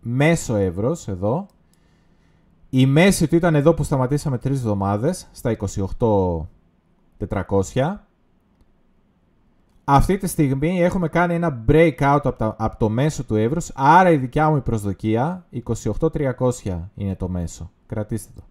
μέσο 0.00 0.54
εύρος 0.54 1.08
εδώ. 1.08 1.46
Η 2.70 2.86
μέση 2.86 3.28
του 3.28 3.36
ήταν 3.36 3.54
εδώ 3.54 3.74
που 3.74 3.82
σταματήσαμε 3.82 4.38
τρεις 4.38 4.58
εβδομάδες, 4.58 5.28
στα 5.32 5.56
28.400. 7.28 8.07
Αυτή 9.90 10.16
τη 10.16 10.26
στιγμή 10.26 10.82
έχουμε 10.82 11.08
κάνει 11.08 11.34
ένα 11.34 11.64
breakout 11.68 12.20
από, 12.22 12.54
από 12.58 12.78
το 12.78 12.88
μέσο 12.88 13.24
του 13.24 13.34
εύρους, 13.34 13.70
άρα 13.74 14.10
η 14.10 14.16
δικιά 14.16 14.50
μου 14.50 14.56
η 14.56 14.60
προσδοκία, 14.60 15.46
28.300 15.98 16.80
είναι 16.94 17.16
το 17.16 17.28
μέσο. 17.28 17.70
Κρατήστε 17.86 18.32
το. 18.34 18.42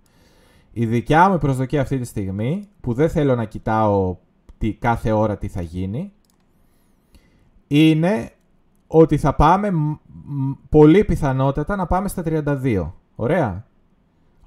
Η 0.72 0.86
δικιά 0.86 1.30
μου 1.30 1.38
προσδοκία 1.38 1.82
αυτή 1.82 1.98
τη 2.00 2.06
στιγμή, 2.06 2.68
που 2.82 2.94
δεν 2.94 3.10
θέλω 3.10 3.36
να 3.36 3.46
κοιτάω 3.46 4.18
τι, 4.58 4.74
κάθε 4.74 5.12
ώρα 5.12 5.38
τι 5.38 5.48
θα 5.48 5.62
γίνει, 5.62 6.12
είναι 7.68 8.32
ότι 8.88 9.18
θα 9.18 9.36
πάμε 9.36 9.72
πολύ 10.70 11.04
πιθανότατα 11.04 11.76
να 11.76 11.86
πάμε 11.86 12.08
στα 12.08 12.24
32. 12.26 12.92
Ωραία. 13.16 13.66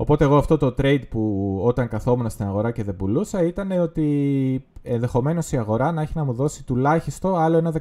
Οπότε 0.00 0.24
εγώ 0.24 0.36
αυτό 0.36 0.56
το 0.56 0.74
trade 0.78 1.02
που 1.10 1.60
όταν 1.64 1.88
καθόμουν 1.88 2.30
στην 2.30 2.44
αγορά 2.46 2.70
και 2.70 2.84
δεν 2.84 2.96
πουλούσα 2.96 3.42
ήταν 3.42 3.70
ότι 3.70 4.64
ενδεχομένως 4.82 5.52
η 5.52 5.56
αγορά 5.56 5.92
να 5.92 6.02
έχει 6.02 6.12
να 6.14 6.24
μου 6.24 6.32
δώσει 6.32 6.64
τουλάχιστον 6.64 7.38
άλλο 7.38 7.56
ένα 7.56 7.72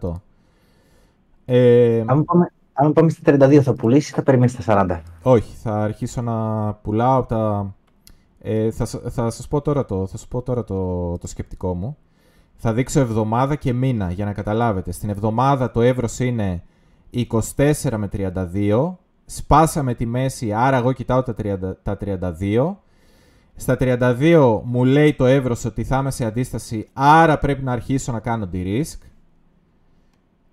15%. 0.00 0.12
Ε, 1.44 2.02
αν, 2.06 2.24
πάμε, 2.24 2.52
αν 2.72 2.92
πάμε 2.92 3.10
στα 3.10 3.36
32 3.36 3.60
θα 3.62 3.74
πουλήσεις 3.74 4.10
θα 4.10 4.22
περιμένεις 4.22 4.52
στα 4.52 4.86
40. 4.86 5.00
Όχι, 5.22 5.54
θα 5.56 5.82
αρχίσω 5.82 6.22
να 6.22 6.72
πουλάω 6.74 7.18
από 7.18 7.28
τα... 7.28 7.74
Ε, 8.40 8.70
θα, 8.70 8.86
θα 8.86 9.30
σας 9.30 9.48
πω 9.48 9.60
τώρα, 9.60 9.84
το, 9.84 10.06
θα 10.06 10.16
σας 10.16 10.26
πω 10.26 10.42
τώρα 10.42 10.64
το, 10.64 11.12
το 11.18 11.26
σκεπτικό 11.26 11.74
μου. 11.74 11.96
Θα 12.56 12.72
δείξω 12.72 13.00
εβδομάδα 13.00 13.54
και 13.54 13.72
μήνα 13.72 14.10
για 14.10 14.24
να 14.24 14.32
καταλάβετε. 14.32 14.92
Στην 14.92 15.08
εβδομάδα 15.08 15.70
το 15.70 15.80
εύρος 15.80 16.18
είναι 16.18 16.62
24 17.12 17.92
με 17.96 18.08
32. 18.12 18.94
Σπάσαμε 19.26 19.94
τη 19.94 20.06
μέση, 20.06 20.52
άρα 20.52 20.76
εγώ 20.76 20.92
κοιτάω 20.92 21.22
τα, 21.22 21.34
30, 21.42 21.58
τα 21.82 21.98
32. 22.00 22.74
Στα 23.56 23.76
32 23.80 24.60
μου 24.64 24.84
λέει 24.84 25.14
το 25.14 25.24
εύρος 25.24 25.64
ότι 25.64 25.84
θα 25.84 25.98
είμαι 25.98 26.10
σε 26.10 26.24
αντίσταση, 26.24 26.88
άρα 26.92 27.38
πρέπει 27.38 27.62
να 27.62 27.72
αρχίσω 27.72 28.12
να 28.12 28.20
κάνω 28.20 28.46
τη 28.46 28.62
risk. 28.66 29.06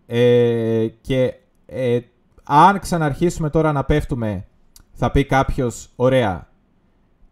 Ε, 0.05 0.87
και 1.01 1.33
ε, 1.65 1.99
αν 2.43 2.79
ξαναρχίσουμε 2.79 3.49
τώρα 3.49 3.71
να 3.71 3.83
πέφτουμε, 3.83 4.45
θα 4.93 5.11
πει 5.11 5.25
κάποιος, 5.25 5.89
ωραία, 5.95 6.47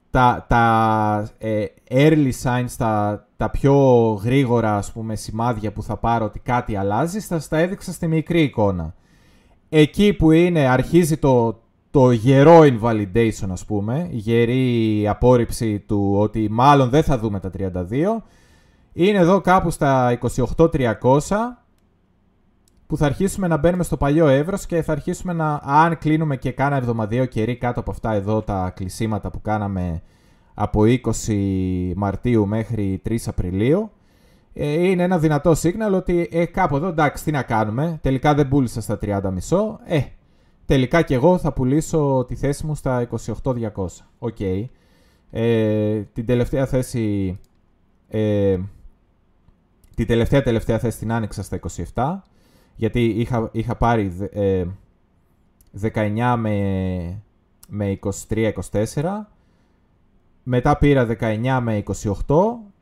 τα, 0.09 0.45
τα 0.47 1.30
ε, 1.38 1.65
early 1.89 2.31
signs, 2.43 2.69
τα, 2.77 3.26
τα 3.38 3.49
πιο 3.49 3.73
γρήγορα 4.23 4.76
ας 4.76 4.91
πούμε, 4.91 5.15
σημάδια 5.15 5.72
που 5.72 5.84
θα 5.84 5.97
πάρω 5.97 6.26
ότι 6.26 6.39
κάτι 6.39 6.76
αλλάζει, 6.76 7.19
θα 7.19 7.39
στα 7.39 7.57
έδειξα 7.57 7.91
στη 7.91 8.07
μικρή 8.07 8.41
εικόνα. 8.41 8.93
Εκεί 9.73 10.14
που 10.14 10.31
είναι, 10.31 10.68
αρχίζει 10.68 11.18
το, 11.18 11.61
το 11.91 12.11
γερό 12.11 12.60
invalidation, 12.61 13.49
ας 13.49 13.65
πούμε, 13.65 14.10
η 14.11 14.18
γερή 14.18 15.07
απόρριψη 15.07 15.80
του 15.80 16.15
ότι 16.18 16.48
μάλλον 16.49 16.89
δεν 16.89 17.03
θα 17.03 17.18
δούμε 17.18 17.39
τα 17.39 17.52
32, 17.57 18.23
είναι 18.93 19.18
εδώ 19.18 19.41
κάπου 19.41 19.69
στα 19.69 20.19
28-300, 20.56 20.72
που 22.88 22.98
θα 22.98 23.06
αρχίσουμε 23.06 23.48
να 23.48 23.57
μπαίνουμε 23.57 23.84
στο 23.84 23.98
παλιό 23.98 24.27
εύρος 24.27 24.65
και 24.65 24.81
θα 24.81 24.91
αρχίσουμε 24.91 25.34
να, 25.34 25.61
αν 25.64 25.98
κλείνουμε 25.98 26.38
και 26.38 26.52
κάνα 26.52 26.76
εβδομαδιαίο 26.76 27.26
καιρή 27.26 27.57
κάτω 27.57 27.80
από 27.80 27.91
αυτά 27.91 28.14
εδώ 28.14 28.41
τα 28.41 28.73
κλεισίματα 28.76 29.30
που 29.30 29.41
κάναμε 29.41 30.02
από 30.53 30.81
20 30.85 30.93
Μαρτίου 31.95 32.48
μέχρι 32.48 33.02
3 33.10 33.15
Απριλίου, 33.26 33.80
ε, 33.80 34.01
είναι 34.53 35.03
ένα 35.03 35.19
δυνατό 35.19 35.52
signal 35.52 35.94
ότι 35.94 36.30
ε, 36.32 36.45
κάπου 36.45 36.76
εδώ 36.76 36.88
εντάξει 36.88 37.23
τι 37.23 37.32
να 37.32 37.44
κάνουμε, 37.44 37.99
τελικά 38.02 38.34
δεν 38.34 38.48
πούλησα 38.48 38.82
στα 38.82 38.99
30 39.02 39.22
μισό, 39.34 39.80
ε, 39.84 40.02
τελικά 40.65 41.02
και 41.02 41.14
εγώ 41.14 41.38
θα 41.38 41.53
πουλήσω 41.53 42.26
τη 42.28 42.36
θέση 42.36 42.65
μου 42.65 42.76
στα 42.76 43.07
28.200. 43.44 43.86
Ok. 44.19 44.35
Okay. 44.40 44.65
Ε, 45.32 46.02
την 46.14 46.26
τελευταία 46.26 46.65
θέση... 46.65 47.40
Ε, 48.07 48.57
την 49.95 50.07
τελευταία 50.07 50.41
τελευταία 50.41 50.80
θέση 50.80 50.98
την 50.98 51.11
άνοιξα 51.11 51.44
στα 51.44 51.60
27 51.94 52.19
γιατί 52.76 53.06
είχα, 53.06 53.49
είχα 53.52 53.76
πάρει 53.76 54.30
ε, 54.32 54.65
19 55.82 56.36
με, 56.38 57.22
με 57.68 57.99
23-24, 58.30 58.52
μετά 60.44 60.78
πήρα 60.78 61.07
19 61.19 61.60
με 61.61 61.84
28 62.26 62.36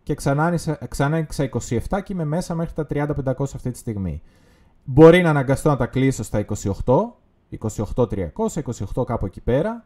και 0.10 0.16
ξανά, 0.16 0.60
ξανά 0.88 1.28
27 1.38 1.80
και 2.04 2.14
είμαι 2.14 2.26
μέσα 2.26 2.56
μέχρι 2.56 2.74
τα 2.74 2.88
30-500 2.90 3.34
αυτή 3.40 3.72
τη 3.72 3.78
στιγμή. 3.78 4.22
Μπορεί 4.84 5.22
να 5.22 5.30
αναγκαστώ 5.30 5.70
να 5.70 5.76
τα 5.76 5.86
κλείσω 5.86 6.24
στα 6.24 6.46
28, 6.46 6.84
28-300, 7.96 8.06
28 8.96 9.06
κάπου 9.06 9.26
εκεί 9.26 9.42
πέρα. 9.42 9.86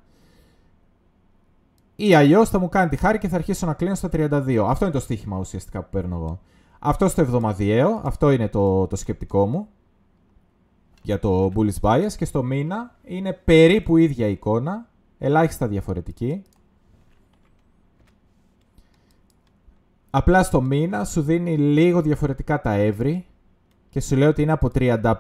Ή 1.96 2.16
αλλιώς 2.16 2.50
θα 2.50 2.60
μου 2.60 2.70
κάνει 2.70 2.90
τη 2.90 2.96
χάρη 2.96 3.18
και 3.18 3.28
θα 3.28 3.36
αρχίσω 3.36 3.66
να 3.66 3.74
κλείνω 3.74 3.96
στα 3.96 4.10
32. 4.14 4.66
Αυτό 4.68 4.86
είναι 4.86 4.94
το 4.94 5.00
στοίχημα 5.00 5.38
ουσιαστικά 5.38 5.82
που 5.82 5.90
παίρνω 5.92 6.16
εγώ. 6.16 6.40
Αυτό 6.80 7.08
στο 7.08 7.22
εβδομαδιαίο, 7.22 8.02
αυτό 8.04 8.32
είναι 8.32 8.48
το, 8.48 8.88
το 8.88 8.96
σκεπτικό 8.96 9.46
μου 9.46 9.68
για 11.02 11.20
το 11.20 11.52
bullish 11.56 11.80
bias 11.90 12.12
και 12.18 12.26
στο 12.26 12.44
μήνα 12.44 12.96
είναι 13.04 13.34
περίπου 13.34 13.98
ίδια 13.98 14.28
εικόνα, 14.28 14.90
ελάχιστα 15.18 15.68
διαφορετική. 15.68 16.44
Απλά 20.16 20.44
στο 20.44 20.62
μήνα 20.62 21.06
σου 21.06 21.22
δίνει 21.22 21.58
λίγο 21.58 22.02
διαφορετικά 22.02 22.62
τα 22.62 22.72
εύρη 22.72 23.26
και 23.90 24.02
σου 24.02 24.16
λέει 24.16 24.28
ότι 24.28 24.42
είναι 24.42 24.52
από 24.52 24.70
35, 24.74 25.12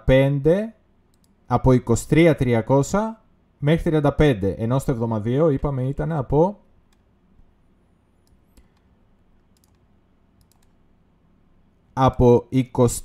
από 1.45 1.71
23.300 2.09 2.83
μέχρι 3.57 4.01
35, 4.03 4.53
ενώ 4.57 4.79
στο 4.79 4.91
εβδομαδίο 4.91 5.49
είπαμε 5.49 5.83
ήταν 5.83 6.11
από 6.11 6.59
από 11.93 12.47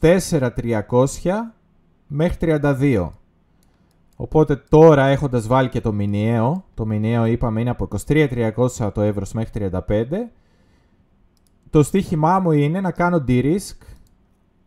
24.300 0.00 1.10
μέχρι 2.06 2.58
32. 2.62 3.10
Οπότε 4.16 4.56
τώρα 4.56 5.06
έχοντας 5.06 5.46
βάλει 5.46 5.68
και 5.68 5.80
το 5.80 5.92
μηνιαίο, 5.92 6.64
το 6.74 6.86
μηνιαίο 6.86 7.24
είπαμε 7.24 7.60
είναι 7.60 7.70
από 7.70 7.88
23.300 8.06 8.90
το 8.94 9.00
εύρος 9.00 9.32
μέχρι 9.32 9.70
35, 9.88 10.04
το 11.70 11.82
στοίχημά 11.82 12.38
μου 12.38 12.52
είναι 12.52 12.80
να 12.80 12.90
κάνω 12.90 13.24
de-risk 13.28 13.76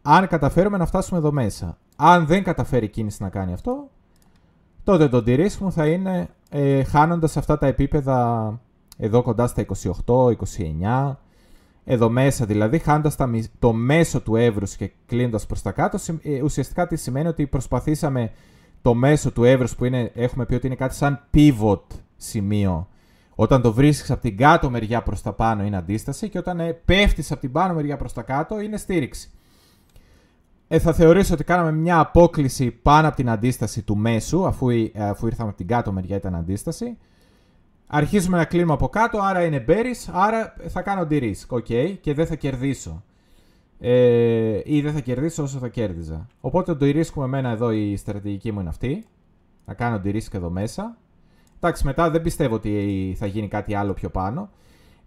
αν 0.02 0.28
καταφέρουμε 0.28 0.78
να 0.78 0.86
φτάσουμε 0.86 1.20
εδώ 1.20 1.32
μέσα. 1.32 1.78
Αν 1.96 2.26
δεν 2.26 2.44
καταφέρει 2.44 2.86
η 2.86 2.90
κίνηση 2.90 3.24
να 3.24 3.30
κάνει 3.30 3.54
αυτό, 3.54 3.90
τότε 4.84 5.08
το 5.08 5.18
de-risk 5.18 5.58
μου 5.60 5.72
θα 5.72 5.88
είναι 5.88 6.30
ε, 6.50 6.84
χάνοντας 6.84 7.38
αυτά 7.38 7.58
τα 7.58 7.68
επίπεδα 7.68 8.60
εδώ 8.98 9.22
κοντά 9.22 9.48
στα 9.48 9.66
28, 10.06 10.36
29, 11.06 11.16
εδώ 11.84 12.10
μέσα 12.10 12.46
δηλαδή, 12.46 12.80
χάνοντας 12.80 13.16
το 13.60 13.74
μέσο 13.74 14.22
του 14.22 14.36
εύρους 14.36 14.76
και 14.76 14.92
κλείνοντας 15.06 15.46
προς 15.46 15.62
τα 15.62 15.72
κάτω, 15.72 15.98
ε, 16.22 16.42
ουσιαστικά 16.42 16.88
τι 16.88 16.96
σημαίνει 16.96 17.28
ότι 17.28 17.48
προσπαθήσαμε 17.48 18.32
το 18.82 18.94
μέσο 18.94 19.32
του 19.32 19.44
εύρους 19.44 19.76
που 19.76 19.86
είναι, 19.86 20.12
έχουμε 20.16 20.46
πει 20.46 20.54
ότι 20.54 20.66
είναι 20.68 20.76
κάτι 20.76 20.96
σαν 20.96 21.24
pivot 21.34 21.82
σημείο. 22.18 22.88
Όταν 23.42 23.62
το 23.62 23.74
βρίσκεις 23.74 24.12
από 24.12 24.22
την 24.22 24.38
κάτω 24.38 24.70
μεριά 24.70 25.04
προς 25.04 25.22
τα 25.22 25.34
πάνω 25.34 25.64
είναι 25.64 25.78
αντίσταση 25.78 26.30
και 26.30 26.38
όταν 26.38 26.60
ε, 26.60 26.74
πέφτεις 26.74 27.32
από 27.32 27.42
την 27.42 27.52
πάνω 27.52 27.74
μεριά 27.74 27.98
προς 27.98 28.14
τα 28.14 28.22
κάτω 28.22 28.60
είναι 28.60 28.78
στήριξη. 28.78 29.32
Ε, 30.68 30.80
θα 30.80 30.94
θεωρήσω 30.94 31.34
ότι 31.34 31.44
κάναμε 31.44 31.72
μια 31.72 32.00
απόκληση 32.00 32.72
πάνω 32.72 33.08
από 33.08 33.16
την 33.16 33.30
αντίσταση 33.30 33.82
του 33.82 33.98
μέσου, 33.98 34.46
αφού, 34.46 34.70
ε, 34.70 34.92
αφού 34.96 35.26
ήρθαμε 35.28 35.50
από 35.50 35.58
την 35.58 35.68
κάτω 35.68 35.92
μεριά 35.92 36.16
ήταν 36.16 36.36
αντίσταση. 36.36 36.98
Αρχίζουμε 37.88 38.38
να 38.38 38.46
κλείνουμε 38.46 38.74
από 38.74 38.88
κάτω, 38.90 39.20
άρα 39.22 39.44
είναι 39.44 39.66
bearish, 39.68 40.12
άρα 40.12 40.56
θα 40.68 40.82
κάνω 40.82 41.08
de-risk, 41.10 41.48
ok, 41.48 41.98
και 42.02 42.14
δεν 42.14 42.26
θα 42.26 42.36
κερδίσω. 42.36 43.04
Ε, 43.80 44.62
ή 44.64 44.82
δεν 44.82 44.94
θα 44.94 45.00
κερδίσω 45.00 45.44
όσο 45.44 45.58
θα 45.58 45.68
κέρδιζα. 45.68 46.28
Οπότε 46.42 46.76
το 46.76 46.86
de-risk 46.86 47.14
με 47.16 47.24
εμένα 47.24 47.50
εδώ 47.50 47.72
η 47.72 47.96
στρατηγική 47.96 48.52
μου 48.52 48.60
είναι 48.60 48.70
αυτή. 48.70 49.06
Να 49.66 49.74
κάνω 49.74 50.02
de-risk 50.04 50.34
εδώ 50.34 50.50
μέσα. 50.50 50.98
Εντάξει, 51.64 51.86
μετά 51.86 52.10
δεν 52.10 52.22
πιστεύω 52.22 52.56
ότι 52.56 53.16
θα 53.20 53.26
γίνει 53.26 53.48
κάτι 53.48 53.76
άλλο 53.76 53.94
πιο 53.94 54.10
πάνω. 54.10 54.50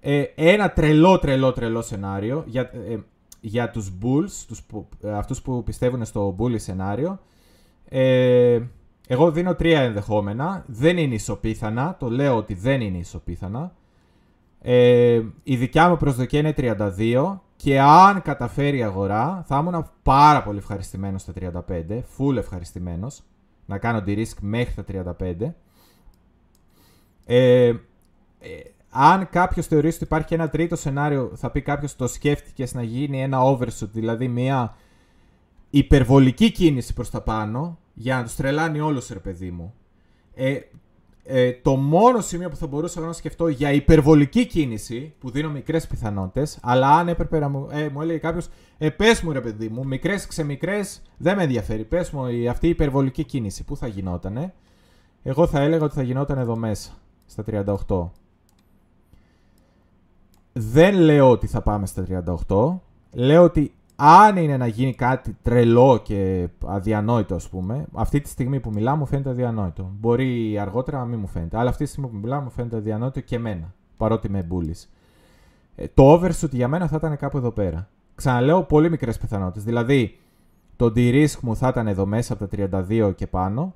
Ε, 0.01 0.23
ένα 0.35 0.73
τρελό, 0.73 1.19
τρελό, 1.19 1.53
τρελό 1.53 1.83
σενάριο 1.83 2.45
για, 2.47 2.61
ε, 2.61 2.97
για 3.41 3.71
τους 3.71 3.93
bulls, 4.03 4.45
τους, 4.47 4.67
αυτούς 5.15 5.43
που 5.43 5.63
πιστεύουν 5.63 6.05
στο 6.05 6.37
bully 6.39 6.59
σενάριο. 6.59 7.21
Ε, 7.89 8.61
εγώ 9.09 9.31
δίνω 9.31 9.55
τρία 9.55 9.81
ενδεχόμενα. 9.81 10.65
Δεν 10.67 10.99
είναι 10.99 11.15
ισοπίθανα. 11.15 11.97
Το 11.99 12.11
λέω 12.11 12.37
ότι 12.37 12.55
δεν 12.55 12.81
είναι 12.81 12.99
ισοπίθανα. 12.99 13.73
Ε, 14.61 15.23
η 15.43 15.57
δικιά 15.57 15.89
μου 15.89 15.97
προσδοκία 15.97 16.39
είναι 16.39 16.55
32 16.57 17.41
και 17.57 17.81
αν 17.81 18.23
καταφέρει 18.23 18.79
η 18.79 18.83
αγορά 18.83 19.45
θα 19.47 19.59
ήμουν 19.59 19.91
πάρα 20.03 20.43
πολύ 20.43 20.59
ευχαριστημένος 20.59 21.23
στα 21.23 21.33
35, 21.33 22.03
full 22.19 22.37
ευχαριστημένος 22.37 23.23
να 23.67 23.79
κάνω 23.79 24.03
τη 24.03 24.15
risk 24.17 24.39
μέχρι 24.41 24.75
τα 24.75 25.17
35. 25.21 25.53
Ε, 27.27 27.67
ε, 27.67 27.75
αν 28.91 29.29
κάποιος 29.31 29.67
θεωρήσει 29.67 29.95
ότι 29.95 30.05
υπάρχει 30.05 30.35
ένα 30.35 30.49
τρίτο 30.49 30.77
σενάριο, 30.77 31.31
θα 31.35 31.51
πει 31.51 31.61
κάποιος 31.61 31.97
το 31.97 32.07
σκέφτηκες 32.07 32.75
να 32.75 32.83
γίνει 32.83 33.23
ένα 33.23 33.39
overshoot, 33.43 33.89
δηλαδή 33.93 34.29
μια 34.29 34.77
υπερβολική 35.71 36.51
κίνηση 36.51 36.95
προς 36.95 37.11
τα 37.11 37.21
πάνω, 37.21 37.79
για 37.95 38.17
να 38.17 38.23
τους 38.23 38.37
τρελάνει 38.37 38.81
όλους, 38.81 39.09
ρε 39.09 39.19
παιδί 39.19 39.51
μου. 39.51 39.75
Ε, 40.35 40.59
ε, 41.27 41.53
το 41.53 41.77
μόνο 41.77 42.21
σημείο 42.21 42.49
που 42.49 42.57
θα 42.57 42.67
μπορούσα 42.67 43.01
να 43.01 43.13
σκεφτώ 43.13 43.49
για 43.49 43.73
υπερβολική 43.73 44.47
κίνηση, 44.47 45.15
που 45.19 45.31
δίνω 45.31 45.51
μικρές 45.51 45.87
πιθανότητες, 45.87 46.59
αλλά 46.63 46.89
αν 46.89 47.09
έπρεπε 47.09 47.39
να 47.39 47.49
μου, 47.49 47.69
ε, 47.71 47.89
μου 47.89 48.03
έλεγε 48.03 48.19
κάποιος, 48.19 48.49
ε, 48.79 48.91
πες 48.91 49.23
μου 49.23 49.33
ρε 49.33 49.41
παιδί 49.41 49.69
μου, 49.69 49.87
μικρές 49.87 50.27
ξεμικρές 50.27 51.03
δεν 51.17 51.37
με 51.37 51.43
ενδιαφέρει. 51.43 51.85
Πες 51.85 52.11
μου 52.11 52.51
αυτή 52.51 52.67
η 52.67 52.71
υπερβολική 52.71 53.25
κίνηση, 53.25 53.65
πού 53.65 53.77
θα 53.77 53.87
γινότανε. 53.87 54.55
Εγώ 55.23 55.47
θα 55.47 55.61
έλεγα 55.61 55.85
ότι 55.85 55.95
θα 55.95 56.03
γινόταν 56.03 56.39
εδώ 56.39 56.57
μέσα, 56.57 56.91
στα 57.27 57.45
38. 57.89 58.09
Δεν 60.53 60.95
λέω 60.95 61.31
ότι 61.31 61.47
θα 61.47 61.63
πάμε 61.63 61.87
στα 61.87 62.05
38. 62.49 62.79
Λέω 63.13 63.43
ότι 63.43 63.75
αν 63.97 64.37
είναι 64.37 64.57
να 64.57 64.67
γίνει 64.67 64.95
κάτι 64.95 65.37
τρελό 65.43 66.01
και 66.03 66.49
αδιανόητο, 66.67 67.35
ας 67.35 67.49
πούμε, 67.49 67.87
αυτή 67.93 68.21
τη 68.21 68.29
στιγμή 68.29 68.61
που 68.61 68.71
μιλάω 68.71 68.97
μου 68.97 69.07
φαίνεται 69.07 69.31
αδιανόητο. 69.31 69.91
Μπορεί 69.99 70.59
αργότερα 70.59 70.99
να 70.99 71.05
μην 71.05 71.19
μου 71.19 71.27
φαίνεται, 71.27 71.59
αλλά 71.59 71.71
αυτή 71.71 71.85
τη 71.85 71.91
στιγμή 71.91 72.09
που 72.09 72.17
μιλάω 72.17 72.41
μου 72.41 72.51
φαίνεται 72.51 72.77
αδιανόητο 72.77 73.21
και 73.21 73.37
εμένα, 73.37 73.75
παρότι 73.97 74.27
είμαι 74.27 74.43
μπουλή. 74.43 74.75
Ε, 75.75 75.87
το 75.95 76.15
overshoot 76.15 76.51
για 76.51 76.69
μένα 76.69 76.89
θα 76.89 76.97
ήταν 76.97 77.17
κάπου 77.17 77.37
εδώ 77.37 77.51
πέρα. 77.51 77.89
Ξαναλέω 78.15 78.63
πολύ 78.63 78.91
μικρές 78.91 79.19
πιθανότητες. 79.19 79.65
Δηλαδή, 79.65 80.19
το 80.77 80.93
de-risk 80.97 81.39
μου 81.41 81.57
θα 81.57 81.69
ήταν 81.69 81.87
εδώ 81.87 82.07
μέσα 82.07 82.33
από 82.33 82.47
τα 82.47 82.81
32 82.87 83.13
και 83.17 83.27
πάνω. 83.27 83.75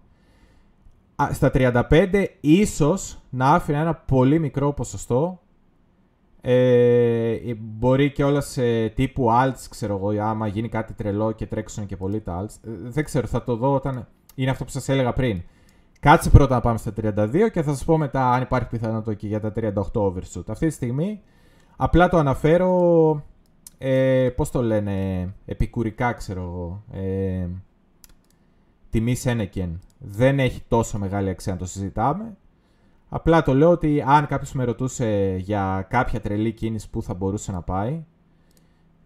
Στα 1.32 1.50
35 1.54 2.26
ίσως 2.40 3.18
να 3.30 3.50
άφηνα 3.54 3.78
ένα 3.78 3.94
πολύ 3.94 4.38
μικρό 4.38 4.72
ποσοστό 4.72 5.40
ε, 6.40 7.54
μπορεί 7.58 8.12
και 8.12 8.24
όλα 8.24 8.40
σε 8.40 8.88
τύπου 8.88 9.28
alts, 9.30 9.66
ξέρω 9.70 9.94
εγώ, 9.94 10.22
άμα 10.22 10.46
γίνει 10.46 10.68
κάτι 10.68 10.92
τρελό 10.92 11.32
και 11.32 11.46
τρέξουν 11.46 11.86
και 11.86 11.96
πολύ 11.96 12.20
τα 12.20 12.44
alts. 12.44 12.68
Ε, 12.68 12.70
δεν 12.70 13.04
ξέρω, 13.04 13.26
θα 13.26 13.42
το 13.42 13.56
δω 13.56 13.74
όταν. 13.74 14.08
Είναι 14.34 14.50
αυτό 14.50 14.64
που 14.64 14.70
σας 14.70 14.88
έλεγα 14.88 15.12
πριν. 15.12 15.42
Κάτσε 16.00 16.30
πρώτα 16.30 16.54
να 16.54 16.60
πάμε 16.60 16.78
στα 16.78 16.92
32 17.00 17.50
και 17.52 17.62
θα 17.62 17.74
σας 17.74 17.84
πω 17.84 17.98
μετά 17.98 18.30
αν 18.30 18.42
υπάρχει 18.42 18.68
πιθανότητα 18.68 19.14
και 19.14 19.26
για 19.26 19.40
τα 19.40 19.52
38 19.56 19.72
overshoot. 19.92 20.44
Αυτή 20.46 20.66
τη 20.66 20.72
στιγμή 20.72 21.22
απλά 21.76 22.08
το 22.08 22.16
αναφέρω. 22.16 23.22
Ε, 23.78 24.28
Πώς 24.36 24.50
το 24.50 24.62
λένε, 24.62 25.28
επικουρικά 25.44 26.12
ξέρω 26.12 26.40
εγώ. 26.40 26.82
Ε, 27.02 27.46
τιμή 28.90 29.14
Σένεκεν. 29.14 29.80
Δεν 29.98 30.38
έχει 30.38 30.62
τόσο 30.68 30.98
μεγάλη 30.98 31.28
αξία 31.28 31.52
να 31.52 31.58
το 31.58 31.66
συζητάμε. 31.66 32.36
Απλά 33.08 33.42
το 33.42 33.54
λέω 33.54 33.70
ότι 33.70 34.02
αν 34.06 34.26
κάποιος 34.26 34.52
με 34.52 34.64
ρωτούσε 34.64 35.36
για 35.40 35.86
κάποια 35.90 36.20
τρελή 36.20 36.52
κίνηση 36.52 36.90
που 36.90 37.02
θα 37.02 37.14
μπορούσε 37.14 37.52
να 37.52 37.62
πάει, 37.62 38.04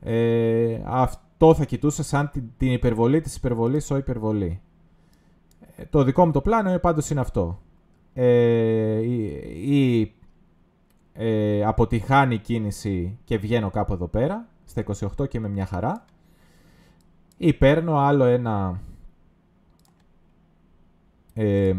ε, 0.00 0.82
αυτό 0.84 1.54
θα 1.54 1.64
κοιτούσε 1.64 2.02
σαν 2.02 2.30
την, 2.56 2.72
υπερβολή 2.72 3.20
της 3.20 3.36
υπερβολής 3.36 3.90
ο 3.90 3.96
υπερβολή. 3.96 4.60
Ε, 5.76 5.84
το 5.90 6.02
δικό 6.02 6.26
μου 6.26 6.32
το 6.32 6.40
πλάνο 6.40 6.68
είναι 6.68 6.78
πάντως 6.78 7.10
είναι 7.10 7.20
αυτό. 7.20 7.60
Ε, 8.14 9.00
ή 9.54 10.14
ε, 11.12 11.64
αποτυχάνει 11.64 12.34
η 12.34 12.38
κίνηση 12.38 13.18
και 13.24 13.38
βγαίνω 13.38 13.70
κάπου 13.70 13.92
εδώ 13.92 14.06
πέρα, 14.06 14.48
στα 14.64 14.84
28 15.20 15.28
και 15.28 15.40
με 15.40 15.48
μια 15.48 15.66
χαρά, 15.66 16.04
ή 17.36 17.52
παίρνω 17.52 17.98
άλλο 17.98 18.24
ένα... 18.24 18.80
Ε, 21.34 21.74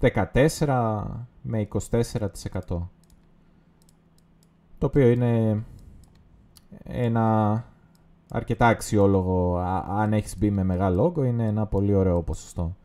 14 0.00 1.02
με 1.42 1.68
24%. 1.90 2.90
Το 4.78 4.86
οποίο 4.86 5.08
είναι 5.08 5.62
ένα 6.84 7.64
αρκετά 8.30 8.66
αξιόλογο, 8.66 9.58
αν 9.88 10.12
έχεις 10.12 10.38
μπει 10.38 10.50
με 10.50 10.62
μεγάλο 10.62 11.04
όγκο, 11.04 11.24
είναι 11.24 11.46
ένα 11.46 11.66
πολύ 11.66 11.94
ωραίο 11.94 12.22
ποσοστό. 12.22 12.76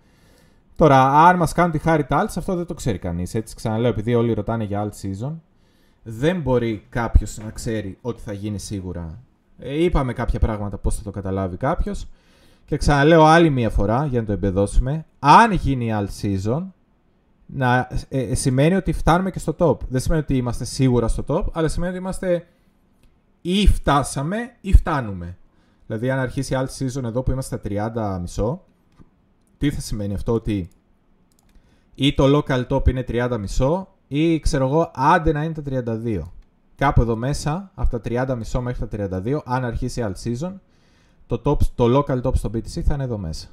Τώρα, 0.76 1.27
αν 1.27 1.38
μας 1.38 1.53
κάνουν 1.53 1.72
τη 1.72 1.77
χάρη 1.77 2.03
τα 2.03 2.18
αυτό 2.18 2.56
δεν 2.56 2.65
το 2.65 2.73
ξέρει 2.73 2.98
κανείς. 2.98 3.35
Έτσι, 3.35 3.56
ξαναλέω, 3.56 3.90
επειδή 3.90 4.15
όλοι 4.15 4.34
ρωτάνε 4.34 4.64
για 4.64 4.90
alt 4.90 5.02
season, 5.02 5.34
δεν 6.03 6.41
μπορεί 6.41 6.85
κάποιος 6.90 7.38
να 7.38 7.52
ξέρει 7.52 7.98
ότι 8.02 8.22
θα 8.22 8.34
γίνει 8.34 8.60
σίγουρα. 8.60 9.19
Ε, 9.57 9.84
είπαμε 9.84 10.14
κάποια 10.14 10.40
πράγματα 10.40 10.77
πώς 10.77 10.95
θα 10.95 11.03
το 11.03 11.11
καταλάβει 11.11 11.57
κάποιος. 11.57 12.07
Και 12.65 12.77
ξαναλέω 12.77 13.23
άλλη 13.23 13.49
μία 13.49 13.69
φορά 13.69 14.06
για 14.06 14.19
να 14.19 14.26
το 14.26 14.31
εμπεδώσουμε. 14.31 15.06
Αν 15.19 15.52
γίνει 15.52 15.90
alt 15.94 16.22
season, 16.22 16.64
να, 17.45 17.88
ε, 18.10 18.19
ε, 18.22 18.35
σημαίνει 18.35 18.76
ότι 18.76 18.91
φτάνουμε 18.91 19.31
και 19.31 19.40
στο 19.40 19.56
top. 19.57 19.77
Δεν 19.88 20.02
σημαίνει 20.02 20.22
ότι 20.22 20.38
είμαστε 20.38 20.65
σίγουρα 20.65 21.07
στο 21.07 21.23
top, 21.27 21.44
αλλά 21.52 21.68
σημαίνει 21.68 21.91
ότι 21.91 22.02
είμαστε 22.02 22.48
ή 23.41 23.68
φτάσαμε 23.68 24.56
ή 24.61 24.73
φτάνουμε. 24.73 25.38
Δηλαδή, 25.88 26.10
αν 26.10 26.19
αρχίσει 26.19 26.53
η 26.53 26.56
άλλη 26.56 26.69
season 26.80 27.03
εδώ 27.03 27.23
που 27.23 27.31
είμαστε 27.31 27.60
στα 27.64 27.91
30 28.15 28.19
μισό, 28.22 28.64
τι 29.57 29.72
θα 29.72 29.81
σημαίνει 29.81 30.14
αυτό 30.14 30.34
ότι 30.34 30.69
ή 31.95 32.14
το 32.14 32.38
local 32.38 32.68
top 32.68 32.88
είναι 32.88 33.06
30 33.07 33.38
μισό 33.40 33.88
ή 34.07 34.40
ξέρω 34.40 34.68
εγώ 34.68 34.91
άντε 34.95 35.31
να 35.31 35.44
είναι 35.44 35.53
τα 35.53 35.61
32. 36.03 36.22
Κάπου 36.76 37.02
εδώ 37.02 37.15
μέσα, 37.15 37.72
από 37.76 37.99
τα 37.99 38.27
30 38.31 38.35
μισό 38.38 38.61
μέχρι 38.61 38.88
τα 38.88 39.19
32, 39.23 39.40
αν 39.45 39.65
αρχίσει 39.65 39.99
η 39.99 40.03
άλλη 40.03 40.15
season, 40.23 40.53
το, 41.27 41.41
top, 41.45 41.61
το 41.75 41.99
local 41.99 42.21
top 42.21 42.35
στο 42.35 42.49
BTC 42.53 42.81
θα 42.81 42.93
είναι 42.93 43.03
εδώ 43.03 43.17
μέσα. 43.17 43.47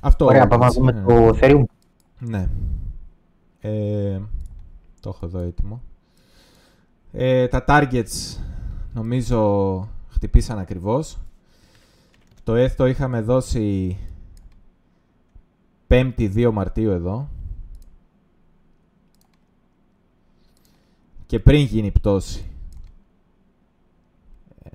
Αυτό. 0.00 0.24
Ωραία, 0.24 0.46
πάμε 0.46 0.64
να 0.64 0.70
δούμε 0.70 0.92
ναι. 0.92 1.02
το 1.02 1.38
Ethereum. 1.40 1.62
Ναι. 2.18 2.48
Ε, 3.60 4.20
το 5.00 5.08
έχω 5.08 5.26
εδώ 5.26 5.38
έτοιμο. 5.38 5.82
Ε, 7.12 7.48
τα 7.48 7.64
targets 7.68 8.38
νομίζω 8.92 9.88
χτυπήσαν 10.08 10.58
ακριβώς. 10.58 11.18
Το 12.44 12.64
ETH 12.64 12.70
το 12.76 12.86
είχαμε 12.86 13.20
δώσει 13.20 13.98
5η 15.88 16.34
2 16.34 16.50
Μαρτίου 16.52 16.90
εδώ. 16.90 17.28
Και 21.26 21.40
πριν 21.40 21.60
γίνει 21.60 21.86
η 21.86 21.90
πτώση. 21.90 22.53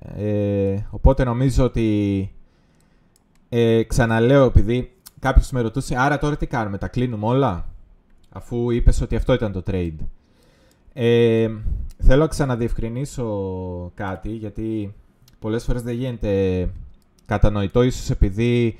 Ε, 0.02 0.76
οπότε 0.90 1.24
νομίζω 1.24 1.64
ότι 1.64 2.30
ε, 3.48 3.82
ξαναλέω 3.82 4.44
επειδή 4.44 4.92
κάποιος 5.18 5.50
με 5.50 5.60
ρωτούσε, 5.60 5.94
άρα 5.98 6.18
τώρα 6.18 6.36
τι 6.36 6.46
κάνουμε, 6.46 6.78
τα 6.78 6.88
κλείνουμε 6.88 7.26
όλα, 7.26 7.68
αφού 8.30 8.70
είπες 8.70 9.00
ότι 9.00 9.16
αυτό 9.16 9.32
ήταν 9.32 9.52
το 9.52 9.62
trade. 9.66 9.96
Ε, 10.92 11.48
θέλω 11.98 12.20
να 12.20 12.26
ξαναδιευκρινίσω 12.26 13.26
κάτι, 13.94 14.28
γιατί 14.30 14.94
πολλές 15.38 15.64
φορές 15.64 15.82
δεν 15.82 15.94
γίνεται 15.94 16.68
κατανοητό, 17.26 17.82
ίσως 17.82 18.10
επειδή 18.10 18.78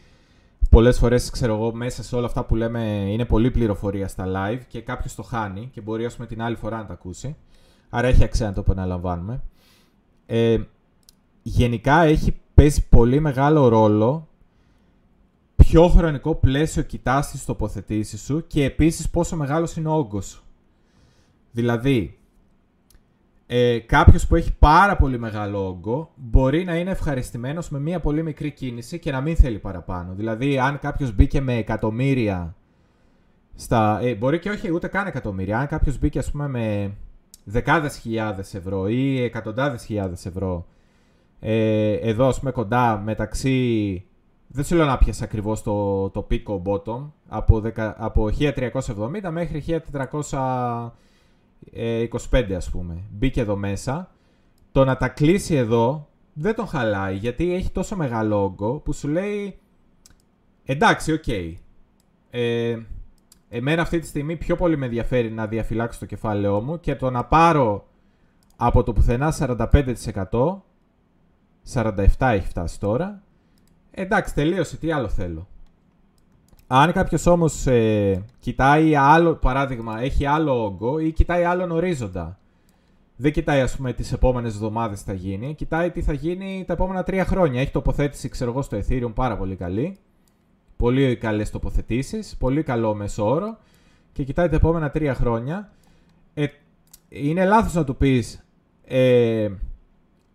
πολλές 0.70 0.98
φορές, 0.98 1.30
ξέρω 1.30 1.55
εγώ, 1.55 1.74
μέσα 1.74 2.02
σε 2.02 2.16
όλα 2.16 2.26
αυτά 2.26 2.44
που 2.44 2.56
λέμε 2.56 2.80
είναι 3.09 3.24
πολύ 3.24 3.51
πληροφορία 3.51 4.09
στα 4.09 4.26
live 4.26 4.60
και 4.68 4.80
κάποιος 4.80 5.14
το 5.14 5.22
χάνει 5.22 5.70
και 5.72 5.80
μπορεί, 5.80 6.05
ας 6.05 6.14
πούμε, 6.14 6.26
την 6.26 6.42
άλλη 6.42 6.56
φορά 6.56 6.76
να 6.76 6.86
τα 6.86 6.92
ακούσει. 6.92 7.36
Άρα 7.90 8.06
έχει 8.09 8.24
αξία 8.24 8.47
να 8.47 8.52
το 8.52 8.60
επαναλαμβάνουμε. 8.60 9.42
Ε, 10.26 10.59
γενικά 11.43 12.03
έχει 12.03 12.41
παίζει 12.55 12.89
πολύ 12.89 13.21
μεγάλο 13.21 13.69
ρόλο 13.69 14.29
ποιο 15.57 15.89
χρονικό 15.89 16.35
πλαίσιο 16.35 16.83
κοιτάς 16.83 17.31
τις 17.31 17.45
τοποθετήσεις 17.45 18.23
σου 18.23 18.47
και 18.47 18.65
επίσης 18.65 19.11
πόσο 19.11 19.37
μεγάλος 19.37 19.77
είναι 19.77 19.89
ο 19.89 19.93
όγκος 19.93 20.27
σου. 20.27 20.43
Δηλαδή, 21.51 22.19
ε, 23.47 23.79
κάποιος 23.79 24.27
που 24.27 24.37
έχει 24.37 24.55
πάρα 24.59 24.97
πολύ 24.97 25.19
μεγάλο 25.19 25.67
όγκο 25.67 26.11
μπορεί 26.15 26.65
να 26.65 26.77
είναι 26.77 26.91
ευχαριστημένος 26.91 27.69
με 27.69 27.79
μια 27.79 28.01
πολύ 28.01 28.23
μικρή 28.23 28.51
κίνηση 28.51 28.99
και 28.99 29.11
να 29.11 29.21
μην 29.21 29.37
θέλει 29.37 29.59
παραπάνω. 29.59 30.15
Δηλαδή, 30.15 30.59
αν 30.59 30.79
κάποιος 30.79 31.15
μπήκε 31.15 31.41
με 31.41 31.55
εκατομμύρια 31.55 32.55
στα... 33.55 33.99
Ε, 34.03 34.15
μπορεί 34.15 34.39
και 34.39 34.51
όχι 34.51 34.73
ούτε 34.73 34.89
καν 34.89 35.07
εκατομμύρια. 35.07 35.59
Αν 35.59 35.67
κάποιος 35.67 35.99
μπήκε 35.99 36.19
ας 36.19 36.31
πούμε 36.31 36.49
με 36.49 36.95
δεκάδες 37.45 37.97
χιλιάδες 37.97 38.55
ευρώ 38.55 38.89
ή 38.89 39.23
εκατοντάδες 39.23 39.85
χιλιάδες 39.85 40.27
ευρώ 40.27 40.67
ε, 41.41 41.93
εδώ 41.93 42.27
ας 42.27 42.39
πούμε 42.39 42.51
κοντά 42.51 42.99
μεταξύ 42.99 44.05
δεν 44.53 44.65
σου 44.65 44.77
λέω 44.77 44.87
να 44.87 44.99
πιάσει 44.99 45.25
ακριβώς 45.25 45.62
το, 45.62 46.11
το 46.11 46.27
pico 46.31 46.62
bottom 46.62 47.11
από, 47.29 47.62
από 47.97 48.31
1370 48.39 49.31
μέχρι 49.31 49.65
1425 49.69 49.81
ας 52.57 52.71
πούμε. 52.71 53.03
Μπήκε 53.11 53.41
εδώ 53.41 53.57
μέσα. 53.57 54.11
Το 54.73 54.85
να 54.85 54.97
τα 54.97 55.09
κλείσει 55.09 55.55
εδώ 55.55 56.09
δεν 56.33 56.55
τον 56.55 56.67
χαλάει 56.67 57.17
γιατί 57.17 57.55
έχει 57.55 57.71
τόσο 57.71 57.97
μεγάλο 57.97 58.43
όγκο 58.43 58.79
που 58.79 58.93
σου 58.93 59.09
λέει 59.09 59.59
εντάξει, 60.65 61.12
ok. 61.12 61.23
Okay. 61.27 61.55
Ε, 62.31 62.79
εμένα 63.49 63.83
αυτή 63.83 63.99
τη 63.99 64.07
στιγμή 64.07 64.37
πιο 64.37 64.57
πολύ 64.57 64.77
με 64.77 64.87
ενδιαφέρει 64.87 65.31
να 65.31 65.47
διαφυλάξω 65.47 65.99
το 65.99 66.07
κεφάλαιό 66.07 66.61
μου 66.61 66.81
και 66.81 66.97
το 66.97 67.11
να 67.11 67.25
πάρω 67.25 67.87
από 68.57 68.83
το 68.83 68.93
πουθενά 68.93 69.35
45% 69.39 70.61
47 71.72 71.94
έχει 72.18 72.47
φτάσει 72.47 72.80
τώρα 72.80 73.22
Εντάξει, 73.90 74.34
τελείωσε. 74.34 74.76
Τι 74.76 74.92
άλλο 74.92 75.09
θέλω. 75.09 75.48
Αν 76.66 76.92
κάποιος 76.92 77.26
όμως 77.26 77.66
ε, 77.66 78.24
κοιτάει 78.38 78.94
άλλο, 78.94 79.34
παράδειγμα, 79.34 80.01
έχει 80.01 80.26
άλλο 80.26 80.64
όγκο 80.64 80.98
ή 80.98 81.12
κοιτάει 81.12 81.44
άλλον 81.44 81.70
ορίζοντα. 81.70 82.38
Δεν 83.16 83.32
κοιτάει, 83.32 83.60
ας 83.60 83.76
πούμε, 83.76 83.92
τις 83.92 84.12
επόμενες 84.12 84.55
εβδομάδες 84.55 84.98
τι 84.98 85.05
θα 85.05 85.12
γίνει. 85.12 85.55
Κοιτάει 85.55 85.90
τι 85.90 86.02
θα 86.02 86.12
γίνει 86.12 86.64
τα 86.66 86.72
επόμενα 86.72 87.02
τρία 87.02 87.24
χρόνια. 87.24 87.60
Έχει 87.60 87.70
τοποθέτηση, 87.70 88.28
ξέρω 88.28 88.51
εγώ, 88.51 88.62
στο 88.62 88.78
Ethereum 88.78 89.12
πάρα 89.14 89.36
πολύ 89.36 89.56
καλή. 89.56 89.98
Πολύ 90.76 91.16
καλές 91.16 91.51
τοποθετήσεις. 91.51 92.36
Πολύ 92.36 92.62
καλό 92.62 92.94
μέσο 92.94 93.30
όρο. 93.30 93.59
Και 94.12 94.24
κοιτάει 94.24 94.48
τα 94.48 94.56
επόμενα 94.56 94.90
τρία 94.90 95.14
χρόνια. 95.14 95.70
Ε, 96.34 96.47
είναι 97.09 97.44
λάθος 97.44 97.74
να 97.74 97.84
του 97.84 97.97
πεις. 97.97 98.44
Ε, 98.84 99.48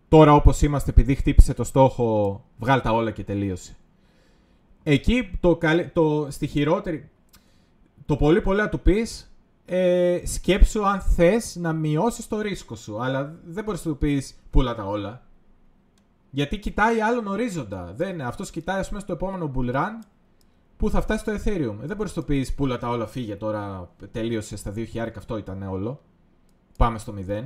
Τώρα 0.08 0.34
όπως 0.34 0.62
είμαστε 0.62 0.90
επειδή 0.90 1.14
χτύπησε 1.14 1.54
το 1.54 1.64
στόχο, 1.64 2.44
βγάλ 2.56 2.80
τα 2.80 2.92
όλα 2.92 3.10
και 3.10 3.24
τελείωσε. 3.24 3.76
Εκεί 4.82 5.30
το, 5.40 5.58
το, 5.92 6.26
στη 6.30 6.46
χειρότερη, 6.46 7.10
το 8.06 8.16
πολύ 8.16 8.40
πολύ 8.40 8.60
να 8.60 8.68
του 8.68 8.80
πεις, 8.80 9.36
ε, 9.64 10.20
σκέψου 10.24 10.86
αν 10.86 11.00
θες 11.00 11.56
να 11.56 11.72
μειώσεις 11.72 12.28
το 12.28 12.40
ρίσκο 12.40 12.74
σου. 12.74 13.02
Αλλά 13.02 13.38
δεν 13.44 13.64
μπορείς 13.64 13.84
να 13.84 13.92
του 13.92 13.98
πεις 13.98 14.34
πουλά 14.50 14.74
τα 14.74 14.84
όλα. 14.84 15.22
Γιατί 16.30 16.58
κοιτάει 16.58 17.00
άλλον 17.00 17.26
ορίζοντα. 17.26 17.92
Δεν, 17.96 18.20
αυτός 18.20 18.50
κοιτάει 18.50 18.78
ας 18.78 18.88
πούμε 18.88 19.00
στο 19.00 19.12
επόμενο 19.12 19.52
bull 19.54 19.74
run 19.74 20.04
που 20.76 20.90
θα 20.90 21.00
φτάσει 21.00 21.20
στο 21.20 21.32
Ethereum. 21.32 21.76
Ε, 21.82 21.86
δεν 21.86 21.96
μπορείς 21.96 22.16
να 22.16 22.22
του 22.22 22.28
πεις 22.28 22.54
πουλά 22.54 22.78
τα 22.78 22.88
όλα, 22.88 23.06
φύγε 23.06 23.36
τώρα, 23.36 23.90
τελείωσε 24.12 24.56
στα 24.56 24.72
2.000 24.76 25.08
αυτό 25.16 25.36
ήταν 25.36 25.62
όλο. 25.62 26.00
Πάμε 26.78 26.98
στο 26.98 27.14
0. 27.28 27.44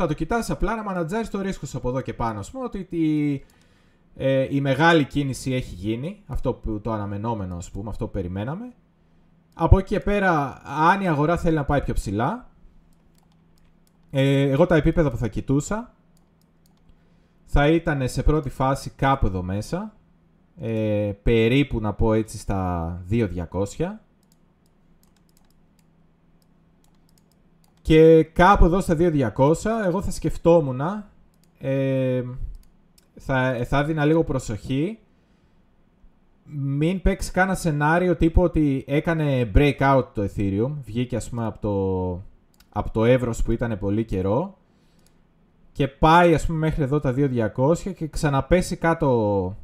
Θα 0.00 0.06
το 0.06 0.14
κοιτάς 0.14 0.50
απλά 0.50 0.76
να 0.76 0.82
μανατζάρεις 0.82 1.30
το 1.30 1.40
ρίσκο 1.40 1.66
σου 1.66 1.76
από 1.76 1.88
εδώ 1.88 2.00
και 2.00 2.14
πάνω. 2.14 2.38
Ας 2.38 2.50
πούμε 2.50 2.64
ότι 2.64 2.86
η, 2.90 3.44
ε, 4.14 4.46
η 4.50 4.60
μεγάλη 4.60 5.04
κίνηση 5.04 5.52
έχει 5.52 5.74
γίνει, 5.74 6.22
αυτό 6.26 6.52
που 6.52 6.80
το 6.80 6.92
αναμενόμενο 6.92 7.56
ας 7.56 7.70
πούμε, 7.70 7.90
αυτό 7.90 8.04
που 8.04 8.10
περιμέναμε. 8.10 8.72
Από 9.54 9.78
εκεί 9.78 9.88
και 9.88 10.00
πέρα, 10.00 10.62
αν 10.64 11.00
η 11.00 11.08
αγορά 11.08 11.36
θέλει 11.36 11.56
να 11.56 11.64
πάει 11.64 11.82
πιο 11.82 11.94
ψηλά, 11.94 12.50
ε, 14.10 14.50
εγώ 14.50 14.66
τα 14.66 14.76
επίπεδα 14.76 15.10
που 15.10 15.16
θα 15.16 15.28
κοιτούσα 15.28 15.94
θα 17.44 17.68
ήταν 17.68 18.08
σε 18.08 18.22
πρώτη 18.22 18.48
φάση 18.48 18.90
κάπου 18.90 19.26
εδώ 19.26 19.42
μέσα, 19.42 19.96
ε, 20.56 21.12
περίπου 21.22 21.80
να 21.80 21.92
πω 21.92 22.12
έτσι 22.12 22.38
στα 22.38 23.02
2.200 23.10 24.00
και 27.88 28.22
κάπου 28.22 28.64
εδώ 28.64 28.80
στα 28.80 28.96
2.200 28.98 29.54
εγώ 29.86 30.02
θα 30.02 30.10
σκεφτόμουν 30.10 30.80
ε, 31.58 32.22
θα, 33.14 33.64
θα 33.68 33.78
έδινα 33.78 34.04
λίγο 34.04 34.24
προσοχή 34.24 34.98
μην 36.44 37.02
παίξει 37.02 37.30
κανένα 37.30 37.56
σενάριο 37.56 38.16
τύπου 38.16 38.42
ότι 38.42 38.84
έκανε 38.86 39.50
breakout 39.54 40.04
το 40.14 40.22
Ethereum, 40.22 40.70
βγήκε 40.84 41.16
ας 41.16 41.28
πούμε 41.28 41.46
από 41.46 41.58
το, 41.58 42.22
από 42.68 42.90
το 42.92 43.04
εύρος 43.04 43.42
που 43.42 43.52
ήταν 43.52 43.78
πολύ 43.78 44.04
καιρό 44.04 44.56
και 45.72 45.88
πάει 45.88 46.34
ας 46.34 46.46
πούμε 46.46 46.58
μέχρι 46.58 46.82
εδώ 46.82 47.00
τα 47.00 47.14
2200 47.16 47.94
και 47.96 48.06
ξαναπέσει 48.06 48.76
κάτω. 48.76 49.56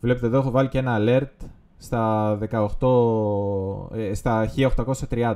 Βλέπετε 0.00 0.26
εδώ 0.26 0.38
έχω 0.38 0.50
βάλει 0.50 0.68
και 0.68 0.78
ένα 0.78 0.96
alert 1.00 1.46
στα 1.78 2.38
18 2.50 3.96
ε, 3.96 4.14
στα 4.14 4.50
1830 5.08 5.34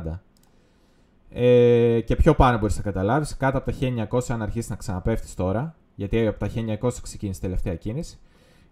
ε, 1.36 2.00
και 2.00 2.16
πιο 2.16 2.34
πάνω 2.34 2.58
μπορείς 2.58 2.76
να 2.76 2.82
καταλάβεις 2.82 3.36
κάτω 3.36 3.58
από 3.58 3.72
τα 3.72 3.76
1900 4.10 4.20
αν 4.28 4.42
αρχίσεις 4.42 4.70
να 4.70 4.76
ξαναπέφτεις 4.76 5.34
τώρα 5.34 5.74
γιατί 5.94 6.26
από 6.26 6.38
τα 6.38 6.48
1900 6.80 6.90
ξεκίνησε 7.02 7.38
η 7.38 7.42
τελευταία 7.42 7.74
κίνηση 7.74 8.18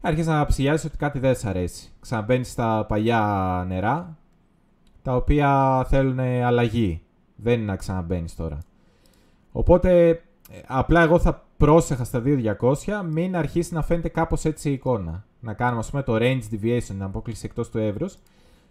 αρχίζεις 0.03 0.31
να 0.31 0.47
ψηλιάζει 0.47 0.87
ότι 0.87 0.97
κάτι 0.97 1.19
δεν 1.19 1.35
σ' 1.35 1.45
αρέσει. 1.45 1.93
Ξαναμπαίνεις 2.01 2.51
στα 2.51 2.85
παλιά 2.89 3.65
νερά, 3.69 4.17
τα 5.03 5.17
οποία 5.17 5.83
θέλουν 5.89 6.19
αλλαγή. 6.21 7.03
Δεν 7.37 7.55
είναι 7.55 7.65
να 7.65 7.77
ξαναμπαίνεις 7.77 8.35
τώρα. 8.35 8.59
Οπότε, 9.53 10.09
ε, 10.09 10.17
απλά 10.67 11.03
εγώ 11.03 11.19
θα 11.19 11.45
πρόσεχα 11.57 12.05
στα 12.05 12.21
2200, 12.21 13.03
μην 13.11 13.37
αρχίσει 13.37 13.75
να 13.75 13.83
φαίνεται 13.83 14.09
κάπως 14.09 14.45
έτσι 14.45 14.69
η 14.69 14.73
εικόνα. 14.73 15.25
Να 15.41 15.53
κάνουμε, 15.53 15.79
ας 15.79 15.91
πούμε, 15.91 16.03
το 16.03 16.17
range 16.17 16.43
deviation, 16.53 16.83
την 16.87 17.03
απόκληση 17.03 17.43
εκτός 17.45 17.71
του 17.71 17.79
εύρους 17.79 18.15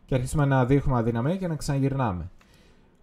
και 0.06 0.16
αρχίσουμε 0.16 0.46
να 0.46 0.66
δείχνουμε 0.66 1.00
αδυναμία 1.00 1.36
και 1.36 1.48
να 1.48 1.56
ξαναγυρνάμε. 1.56 2.30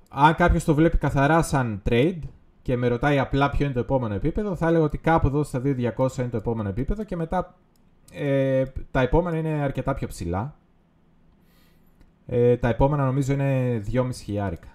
Αν 0.08 0.34
κάποιος 0.34 0.64
το 0.64 0.74
βλέπει 0.74 0.96
καθαρά 0.96 1.42
σαν 1.42 1.82
trade 1.88 2.18
και 2.62 2.76
με 2.76 2.88
ρωτάει 2.88 3.18
απλά 3.18 3.50
ποιο 3.50 3.64
είναι 3.64 3.74
το 3.74 3.80
επόμενο 3.80 4.14
επίπεδο, 4.14 4.56
θα 4.56 4.66
έλεγα 4.66 4.84
ότι 4.84 4.98
κάπου 4.98 5.26
εδώ 5.26 5.42
στα 5.42 5.62
2200 5.64 6.18
είναι 6.18 6.28
το 6.28 6.36
επόμενο 6.36 6.68
επίπεδο 6.68 7.04
και 7.04 7.16
μετά 7.16 7.54
ε, 8.12 8.64
τα 8.90 9.00
επόμενα 9.00 9.36
είναι 9.36 9.48
αρκετά 9.48 9.94
πιο 9.94 10.06
ψηλά. 10.06 10.54
Ε, 12.26 12.56
τα 12.56 12.68
επόμενα 12.68 13.04
νομίζω 13.04 13.32
είναι 13.32 13.82
2,5 13.92 14.08
χιλιάρικα. 14.12 14.68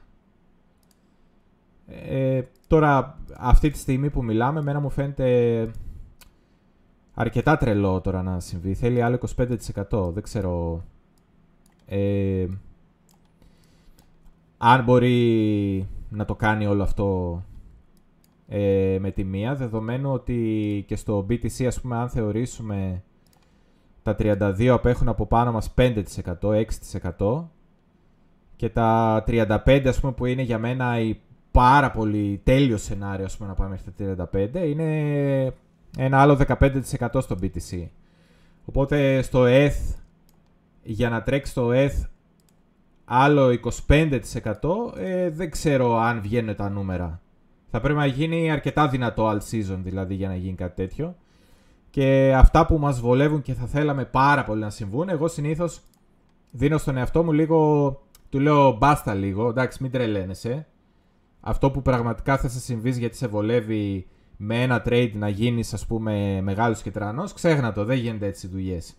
Ε, 1.87 2.41
τώρα, 2.67 3.19
αυτή 3.37 3.69
τη 3.69 3.77
στιγμή 3.77 4.09
που 4.09 4.23
μιλάμε, 4.23 4.61
μένα 4.61 4.79
μου 4.79 4.89
φαίνεται 4.89 5.69
αρκετά 7.13 7.57
τρελό 7.57 8.01
τώρα 8.01 8.21
να 8.23 8.39
συμβεί. 8.39 8.73
Θέλει 8.73 9.01
άλλο 9.01 9.19
25%. 9.91 10.13
Δεν 10.13 10.23
ξέρω 10.23 10.83
ε, 11.85 12.45
αν 14.65 14.83
μπορεί 14.83 15.87
να 16.09 16.25
το 16.25 16.35
κάνει 16.35 16.65
όλο 16.65 16.83
αυτό 16.83 17.41
ε, 18.47 18.97
με 18.99 19.11
τη 19.11 19.23
μία, 19.23 19.55
δεδομένου 19.55 20.11
ότι 20.11 20.83
και 20.87 20.95
στο 20.95 21.25
BTC, 21.29 21.65
ας 21.65 21.81
πούμε, 21.81 21.95
αν 21.95 22.09
θεωρήσουμε 22.09 23.03
τα 24.03 24.15
32 24.19 24.65
απέχουν 24.65 25.07
από 25.07 25.25
πάνω 25.25 25.51
μας 25.51 25.73
5%, 25.77 26.03
6% 27.19 27.43
και 28.55 28.69
τα 28.69 29.23
35 29.27 29.83
ας 29.87 29.99
πούμε 29.99 30.11
που 30.13 30.25
είναι 30.25 30.41
για 30.41 30.59
μένα 30.59 30.99
η 30.99 31.19
πάρα 31.51 31.91
πολύ 31.91 32.41
τέλειο 32.43 32.77
σενάριο 32.77 33.25
ας 33.25 33.37
πούμε 33.37 33.49
να 33.49 33.55
πάμε 33.55 33.69
μέχρι 33.69 34.15
τα 34.15 34.29
35 34.33 34.65
είναι 34.65 35.53
ένα 35.97 36.21
άλλο 36.21 36.39
15% 36.47 37.21
στο 37.21 37.37
BTC. 37.41 37.87
Οπότε 38.65 39.21
στο 39.21 39.43
ETH 39.45 39.95
για 40.83 41.09
να 41.09 41.23
τρέξει 41.23 41.53
το 41.53 41.69
ETH 41.71 42.07
άλλο 43.05 43.59
25% 43.87 44.97
ε, 44.97 45.29
δεν 45.29 45.51
ξέρω 45.51 45.97
αν 45.97 46.21
βγαίνουν 46.21 46.55
τα 46.55 46.69
νούμερα. 46.69 47.21
Θα 47.71 47.79
πρέπει 47.79 47.99
να 47.99 48.05
γίνει 48.05 48.51
αρκετά 48.51 48.87
δυνατό 48.87 49.29
all 49.29 49.37
season 49.51 49.77
δηλαδή 49.83 50.13
για 50.13 50.27
να 50.27 50.35
γίνει 50.35 50.55
κάτι 50.55 50.75
τέτοιο 50.75 51.15
και 51.93 52.33
αυτά 52.35 52.65
που 52.65 52.77
μας 52.77 52.99
βολεύουν 52.99 53.41
και 53.41 53.53
θα 53.53 53.65
θέλαμε 53.65 54.05
πάρα 54.05 54.43
πολύ 54.43 54.61
να 54.61 54.69
συμβούν, 54.69 55.09
εγώ 55.09 55.27
συνήθως 55.27 55.81
δίνω 56.51 56.77
στον 56.77 56.97
εαυτό 56.97 57.23
μου 57.23 57.31
λίγο, 57.31 58.01
του 58.29 58.39
λέω 58.39 58.71
μπάστα 58.71 59.13
λίγο, 59.13 59.49
εντάξει 59.49 59.77
μην 59.81 59.91
τρελαίνεσαι. 59.91 60.67
Αυτό 61.39 61.71
που 61.71 61.81
πραγματικά 61.81 62.37
θα 62.37 62.47
σε 62.47 62.59
συμβείς 62.59 62.97
γιατί 62.97 63.15
σε 63.15 63.27
βολεύει 63.27 64.07
με 64.37 64.61
ένα 64.61 64.83
trade 64.85 65.11
να 65.13 65.29
γίνεις 65.29 65.73
ας 65.73 65.85
πούμε 65.85 66.41
μεγάλος 66.41 66.81
και 66.81 66.91
τρανός, 66.91 67.33
ξέχνα 67.33 67.73
το, 67.73 67.85
δεν 67.85 67.97
γίνεται 67.97 68.25
έτσι 68.25 68.47
δουλειές. 68.47 68.93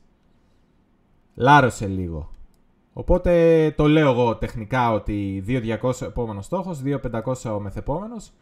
Λάρωσε 1.35 1.87
λίγο. 1.87 2.31
Οπότε 2.97 3.71
το 3.77 3.89
λέω 3.89 4.11
εγώ 4.11 4.37
τεχνικά 4.37 4.93
ότι 4.93 5.45
2.200 5.47 5.93
ο 6.03 6.05
επόμενος 6.05 6.45
στόχος, 6.45 6.83
2.500 6.85 7.55
ο 7.55 7.61
μεθεπόμενος. 7.61 8.33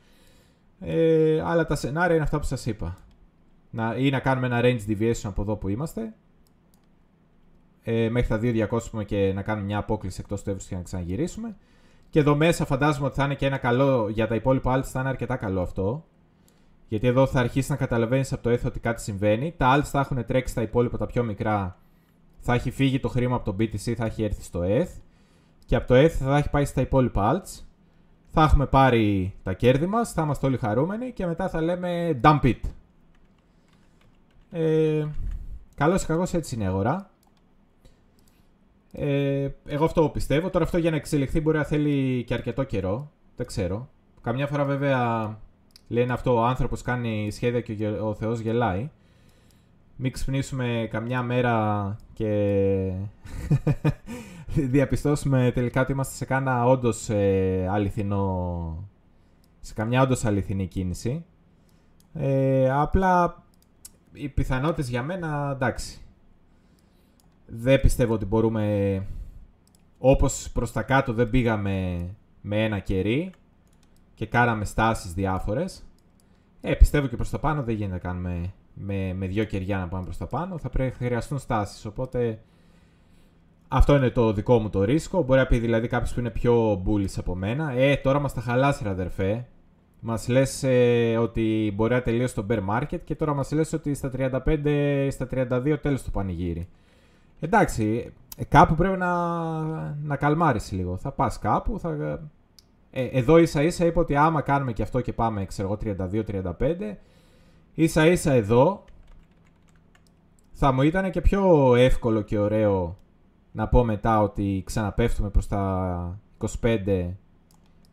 Ε, 0.80 1.42
αλλά 1.44 1.66
τα 1.66 1.74
σενάρια 1.74 2.14
είναι 2.14 2.24
αυτά 2.24 2.38
που 2.38 2.44
σας 2.44 2.66
είπα 2.66 2.96
να, 3.70 3.96
ή 3.96 4.10
να 4.10 4.20
κάνουμε 4.20 4.46
ένα 4.46 4.60
range 4.62 4.90
deviation 4.90 5.24
από 5.24 5.42
εδώ 5.42 5.56
που 5.56 5.68
είμαστε 5.68 6.14
ε, 7.82 8.08
μέχρι 8.08 8.28
τα 8.28 8.68
2.200 9.00 9.04
και 9.06 9.32
να 9.34 9.42
κάνουμε 9.42 9.66
μια 9.66 9.78
απόκληση 9.78 10.20
εκτός 10.20 10.42
του 10.42 10.50
εύρους 10.50 10.66
και 10.66 10.74
να 10.74 10.82
ξαναγυρίσουμε. 10.82 11.56
Και 12.10 12.18
εδώ 12.18 12.34
μέσα 12.36 12.64
φαντάζομαι 12.64 13.06
ότι 13.06 13.14
θα 13.14 13.24
είναι 13.24 13.34
και 13.34 13.46
ένα 13.46 13.56
καλό 13.58 14.08
για 14.08 14.26
τα 14.26 14.34
υπόλοιπα 14.34 14.78
alts 14.78 14.84
θα 14.84 15.00
είναι 15.00 15.08
αρκετά 15.08 15.36
καλό 15.36 15.60
αυτό. 15.60 16.04
Γιατί 16.88 17.06
εδώ 17.06 17.26
θα 17.26 17.40
αρχίσεις 17.40 17.70
να 17.70 17.76
καταλαβαίνεις 17.76 18.32
από 18.32 18.42
το 18.42 18.50
ETH 18.50 18.64
ότι 18.66 18.80
κάτι 18.80 19.02
συμβαίνει. 19.02 19.54
Τα 19.56 19.76
alts 19.76 19.84
θα 19.84 20.00
έχουν 20.00 20.24
τρέξει 20.24 20.54
τα 20.54 20.62
υπόλοιπα 20.62 20.98
τα 20.98 21.06
πιο 21.06 21.22
μικρά. 21.22 21.81
Θα 22.44 22.54
έχει 22.54 22.70
φύγει 22.70 23.00
το 23.00 23.08
χρήμα 23.08 23.36
από 23.36 23.44
το 23.44 23.56
BTC, 23.58 23.94
θα 23.96 24.04
έχει 24.04 24.22
έρθει 24.22 24.42
στο 24.42 24.60
ETH. 24.64 25.00
Και 25.66 25.76
από 25.76 25.86
το 25.86 25.94
ETH 25.94 26.08
θα 26.08 26.36
έχει 26.36 26.50
πάει 26.50 26.64
στα 26.64 26.80
υπόλοιπα 26.80 27.42
alts. 27.42 27.62
Θα 28.30 28.42
έχουμε 28.42 28.66
πάρει 28.66 29.34
τα 29.42 29.52
κέρδη 29.52 29.86
μας, 29.86 30.12
θα 30.12 30.22
είμαστε 30.22 30.46
όλοι 30.46 30.56
χαρούμενοι 30.56 31.12
και 31.12 31.26
μετά 31.26 31.48
θα 31.48 31.60
λέμε 31.60 32.20
dump 32.22 32.40
it. 32.42 32.60
Ε, 34.50 35.06
Καλό 35.74 35.94
ή 35.94 36.04
κακό 36.06 36.24
έτσι 36.32 36.54
είναι 36.54 36.64
η 36.64 36.66
αγορά. 36.66 37.10
Ε, 38.92 39.48
εγώ 39.66 39.84
αυτό 39.84 40.08
πιστεύω. 40.08 40.50
Τώρα 40.50 40.64
αυτό 40.64 40.78
για 40.78 40.90
να 40.90 40.96
εξελιχθεί 40.96 41.40
μπορεί 41.40 41.56
να 41.56 41.64
θέλει 41.64 42.24
και 42.24 42.34
αρκετό 42.34 42.64
καιρό. 42.64 43.10
Δεν 43.36 43.46
ξέρω. 43.46 43.88
Καμιά 44.22 44.46
φορά 44.46 44.64
βέβαια 44.64 45.38
λένε 45.88 46.12
αυτό 46.12 46.34
ο 46.34 46.44
άνθρωπος 46.44 46.82
κάνει 46.82 47.30
σχέδια 47.30 47.60
και 47.60 47.88
ο 47.88 48.14
Θεός 48.14 48.38
γελάει. 48.40 48.90
Μην 49.96 50.12
ξυπνήσουμε 50.12 50.88
καμιά 50.90 51.22
μέρα 51.22 51.96
και 52.12 52.92
διαπιστώσουμε 54.54 55.50
τελικά 55.54 55.80
ότι 55.80 55.92
είμαστε 55.92 56.14
σε 56.14 56.24
κάνα 56.24 56.64
όντως 56.64 57.08
ε, 57.10 57.66
αληθινό. 57.70 58.88
σε 59.60 59.74
καμιά 59.74 60.02
όντως 60.02 60.24
αληθινή 60.24 60.66
κίνηση. 60.66 61.24
Ε, 62.12 62.70
απλά 62.70 63.44
οι 64.12 64.28
πιθανότητες 64.28 64.88
για 64.88 65.02
μένα 65.02 65.50
εντάξει. 65.54 66.00
Δεν 67.46 67.80
πιστεύω 67.80 68.14
ότι 68.14 68.24
μπορούμε... 68.24 69.06
Όπως 69.98 70.50
προς 70.52 70.72
τα 70.72 70.82
κάτω 70.82 71.12
δεν 71.12 71.30
πήγαμε 71.30 72.06
με 72.40 72.64
ένα 72.64 72.78
κερί 72.78 73.32
και 74.14 74.26
κάναμε 74.26 74.64
στάσεις 74.64 75.12
διάφορες. 75.12 75.84
Ε, 76.60 76.74
πιστεύω 76.74 77.06
και 77.06 77.16
προς 77.16 77.30
τα 77.30 77.38
πάνω 77.38 77.62
δεν 77.62 77.74
γίνεται 77.74 77.92
να 77.92 77.98
κάνουμε 77.98 78.52
με, 78.74 79.14
με 79.14 79.26
δύο 79.26 79.44
κεριά 79.44 79.78
να 79.78 79.88
πάμε 79.88 80.04
προς 80.04 80.16
τα 80.16 80.26
πάνω. 80.26 80.58
Θα 80.58 80.68
πρέπει 80.68 80.94
να 81.00 81.06
χρειαστούν 81.06 81.38
στάσεις, 81.38 81.84
οπότε... 81.84 82.38
Αυτό 83.74 83.96
είναι 83.96 84.10
το 84.10 84.32
δικό 84.32 84.58
μου 84.58 84.70
το 84.70 84.84
ρίσκο. 84.84 85.22
Μπορεί 85.22 85.40
να 85.40 85.46
πει 85.46 85.58
δηλαδή 85.58 85.88
κάποιος 85.88 86.14
που 86.14 86.20
είναι 86.20 86.30
πιο 86.30 86.82
bullish 86.86 87.14
από 87.16 87.34
μένα. 87.34 87.72
Ε, 87.72 87.96
τώρα 87.96 88.18
μας 88.18 88.34
τα 88.34 88.40
χαλάσει, 88.40 88.88
αδερφέ. 88.88 89.46
Μας 90.00 90.28
λες 90.28 90.62
ε, 90.62 91.16
ότι 91.16 91.72
μπορεί 91.74 91.94
να 91.94 92.02
τελείωσε 92.02 92.34
το 92.34 92.46
bear 92.50 92.60
market 92.70 93.00
και 93.04 93.14
τώρα 93.14 93.34
μας 93.34 93.52
λες 93.52 93.72
ότι 93.72 93.94
στα 93.94 94.10
35, 94.16 95.08
στα 95.10 95.28
32 95.30 95.78
τέλος 95.82 96.02
το 96.02 96.10
πανηγύρι. 96.10 96.68
εντάξει, 97.40 98.12
ε, 98.36 98.44
κάπου 98.44 98.74
πρέπει 98.74 98.98
να, 98.98 99.14
να 100.02 100.16
καλμάρεις 100.16 100.72
λίγο. 100.72 100.96
Θα 100.96 101.10
πας 101.10 101.38
κάπου, 101.38 101.78
θα... 101.78 102.20
Ε, 102.90 103.04
εδώ 103.04 103.38
ίσα 103.38 103.62
ίσα 103.62 103.84
είπε 103.84 103.98
ότι 103.98 104.16
άμα 104.16 104.40
κάνουμε 104.40 104.72
και 104.72 104.82
αυτό 104.82 105.00
και 105.00 105.12
πάμε, 105.12 105.44
ξέρω 105.44 105.78
εγώ, 105.84 105.96
32-35, 106.08 106.96
ίσα 107.74 108.06
ίσα 108.06 108.32
εδώ 108.32 108.84
θα 110.52 110.72
μου 110.72 110.82
ήταν 110.82 111.10
και 111.10 111.20
πιο 111.20 111.74
εύκολο 111.74 112.22
και 112.22 112.38
ωραίο 112.38 112.96
να 113.52 113.68
πω 113.68 113.84
μετά 113.84 114.22
ότι 114.22 114.62
ξαναπέφτουμε 114.66 115.30
προς 115.30 115.46
τα 115.46 116.20
25 116.60 117.10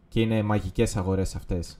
και 0.07 0.22
είναι 0.22 0.43
μαγικές 0.43 0.97
αγορές 0.97 1.35
αυτές 1.35 1.80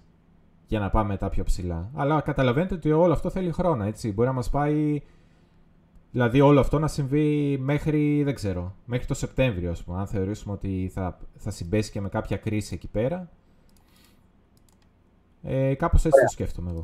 για 0.70 0.80
να 0.80 0.90
πάμε 0.90 1.08
μετά 1.08 1.30
πιο 1.30 1.44
ψηλά. 1.44 1.90
Αλλά 1.94 2.22
καταλαβαίνετε 2.22 2.74
ότι 2.74 2.92
όλο 2.92 3.14
αυτό 3.14 3.30
θέλει 3.30 3.52
χρόνο, 3.52 3.84
έτσι. 3.84 4.12
Μπορεί 4.12 4.28
να 4.28 4.34
μας 4.34 4.50
πάει... 4.50 5.02
Δηλαδή 6.12 6.42
όλο 6.42 6.60
αυτό 6.60 6.80
να 6.80 6.88
συμβεί 6.88 7.58
μέχρι, 7.58 8.24
δεν 8.24 8.36
ξέρω, 8.36 8.76
μέχρι 8.86 9.06
το 9.06 9.14
Σεπτέμβριο, 9.14 9.72
ας 9.72 9.84
πούμε. 9.84 10.00
Αν 10.00 10.08
θεωρήσουμε 10.08 10.54
ότι 10.54 10.92
θα, 10.94 11.18
θα 11.36 11.52
συμπέσει 11.52 11.92
και 11.92 12.02
με 12.02 12.10
κάποια 12.10 12.38
κρίση 12.38 12.74
εκεί 12.74 12.88
πέρα. 12.88 13.30
Ε, 15.44 15.74
κάπως 15.74 16.06
έτσι 16.06 16.22
το 16.22 16.32
σκέφτομαι 16.32 16.72
εγώ. 16.72 16.84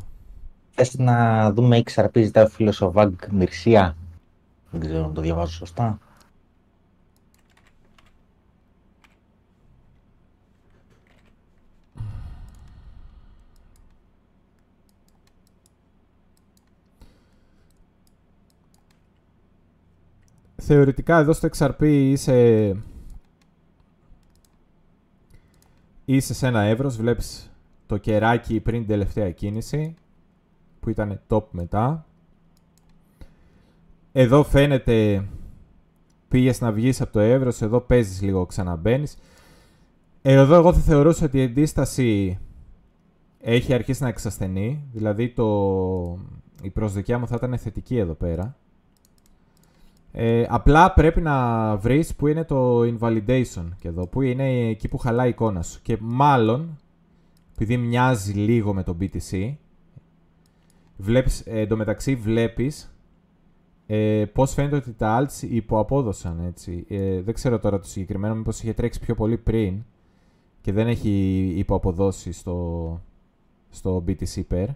Θες 0.78 0.98
να 0.98 1.52
δούμε 1.54 1.82
XRP 1.86 2.10
ζητάει 2.24 2.44
ο 2.44 2.48
φίλος 2.48 2.82
ο 2.82 2.92
Βαγκ 2.92 3.14
Μυρσία; 3.32 3.96
Δεν 4.72 4.80
ξέρω 4.80 5.06
αν 5.06 5.14
το 5.14 5.22
διαβάζω 5.22 5.52
σωστά. 5.52 6.00
Θεωρητικά 20.56 21.18
εδώ 21.18 21.34
στο 21.34 21.50
XRP 21.58 21.82
είσαι... 21.82 22.76
Είσαι 26.06 26.34
σε 26.34 26.48
ένα 26.48 26.62
εύρος, 26.62 26.98
βλέπεις 26.98 27.52
το 27.86 27.98
κεράκι 27.98 28.60
πριν 28.60 28.80
την 28.80 28.88
τελευταία 28.88 29.32
κίνηση 29.32 29.96
που 30.86 30.92
ήταν 30.92 31.20
top 31.28 31.44
μετά. 31.52 32.06
Εδώ 34.12 34.44
φαίνεται 34.44 35.28
πήγες 36.28 36.62
να 36.62 36.72
βγεις 36.72 37.02
από 37.02 37.12
το 37.12 37.20
εύρος, 37.20 37.62
εδώ 37.62 37.80
παίζεις 37.80 38.22
λίγο, 38.22 38.46
ξαναμπαίνεις. 38.46 39.18
Εδώ 40.22 40.56
εγώ 40.56 40.74
θα 40.74 40.80
θεωρούσα 40.80 41.26
ότι 41.26 41.38
η 41.38 41.44
αντίσταση 41.44 42.40
έχει 43.42 43.74
αρχίσει 43.74 44.04
να 44.04 44.10
εξασθενεί, 44.10 44.84
δηλαδή 44.92 45.30
το... 45.30 45.48
η 46.62 46.70
προσδοκία 46.70 47.20
μου 47.20 47.28
θα 47.28 47.36
ήταν 47.38 47.58
θετική 47.58 47.98
εδώ 47.98 48.14
πέρα. 48.14 48.56
Ε, 50.12 50.46
απλά 50.50 50.94
πρέπει 50.94 51.22
να 51.22 51.76
βρεις 51.76 52.16
που 52.16 52.28
είναι 52.28 52.44
το 52.44 52.82
invalidation 52.82 53.66
και 53.80 53.88
εδώ, 53.88 54.08
που 54.08 54.22
είναι 54.22 54.70
εκεί 54.70 54.88
που 54.88 54.98
χαλάει 54.98 55.28
η 55.28 55.30
εικόνα 55.30 55.62
σου. 55.62 55.80
Και 55.82 55.98
μάλλον, 56.02 56.78
επειδή 57.52 57.78
μοιάζει 57.78 58.34
λίγο 58.34 58.74
με 58.74 58.84
το 58.84 58.98
BTC, 59.00 59.54
βλέπεις, 60.98 61.44
ε, 61.46 61.60
εντωμεταξύ 61.60 62.16
βλέπεις 62.16 62.96
ε, 63.88 64.26
πώς 64.34 64.54
φαίνεται 64.54 64.76
ότι 64.76 64.94
τα 64.94 65.22
alts 65.22 65.48
υποαπόδωσαν, 65.50 66.44
έτσι. 66.48 66.86
Ε, 66.90 67.22
δεν 67.22 67.34
ξέρω 67.34 67.60
τώρα 67.60 67.80
το 67.80 67.88
συγκεκριμένο, 67.88 68.36
μήπως 68.36 68.62
είχε 68.62 68.74
τρέξει 68.74 69.00
πιο 69.00 69.16
πολύ 69.16 69.38
πριν 69.38 69.84
και 70.62 70.72
δεν 70.72 70.88
έχει 70.88 71.54
υποαποδώσει 71.56 72.32
στο, 72.32 73.02
στο 73.70 74.04
BTC 74.08 74.42
pair. 74.52 74.68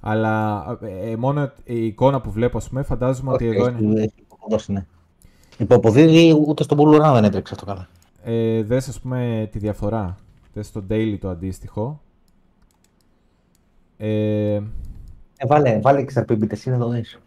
Αλλά 0.00 0.66
ε, 0.80 1.16
μόνο 1.16 1.52
η 1.64 1.86
εικόνα 1.86 2.20
που 2.20 2.30
βλέπω, 2.30 2.56
ας 2.56 2.68
πούμε, 2.68 2.82
φαντάζομαι 2.82 3.32
ότι 3.32 3.46
εδώ 3.46 3.68
είναι 3.68 4.12
αποδώσει, 4.32 4.72
ναι. 4.72 4.86
Υποποδίδει 5.58 6.42
ούτε 6.46 6.62
στον 6.62 6.78
Bull 6.78 7.12
δεν 7.12 7.24
έτρεξε 7.24 7.54
αυτό 7.54 7.66
καλά. 7.66 7.88
Ε, 8.22 8.62
δες 8.62 8.88
ας 8.88 9.00
πούμε 9.00 9.48
τη 9.52 9.58
διαφορά. 9.58 10.16
Δες 10.52 10.66
στο 10.66 10.84
daily 10.90 11.16
το 11.20 11.28
αντίστοιχο. 11.28 12.00
Ε, 13.96 14.60
ε, 15.42 15.46
βάλε, 15.46 15.80
βάλε 15.80 16.04
XRP 16.14 16.30
BTC 16.30 16.64
να 16.64 16.78
το 16.78 16.88
δεις. 16.88 17.18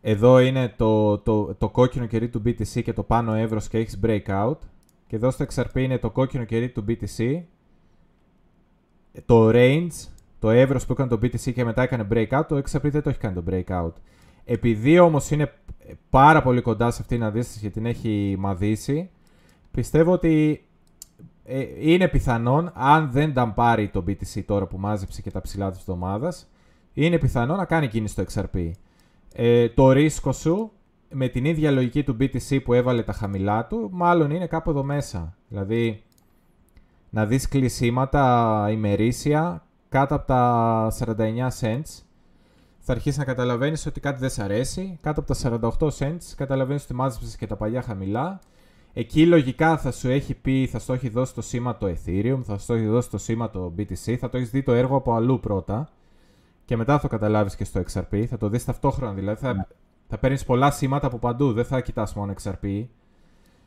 Εδώ 0.00 0.38
είναι 0.38 0.74
το, 0.76 1.18
το, 1.18 1.54
το 1.54 1.68
κόκκινο 1.68 2.06
κερί 2.06 2.28
του 2.28 2.42
BTC 2.46 2.82
και 2.82 2.92
το 2.92 3.02
πάνω 3.02 3.34
εύρος 3.34 3.68
και 3.68 3.78
έχεις 3.78 4.00
breakout. 4.02 4.56
Και 5.06 5.16
εδώ 5.16 5.30
στο 5.30 5.44
XRP 5.54 5.74
είναι 5.74 5.98
το 5.98 6.10
κόκκινο 6.10 6.44
κερί 6.44 6.68
του 6.68 6.84
BTC. 6.88 7.42
Το 9.26 9.48
range, 9.52 10.08
το 10.38 10.50
εύρος 10.50 10.86
που 10.86 10.92
έκανε 10.92 11.10
το 11.10 11.18
BTC 11.22 11.52
και 11.52 11.64
μετά 11.64 11.82
έκανε 11.82 12.06
breakout, 12.10 12.44
το 12.48 12.56
XRP 12.56 12.82
δεν 12.82 13.02
το 13.02 13.08
έχει 13.08 13.18
κάνει 13.18 13.34
το 13.34 13.44
breakout. 13.50 13.92
Επειδή 14.44 14.98
όμως 14.98 15.30
είναι 15.30 15.52
πάρα 16.10 16.42
πολύ 16.42 16.60
κοντά 16.60 16.90
σε 16.90 16.98
αυτήν 17.02 17.16
την 17.16 17.26
αντίσταση 17.26 17.60
και 17.60 17.70
την 17.70 17.86
έχει 17.86 18.36
μαδίσει, 18.38 19.10
πιστεύω 19.70 20.12
ότι 20.12 20.64
ε, 21.44 21.64
είναι 21.78 22.08
πιθανόν, 22.08 22.72
αν 22.74 23.10
δεν 23.10 23.34
τα 23.34 23.48
πάρει 23.48 23.88
το 23.88 24.04
BTC 24.06 24.42
τώρα 24.46 24.66
που 24.66 24.78
μάζεψε 24.78 25.22
και 25.22 25.30
τα 25.30 25.40
ψηλά 25.40 25.70
της 25.70 25.78
εβδομάδας, 25.78 26.48
είναι 26.94 27.18
πιθανό 27.18 27.56
να 27.56 27.64
κάνει 27.64 27.88
κίνηση 27.88 28.12
στο 28.12 28.42
XRP. 28.52 28.70
Ε, 29.34 29.68
το 29.68 29.92
ρίσκο 29.92 30.32
σου 30.32 30.72
με 31.10 31.28
την 31.28 31.44
ίδια 31.44 31.70
λογική 31.70 32.04
του 32.04 32.16
BTC 32.20 32.62
που 32.64 32.72
έβαλε 32.72 33.02
τα 33.02 33.12
χαμηλά 33.12 33.66
του, 33.66 33.88
μάλλον 33.92 34.30
είναι 34.30 34.46
κάπου 34.46 34.70
εδώ 34.70 34.82
μέσα. 34.82 35.36
Δηλαδή, 35.48 36.02
να 37.10 37.26
δεις 37.26 37.48
κλεισίματα 37.48 38.66
ημερήσια 38.70 39.66
κάτω 39.88 40.14
από 40.14 40.26
τα 40.26 40.92
49 40.98 41.48
cents 41.60 42.04
θα 42.86 42.92
αρχίσεις 42.92 43.18
να 43.18 43.24
καταλαβαίνεις 43.24 43.86
ότι 43.86 44.00
κάτι 44.00 44.20
δεν 44.20 44.30
σ' 44.30 44.38
αρέσει. 44.38 44.98
Κάτω 45.02 45.20
από 45.20 45.34
τα 45.34 45.60
48 45.78 45.88
cents 45.98 46.32
καταλαβαίνεις 46.36 46.84
ότι 46.84 46.94
μάζεψες 46.94 47.36
και 47.36 47.46
τα 47.46 47.56
παλιά 47.56 47.82
χαμηλά. 47.82 48.40
Εκεί 48.92 49.26
λογικά 49.26 49.78
θα 49.78 49.92
σου 49.92 50.08
έχει 50.08 50.34
πει, 50.34 50.66
θα 50.66 50.78
σου 50.78 50.92
έχει 50.92 51.08
δώσει 51.08 51.34
το 51.34 51.42
σήμα 51.42 51.76
το 51.76 51.86
Ethereum, 51.86 52.40
θα 52.42 52.58
σου 52.58 52.72
έχει 52.72 52.86
δώσει 52.86 53.10
το 53.10 53.18
σήμα 53.18 53.50
το 53.50 53.72
BTC, 53.78 54.16
θα 54.18 54.28
το 54.28 54.36
έχεις 54.36 54.50
δει 54.50 54.62
το 54.62 54.72
έργο 54.72 54.96
από 54.96 55.14
αλλού 55.14 55.40
πρώτα. 55.40 55.88
Και 56.64 56.76
μετά 56.76 56.92
θα 56.92 57.00
το 57.00 57.08
καταλάβεις 57.08 57.56
και 57.56 57.64
στο 57.64 57.82
XRP. 57.92 58.24
Θα 58.28 58.36
το 58.36 58.48
δεις 58.48 58.64
ταυτόχρονα 58.64 59.12
δηλαδή. 59.12 59.40
Θα, 59.40 59.54
ναι. 59.54 59.62
θα 60.08 60.18
παίρνεις 60.18 60.44
πολλά 60.44 60.70
σήματα 60.70 61.06
από 61.06 61.18
παντού. 61.18 61.52
Δεν 61.52 61.64
θα 61.64 61.80
κοιτάς 61.80 62.14
μόνο 62.14 62.34
XRP. 62.42 62.84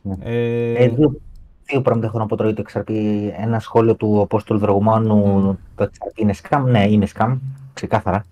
Ναι. 0.02 0.15
Ε... 0.19 0.74
Ε, 0.84 0.88
δύο, 0.88 1.15
δύο 1.65 1.82
πράγματα 1.82 2.07
έχω 2.07 2.18
να 2.18 2.26
πω 2.26 2.36
τώρα 2.36 2.49
για 2.49 2.64
το 2.64 2.69
XRP. 2.74 2.91
Ένα 3.38 3.60
σχόλιο 3.60 3.95
του 3.95 4.22
Απόστολου 4.22 4.60
Δραγωμάνου. 4.60 5.52
Mm. 5.52 5.57
Το 5.76 5.90
XRP 5.91 6.19
είναι 6.19 6.34
scam. 6.44 6.64
Ναι, 6.65 6.88
είναι 6.88 7.07
scam. 7.14 7.38
Ξεκάθαρα. 7.74 8.26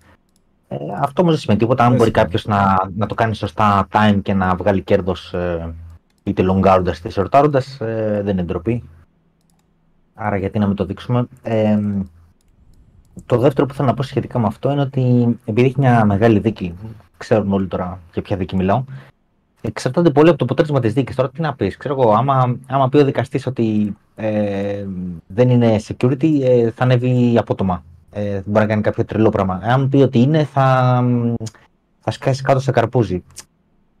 Ε, 0.68 0.76
αυτό 1.00 1.22
όμως 1.22 1.32
δεν 1.32 1.42
σημαίνει 1.42 1.60
τίποτα. 1.60 1.84
Αν 1.84 1.94
μπορεί 1.94 2.10
κάποιος 2.10 2.44
να, 2.44 2.88
να 2.96 3.06
το 3.06 3.14
κάνει 3.14 3.34
σωστά 3.34 3.88
time 3.92 4.18
και 4.22 4.34
να 4.34 4.54
βγάλει 4.54 4.82
κέρδος 4.82 5.34
ε, 5.34 5.74
είτε 6.22 6.42
λογκάροντας 6.42 6.98
είτε 6.98 7.08
σορτάροντας, 7.08 7.80
ε, 7.80 8.20
δεν 8.24 8.32
είναι 8.32 8.42
ντροπή. 8.42 8.88
Άρα 10.14 10.36
γιατί 10.36 10.58
να 10.58 10.66
μην 10.66 10.76
το 10.76 10.84
δείξουμε. 10.84 11.26
Ε, 11.42 11.78
το 13.26 13.38
δεύτερο 13.38 13.66
που 13.66 13.74
θέλω 13.74 13.88
να 13.88 13.94
πω 13.94 14.02
σχετικά 14.02 14.38
με 14.38 14.46
αυτό 14.46 14.70
είναι 14.70 14.80
ότι 14.80 15.36
επειδή 15.44 15.66
έχει 15.66 15.78
μια 15.78 16.04
μεγάλη 16.04 16.38
δίκη, 16.38 16.74
ξέρουν 17.16 17.52
όλοι 17.52 17.66
τώρα 17.66 18.00
για 18.12 18.22
ποια 18.22 18.36
δίκη 18.36 18.56
μιλάω, 18.56 18.84
εξαρτάται 19.60 20.10
πολύ 20.10 20.28
από 20.28 20.38
το 20.38 20.44
αποτέλεσμα 20.44 20.80
της 20.80 20.92
δίκης. 20.92 21.16
Τώρα 21.16 21.30
τι 21.30 21.40
να 21.40 21.54
πεις, 21.54 21.76
ξέρω 21.76 22.00
εγώ, 22.00 22.12
άμα, 22.12 22.56
άμα 22.66 22.88
πει 22.88 22.96
ο 22.96 23.04
δικαστής 23.04 23.46
ότι 23.46 23.96
ε, 24.14 24.86
δεν 25.26 25.50
είναι 25.50 25.80
security, 25.88 26.40
ε, 26.42 26.70
θα 26.70 26.84
ανέβει 26.84 27.38
απότομα 27.38 27.82
ε, 28.18 28.42
μπορεί 28.44 28.60
να 28.60 28.66
κάνει 28.66 28.82
κάποιο 28.82 29.04
τρελό 29.04 29.30
πράγμα. 29.30 29.60
Αν 29.62 29.88
πει 29.88 29.96
ότι 29.96 30.18
είναι, 30.18 30.44
θα, 30.44 31.02
θα 32.00 32.10
σκάσει 32.10 32.42
κάτω 32.42 32.60
σε 32.60 32.70
καρπούζι. 32.70 33.24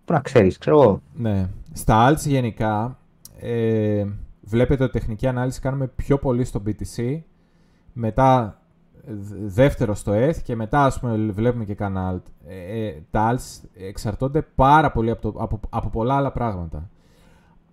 Πού 0.04 0.12
να 0.12 0.20
ξέρεις, 0.20 0.58
ξέρω 0.58 0.80
εγώ. 0.82 1.00
Ναι. 1.14 1.48
Στα 1.72 2.10
alts 2.10 2.26
γενικά, 2.26 2.98
ε, 3.40 4.04
βλέπετε 4.40 4.82
ότι 4.82 4.92
τεχνική 4.92 5.26
ανάλυση 5.26 5.60
κάνουμε 5.60 5.86
πιο 5.86 6.18
πολύ 6.18 6.44
στο 6.44 6.62
BTC, 6.66 7.20
μετά 7.92 8.60
δεύτερο 9.44 9.94
στο 9.94 10.12
ETH 10.14 10.36
και 10.42 10.56
μετά 10.56 10.84
ας 10.84 11.00
πούμε 11.00 11.16
βλέπουμε 11.32 11.64
και 11.64 11.74
κανένα 11.74 12.14
alt. 12.14 12.30
Ε, 12.46 12.86
ε, 12.86 13.02
τα 13.10 13.34
alts 13.34 13.68
εξαρτώνται 13.74 14.42
πάρα 14.42 14.92
πολύ 14.92 15.10
από, 15.10 15.20
το, 15.20 15.42
από, 15.42 15.60
από 15.70 15.88
πολλά 15.88 16.16
άλλα 16.16 16.32
πράγματα. 16.32 16.90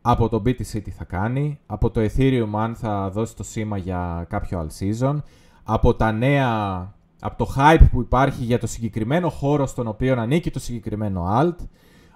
Από 0.02 0.30
το 0.30 0.38
BTC 0.46 0.82
τι 0.84 0.92
θα 0.92 1.04
κάνει, 1.04 1.60
από 1.66 1.90
το 1.90 2.02
Ethereum 2.02 2.50
αν 2.56 2.76
θα 2.76 3.10
δώσει 3.10 3.36
το 3.36 3.44
σήμα 3.44 3.78
για 3.78 4.26
κάποιο 4.30 4.68
alt 4.68 4.84
season, 4.84 5.18
από 5.64 5.96
τα 5.96 6.12
νέα, 6.12 6.94
από 7.22 7.46
το 7.46 7.54
hype 7.58 7.88
που 7.92 8.02
υπάρχει 8.02 8.44
για 8.44 8.60
το 8.60 8.68
συγκεκριμένο 8.68 9.30
χώρο 9.30 9.66
στον 9.66 9.88
οποίο 9.88 10.20
ανήκει 10.20 10.52
το 10.52 10.60
συγκεκριμένο 10.60 11.26
alt, 11.40 11.56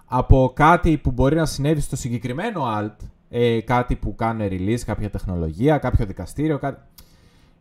από 0.05 0.51
κάτι 0.55 0.97
που 0.97 1.11
μπορεί 1.11 1.35
να 1.35 1.45
συνέβη 1.45 1.81
στο 1.81 1.95
συγκεκριμένο 1.95 2.63
alt, 2.77 2.95
ε, 3.29 3.61
κάτι 3.61 3.95
που 3.95 4.15
κάνουν 4.15 4.47
release, 4.51 4.79
κάποια 4.85 5.09
τεχνολογία, 5.09 5.77
κάποιο 5.77 6.05
δικαστήριο, 6.05 6.57
κάτι... 6.57 6.79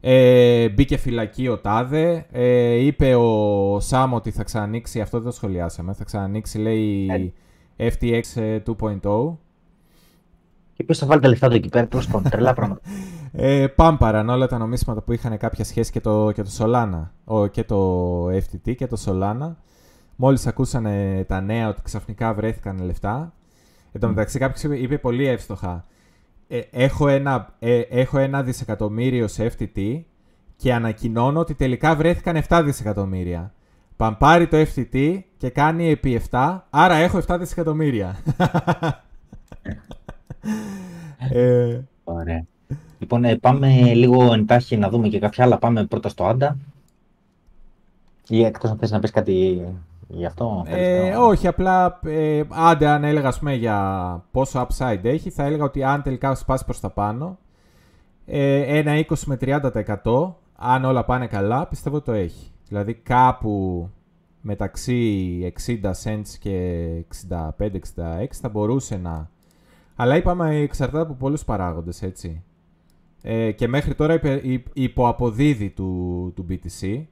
Ε, 0.01 0.68
μπήκε 0.68 0.97
φυλακή 0.97 1.48
ο 1.48 1.59
Τάδε, 1.59 2.27
ε, 2.32 2.74
είπε 2.74 3.14
ο 3.14 3.81
Σάμ 3.81 4.14
ότι 4.14 4.31
θα 4.31 4.44
ξανανοίξει, 4.44 5.01
αυτό 5.01 5.18
δεν 5.18 5.27
το 5.27 5.36
σχολιάσαμε, 5.36 5.93
θα 5.93 6.05
ξανανοίξει 6.05 6.59
λέει 6.59 7.32
FTX 7.77 8.23
2.0 8.78 9.36
και 10.77 10.85
ποιο 10.85 10.94
θα 10.94 11.06
βάλει 11.06 11.20
τα 11.20 11.28
λεφτά 11.28 11.48
του 11.48 11.55
εκεί 11.55 11.68
πέρα, 11.68 11.86
τέλος 11.89 12.06
πάντων. 12.06 12.31
Τρελά 12.31 12.52
πράγματα. 12.52 12.81
Ε, 13.39 13.66
πάμπαραν 13.66 14.28
όλα 14.28 14.47
τα 14.47 14.59
νομίσματα 14.59 15.02
που 15.02 15.12
είχαν 15.12 15.39
κάποια 15.39 15.64
σχέση 15.64 15.93
και 15.93 16.01
το, 16.01 16.32
και 16.32 16.43
το 16.43 16.51
Solana. 16.59 17.09
Ο, 17.24 17.47
και 17.47 17.64
το 17.64 18.27
FTT 18.27 18.74
και 18.77 18.86
το 18.86 18.97
Solana. 19.06 19.55
Μόλις 20.16 20.47
ακούσανε 20.47 21.24
τα 21.28 21.40
νέα 21.40 21.68
ότι 21.68 21.82
ξαφνικά 21.82 22.35
βρέθηκαν 22.35 22.85
λεφτά. 22.85 23.32
Εν 23.93 24.01
τω 24.01 24.09
μεταξύ, 24.09 24.39
κάποιος 24.39 24.62
είπε 24.62 24.98
πολύ 24.98 25.27
εύστοχα. 25.27 25.85
Ε, 26.48 26.60
έχω, 26.70 27.09
ένα, 27.09 27.55
ε, 27.59 27.81
έχω 27.81 28.18
ένα 28.18 28.43
δισεκατομμύριο 28.43 29.28
σε 29.28 29.52
FTT 29.59 30.01
και 30.56 30.74
ανακοινώνω 30.74 31.40
ότι 31.40 31.55
τελικά 31.55 31.97
βρέθηκαν 31.97 32.43
7 32.48 32.62
δισεκατομμύρια. 32.64 33.52
Παμπάρει 33.97 34.47
το 34.47 34.56
FTT 34.56 35.18
και 35.36 35.51
κάνει 35.51 35.90
επί 35.90 36.20
7, 36.31 36.59
άρα 36.70 36.94
έχω 36.94 37.20
7 37.27 37.36
δισεκατομμύρια. 37.39 38.18
ε... 41.31 41.81
Ωραία. 42.05 42.44
Λοιπόν, 42.98 43.24
ε, 43.24 43.36
πάμε 43.36 43.94
λίγο 43.94 44.32
εντάχει 44.32 44.77
να 44.77 44.89
δούμε 44.89 45.09
και 45.09 45.18
κάποια 45.18 45.44
άλλα. 45.44 45.59
Πάμε 45.59 45.85
πρώτα 45.85 46.09
στο 46.09 46.24
Άντα. 46.24 46.56
Ή 48.28 48.44
εκτός 48.44 48.70
αν 48.70 48.78
θες 48.78 48.90
να 48.90 48.98
πεις 48.98 49.10
κάτι 49.10 49.64
γι' 50.08 50.24
αυτό. 50.26 50.64
Ε, 50.66 51.14
όχι, 51.16 51.46
απλά 51.46 52.00
ε, 52.04 52.42
άντε 52.48 52.86
αν 52.86 53.04
έλεγα 53.04 53.32
πούμε, 53.38 53.54
για 53.54 54.24
πόσο 54.30 54.66
upside 54.68 55.04
έχει, 55.04 55.30
θα 55.30 55.44
έλεγα 55.44 55.64
ότι 55.64 55.84
αν 55.84 56.02
τελικά 56.02 56.34
σπάσει 56.34 56.64
προς 56.64 56.80
τα 56.80 56.90
πάνω, 56.90 57.38
ε, 58.26 58.78
ένα 58.78 59.04
20 59.08 59.14
με 59.24 59.38
30% 59.40 60.34
αν 60.56 60.84
όλα 60.84 61.04
πάνε 61.04 61.26
καλά, 61.26 61.66
πιστεύω 61.66 62.00
το 62.00 62.12
έχει. 62.12 62.50
Δηλαδή 62.68 62.94
κάπου 62.94 63.88
μεταξύ 64.40 65.52
60 65.66 65.80
cents 66.02 66.28
και 66.40 66.88
65-66 67.28 67.66
θα 68.30 68.48
μπορούσε 68.48 68.96
να... 68.96 69.30
Αλλά 69.96 70.16
είπαμε 70.16 70.56
εξαρτάται 70.56 71.02
από 71.02 71.14
πολλούς 71.14 71.44
παράγοντες, 71.44 72.02
έτσι. 72.02 72.42
Ε, 73.22 73.52
και 73.52 73.68
μέχρι 73.68 73.94
τώρα 73.94 74.14
υπε, 74.14 74.42
υποαποδίδει 74.72 75.70
του, 75.70 76.32
του 76.36 76.46
BTC. 76.48 77.04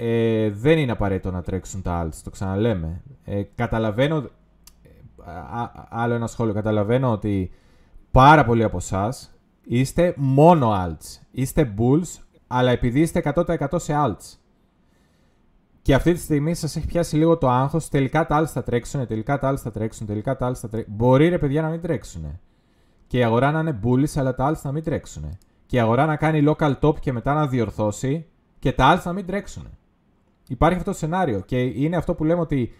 Ε, 0.00 0.50
δεν 0.50 0.78
είναι 0.78 0.92
απαραίτητο 0.92 1.30
να 1.30 1.42
τρέξουν 1.42 1.82
τα 1.82 2.04
alts, 2.04 2.20
το 2.24 2.30
ξαναλέμε. 2.30 3.02
Ε, 3.24 3.42
καταλαβαίνω, 3.54 4.16
ε, 4.16 4.30
άλλο 5.88 6.14
ένα 6.14 6.26
σχόλιο, 6.26 6.52
καταλαβαίνω 6.54 7.12
ότι 7.12 7.50
πάρα 8.10 8.44
πολλοί 8.44 8.62
από 8.62 8.76
εσάς 8.76 9.34
είστε 9.64 10.14
μόνο 10.16 10.72
alts. 10.84 11.20
Είστε 11.30 11.74
bulls, 11.78 12.22
αλλά 12.46 12.70
επειδή 12.70 13.00
είστε 13.00 13.18
100% 13.18 13.66
σε 13.74 13.94
alts. 13.96 14.38
Και 15.82 15.94
αυτή 15.94 16.12
τη 16.12 16.18
στιγμή 16.18 16.54
σας 16.54 16.76
έχει 16.76 16.86
πιάσει 16.86 17.16
λίγο 17.16 17.38
το 17.38 17.48
άγχος. 17.48 17.88
Τελικά 17.88 18.26
τα 18.26 18.42
alts 18.42 18.48
θα 18.48 18.62
τρέξουν, 18.62 19.06
τελικά 19.06 19.38
τα 19.38 19.52
alts 19.52 19.58
θα 19.58 19.70
τρέξουν, 19.70 20.06
τελικά 20.06 20.36
τα 20.36 20.50
alts 20.50 20.56
θα 20.56 20.68
τρέξουν. 20.68 20.94
Μπορεί 20.96 21.28
ρε 21.28 21.38
παιδιά 21.38 21.62
να 21.62 21.68
μην 21.68 21.80
τρέξουν. 21.80 22.40
Και 23.06 23.18
η 23.18 23.24
αγορά 23.24 23.50
να 23.50 23.60
είναι 23.60 23.78
bullish, 23.84 24.12
αλλά 24.14 24.34
τα 24.34 24.52
alts 24.52 24.62
να 24.62 24.72
μην 24.72 24.82
τρέξουν. 24.82 25.38
Και 25.66 25.76
η 25.76 25.80
αγορά 25.80 26.06
να 26.06 26.16
κάνει 26.16 26.44
local 26.46 26.78
top 26.80 26.98
και 27.00 27.12
μετά 27.12 27.34
να 27.34 27.46
διορθώσει 27.46 28.26
και 28.58 28.72
τα 28.72 28.96
alts 28.96 29.02
να 29.04 29.12
μην 29.12 29.26
τρέξουν. 29.26 29.77
Υπάρχει 30.48 30.78
αυτό 30.78 30.90
το 30.90 30.96
σενάριο 30.96 31.40
και 31.40 31.60
είναι 31.60 31.96
αυτό 31.96 32.14
που 32.14 32.24
λέμε 32.24 32.40
ότι 32.40 32.72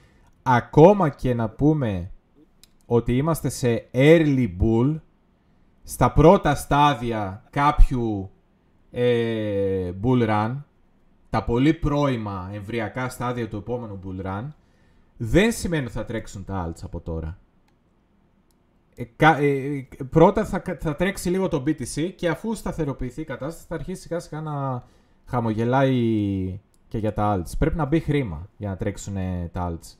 ακόμα 0.42 1.08
και 1.08 1.34
να 1.34 1.48
πούμε 1.48 2.10
ότι 2.86 3.16
είμαστε 3.16 3.48
σε 3.48 3.88
early 3.92 4.48
bull, 4.60 5.00
στα 5.82 6.12
πρώτα 6.12 6.54
στάδια 6.54 7.44
κάποιου 7.50 8.30
ε, 8.90 9.92
bull 10.02 10.28
run, 10.28 10.62
τα 11.30 11.44
πολύ 11.44 11.74
πρώιμα 11.74 12.50
εμβριακά 12.52 13.08
στάδια 13.08 13.48
του 13.48 13.56
επόμενου 13.56 14.00
bull 14.04 14.26
run, 14.26 14.44
δεν 15.16 15.52
σημαίνει 15.52 15.84
ότι 15.84 15.92
θα 15.92 16.04
τρέξουν 16.04 16.44
τα 16.44 16.68
alts 16.68 16.80
από 16.82 17.00
τώρα. 17.00 17.38
Ε, 18.94 19.04
ε, 19.18 19.86
πρώτα 20.10 20.44
θα, 20.44 20.62
θα 20.80 20.96
τρέξει 20.96 21.30
λίγο 21.30 21.48
το 21.48 21.62
BTC 21.66 22.12
και 22.16 22.28
αφού 22.28 22.54
σταθεροποιηθεί 22.54 23.20
η 23.20 23.24
κατάσταση 23.24 23.66
θα 23.68 23.74
αρχίσει 23.74 24.02
σιγά 24.02 24.20
σιγά 24.20 24.40
να 24.40 24.84
χαμογελάει 25.24 26.60
και 26.88 26.98
για 26.98 27.12
τα 27.12 27.36
alts. 27.36 27.52
Πρέπει 27.58 27.76
να 27.76 27.84
μπει 27.84 28.00
χρήμα 28.00 28.48
για 28.56 28.68
να 28.68 28.76
τρέξουν 28.76 29.14
τα 29.52 29.72
alts. 29.72 29.96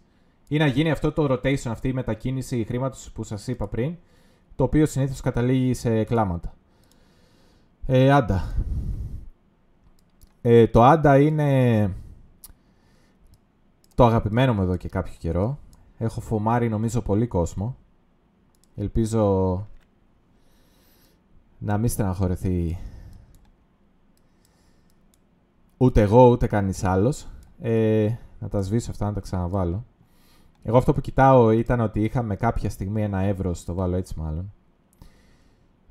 Ή 0.49 0.57
να 0.57 0.67
γίνει 0.67 0.91
αυτό 0.91 1.13
το 1.13 1.27
rotation, 1.31 1.67
αυτή 1.67 1.89
η 1.89 1.93
μετακίνηση 1.93 2.65
χρήματος 2.65 3.11
που 3.13 3.23
σας 3.23 3.47
είπα 3.47 3.69
πριν, 3.69 3.97
το 4.57 4.65
οποίο 4.65 4.87
συνήθως 4.87 5.21
καταλήγει 5.21 5.75
σε 5.75 6.05
κλάματα. 6.05 6.55
Ε, 7.87 8.11
άντα. 8.11 8.55
Ε, 10.43 10.67
το 10.67 10.83
άντα 10.83 11.19
είναι 11.19 11.91
το 13.95 14.05
αγαπημένο 14.05 14.55
μου 14.55 14.63
εδώ 14.63 14.77
και 14.77 14.89
κάποιο 14.89 15.13
καιρό. 15.19 15.59
Έχω 15.99 16.21
φομάρει 16.21 16.69
νομίζω 16.69 17.01
πολύ 17.01 17.27
κόσμο. 17.27 17.77
Ελπίζω 18.77 19.67
να 21.59 21.79
μην 21.79 21.89
στεναχωρεθεί 21.89 22.79
ούτε 25.79 26.01
εγώ 26.01 26.29
ούτε 26.29 26.47
κανείς 26.47 26.85
άλλος. 26.85 27.27
Ε, 27.61 28.09
να 28.39 28.49
τα 28.49 28.61
σβήσω 28.61 28.91
αυτά 28.91 29.07
να 29.07 29.13
τα 29.13 29.21
ξαναβάλω. 29.21 29.85
Εγώ 30.63 30.77
αυτό 30.77 30.95
που 30.95 31.01
κοιτάω 31.01 31.51
ήταν 31.51 31.81
ότι 31.81 32.01
είχαμε 32.01 32.37
κάποια 32.37 32.71
στιγμή 32.71 33.03
ένα 33.03 33.21
ευρώ, 33.21 33.55
το 33.65 33.75
βάλω 33.75 33.97
έτσι 33.97 34.15
μάλλον. 34.19 34.53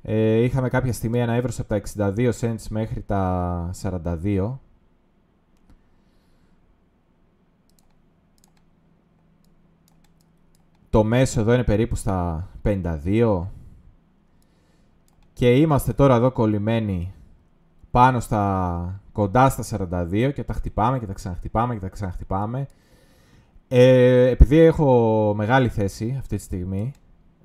Ε, 0.02 0.34
είχαμε 0.34 0.68
κάποια 0.68 0.92
στιγμή 0.92 1.20
ένα 1.20 1.32
ευρώ 1.32 1.50
από 1.58 1.68
τα 1.68 1.80
62 2.16 2.30
cents 2.40 2.66
μέχρι 2.68 3.02
τα 3.02 3.70
42. 3.82 4.58
Το 10.90 11.04
μέσο 11.04 11.40
εδώ 11.40 11.52
είναι 11.52 11.64
περίπου 11.64 11.94
στα 11.94 12.48
52. 12.62 13.46
Και 15.32 15.56
είμαστε 15.56 15.92
τώρα 15.92 16.14
εδώ 16.14 16.30
κολλημένοι 16.30 17.14
πάνω 17.90 18.20
στα 18.20 19.00
κοντά 19.18 19.48
στα 19.48 19.88
42 20.10 20.30
και 20.34 20.44
τα 20.44 20.52
χτυπάμε 20.52 20.98
και 20.98 21.06
τα 21.06 21.12
ξαναχτυπάμε 21.12 21.74
και 21.74 21.80
τα 21.80 21.88
ξαναχτυπάμε. 21.88 22.66
Ε, 23.68 24.28
επειδή 24.28 24.58
έχω 24.58 25.32
μεγάλη 25.36 25.68
θέση 25.68 26.16
αυτή 26.18 26.36
τη 26.36 26.42
στιγμή 26.42 26.92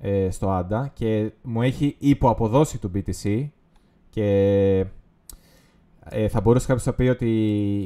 ε, 0.00 0.30
στο 0.30 0.58
ANDA 0.58 0.86
και 0.92 1.32
μου 1.42 1.62
έχει 1.62 1.96
υποαποδώσει 1.98 2.78
το 2.78 2.90
BTC 2.94 3.48
και 4.10 4.26
ε, 6.04 6.28
θα 6.28 6.40
μπορούσε 6.40 6.66
κάποιος 6.66 6.86
να 6.86 6.92
πει 6.92 7.08
ότι 7.08 7.30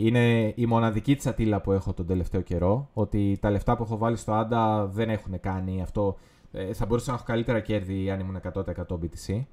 είναι 0.02 0.52
η 0.56 0.66
μοναδική 0.66 1.16
τσατίλα 1.16 1.60
που 1.60 1.73
έχω 1.73 1.93
τον 1.93 2.06
τελευταίο 2.06 2.40
καιρό. 2.40 2.89
Ότι 2.93 3.39
τα 3.40 3.51
λεφτά 3.51 3.77
που 3.77 3.82
έχω 3.82 3.97
βάλει 3.97 4.16
στο 4.16 4.32
ANDA 4.40 4.86
δεν 4.90 5.10
έχουν 5.10 5.40
κάνει 5.40 5.82
αυτό. 5.82 6.16
Ε, 6.52 6.73
θα 6.73 6.86
μπορούσα 6.86 7.10
να 7.10 7.16
έχω 7.16 7.24
καλύτερα 7.27 7.60
κέρδη 7.60 8.10
αν 8.10 8.20
ήμουν 8.20 8.40
100% 8.55 8.62
BTC. 8.89 9.44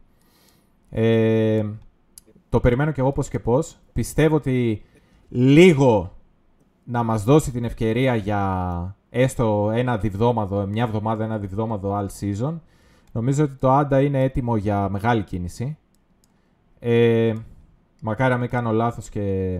Ε, 0.89 1.65
το 2.55 2.61
περιμένω 2.61 2.91
και 2.91 3.01
εγώ 3.01 3.11
πώς 3.11 3.29
και 3.29 3.39
πώς. 3.39 3.77
Πιστεύω 3.93 4.35
ότι 4.35 4.83
λίγο 5.29 6.15
να 6.83 7.03
μας 7.03 7.23
δώσει 7.23 7.51
την 7.51 7.63
ευκαιρία 7.63 8.15
για 8.15 8.95
έστω 9.09 9.71
ένα 9.73 9.97
διβδόμαδο, 9.97 10.65
μια 10.67 10.83
εβδομάδα, 10.83 11.23
ένα 11.23 11.37
διβδόμαδο 11.37 11.97
all 11.99 12.07
season. 12.19 12.59
Νομίζω 13.11 13.43
ότι 13.43 13.55
το 13.55 13.71
Άντα 13.71 14.01
είναι 14.01 14.23
έτοιμο 14.23 14.57
για 14.57 14.89
μεγάλη 14.89 15.23
κίνηση. 15.23 15.77
Ε, 16.79 17.33
μακάρι 18.01 18.33
να 18.33 18.39
μην 18.39 18.49
κάνω 18.49 18.71
λάθος 18.71 19.09
και, 19.09 19.59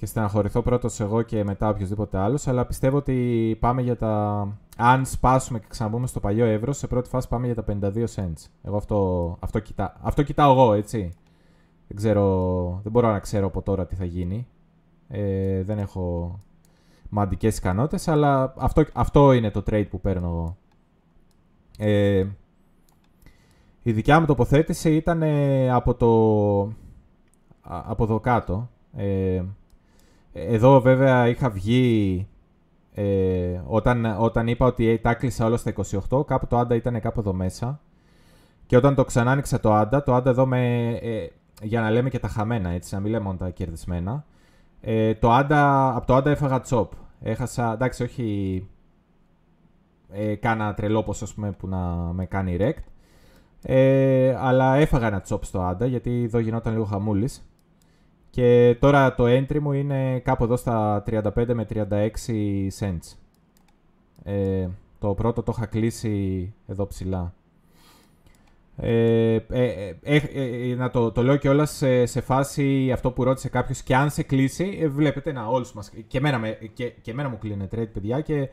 και 0.00 0.06
στεναχωρηθώ 0.06 0.62
πρώτος 0.62 1.00
εγώ 1.00 1.22
και 1.22 1.44
μετά 1.44 1.68
οποιοδήποτε 1.68 2.18
άλλος, 2.18 2.46
αλλά 2.46 2.66
πιστεύω 2.66 2.96
ότι 2.96 3.56
πάμε 3.60 3.82
για 3.82 3.96
τα... 3.96 4.46
Αν 4.76 5.06
σπάσουμε 5.06 5.58
και 5.58 5.66
ξαναμπούμε 5.68 6.06
στο 6.06 6.20
παλιό 6.20 6.44
ευρώ, 6.44 6.72
σε 6.72 6.86
πρώτη 6.86 7.08
φάση 7.08 7.28
πάμε 7.28 7.46
για 7.46 7.54
τα 7.54 7.64
52 7.66 8.04
cents. 8.14 8.46
Εγώ 8.62 8.76
αυτό, 8.76 9.36
αυτό, 9.40 9.58
κοιτά, 9.58 9.96
αυτό 10.02 10.22
κοιτάω 10.22 10.52
εγώ, 10.52 10.72
έτσι. 10.72 11.12
Δεν, 11.88 11.96
ξέρω, 11.96 12.80
δεν 12.82 12.92
μπορώ 12.92 13.10
να 13.10 13.18
ξέρω 13.18 13.46
από 13.46 13.62
τώρα 13.62 13.86
τι 13.86 13.94
θα 13.94 14.04
γίνει. 14.04 14.46
Ε, 15.08 15.62
δεν 15.62 15.78
έχω 15.78 16.38
μαντικές 17.08 17.58
ικανότητες, 17.58 18.08
αλλά 18.08 18.54
αυτό, 18.56 18.84
αυτό 18.92 19.32
είναι 19.32 19.50
το 19.50 19.62
trade 19.70 19.86
που 19.90 20.00
παίρνω 20.00 20.26
εγώ. 20.26 20.56
Ε, 21.78 22.26
η 23.82 23.92
δικιά 23.92 24.20
μου 24.20 24.26
τοποθέτηση 24.26 24.94
ήταν 24.94 25.22
από 25.70 25.94
το 25.94 26.08
από 27.62 28.04
εδώ 28.04 28.20
κάτω. 28.20 28.70
Ε, 28.96 29.42
εδώ 30.32 30.80
βέβαια 30.80 31.28
είχα 31.28 31.50
βγει 31.50 32.26
ε, 32.94 33.60
όταν, 33.66 34.16
όταν 34.18 34.48
είπα 34.48 34.66
ότι 34.66 34.98
τα 34.98 35.14
κλείσα 35.14 35.46
όλα 35.46 35.56
στα 35.56 35.72
28, 36.10 36.26
κάπου 36.26 36.46
το 36.46 36.58
άντα 36.58 36.74
ήταν 36.74 37.00
κάπου 37.00 37.20
εδώ 37.20 37.32
μέσα. 37.32 37.80
Και 38.66 38.76
όταν 38.76 38.94
το 38.94 39.04
ξανά 39.04 39.30
άνοιξα 39.30 39.60
το 39.60 39.72
άντα, 39.72 40.02
το 40.02 40.14
άντα 40.14 40.30
εδώ 40.30 40.46
με, 40.46 40.90
ε, 40.90 41.26
για 41.62 41.80
να 41.80 41.90
λέμε 41.90 42.08
και 42.10 42.18
τα 42.18 42.28
χαμένα, 42.28 42.70
έτσι, 42.70 42.94
να 42.94 43.00
μην 43.00 43.10
λέμε 43.10 43.24
μόνο 43.24 43.36
τα 43.36 43.50
κερδισμένα. 43.50 44.24
Ε, 44.80 45.14
το 45.14 45.30
άντα, 45.30 45.88
από 45.96 46.06
το 46.06 46.14
άντα 46.14 46.30
έφαγα 46.30 46.60
τσόπ. 46.60 46.92
Έχασα, 47.20 47.72
εντάξει, 47.72 48.02
όχι 48.02 48.68
ε, 50.12 50.34
κάνα 50.34 50.74
τρελό 50.74 51.02
ποσό 51.02 51.26
πούμε, 51.34 51.52
που 51.52 51.68
να 51.68 51.78
με 52.12 52.26
κάνει 52.26 52.56
rect. 52.60 52.82
Ε, 53.62 54.34
αλλά 54.38 54.74
έφαγα 54.74 55.06
ένα 55.06 55.20
τσόπ 55.20 55.44
στο 55.44 55.60
άντα 55.60 55.86
γιατί 55.86 56.22
εδώ 56.22 56.38
γινόταν 56.38 56.72
λίγο 56.72 56.84
χαμούλης. 56.84 57.49
Και 58.30 58.76
τώρα 58.80 59.14
το 59.14 59.24
entry 59.24 59.58
μου 59.58 59.72
είναι 59.72 60.18
κάπου 60.18 60.44
εδώ 60.44 60.56
στα 60.56 61.02
35 61.06 61.54
με 61.54 61.66
36 61.70 61.86
cents. 62.78 63.16
Ε, 64.24 64.68
το 64.98 65.14
πρώτο 65.14 65.42
το 65.42 65.52
είχα 65.56 65.66
κλείσει 65.66 66.52
εδώ 66.66 66.86
ψηλά. 66.86 67.34
Ε, 68.76 69.34
ε, 69.48 69.94
ε, 70.02 70.74
να 70.74 70.90
το, 70.90 71.12
το 71.12 71.22
λέω 71.22 71.36
και 71.36 71.48
όλα 71.48 71.66
σε, 71.66 72.06
σε 72.06 72.20
φάση 72.20 72.92
αυτό 72.92 73.10
που 73.10 73.24
ρώτησε 73.24 73.48
κάποιος 73.48 73.82
και 73.82 73.96
αν 73.96 74.10
σε 74.10 74.22
κλείσει, 74.22 74.88
βλέπετε 74.88 75.32
να 75.32 75.46
όλους 75.46 75.72
μας, 75.72 75.90
και 76.06 76.18
εμένα, 76.18 76.50
και, 76.72 76.84
και 76.88 77.10
εμένα 77.10 77.28
μου 77.28 77.38
κλείνει 77.38 77.68
trade 77.74 77.88
παιδιά 77.92 78.20
και 78.20 78.48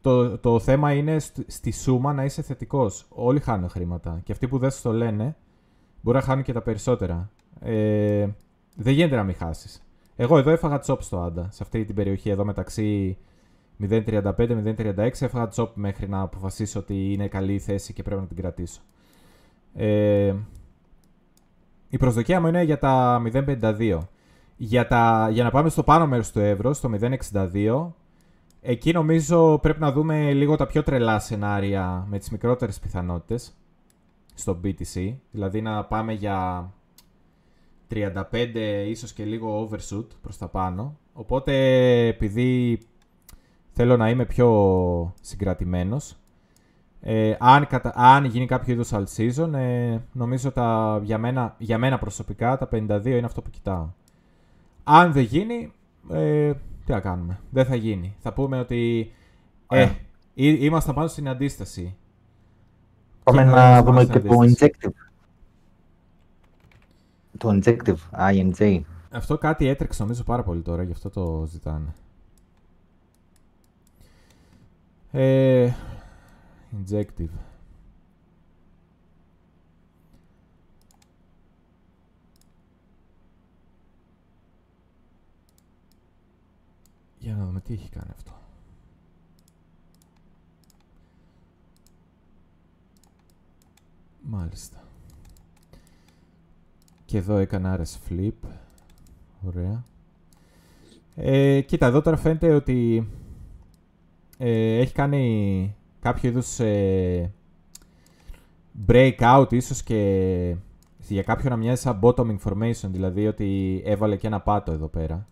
το, 0.00 0.38
το 0.38 0.58
θέμα 0.58 0.92
είναι 0.92 1.18
στη, 1.18 1.44
στη 1.46 1.72
σούμα 1.72 2.12
να 2.12 2.24
είσαι 2.24 2.42
θετικός. 2.42 3.06
Όλοι 3.08 3.40
χάνουν 3.40 3.68
χρήματα. 3.68 4.20
Και 4.24 4.32
αυτοί 4.32 4.48
που 4.48 4.58
δεν 4.58 4.70
σου 4.70 4.82
το 4.82 4.92
λένε 4.92 5.36
μπορεί 6.00 6.16
να 6.16 6.22
χάνουν 6.22 6.44
και 6.44 6.52
τα 6.52 6.62
περισσότερα. 6.62 7.30
Ε, 8.78 8.82
δεν 8.82 8.92
γίνεται 8.92 9.16
να 9.16 9.22
μην 9.22 9.34
χάσεις. 9.34 9.82
Εγώ 10.16 10.38
εδώ 10.38 10.50
έφαγα 10.50 10.78
τσόπ 10.78 11.02
στο 11.02 11.20
Άντα, 11.20 11.48
σε 11.50 11.62
αυτή 11.62 11.84
την 11.84 11.94
περιοχή 11.94 12.30
εδώ 12.30 12.44
μεταξύ 12.44 13.16
0.35-0.36 13.80 14.96
έφαγα 14.96 15.48
τσόπ 15.48 15.76
μέχρι 15.76 16.08
να 16.08 16.20
αποφασίσω 16.20 16.80
ότι 16.80 17.12
είναι 17.12 17.28
καλή 17.28 17.54
η 17.54 17.58
θέση 17.58 17.92
και 17.92 18.02
πρέπει 18.02 18.20
να 18.20 18.26
την 18.26 18.36
κρατήσω. 18.36 18.80
Ε, 19.74 20.34
η 21.88 21.96
προσδοκία 21.96 22.40
μου 22.40 22.46
είναι 22.46 22.62
για 22.62 22.78
τα 22.78 23.22
0.52. 23.32 23.98
Για, 24.56 24.86
τα, 24.86 25.28
για 25.32 25.44
να 25.44 25.50
πάμε 25.50 25.68
στο 25.68 25.82
πάνω 25.82 26.06
μέρος 26.06 26.32
του 26.32 26.40
ευρώ, 26.40 26.72
στο 26.72 26.90
0.62, 27.32 27.92
εκεί 28.60 28.92
νομίζω 28.92 29.58
πρέπει 29.58 29.80
να 29.80 29.92
δούμε 29.92 30.32
λίγο 30.32 30.56
τα 30.56 30.66
πιο 30.66 30.82
τρελά 30.82 31.18
σενάρια 31.18 32.06
με 32.08 32.18
τις 32.18 32.30
μικρότερες 32.30 32.78
πιθανότητες 32.78 33.54
στο 34.34 34.60
BTC. 34.64 35.14
Δηλαδή 35.30 35.62
να 35.62 35.84
πάμε 35.84 36.12
για 36.12 36.70
35 37.90 38.84
ίσως 38.88 39.12
και 39.12 39.24
λίγο 39.24 39.68
overshoot 39.68 40.06
προς 40.22 40.38
τα 40.38 40.48
πάνω. 40.48 40.98
Οπότε 41.12 41.54
επειδή 42.06 42.78
θέλω 43.70 43.96
να 43.96 44.10
είμαι 44.10 44.24
πιο 44.24 45.14
συγκρατημένος, 45.20 46.16
ε, 47.00 47.36
αν, 47.38 47.66
αν 47.94 48.24
γίνει 48.24 48.46
κάποιο 48.46 48.72
είδους 48.72 48.90
all 48.92 49.04
season, 49.16 49.52
ε, 49.52 49.98
νομίζω 50.12 50.50
τα, 50.52 51.00
για, 51.02 51.18
μένα, 51.18 51.54
για 51.58 51.78
μένα 51.78 51.98
προσωπικά 51.98 52.58
τα 52.58 52.68
52 52.72 53.04
είναι 53.04 53.26
αυτό 53.26 53.42
που 53.42 53.50
κοιτάω. 53.50 53.88
Αν 54.84 55.12
δεν 55.12 55.22
γίνει, 55.22 55.72
ε, 56.10 56.52
τι 56.84 56.92
θα 56.92 57.00
κάνουμε. 57.00 57.40
Δεν 57.50 57.64
θα 57.64 57.74
γίνει. 57.74 58.14
Θα 58.18 58.32
πούμε 58.32 58.58
ότι 58.58 59.12
ε, 59.68 59.88
είμαστε 60.34 60.92
πάνω 60.92 61.08
στην 61.08 61.28
αντίσταση. 61.28 61.96
Πάμε 63.22 63.44
να 63.44 63.82
δούμε 63.82 64.04
και 64.04 64.20
το 64.20 64.34
injective. 64.40 65.03
Το 67.38 67.48
injective, 67.48 67.96
INJ. 68.12 68.80
Αυτό 69.10 69.38
κάτι 69.38 69.66
έτρεξε 69.66 70.02
νομίζω 70.02 70.24
πάρα 70.24 70.42
πολύ 70.42 70.62
τώρα, 70.62 70.82
γι' 70.82 70.92
αυτό 70.92 71.10
το 71.10 71.44
ζητάνε. 71.46 71.94
Ε, 75.10 75.72
injective. 76.72 77.28
Για 87.18 87.34
να 87.34 87.44
δούμε 87.46 87.60
τι 87.60 87.72
έχει 87.72 87.88
κάνει 87.88 88.10
αυτό. 88.14 88.32
Μάλιστα. 94.22 94.83
Και 97.04 97.18
εδώ 97.18 97.36
έκανα 97.36 97.80
RS 97.80 98.10
flip. 98.10 98.48
Ωραία. 99.46 99.84
Ε, 101.16 101.60
κοίτα, 101.60 101.86
εδώ 101.86 102.02
τώρα 102.02 102.16
φαίνεται 102.16 102.54
ότι 102.54 103.08
ε, 104.38 104.78
έχει 104.78 104.92
κάνει 104.92 105.74
κάποιο 106.00 106.28
είδους 106.28 106.60
ε, 106.60 107.32
breakout 108.86 109.46
ίσως 109.50 109.82
και 109.82 110.54
για 111.08 111.22
κάποιον 111.22 111.52
να 111.52 111.56
μοιάζει 111.56 111.80
σαν 111.80 111.98
bottom 112.02 112.36
information, 112.38 112.88
δηλαδή 112.88 113.26
ότι 113.26 113.82
έβαλε 113.84 114.16
και 114.16 114.26
ένα 114.26 114.40
πάτο 114.40 114.72
εδώ 114.72 114.86
πέρα. 114.86 115.26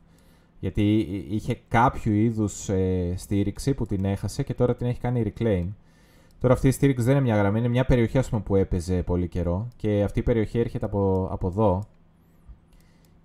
Γιατί 0.61 0.99
είχε 1.31 1.59
κάποιο 1.69 2.13
είδους 2.13 2.69
ε, 2.69 3.15
στήριξη 3.17 3.75
που 3.75 3.87
την 3.87 4.05
έχασε 4.05 4.43
και 4.43 4.55
τώρα 4.55 4.77
την 4.77 4.87
έχει 4.87 5.01
κάνει 5.01 5.23
reclaim. 5.27 5.67
Τώρα 6.43 6.55
αυτή 6.55 6.69
η 6.69 6.71
στήριξη 6.71 7.05
δεν 7.05 7.15
είναι 7.15 7.25
μια 7.25 7.37
γραμμή, 7.37 7.59
είναι 7.59 7.69
μια 7.69 7.85
περιοχή 7.85 8.19
ας 8.19 8.29
πούμε, 8.29 8.43
που 8.43 8.57
έπαιζε 8.57 9.03
πολύ 9.03 9.29
καιρό 9.29 9.69
και 9.77 10.03
αυτή 10.03 10.19
η 10.19 10.23
περιοχή 10.23 10.59
έρχεται 10.59 10.85
από, 10.85 11.29
από 11.31 11.47
εδώ 11.47 11.83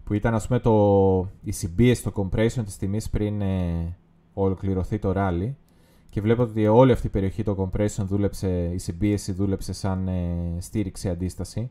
που 0.03 0.13
ήταν 0.13 0.33
ας 0.33 0.47
πούμε 0.47 0.59
το, 0.59 1.29
η 1.43 1.51
συμπίεση, 1.51 2.03
το 2.03 2.11
compression 2.15 2.63
της 2.65 2.77
τιμής 2.77 3.09
πριν 3.09 3.41
ε, 3.41 3.95
ολοκληρωθεί 4.33 4.99
το 4.99 5.13
rally 5.15 5.53
και 6.09 6.21
βλέπω 6.21 6.41
ότι 6.41 6.67
όλη 6.67 6.91
αυτή 6.91 7.07
η 7.07 7.09
περιοχή 7.09 7.43
το 7.43 7.69
compression 7.71 8.03
δούλεψε, 8.03 8.71
η 8.73 8.77
συμπίεση 8.77 9.31
δούλεψε 9.31 9.73
σαν 9.73 10.07
ε, 10.07 10.57
στήριξη 10.59 11.09
αντίσταση. 11.09 11.69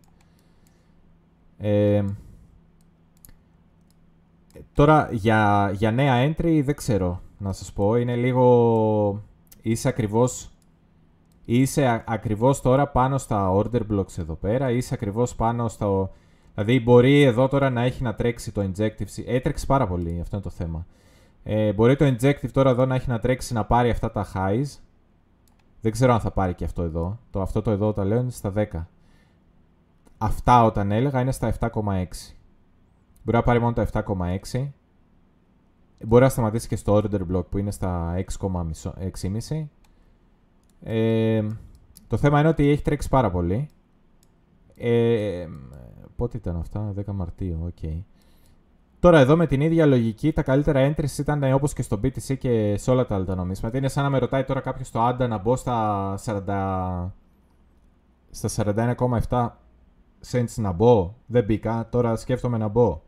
Ε, 1.59 2.05
τώρα 4.73 5.09
για, 5.12 5.70
για 5.74 5.90
νέα 5.90 6.28
entry 6.28 6.62
δεν 6.64 6.74
ξέρω 6.74 7.20
να 7.39 7.52
σας 7.52 7.73
πω, 7.73 7.97
είναι 7.97 8.16
λίγο 8.16 9.23
είσαι 9.62 9.89
ακριβώς 9.89 10.51
είσαι 11.47 12.05
ακριβώς 12.06 12.60
τώρα 12.60 12.89
πάνω 12.89 13.18
στα 13.18 13.52
order 13.55 13.81
blocks 13.90 14.18
εδώ 14.18 14.35
πέρα, 14.35 14.70
είσαι 14.70 14.94
ακριβώς 14.94 15.35
πάνω 15.35 15.68
στο... 15.68 16.10
Δηλαδή 16.55 16.81
μπορεί 16.81 17.23
εδώ 17.23 17.48
τώρα 17.48 17.70
να 17.70 17.82
έχει 17.82 18.02
να 18.02 18.14
τρέξει 18.14 18.52
το 18.52 18.70
injective. 18.70 19.24
Έτρεξε 19.27 19.66
πάρα 19.66 19.86
πολύ, 19.86 20.18
αυτό 20.20 20.36
είναι 20.36 20.44
το 20.44 20.51
θέμα. 20.51 20.86
Ε, 21.43 21.73
μπορεί 21.73 21.97
το 21.97 22.06
injective 22.06 22.51
τώρα 22.52 22.70
εδώ 22.70 22.86
να 22.86 22.94
έχει 22.94 23.09
να 23.09 23.18
τρέξει 23.18 23.52
να 23.52 23.64
πάρει 23.64 23.90
αυτά 23.90 24.10
τα 24.10 24.27
highs. 24.35 24.78
Δεν 25.81 25.93
ξέρω 25.93 26.12
αν 26.12 26.20
θα 26.20 26.31
πάρει 26.31 26.55
και 26.55 26.64
αυτό 26.64 26.82
εδώ. 26.82 27.18
Το, 27.31 27.43
αυτό 27.43 27.62
το 27.62 27.70
εδώ 27.70 27.89
όταν 27.89 28.06
λέω 28.06 28.20
είναι 28.20 28.31
στα 28.31 28.52
10. 28.56 28.64
Αυτά 30.18 30.64
όταν 30.64 30.90
έλεγα 30.90 31.20
είναι 31.20 31.32
στα 31.32 31.55
7,6. 31.60 31.68
Μπορεί 33.23 33.36
να 33.36 33.43
πάρει 33.43 33.60
μόνο 33.60 33.73
τα 33.73 33.89
7,6. 33.93 34.68
Μπορεί 36.05 36.23
να 36.23 36.28
σταματήσει 36.28 36.68
και 36.68 36.77
στο 36.77 36.94
order 36.94 37.20
block 37.32 37.47
που 37.51 37.59
είναι 37.59 37.70
στα 37.70 38.14
6,5. 38.39 39.66
Ε, 40.82 41.47
το 42.09 42.16
θέμα 42.16 42.40
είναι 42.40 42.48
ότι 42.48 42.69
έχει 42.69 42.82
τρέξει 42.82 43.09
πάρα 43.09 43.31
πολύ. 43.31 43.69
Ε, 44.77 45.47
πότε 46.16 46.36
ήταν 46.36 46.57
αυτά, 46.57 46.94
10 46.97 47.03
Μαρτίου, 47.12 47.59
ok. 47.64 47.72
Okay. 47.82 48.03
Τώρα 49.01 49.19
εδώ 49.19 49.36
με 49.36 49.47
την 49.47 49.61
ίδια 49.61 49.86
λογική 49.86 50.32
τα 50.32 50.43
καλύτερα 50.43 50.94
entries 50.94 51.19
ήταν 51.19 51.53
όπως 51.53 51.73
και 51.73 51.82
στο 51.82 52.01
BTC 52.03 52.39
και 52.39 52.77
σε 52.77 52.90
όλα 52.90 53.07
τα 53.07 53.15
άλλα 53.15 53.24
τα 53.24 53.35
νομίσματα. 53.35 53.78
Είναι 53.78 53.89
σαν 53.89 54.05
να 54.05 54.11
με 54.11 54.19
ρωτάει 54.19 54.44
τώρα 54.44 54.61
κάποιος 54.61 54.86
στο 54.86 55.09
ADA 55.09 55.28
να 55.28 55.39
μπω 55.39 55.57
στα 55.57 56.15
40... 56.24 57.09
στα 58.31 58.74
41,7 59.28 59.48
cents 60.31 60.55
να 60.57 60.73
μπω. 60.73 61.15
Δεν 61.27 61.44
μπήκα, 61.44 61.89
τώρα 61.90 62.16
σκέφτομαι 62.16 62.59
να 62.59 62.69
μπω. 62.69 63.03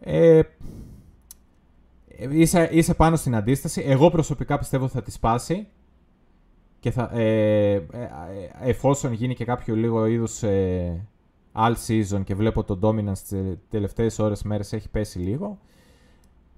Ε, 0.00 0.40
είσαι, 2.30 2.68
είσαι 2.72 2.94
πάνω 2.94 3.16
στην 3.16 3.34
αντίσταση. 3.34 3.82
Εγώ 3.86 4.10
προσωπικά 4.10 4.58
πιστεύω 4.58 4.88
θα 4.88 5.02
τη 5.02 5.10
σπάσει 5.10 5.66
και 6.82 6.90
θα, 6.90 7.10
ε, 7.12 7.72
ε, 7.74 7.84
εφόσον 8.60 9.12
γίνει 9.12 9.34
και 9.34 9.44
κάποιο 9.44 9.74
λίγο 9.74 10.06
είδους 10.06 10.42
ε, 10.42 11.06
all 11.52 11.74
season 11.86 12.24
και 12.24 12.34
βλέπω 12.34 12.64
το 12.64 12.78
dominance 12.82 13.18
τις 13.18 13.58
τελευταίες 13.68 14.18
ώρες 14.18 14.42
μέρες 14.42 14.72
έχει 14.72 14.88
πέσει 14.88 15.18
λίγο, 15.18 15.58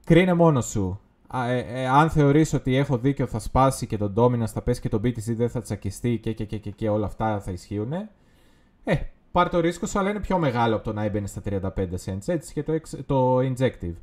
κρίνε 0.05 0.34
μόνος 0.34 0.66
σου. 0.66 1.01
Ε, 1.48 1.59
ε, 1.59 1.86
αν 1.86 2.10
θεωρείς 2.10 2.52
ότι 2.52 2.76
έχω 2.76 2.98
δίκιο 2.98 3.26
θα 3.26 3.38
σπάσει 3.38 3.86
και 3.86 3.96
το 3.96 4.12
dominance 4.16 4.46
θα 4.46 4.62
πέσει 4.62 4.80
και 4.80 4.88
το 4.88 5.01
BTC 5.05 5.34
δεν 5.34 5.48
θα 5.48 5.62
τσακιστεί 5.62 6.18
και, 6.18 6.32
και, 6.32 6.44
και, 6.44 6.59
και, 6.59 6.70
και 6.70 6.88
όλα 6.88 7.06
αυτά 7.06 7.40
θα 7.40 7.51
ισχύουν, 7.51 7.92
ε, 7.92 8.94
πάρ 9.32 9.48
το 9.48 9.60
ρίσκο 9.60 9.86
σου 9.86 9.98
αλλά 9.98 10.10
είναι 10.10 10.20
πιο 10.20 10.38
μεγάλο 10.38 10.74
από 10.74 10.84
το 10.84 10.92
να 10.92 11.02
έμπαινε 11.02 11.26
στα 11.26 11.42
35 11.51 11.60
cents, 12.05 12.26
έτσι 12.26 12.52
και 12.52 12.62
το, 12.62 12.80
το 13.06 13.38
injective. 13.38 13.96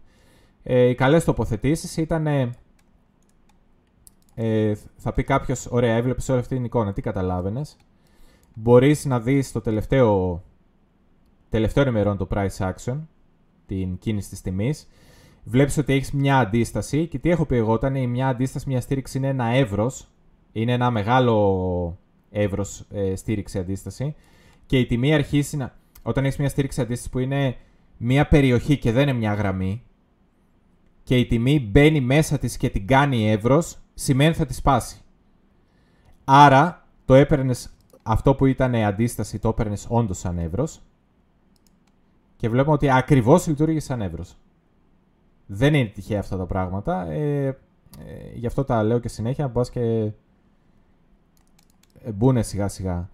Ε, 0.64 0.84
οι 0.84 0.96
καλές 0.96 1.24
τοποθετήσεις 1.24 1.98
ήταν 1.98 2.54
ε, 4.44 4.74
θα 4.98 5.14
πει 5.14 5.24
κάποιος, 5.24 5.68
ωραία, 5.70 5.96
έβλεπες 5.96 6.30
όλη 6.30 6.40
αυτή 6.40 6.56
την 6.56 6.64
εικόνα, 6.64 6.94
τι 6.94 7.02
καταλάβαινες; 7.02 7.78
Μπορείς 8.54 9.06
να 9.06 9.20
δεις 9.20 9.52
το 9.52 9.62
τελευταίο, 9.62 10.44
τελευταίο 11.50 11.88
ημερών 11.88 12.18
το 12.18 12.28
price 12.32 12.58
action, 12.58 13.00
την 13.66 13.98
κίνηση 13.98 14.30
της 14.30 14.42
τιμής. 14.42 14.88
Βλέπεις 15.44 15.78
ότι 15.78 15.94
έχεις 15.94 16.12
μια 16.12 16.40
αντίσταση 16.40 17.08
και 17.08 17.20
τι 17.20 17.30
έχω 17.30 17.46
πει 17.46 17.56
εγώ, 17.56 17.74
όταν 17.74 17.96
η 17.96 18.08
μια 18.08 18.28
αντίσταση, 18.28 18.70
μια 18.70 18.82
στήριξη 18.82 19.18
είναι 19.18 19.28
ένα 19.28 19.46
εύρος, 19.46 20.08
είναι 20.52 20.72
ένα 20.72 20.92
μεγάλο 20.92 21.98
εύρος 22.30 22.86
ε, 22.90 23.16
στήριξη 23.16 23.60
αντίσταση, 23.60 24.16
και 24.66 24.80
η 24.80 24.86
τιμή 24.86 25.14
αρχίσει 25.14 25.58
να. 25.58 25.76
Όταν 26.02 26.26
έχεις 26.26 26.38
μια 26.38 26.50
στήριξη 26.50 26.82
αντίσταση 26.82 27.10
που 27.10 27.20
είναι 27.20 27.56
μια 27.98 28.28
περιοχή 28.28 28.78
και 28.78 28.92
δεν 28.92 29.02
είναι 29.02 29.18
μια 29.18 29.34
γραμμή, 29.34 29.84
και 31.04 31.18
η 31.18 31.26
τιμή 31.26 31.60
μπαίνει 31.60 32.02
μέσα 32.02 32.38
της 32.38 32.58
και 32.58 32.70
την 32.70 32.88
κάνει 32.88 33.32
εύρος, 33.32 33.78
σημαίνει 33.94 34.34
θα 34.34 34.46
τη 34.46 34.54
σπάσει. 34.54 35.02
Άρα 36.24 36.88
το 37.06 37.14
έπαιρνες 37.14 37.70
αυτό 38.04 38.36
που 38.36 38.46
ήταν 38.46 38.76
αντίσταση, 38.76 39.40
το 39.40 39.50
έπαιρνες 39.50 39.86
όντως 39.90 40.18
σαν 40.18 40.38
εύρος. 40.38 40.82
Και 42.36 42.50
βλέπουμε 42.50 42.74
ότι 42.74 42.90
ακριβώς 42.90 43.48
λειτουργεί 43.48 43.80
σαν 43.80 44.02
εύρος. 44.02 44.38
Δεν 45.46 45.74
είναι 45.74 45.90
τυχαία 45.90 46.20
αυτά 46.20 46.38
τα 46.38 46.46
πράγματα. 46.46 47.06
Ε, 47.12 47.46
ε, 47.48 47.56
γι' 48.34 48.46
αυτό 48.46 48.64
τα 48.64 48.84
λέω 48.84 49.00
και 49.00 49.08
συνέχεια. 49.08 49.48
Μπας 49.48 49.70
και 49.70 50.12
ε, 52.04 52.12
μπουν 52.12 52.44
σιγά 52.44 52.68
σιγά. 52.68 53.10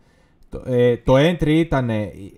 Το, 0.50 0.64
ε, 0.66 0.98
το 0.98 1.14
entry 1.18 1.48
ήταν 1.48 1.90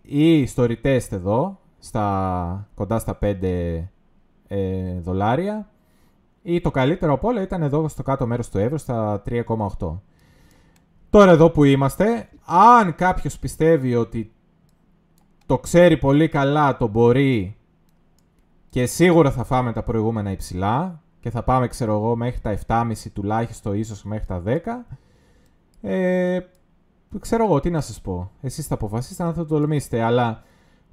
ή 0.02 0.46
στο 0.46 0.64
retest 0.64 1.12
εδώ, 1.12 1.60
στα, 1.80 2.68
κοντά 2.76 3.00
στα 3.00 3.18
5 3.22 3.84
ε, 4.48 5.00
δολάρια 5.00 5.70
ή 6.42 6.62
το 6.62 6.72
καλύτερο 6.72 7.14
από 7.14 7.28
όλα 7.28 7.42
ήταν 7.42 7.62
εδώ 7.62 7.88
στο 7.88 8.04
κάτω 8.04 8.28
μέρος 8.28 8.50
του 8.50 8.58
εύρους 8.58 8.82
στα 8.82 9.22
3,8. 9.30 10.00
Τώρα 11.10 11.32
εδώ 11.32 11.50
που 11.50 11.64
είμαστε, 11.64 12.30
αν 12.46 12.96
κάποιος 12.96 13.40
πιστεύει 13.40 13.96
ότι 13.96 14.32
το 15.46 15.58
ξέρει 15.58 15.98
πολύ 15.98 16.28
καλά, 16.28 16.78
το 16.78 16.88
μπορεί 16.88 17.58
και 18.70 18.86
σίγουρα 18.86 19.32
θα 19.32 19.44
φάμε 19.44 19.74
τα 19.74 19.84
προηγούμενα 19.84 20.32
υψηλά 20.32 21.02
και 21.20 21.30
θα 21.30 21.44
πάμε 21.44 21.68
ξέρω 21.68 21.94
εγώ 21.94 22.16
μέχρι 22.16 22.40
τα 22.40 22.58
7,5 22.68 22.92
τουλάχιστον 23.14 23.74
ίσως 23.74 24.04
μέχρι 24.04 24.26
τα 24.26 24.44
10 24.46 24.60
ε, 25.82 26.40
ξέρω 27.20 27.46
εγώ 27.46 27.60
τι 27.60 27.70
να 27.70 27.82
σας 27.82 28.02
πω. 28.02 28.32
Εσείς 28.42 28.68
θα 28.68 28.74
αποφασίσετε 28.74 29.24
αν 29.24 29.34
θα 29.34 29.46
το 29.46 29.48
τολμήσετε 29.48 30.02
αλλά 30.02 30.44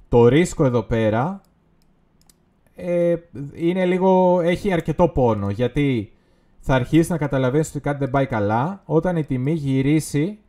το 0.09 0.27
ρίσκο 0.27 0.65
εδώ 0.65 0.83
πέρα 0.83 1.41
ε, 2.79 3.15
είναι 3.53 3.85
λίγο, 3.85 4.41
έχει 4.41 4.73
αρκετό 4.73 5.07
πόνο 5.07 5.49
γιατί 5.49 6.11
θα 6.59 6.75
αρχίσεις 6.75 7.09
να 7.09 7.17
καταλαβαίνεις 7.17 7.69
ότι 7.69 7.79
κάτι 7.79 7.97
δεν 7.97 8.09
πάει 8.09 8.25
καλά 8.25 8.81
όταν 8.85 9.17
η 9.17 9.23
τιμή 9.23 9.51
γυρίσει 9.51 10.39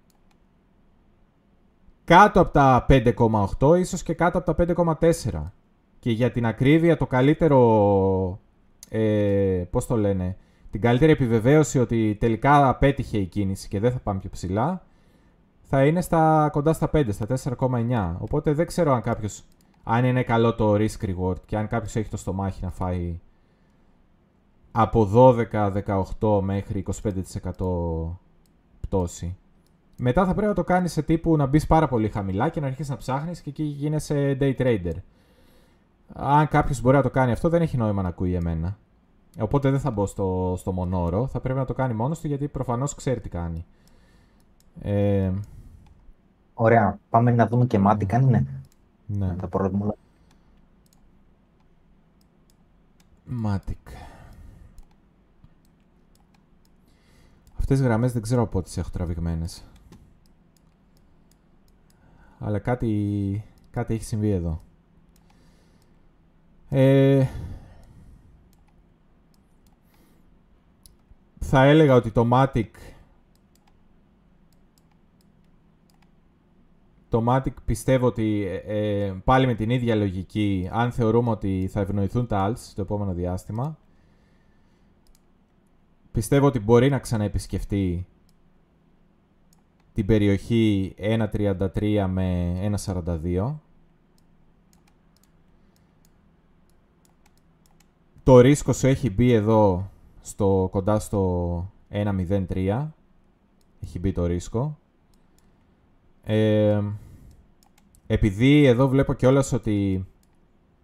κάτω 2.05 2.41
από 2.41 2.53
τα 2.53 2.87
5,8 2.89 3.79
ίσως 3.79 4.03
και 4.03 4.15
κάτω 4.15 4.39
από 4.39 4.55
τα 4.55 4.75
5,4 5.01 5.43
και 5.99 6.11
για 6.11 6.31
την 6.31 6.47
ακρίβεια 6.47 6.97
το 6.97 7.07
καλύτερο 7.07 8.41
ε, 8.89 9.63
πώς 9.71 9.87
το 9.87 9.97
λένε 9.97 10.37
την 10.71 10.81
καλύτερη 10.81 11.13
επιβεβαίωση 11.13 11.79
ότι 11.79 12.17
τελικά 12.21 12.69
απέτυχε 12.69 13.19
η 13.19 13.27
κίνηση 13.27 13.69
και 13.69 13.81
δεν 13.81 13.93
θα 13.93 13.99
πάμε 13.99 14.19
πιο 14.19 14.31
ψηλά 14.31 14.83
θα 15.63 15.87
είναι 15.87 16.01
στα, 16.01 16.49
κοντά 16.53 16.73
στα 16.73 16.91
5, 16.93 17.05
στα 17.09 17.27
4,9 17.59 18.15
οπότε 18.19 18.53
δεν 18.53 18.67
ξέρω 18.67 18.93
αν 18.93 19.03
κάποιος 19.03 19.45
αν 19.91 20.05
είναι 20.05 20.23
καλό 20.23 20.55
το 20.55 20.75
risk 20.75 21.01
reward 21.01 21.41
και 21.45 21.57
αν 21.57 21.69
κάποιος 21.69 21.97
έχει 21.97 22.09
το 22.09 22.17
στομάχι 22.17 22.65
να 22.65 22.71
φάει 22.71 23.21
από 24.73 25.11
12-18 26.21 26.41
μέχρι 26.43 26.85
25% 27.03 27.53
πτώση. 28.81 29.37
Μετά 29.97 30.25
θα 30.27 30.33
πρέπει 30.33 30.49
να 30.49 30.55
το 30.55 30.65
κάνεις 30.65 30.93
σε 30.93 31.03
τύπου 31.03 31.37
να 31.37 31.47
μπεις 31.47 31.67
πάρα 31.67 31.89
πολύ 31.89 32.09
χαμηλά 32.09 32.49
και 32.49 32.61
να 32.61 32.67
αρχίσεις 32.67 32.91
να 32.91 32.97
ψάχνεις 32.97 33.41
και 33.41 33.51
εκεί 33.51 33.63
γίνεσαι 33.63 34.37
day 34.41 34.57
trader. 34.59 34.95
Αν 36.13 36.49
κάποιος 36.49 36.81
μπορεί 36.81 36.97
να 36.97 37.03
το 37.03 37.11
κάνει 37.11 37.33
αυτό, 37.33 37.49
δεν 37.49 37.63
έχει 37.63 37.77
νόημα 37.77 38.03
να 38.03 38.09
ακούει 38.09 38.35
εμένα. 38.35 38.77
Οπότε 39.41 39.71
δεν 39.71 39.81
θα 39.81 39.91
μπω 39.91 40.07
στο, 40.07 40.55
στο 40.59 40.73
μονόρο. 40.73 41.27
Θα 41.27 41.41
πρέπει 41.41 41.59
να 41.59 41.65
το 41.65 41.75
κάνει 41.75 41.95
μόνος 41.95 42.21
του 42.21 42.27
γιατί 42.27 42.49
προφανώς 42.49 42.95
ξέρει 42.95 43.21
τι 43.21 43.29
κάνει. 43.29 43.65
Ε... 44.81 45.33
Ωραία. 46.55 46.99
Πάμε 47.11 47.31
να 47.31 47.47
δούμε 47.47 47.67
και 47.67 47.79
μάτι 47.79 48.07
κάνει, 48.07 48.31
ναι. 48.31 48.45
Ναι. 49.11 49.35
Τα 49.35 49.49
πρόβλημα. 49.49 49.95
Matic. 53.45 53.93
Αυτές 57.59 57.79
τις 57.79 57.81
γραμμές 57.81 58.13
δεν 58.13 58.23
ξέρω 58.23 58.43
από 58.43 58.63
τις 58.63 58.77
έχω 58.77 58.91
τραβηγμένες. 58.93 59.65
Αλλά 62.39 62.59
κάτι, 62.59 63.45
κάτι 63.71 63.95
έχει 63.95 64.05
συμβεί 64.05 64.31
εδώ. 64.31 64.63
Ε, 66.69 67.27
θα 71.39 71.65
έλεγα 71.65 71.95
ότι 71.95 72.11
το 72.11 72.29
Matic 72.33 72.71
το 77.09 77.25
Matic 77.29 77.53
πιστεύω 77.65 78.07
ότι 78.07 78.47
ε, 78.47 79.07
ε, 79.07 79.15
πάλι 79.25 79.47
με 79.47 79.55
την 79.55 79.71
ίδια 79.71 79.95
λογική, 79.95 80.69
αν 80.73 80.93
θεωρούμε 80.93 81.31
ότι 81.31 81.69
θα 81.73 81.81
ευνοηθούν 81.81 82.27
τα 82.27 82.51
alts 82.51 82.59
στο 82.59 82.83
επόμενο 82.83 83.13
διάστημα, 83.13 83.79
πιστεύω 86.13 86.47
ότι 86.47 86.59
μπορεί 86.61 86.89
να 86.89 86.99
ξαναεπισκεφτεί 86.99 88.07
την 89.93 90.07
περιοχή 90.07 90.95
1.33 90.99 92.07
με 92.09 92.55
1.42. 92.85 93.55
Το 98.23 98.41
ρίσκο 98.41 98.73
σου 98.73 98.87
έχει 98.87 99.11
μπει 99.11 99.33
εδώ 99.33 99.91
στο, 100.21 100.69
κοντά 100.71 100.99
στο 100.99 101.73
1.03. 101.91 102.89
Έχει 103.81 103.99
μπει 103.99 104.13
το 104.13 104.27
ρίσκο. 104.27 104.79
Ε, 106.31 106.83
επειδή 108.07 108.65
εδώ 108.65 108.89
βλέπω 108.89 109.15
κιόλας 109.15 109.53
ότι 109.53 110.07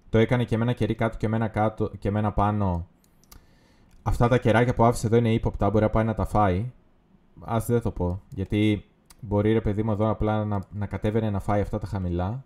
το 0.08 0.18
έκανε 0.18 0.44
και 0.44 0.56
με 0.56 0.62
ένα 0.62 0.72
κερί 0.72 0.94
κάτω 0.94 1.16
και 1.16 1.28
με 1.28 1.36
ένα, 1.36 1.48
κάτω, 1.48 1.90
και 1.98 2.10
με 2.10 2.18
ένα 2.18 2.32
πάνω. 2.32 2.86
Αυτά 4.02 4.28
τα 4.28 4.38
κεράκια 4.38 4.74
που 4.74 4.84
άφησε 4.84 5.06
εδώ 5.06 5.16
είναι 5.16 5.32
ύποπτα, 5.32 5.70
μπορεί 5.70 5.84
να 5.84 5.90
πάει 5.90 6.04
να 6.04 6.14
τα 6.14 6.24
φάει. 6.24 6.72
Α 7.40 7.58
δεν 7.66 7.80
το 7.82 7.90
πω. 7.90 8.20
Γιατί 8.28 8.84
μπορεί 9.20 9.52
ρε 9.52 9.60
παιδί 9.60 9.82
μου 9.82 9.92
εδώ 9.92 10.10
απλά 10.10 10.44
να, 10.44 10.60
να 10.72 10.86
κατέβαινε 10.86 11.30
να 11.30 11.40
φάει 11.40 11.60
αυτά 11.60 11.78
τα 11.78 11.86
χαμηλά. 11.86 12.44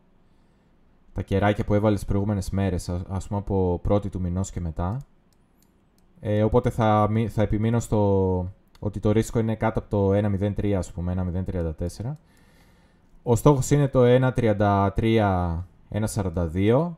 Τα 1.13 1.23
κεράκια 1.23 1.65
που 1.65 1.75
έβαλες 1.75 1.99
τις 1.99 2.09
προηγούμενες 2.09 2.51
μέρες, 2.51 2.89
ας 2.89 3.29
πούμε 3.29 3.41
από 3.41 3.81
πρώτη 3.83 4.09
του 4.09 4.21
μηνός 4.21 4.51
και 4.51 4.61
μετά. 4.61 5.01
Ε, 6.21 6.43
οπότε 6.43 6.71
θα, 6.71 7.11
θα 7.29 7.43
επιμείνω 7.43 7.81
στο 7.81 8.53
ότι 8.79 9.01
το 9.01 9.13
ρίσκο 9.13 9.39
είναι 9.39 9.55
κάτω 9.55 9.79
από 9.79 9.89
το 9.89 10.11
1.03, 10.13 10.73
ας 10.73 10.93
πούμε, 10.93 11.45
1.034. 11.47 12.17
Ο 13.31 13.37
στόχος 13.37 13.71
είναι 13.71 13.89
το 13.89 14.01
1.33-1.42. 14.05 16.93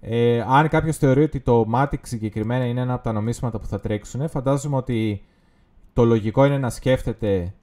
Ε, 0.00 0.44
αν 0.48 0.68
κάποιος 0.68 0.96
θεωρεί 0.96 1.22
ότι 1.22 1.40
το 1.40 1.66
Matic 1.74 1.98
συγκεκριμένα 2.02 2.64
είναι 2.64 2.80
ένα 2.80 2.94
από 2.94 3.02
τα 3.02 3.12
νομίσματα 3.12 3.58
που 3.58 3.66
θα 3.66 3.80
τρέξουν, 3.80 4.28
φαντάζομαι 4.28 4.76
ότι 4.76 5.24
το 5.92 6.04
λογικό 6.04 6.44
είναι 6.44 6.58
να 6.58 6.70
σκέφτεται 6.70 7.54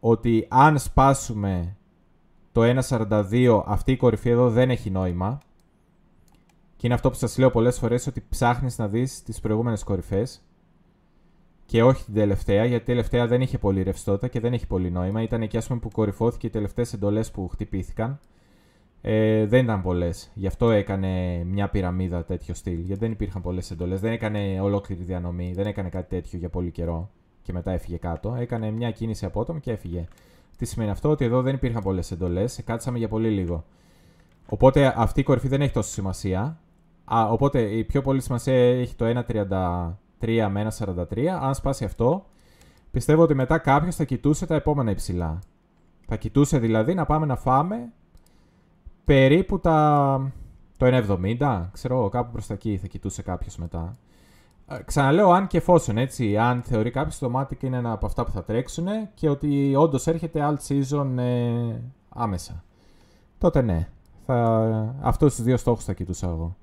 ότι 0.00 0.46
αν 0.48 0.78
σπάσουμε 0.78 1.76
το 2.52 2.82
1.42, 2.88 3.62
αυτή 3.66 3.92
η 3.92 3.96
κορυφή 3.96 4.30
εδώ 4.30 4.50
δεν 4.50 4.70
έχει 4.70 4.90
νόημα. 4.90 5.38
Και 6.76 6.86
είναι 6.86 6.94
αυτό 6.94 7.10
που 7.10 7.16
σας 7.16 7.38
λέω 7.38 7.50
πολλές 7.50 7.78
φορές, 7.78 8.06
ότι 8.06 8.24
ψάχνεις 8.28 8.78
να 8.78 8.88
δεις 8.88 9.22
τις 9.22 9.40
προηγούμενες 9.40 9.84
κορυφές 9.84 10.42
και 11.68 11.82
όχι 11.82 12.04
την 12.04 12.14
τελευταία, 12.14 12.64
γιατί 12.64 12.82
η 12.82 12.86
τελευταία 12.86 13.26
δεν 13.26 13.40
είχε 13.40 13.58
πολύ 13.58 13.82
ρευστότητα 13.82 14.28
και 14.28 14.40
δεν 14.40 14.52
έχει 14.52 14.66
πολύ 14.66 14.90
νόημα. 14.90 15.22
Ήταν 15.22 15.42
εκεί, 15.42 15.56
ας 15.56 15.66
πούμε, 15.66 15.78
που 15.78 15.90
κορυφώθηκε 15.90 16.46
οι 16.46 16.50
τελευταίες 16.50 16.92
εντολές 16.92 17.30
που 17.30 17.48
χτυπήθηκαν. 17.48 18.20
Ε, 19.00 19.46
δεν 19.46 19.64
ήταν 19.64 19.82
πολλές. 19.82 20.30
Γι' 20.34 20.46
αυτό 20.46 20.70
έκανε 20.70 21.42
μια 21.44 21.68
πυραμίδα 21.68 22.24
τέτοιο 22.24 22.54
στυλ. 22.54 22.78
Γιατί 22.80 23.00
δεν 23.00 23.10
υπήρχαν 23.10 23.42
πολλές 23.42 23.70
εντολές. 23.70 24.00
Δεν 24.00 24.12
έκανε 24.12 24.60
ολόκληρη 24.60 25.02
διανομή. 25.02 25.52
Δεν 25.54 25.66
έκανε 25.66 25.88
κάτι 25.88 26.08
τέτοιο 26.08 26.38
για 26.38 26.48
πολύ 26.48 26.70
καιρό 26.70 27.10
και 27.42 27.52
μετά 27.52 27.70
έφυγε 27.70 27.96
κάτω. 27.96 28.34
Έκανε 28.38 28.70
μια 28.70 28.90
κίνηση 28.90 29.24
απότομη 29.24 29.60
και 29.60 29.70
έφυγε. 29.70 30.04
Τι 30.56 30.64
σημαίνει 30.64 30.90
αυτό, 30.90 31.10
ότι 31.10 31.24
εδώ 31.24 31.42
δεν 31.42 31.54
υπήρχαν 31.54 31.82
πολλές 31.82 32.10
εντολές. 32.10 32.60
Κάτσαμε 32.64 32.98
για 32.98 33.08
πολύ 33.08 33.30
λίγο. 33.30 33.64
Οπότε 34.46 34.94
αυτή 34.96 35.20
η 35.20 35.22
κορυφή 35.22 35.48
δεν 35.48 35.60
έχει 35.60 35.72
τόσο 35.72 35.90
σημασία. 35.90 36.60
Α, 37.04 37.28
οπότε 37.30 37.60
η 37.60 37.84
πιο 37.84 38.02
πολύ 38.02 38.20
σημασία 38.20 38.54
έχει 38.54 38.94
το 38.94 39.24
1.30 39.28 39.92
3 40.20 40.48
με 40.50 40.68
1,43. 40.78 41.26
Αν 41.26 41.54
σπάσει 41.54 41.84
αυτό, 41.84 42.26
πιστεύω 42.90 43.22
ότι 43.22 43.34
μετά 43.34 43.58
κάποιος 43.58 43.96
θα 43.96 44.04
κοιτούσε 44.04 44.46
τα 44.46 44.54
επόμενα 44.54 44.90
υψηλά. 44.90 45.38
Θα 46.06 46.16
κοιτούσε 46.16 46.58
δηλαδή 46.58 46.94
να 46.94 47.06
πάμε 47.06 47.26
να 47.26 47.36
φάμε 47.36 47.92
περίπου 49.04 49.60
τα... 49.60 50.32
το 50.76 50.86
1,70. 51.38 51.66
Ξέρω 51.72 52.08
κάπου 52.08 52.32
προς 52.32 52.46
τα 52.46 52.54
εκεί 52.54 52.76
θα 52.76 52.86
κοιτούσε 52.86 53.22
κάποιος 53.22 53.56
μετά. 53.56 53.96
Ε, 54.66 54.82
ξαναλέω, 54.84 55.30
αν 55.30 55.46
και 55.46 55.56
εφόσον 55.56 55.98
έτσι, 55.98 56.36
αν 56.36 56.62
θεωρεί 56.62 56.90
κάποιος 56.90 57.18
το 57.18 57.30
μάτι 57.30 57.58
είναι 57.60 57.76
ένα 57.76 57.92
από 57.92 58.06
αυτά 58.06 58.24
που 58.24 58.30
θα 58.30 58.44
τρέξουν 58.44 58.86
και 59.14 59.28
ότι 59.28 59.74
όντως 59.76 60.06
έρχεται 60.06 60.40
alt 60.42 60.68
season 60.68 61.16
ε, 61.18 61.74
άμεσα. 62.08 62.64
Τότε 63.38 63.62
ναι. 63.62 63.88
Θα... 64.26 64.94
Αυτούς 65.00 65.34
τους 65.34 65.44
δύο 65.44 65.56
στόχους 65.56 65.84
θα 65.84 65.92
κοιτούσα 65.92 66.28
εγώ. 66.28 66.56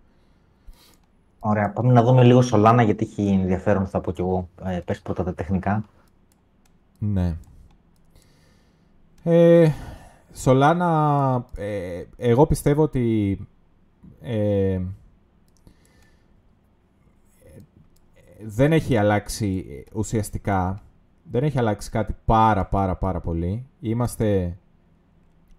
Ωραία. 1.48 1.70
Πάμε 1.70 1.94
να 1.94 2.04
δούμε 2.04 2.24
λίγο 2.24 2.42
Σολάνα 2.42 2.82
γιατί 2.84 3.06
έχει 3.06 3.28
ενδιαφέρον, 3.28 3.88
θα 3.88 4.02
πω 4.02 4.12
κι 4.12 4.22
εγώ. 4.22 4.50
Ε, 4.64 4.80
πες 4.86 5.02
πρώτα 5.02 5.24
τα 5.24 5.34
τεχνικά. 5.34 5.86
Ναι. 6.98 7.38
Ε, 9.24 9.72
Σολάνα, 10.34 11.46
ε, 11.56 12.04
εγώ 12.18 12.46
πιστεύω 12.46 12.82
ότι 12.84 13.38
ε, 14.22 14.82
δεν 18.46 18.72
έχει 18.72 18.98
αλλάξει 18.98 19.84
ουσιαστικά, 19.94 20.82
δεν 21.32 21.44
έχει 21.44 21.60
αλλάξει 21.60 21.90
κάτι 21.90 22.16
πάρα 22.26 22.66
πάρα 22.66 22.96
πάρα 22.96 23.20
πολύ. 23.20 23.66
Είμαστε 23.80 24.58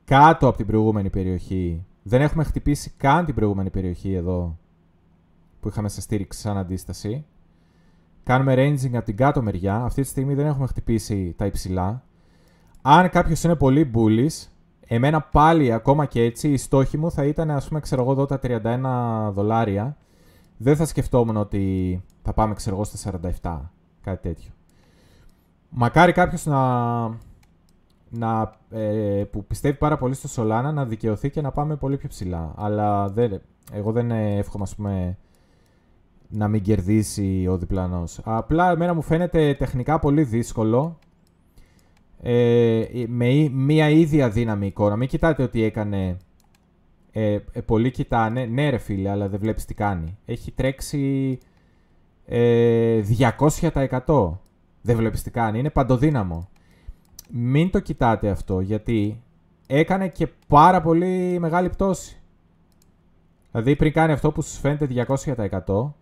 κάτω 0.05 0.49
από 0.49 0.57
την 0.57 0.67
προηγούμενη 0.67 1.11
περιοχή. 1.11 1.85
Δεν 2.03 2.21
έχουμε 2.21 2.45
χτυπήσει 2.45 2.93
καν 2.97 3.25
την 3.25 3.35
προηγούμενη 3.35 3.71
περιοχή 3.71 4.13
εδώ 4.13 4.57
που 5.67 5.73
είχαμε 5.73 5.89
σε 5.89 6.01
στήριξη 6.01 6.41
σαν 6.41 6.59
αντίσταση. 6.59 7.25
Κάνουμε 8.23 8.55
ranging 8.57 8.95
από 8.95 9.05
την 9.05 9.17
κάτω 9.17 9.43
μεριά. 9.43 9.77
Αυτή 9.77 10.03
τη 10.03 10.09
στιγμή 10.09 10.35
δεν 10.35 10.47
έχουμε 10.47 10.67
χτυπήσει 10.67 11.35
τα 11.39 11.47
υψηλά. 11.47 12.03
Αν 12.83 13.11
κάποιος 13.11 13.43
είναι 13.43 13.57
πολύ 13.57 13.91
bullish, 13.95 14.47
εμένα 14.87 15.21
πάλι 15.21 15.73
ακόμα 15.73 16.07
και 16.07 16.23
έτσι 16.23 16.53
η 16.53 16.57
στόχη 16.57 16.99
μου 16.99 17.11
θα 17.11 17.25
ήταν, 17.25 17.51
ας 17.51 17.69
πούμε, 17.69 17.81
ξέρω 17.81 18.03
εγώ 18.03 18.13
εδώ 18.13 18.27
τα 18.27 18.41
31 18.43 19.31
δολάρια. 19.33 19.97
Δεν 20.57 20.77
θα 20.77 20.87
σκεφτόμουν 20.87 21.37
ότι 21.37 22.03
θα 22.23 22.33
πάμε 22.33 22.55
ξέρω 22.55 22.77
εγώ 22.77 22.85
στα 22.85 23.21
47, 23.43 23.61
κάτι 24.01 24.29
τέτοιο. 24.29 24.51
Μακάρι 25.69 26.13
κάποιος 26.13 26.47
να, 26.47 27.03
να, 28.11 28.53
ε, 28.71 29.25
που 29.31 29.45
πιστεύει 29.45 29.79
πάρα 29.79 29.97
πολύ 29.97 30.15
στο 30.15 30.43
Solana 30.43 30.73
να 30.73 30.85
δικαιωθεί 30.85 31.31
και 31.31 31.41
να 31.41 31.51
πάμε 31.51 31.77
πολύ 31.77 31.97
πιο 31.97 32.09
ψηλά. 32.09 32.53
Αλλά 32.57 33.09
δεν, 33.09 33.41
εγώ 33.73 33.93
δεν 33.93 34.11
εύχομαι 34.11 34.65
ας 34.65 34.75
πούμε, 34.75 35.19
να 36.29 36.49
μην 36.49 36.63
κερδίσει 36.63 37.47
ο 37.51 37.59
διπλανός. 37.59 38.21
Απλά 38.25 38.71
εμένα 38.71 38.95
μου 38.95 39.03
φαίνεται 39.03 39.55
τεχνικά 39.55 39.99
πολύ 39.99 40.23
δύσκολο 40.23 40.99
ε, 42.23 42.85
με 43.07 43.49
μία 43.53 43.89
ίδια 43.89 44.31
δύναμη 44.31 44.67
εικόνα. 44.67 44.97
Μην 44.97 45.09
κοιτάτε 45.09 45.43
ότι 45.43 45.63
έκανε 45.63 46.17
ε, 47.13 47.39
ε, 47.53 47.61
πολλοί 47.61 47.91
κοιτάνε, 47.91 48.45
ναι 48.45 48.71
ρε 48.71 48.79
φίλε, 48.79 49.11
αλλά 49.11 49.29
δεν 49.29 49.41
βλέπεις 49.41 49.65
τι 49.65 49.75
κάνει. 49.75 50.19
Έχει 50.25 50.53
τρέξει 50.53 51.39
ε, 52.27 53.03
200%. 53.59 54.33
Δεν 54.83 54.97
βλέπεις 54.97 55.23
τι 55.23 55.31
κάνει, 55.31 55.59
είναι 55.59 55.71
παντοδύναμο. 55.71 56.49
Μην 57.31 57.71
το 57.71 57.81
κοιτάτε 57.81 58.29
αυτό, 58.29 58.61
γιατί 58.61 59.23
έκανε 59.67 60.09
και 60.09 60.29
πάρα 60.49 60.81
πολύ 60.81 61.39
μεγάλη 61.39 61.69
πτώση. 61.69 62.21
Δηλαδή 63.51 63.77
πριν 63.77 63.93
κάνει 63.93 64.13
αυτό 64.13 64.33
που 64.33 64.43
σου 64.43 64.59
φαίνεται 64.61 65.07
200%, 65.67 65.93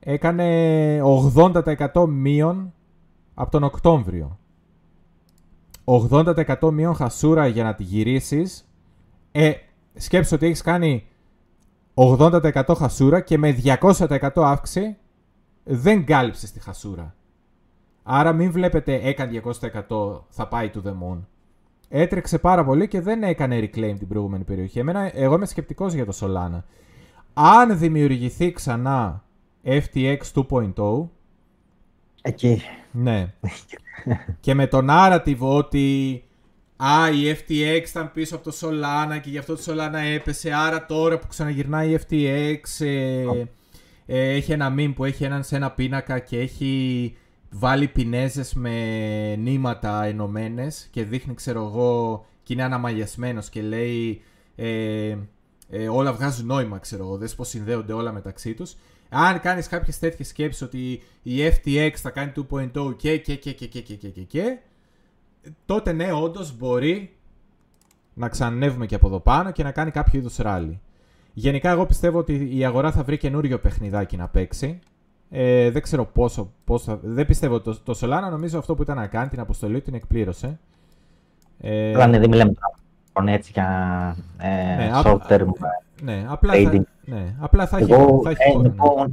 έκανε 0.00 1.00
80% 1.36 2.06
μείον 2.08 2.72
από 3.34 3.50
τον 3.50 3.62
Οκτώβριο. 3.62 4.38
80% 5.84 6.70
μείον 6.72 6.94
χασούρα 6.94 7.46
για 7.46 7.64
να 7.64 7.74
τη 7.74 7.82
γυρίσεις 7.82 8.68
ε, 9.32 9.52
σκέψου 9.94 10.34
ότι 10.34 10.46
έχεις 10.46 10.62
κάνει 10.62 11.06
80% 11.94 12.62
χασούρα 12.76 13.20
και 13.20 13.38
με 13.38 13.56
200% 13.80 14.30
αύξηση 14.34 14.96
δεν 15.64 16.04
κάλυψες 16.04 16.52
τη 16.52 16.60
χασούρα. 16.60 17.14
Άρα 18.02 18.32
μην 18.32 18.52
βλέπετε 18.52 19.00
έκανε 19.02 19.42
200% 19.88 20.20
θα 20.28 20.48
πάει 20.48 20.70
to 20.74 20.88
the 20.88 20.92
moon. 20.92 21.18
Έτρεξε 21.88 22.38
πάρα 22.38 22.64
πολύ 22.64 22.88
και 22.88 23.00
δεν 23.00 23.22
έκανε 23.22 23.58
reclaim 23.58 23.94
την 23.98 24.08
προηγούμενη 24.08 24.44
περιοχή. 24.44 24.78
Εμένα, 24.78 25.16
εγώ 25.16 25.34
είμαι 25.34 25.46
σκεπτικός 25.46 25.92
για 25.92 26.06
το 26.06 26.12
Solana. 26.20 26.62
Αν 27.32 27.78
δημιουργηθεί 27.78 28.52
ξανά 28.52 29.24
FTX 29.64 30.18
2.0 30.34 31.08
Εκεί. 32.22 32.62
Ναι. 32.90 33.32
και 34.40 34.54
με 34.54 34.66
τον 34.66 34.86
narrative 34.90 35.38
ότι 35.38 36.22
Α, 36.82 37.10
η 37.10 37.36
FTX 37.38 37.88
ήταν 37.88 38.12
πίσω 38.12 38.36
από 38.36 38.50
το 38.50 38.56
Solana 38.60 39.20
και 39.22 39.30
γι' 39.30 39.38
αυτό 39.38 39.56
το 39.56 39.62
Solana 39.66 39.98
έπεσε. 40.14 40.52
Άρα 40.52 40.86
τώρα 40.86 41.18
που 41.18 41.26
ξαναγυρνάει 41.26 41.90
η 41.90 41.98
FTX 42.08 42.84
ε, 42.86 43.24
ε, 44.06 44.34
έχει 44.34 44.52
ένα 44.52 44.74
meme 44.76 44.92
που 44.94 45.04
έχει 45.04 45.24
έναν 45.24 45.42
σε 45.42 45.56
ένα 45.56 45.70
πίνακα 45.70 46.18
και 46.18 46.38
έχει 46.38 47.16
βάλει 47.50 47.88
πινέζες 47.88 48.54
με 48.54 49.36
νήματα 49.36 50.04
ενωμένες 50.04 50.88
και 50.90 51.04
δείχνει 51.04 51.34
ξέρω 51.34 51.64
εγώ 51.64 52.24
και 52.42 52.52
είναι 52.52 52.62
αναμαγιασμένος 52.62 53.48
και 53.48 53.62
λέει 53.62 54.22
ε, 54.56 55.16
ε, 55.70 55.88
όλα 55.88 56.12
βγάζουν 56.12 56.46
νόημα 56.46 56.78
ξέρω 56.78 57.04
εγώ, 57.04 57.16
δες 57.16 57.34
πως 57.34 57.48
συνδέονται 57.48 57.92
όλα 57.92 58.12
μεταξύ 58.12 58.54
τους. 58.54 58.76
Αν 59.10 59.40
κάνεις 59.40 59.68
κάποιες 59.68 59.98
τέτοιες 59.98 60.28
σκέψεις 60.28 60.62
ότι 60.62 61.02
η 61.22 61.38
FTX 61.46 61.90
θα 61.94 62.10
κάνει 62.10 62.32
2.0 62.50 62.96
και 62.96 63.18
και 63.18 63.36
και 63.36 63.52
και 63.52 63.66
και 63.66 63.80
και 63.80 63.94
και 63.94 64.08
και, 64.08 64.22
και 64.22 64.58
τότε 65.66 65.92
ναι, 65.92 66.12
όντως 66.12 66.56
μπορεί 66.56 67.14
να 68.14 68.28
ξανανεύουμε 68.28 68.86
και 68.86 68.94
από 68.94 69.06
εδώ 69.06 69.20
πάνω 69.20 69.50
και 69.50 69.62
να 69.62 69.70
κάνει 69.70 69.90
κάποιο 69.90 70.18
είδους 70.18 70.36
ράλι. 70.36 70.80
Γενικά, 71.32 71.70
εγώ 71.70 71.86
πιστεύω 71.86 72.18
ότι 72.18 72.58
η 72.58 72.64
αγορά 72.64 72.92
θα 72.92 73.02
βρει 73.02 73.16
καινούριο 73.16 73.58
παιχνιδάκι 73.58 74.16
να 74.16 74.28
παίξει. 74.28 74.78
Ε, 75.30 75.70
δεν 75.70 75.82
ξέρω 75.82 76.06
πόσο, 76.06 76.52
πόσο 76.64 76.98
Δεν 77.02 77.26
πιστεύω. 77.26 77.60
Το, 77.60 77.80
το 77.82 77.98
Solana 78.00 78.30
νομίζω 78.30 78.58
αυτό 78.58 78.74
που 78.74 78.82
ήταν 78.82 78.96
να 78.96 79.06
κάνει 79.06 79.28
την 79.28 79.40
αποστολή 79.40 79.80
την 79.80 79.94
εκπλήρωσε. 79.94 80.58
Ε, 81.60 81.94
Αλλά 81.94 82.06
ναι, 82.06 82.18
δεν 82.18 82.28
μιλάμε 82.28 82.52
τώρα 83.12 83.32
έτσι 83.32 83.50
για 83.54 84.16
ε, 84.38 84.76
ναι, 84.76 84.90
short 85.04 85.18
term. 85.28 85.46
Ναι, 86.02 86.24
απλά 86.28 86.52
θα, 86.52 86.86
ναι, 87.10 87.34
απλά 87.38 87.66
θα 87.66 87.78
έχει, 87.78 87.92
εγώ, 87.92 88.20
θα 88.24 88.30
έχει 88.30 88.56
ε, 88.56 88.62
να, 88.62 88.70
πω, 88.70 89.06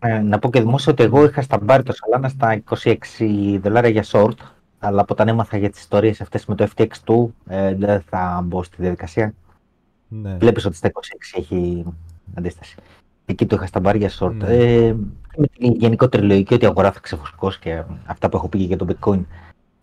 ε, 0.00 0.18
να 0.18 0.38
πω 0.38 0.50
και 0.50 0.60
δημόσια 0.60 0.92
ότι 0.92 1.02
εγώ 1.02 1.24
είχα 1.24 1.42
στα 1.42 1.58
μπάρι 1.62 1.82
το 1.82 1.92
Solana 1.92 2.28
στα 2.28 2.62
26 2.82 3.58
δολάρια 3.60 3.90
για 3.90 4.04
short 4.06 4.36
αλλά 4.78 5.00
από 5.00 5.12
όταν 5.12 5.28
έμαθα 5.28 5.56
για 5.56 5.70
τις 5.70 5.80
ιστορίες 5.80 6.20
αυτές 6.20 6.46
με 6.46 6.54
το 6.54 6.68
FTX2 6.76 7.26
ε, 7.46 7.74
δεν 7.74 8.00
θα 8.00 8.42
μπω 8.44 8.62
στη 8.62 8.76
διαδικασία. 8.78 9.34
Ναι. 10.08 10.36
Βλέπεις 10.36 10.64
ότι 10.64 10.76
στα 10.76 10.90
26 10.92 11.38
έχει 11.38 11.84
αντίσταση. 12.34 12.76
Εκεί 13.26 13.46
το 13.46 13.56
είχα 13.56 13.66
στα 13.66 13.80
μπάρια 13.80 14.10
short. 14.18 14.34
Ναι. 14.34 14.46
Ε, 14.46 14.94
με 15.36 15.46
την 15.58 15.72
γενικότερη 15.72 16.26
λογική 16.26 16.54
ότι 16.54 16.64
η 16.64 16.68
αγορά 16.68 16.92
θα 16.92 17.00
ξεφουσκώσει 17.00 17.58
και 17.58 17.82
αυτά 18.06 18.28
που 18.28 18.36
έχω 18.36 18.48
πει 18.48 18.58
για 18.58 18.76
το 18.76 18.86
bitcoin. 18.88 19.20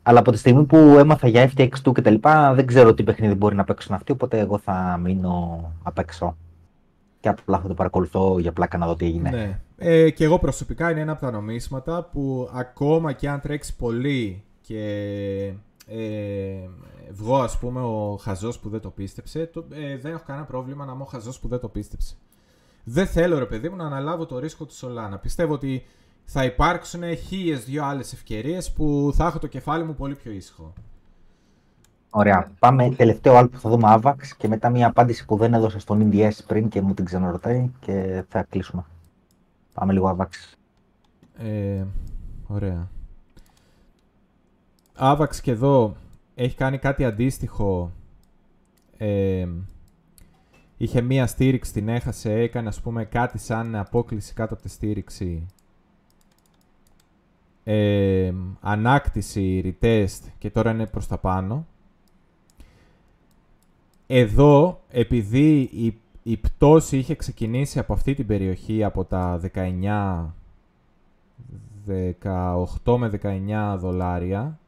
Αλλά 0.04 0.20
από 0.20 0.32
τη 0.32 0.38
στιγμή 0.38 0.64
που 0.64 0.78
έμαθα 0.78 1.28
για 1.28 1.52
FTX2 1.56 1.92
και 1.94 2.02
τα 2.02 2.10
λοιπά, 2.10 2.54
δεν 2.54 2.66
ξέρω 2.66 2.94
τι 2.94 3.04
παιχνίδι 3.04 3.34
μπορεί 3.34 3.56
να 3.56 3.64
παίξουν 3.64 3.96
αυτοί, 3.96 4.12
οπότε 4.12 4.40
εγώ 4.40 4.58
θα 4.58 5.00
μείνω 5.04 5.72
απ' 5.84 5.98
έξω. 5.98 6.38
Και 7.24 7.30
απλά 7.30 7.60
θα 7.60 7.68
το 7.68 7.74
παρακολουθώ 7.74 8.40
για 8.40 8.52
πλάκα 8.52 8.78
να 8.78 8.88
δω 8.88 8.96
τι 8.96 9.06
έγινε. 9.06 9.30
Ναι. 9.30 9.60
Ε, 9.78 10.10
και 10.10 10.24
εγώ 10.24 10.40
προσωπικά 10.40 10.92
είναι 10.92 11.00
ένα 11.00 11.12
από 11.12 11.22
τα 11.22 11.32
νομίσματα 11.32 12.04
που 12.04 12.50
ακόμα 12.54 13.14
και 13.14 13.30
αν 13.30 13.40
τρέξει 13.40 13.76
πολύ 13.76 14.44
και 14.62 14.84
ε, 15.88 16.70
βγω 17.12 17.40
ας 17.40 17.58
πούμε 17.58 17.82
ο 17.82 18.18
χαζός 18.22 18.60
που 18.60 18.70
δεν 18.70 18.80
το 18.80 18.90
πίστεψε, 18.90 19.46
το, 19.46 19.66
ε, 19.72 19.98
δεν 19.98 20.12
έχω 20.14 20.24
κανένα 20.26 20.46
πρόβλημα 20.46 20.86
να 20.86 20.92
είμαι 20.92 21.02
ο 21.02 21.06
χαζός 21.06 21.40
που 21.40 21.48
δεν 21.48 21.60
το 21.60 21.68
πίστεψε. 21.68 22.16
Δεν 22.84 23.08
θέλω 23.08 23.40
ρε 23.40 23.46
παιδί 23.46 23.70
μου 23.70 23.76
να 23.76 23.86
αναλάβω 23.86 24.26
το 24.26 24.40
ρίσκο 24.40 24.66
του 24.66 24.74
Solana. 24.74 25.18
Πιστεύω 25.22 25.54
ότι 25.54 25.86
θα 26.26 26.44
υπάρξουν 26.44 27.16
χίλιες 27.16 27.64
δύο 27.64 27.86
άλλες 27.86 28.14
ευκαιρίες 28.14 28.72
που 28.72 29.12
θα 29.16 29.26
έχω 29.26 29.40
το 29.40 29.48
κεφάλι 29.48 29.84
μου 29.84 29.96
πολύ 29.96 30.16
πιο 30.16 30.32
ήσυχο. 30.32 30.74
Ωραία. 32.16 32.52
Πάμε 32.60 32.90
τελευταίο 32.90 33.36
άλλο 33.36 33.50
που 33.50 33.60
θα 33.60 33.70
δούμε 33.70 34.00
Avax 34.02 34.16
και 34.38 34.48
μετά 34.48 34.70
μια 34.70 34.88
απάντηση 34.88 35.26
που 35.26 35.38
δεν 35.38 35.54
έδωσα 35.54 35.80
στον 35.80 36.10
NDS 36.12 36.32
πριν 36.48 36.70
και 36.70 36.82
μου 36.82 36.94
την 36.94 37.06
ξαναρωτάει 37.06 37.72
και 37.80 38.24
θα 38.28 38.44
κλείσουμε. 38.44 38.86
Πάμε 39.74 39.94
λίγο 39.94 40.18
Avax. 40.18 40.56
Ε, 41.38 41.84
ωραία. 42.48 42.88
Άβαξ 44.96 45.42
και 45.42 45.52
εδώ 45.52 45.96
έχει 46.36 46.56
κάνει 46.56 46.78
κάτι 46.78 47.06
αντίστοιχο. 47.06 47.92
Ε, 48.98 49.48
είχε 50.78 51.02
μία 51.02 51.28
στήριξη, 51.28 51.74
την 51.74 51.88
έχασε, 51.88 52.34
έκανε 52.34 52.68
ας 52.68 52.82
πούμε 52.82 53.06
κάτι 53.06 53.38
σαν 53.38 53.76
απόκληση 53.76 54.34
κάτω 54.34 54.54
από 54.54 54.64
τη 54.64 54.70
στήριξη. 54.70 55.48
Ε, 57.64 58.34
ανάκτηση, 58.62 59.78
retest 59.82 60.32
και 60.38 60.50
τώρα 60.50 60.72
είναι 60.72 60.88
προς 60.88 61.08
τα 61.08 61.18
πάνω. 61.18 61.68
Εδώ, 64.16 64.82
επειδή 64.90 65.60
η, 65.60 65.98
η 66.24 66.38
πτώση 66.38 66.98
είχε 66.98 67.16
ξεκινήσει 67.16 67.80
από 67.80 67.94
αυτή 67.94 68.14
την 68.14 68.26
περιοχή, 68.26 68.84
από 68.84 69.04
τα 69.04 69.42
19, 69.54 70.26
18 72.84 72.98
με 72.98 73.20
19 73.24 73.78
δολάρια, 73.80 74.60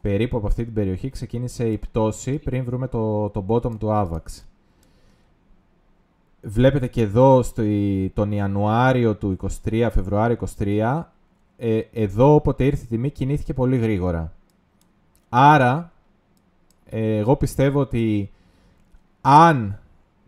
περίπου 0.00 0.36
από 0.36 0.46
αυτή 0.46 0.64
την 0.64 0.74
περιοχή 0.74 1.10
ξεκίνησε 1.10 1.68
η 1.68 1.78
πτώση 1.78 2.38
πριν 2.38 2.64
βρούμε 2.64 2.88
το, 2.88 3.28
το 3.28 3.44
bottom 3.48 3.78
του 3.78 3.88
AVAX. 3.90 4.42
Βλέπετε 6.42 6.86
και 6.86 7.02
εδώ 7.02 7.42
στο, 7.42 7.62
τον 8.14 8.32
Ιανουάριο 8.32 9.14
του 9.14 9.36
23, 9.64 9.88
Φεβρουάριο 9.92 10.36
23, 10.58 11.02
ε, 11.56 11.80
εδώ 11.92 12.34
όποτε 12.34 12.64
ήρθε 12.64 12.84
η 12.84 12.88
τιμή 12.88 13.10
κινήθηκε 13.10 13.54
πολύ 13.54 13.76
γρήγορα. 13.76 14.32
Άρα, 15.28 15.76
ε, 15.78 15.97
εγώ 16.90 17.36
πιστεύω 17.36 17.80
ότι 17.80 18.30
αν 19.20 19.78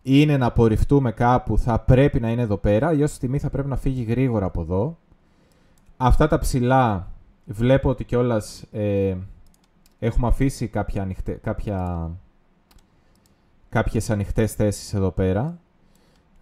είναι 0.03 0.37
να 0.37 0.45
απορριφτούμε 0.45 1.11
κάπου 1.11 1.57
θα 1.57 1.79
πρέπει 1.79 2.19
να 2.19 2.29
είναι 2.29 2.41
εδώ 2.41 2.57
πέρα, 2.57 2.93
ή 2.93 2.99
η 2.99 3.05
τιμή 3.19 3.39
θα 3.39 3.49
πρέπει 3.49 3.67
να 3.67 3.75
φύγει 3.75 4.03
γρήγορα 4.03 4.45
από 4.45 4.61
εδώ. 4.61 4.97
Αυτά 5.97 6.27
τα 6.27 6.37
ψηλά 6.39 7.11
βλέπω 7.45 7.89
ότι 7.89 8.03
κιόλας 8.03 8.63
ε, 8.71 9.15
Έχουμε 10.03 10.27
αφήσει 10.27 10.67
κάποια 10.67 11.01
ανοιχτέ, 11.01 11.31
κάποια, 11.31 12.09
κάποιες 13.69 14.09
ανοιχτές 14.09 14.53
θέσεις 14.53 14.93
εδώ 14.93 15.11
πέρα. 15.11 15.59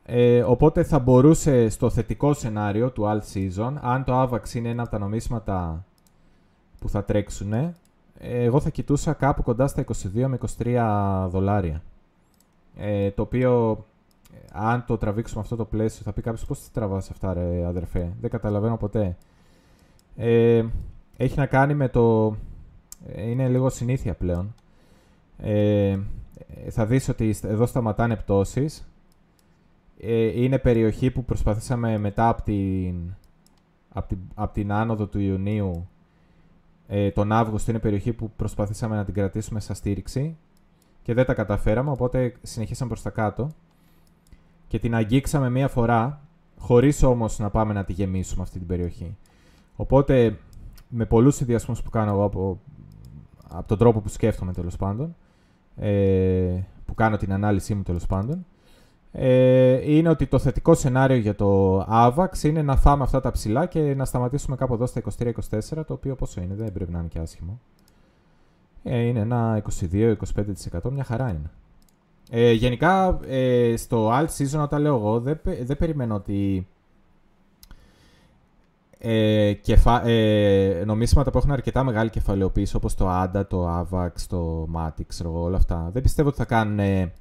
Ε, 0.05 0.43
οπότε 0.43 0.83
θα 0.83 0.99
μπορούσε 0.99 1.69
στο 1.69 1.89
θετικό 1.89 2.33
σενάριο 2.33 2.89
του 2.89 3.03
Alt 3.05 3.33
Season, 3.33 3.73
αν 3.81 4.03
το 4.03 4.21
AVAX 4.21 4.53
είναι 4.53 4.69
ένα 4.69 4.81
από 4.81 4.91
τα 4.91 4.97
νομίσματα 4.97 5.85
που 6.79 6.89
θα 6.89 7.03
τρέξουν, 7.03 7.53
ε, 7.53 7.75
εγώ 8.19 8.59
θα 8.59 8.69
κοιτούσα 8.69 9.13
κάπου 9.13 9.43
κοντά 9.43 9.67
στα 9.67 9.85
22 10.13 10.25
με 10.27 10.37
23 10.57 11.27
δολάρια. 11.29 11.81
Ε, 12.77 13.11
το 13.11 13.21
οποίο, 13.21 13.85
αν 14.51 14.83
το 14.87 14.97
τραβήξουμε 14.97 15.41
αυτό 15.41 15.55
το 15.55 15.65
πλαίσιο, 15.65 16.03
θα 16.03 16.13
πει 16.13 16.21
κάποιος 16.21 16.45
πώς 16.45 16.59
τι 16.59 16.71
τραβάς 16.71 17.09
αυτά 17.09 17.33
ρε 17.33 17.65
αδερφέ; 17.65 18.13
Δεν 18.21 18.29
καταλαβαίνω 18.29 18.77
ποτέ. 18.77 19.17
Ε, 20.15 20.65
έχει 21.17 21.37
να 21.37 21.45
κάνει 21.45 21.73
με 21.73 21.89
το 21.89 22.35
είναι 23.15 23.47
λίγο 23.47 23.69
συνήθεια 23.69 24.13
πλέον. 24.13 24.55
Ε, 25.37 25.99
θα 26.69 26.85
δεις 26.85 27.09
ότι 27.09 27.35
εδώ 27.43 27.65
σταματάνε 27.65 28.15
πτώσεις. 28.15 28.87
ε, 30.01 30.41
είναι 30.41 30.59
περιοχή 30.59 31.11
που 31.11 31.25
προσπαθήσαμε 31.25 31.97
μετά 31.97 32.29
από 32.29 32.41
την, 32.41 32.95
από 33.89 34.07
την, 34.07 34.17
από 34.35 34.53
την 34.53 34.71
άνοδο 34.71 35.05
του 35.05 35.19
Ιουνίου 35.19 35.87
ε, 36.91 37.11
τον 37.11 37.32
Αύγουστο 37.32 37.72
είναι 37.72 37.80
περιοχή 37.80 38.14
που 38.14 38.32
προσπαθήσαμε 38.36 38.95
να 38.95 39.06
την 39.06 39.14
κρατήσουμε 39.14 39.60
σαν 39.60 39.76
στήριξη 39.76 40.38
και 41.02 41.14
δεν 41.14 41.26
τα 41.26 41.34
καταφέραμε, 41.34 41.91
οπότε 41.91 42.34
συνεχίσαμε 42.41 42.90
προς 42.90 43.02
τα 43.02 43.10
κάτω 43.10 43.49
και 44.68 44.80
την 44.80 44.95
αγγίξαμε 44.95 45.49
μία 45.49 45.68
φορά, 45.68 46.22
χωρίς 46.60 47.03
όμως 47.03 47.40
να 47.40 47.49
πάμε 47.49 47.74
να 47.74 47.84
τη 47.84 47.94
γεμίσουμε 47.94 48.44
αυτή 48.44 48.57
την 48.57 48.68
περιοχή. 48.68 49.18
Οπότε, 49.76 50.38
με 50.88 51.06
πολλούς 51.06 51.36
συνδυασμούς 51.36 51.82
που 51.82 51.90
κάνω 51.90 52.11
εγώ 52.11 52.24
από, 52.24 52.60
από 53.49 53.68
τον 53.68 53.78
τρόπο 53.78 53.99
που 53.99 54.10
σκέφτομαι 54.10 54.53
τέλος 54.53 54.76
πάντων, 54.76 55.16
ε, 55.76 56.61
που 56.86 56.94
κάνω 56.94 57.18
την 57.18 57.34
ανάλυση 57.34 57.74
μου 57.74 57.84
τέλος 57.84 58.06
πάντων, 58.06 58.45
ε, 59.11 59.95
είναι 59.95 60.10
ότι 60.10 60.27
το 60.27 60.40
θετικό 60.40 60.73
σενάριο 60.73 61.18
για 61.18 61.36
το 61.36 61.80
AVAX 61.90 62.44
είναι 62.44 62.61
να 62.61 62.76
φάμε 62.76 63.03
αυτά 63.03 63.19
τα 63.19 63.31
ψηλά 63.31 63.65
και 63.65 63.95
να 63.95 64.06
σταματήσουμε 64.06 64.56
κάπου 64.56 64.73
εδώ 64.73 64.86
στα 64.86 65.02
23-24, 65.19 65.31
το 65.69 65.94
οποίο 65.94 66.15
πόσο 66.15 66.41
είναι, 66.41 66.53
δεν 66.56 66.72
πρέπει 66.73 66.91
να 66.91 66.99
είναι 66.99 67.07
και 67.07 67.19
άσχημο. 67.19 67.60
Ε, 68.84 68.99
είναι 68.99 69.19
ένα 69.19 69.61
22-25%, 69.91 70.15
μια 70.91 71.03
χαρά 71.03 71.30
είναι. 71.30 71.52
Ε, 72.31 72.52
γενικά, 72.52 73.19
ε, 73.27 73.73
στο 73.77 74.11
alt 74.11 74.27
season, 74.38 74.60
όταν 74.61 74.81
λέω 74.81 74.95
εγώ, 74.95 75.19
δεν, 75.19 75.40
δεν 75.44 75.77
περιμένω 75.77 76.15
ότι 76.15 76.68
ε, 78.99 79.53
κεφα... 79.53 80.07
ε, 80.07 80.84
νομίσματα 80.86 81.31
που 81.31 81.38
έχουν 81.38 81.52
αρκετά 81.52 81.84
μεγάλη 81.84 82.10
κεφαλαιοποίηση, 82.10 82.76
όπως 82.76 82.95
το 82.95 83.07
ADA, 83.23 83.44
το 83.48 83.80
AVAX, 83.80 84.11
το 84.27 84.68
MATIC, 84.76 85.31
όλα 85.31 85.57
αυτά, 85.57 85.90
δεν 85.94 86.02
πιστεύω 86.02 86.27
ότι 86.27 86.38
θα 86.38 86.45
κάνουν 86.45 87.11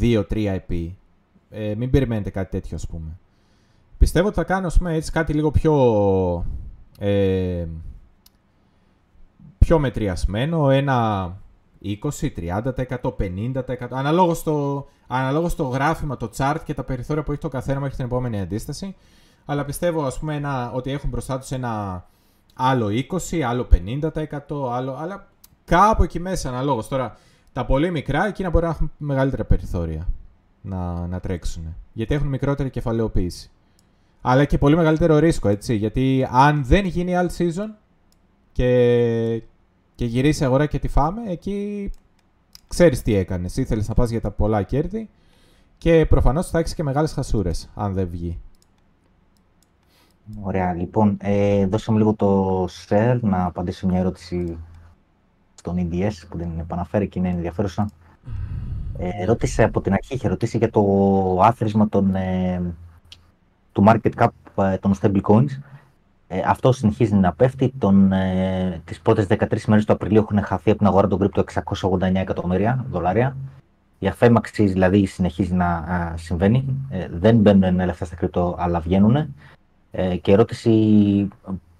2-3 0.00 0.24
επί 0.54 0.98
ε, 1.50 1.74
μην 1.74 1.90
περιμένετε 1.90 2.30
κάτι 2.30 2.50
τέτοιο, 2.50 2.76
ας 2.76 2.86
πούμε. 2.86 3.18
Πιστεύω 3.98 4.26
ότι 4.26 4.36
θα 4.36 4.44
κάνω, 4.44 4.66
ας 4.66 4.78
πούμε, 4.78 4.94
έτσι 4.94 5.10
κάτι 5.10 5.32
λίγο 5.32 5.50
πιο... 5.50 5.74
Ε, 6.98 7.66
πιο 9.58 9.78
μετριασμένο, 9.78 10.70
ένα 10.70 11.26
20, 11.82 11.94
30%, 12.36 12.62
50%, 13.18 13.86
αναλόγως 13.90 14.38
στο, 14.38 14.86
αναλόγως 15.06 15.52
στο 15.52 15.64
γράφημα, 15.64 16.16
το 16.16 16.30
chart 16.36 16.56
και 16.64 16.74
τα 16.74 16.84
περιθώρια 16.84 17.22
που 17.22 17.32
έχει 17.32 17.40
το 17.40 17.48
καθένα 17.48 17.80
μέχρι 17.80 17.96
την 17.96 18.04
επόμενη 18.04 18.40
αντίσταση. 18.40 18.96
Αλλά 19.44 19.64
πιστεύω, 19.64 20.04
ας 20.04 20.18
πούμε, 20.18 20.34
ένα, 20.34 20.72
ότι 20.72 20.90
έχουν 20.90 21.10
μπροστά 21.10 21.38
τους 21.38 21.50
ένα 21.50 22.04
άλλο 22.54 22.88
20, 23.30 23.40
άλλο 23.40 23.68
50%, 23.72 24.72
άλλο, 24.72 24.96
αλλά 24.98 25.28
κάπου 25.64 26.02
εκεί 26.02 26.20
μέσα 26.20 26.48
αναλόγως. 26.48 26.88
Τώρα, 26.88 27.16
τα 27.52 27.64
πολύ 27.64 27.90
μικρά, 27.90 28.26
εκείνα 28.26 28.50
μπορεί 28.50 28.64
να 28.64 28.70
έχουν 28.70 28.92
μεγαλύτερα 28.96 29.44
περιθώρια 29.44 30.06
να, 30.66 31.06
να 31.06 31.20
τρέξουν. 31.20 31.74
Γιατί 31.92 32.14
έχουν 32.14 32.28
μικρότερη 32.28 32.70
κεφαλαιοποίηση. 32.70 33.50
Αλλά 34.20 34.44
και 34.44 34.58
πολύ 34.58 34.76
μεγαλύτερο 34.76 35.18
ρίσκο, 35.18 35.48
έτσι. 35.48 35.74
Γιατί 35.74 36.26
αν 36.30 36.64
δεν 36.64 36.84
γίνει 36.84 37.12
all 37.16 37.28
season 37.38 37.74
και, 38.52 39.42
και 39.94 40.04
γυρίσει 40.04 40.42
η 40.42 40.46
αγορά 40.46 40.66
και 40.66 40.78
τη 40.78 40.88
φάμε, 40.88 41.22
εκεί 41.26 41.90
ξέρεις 42.68 43.02
τι 43.02 43.14
έκανες. 43.14 43.56
Ήθελες 43.56 43.88
να 43.88 43.94
πας 43.94 44.10
για 44.10 44.20
τα 44.20 44.30
πολλά 44.30 44.62
κέρδη 44.62 45.08
και 45.78 46.06
προφανώς 46.06 46.48
θα 46.48 46.58
έχεις 46.58 46.74
και 46.74 46.82
μεγάλες 46.82 47.12
χασούρες, 47.12 47.70
αν 47.74 47.92
δεν 47.92 48.08
βγει. 48.08 48.40
Ωραία, 50.40 50.74
λοιπόν, 50.74 51.16
ε, 51.20 51.66
δώσαμε 51.66 51.98
λίγο 51.98 52.14
το 52.14 52.64
share 52.64 53.18
να 53.20 53.44
απαντήσω 53.44 53.86
μια 53.86 53.98
ερώτηση 53.98 54.58
στον 55.54 55.76
EDS 55.78 56.12
που 56.28 56.38
δεν 56.38 56.58
επαναφέρει 56.58 57.08
και 57.08 57.18
είναι 57.18 57.28
ενδιαφέρουσα. 57.28 57.90
Ε, 58.98 59.24
ρώτησε 59.24 59.62
από 59.62 59.80
την 59.80 59.92
αρχή, 59.92 60.14
είχε 60.14 60.28
ρωτήσει 60.28 60.58
για 60.58 60.70
το 60.70 60.82
άθροισμα 61.42 61.88
των, 61.88 62.14
ε, 62.14 62.62
του 63.72 63.84
market 63.86 64.10
cap 64.16 64.28
ε, 64.64 64.76
των 64.76 64.94
stablecoins. 65.00 65.60
Ε, 66.28 66.40
αυτό 66.46 66.72
συνεχίζει 66.72 67.14
να 67.14 67.32
πέφτει. 67.32 67.72
Τον, 67.78 68.12
ε, 68.12 68.80
τις 68.84 69.00
πρώτες 69.00 69.26
13 69.26 69.66
μέρες 69.66 69.84
του 69.84 69.92
Απριλίου 69.92 70.20
έχουν 70.20 70.42
χαθεί 70.42 70.70
από 70.70 70.78
την 70.78 70.86
αγορά 70.86 71.08
των 71.08 71.18
κρύπτο 71.18 71.40
689 71.40 72.20
εκατομμύρια 72.20 72.84
δολάρια. 72.90 73.36
Η 73.98 74.06
αφέμαξη 74.06 74.66
δηλαδή 74.66 75.06
συνεχίζει 75.06 75.54
να 75.54 75.66
α, 75.66 76.16
συμβαίνει. 76.16 76.86
Ε, 76.90 77.06
δεν 77.10 77.36
μπαίνουν 77.36 77.84
λεφτά 77.84 78.04
στα 78.04 78.16
κρύπτο, 78.16 78.56
αλλά 78.58 78.80
βγαίνουν. 78.80 79.34
Ε, 79.90 80.16
και 80.16 80.30
η 80.30 80.34
ερώτηση 80.34 80.70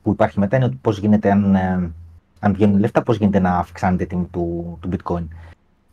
που 0.02 0.10
υπάρχει 0.10 0.38
μετά 0.38 0.56
είναι 0.56 0.64
ότι 0.64 0.78
πώς 0.80 0.98
γίνεται 0.98 1.30
αν, 1.30 1.54
ε, 1.54 1.90
αν 2.38 2.52
βγαίνουν 2.52 2.78
λεφτά, 2.78 3.02
πώς 3.02 3.16
γίνεται 3.16 3.38
να 3.38 3.58
αυξάνεται 3.58 4.02
η 4.02 4.06
τιμή 4.06 4.28
του, 4.30 4.78
του 4.80 4.88
bitcoin. 4.92 5.24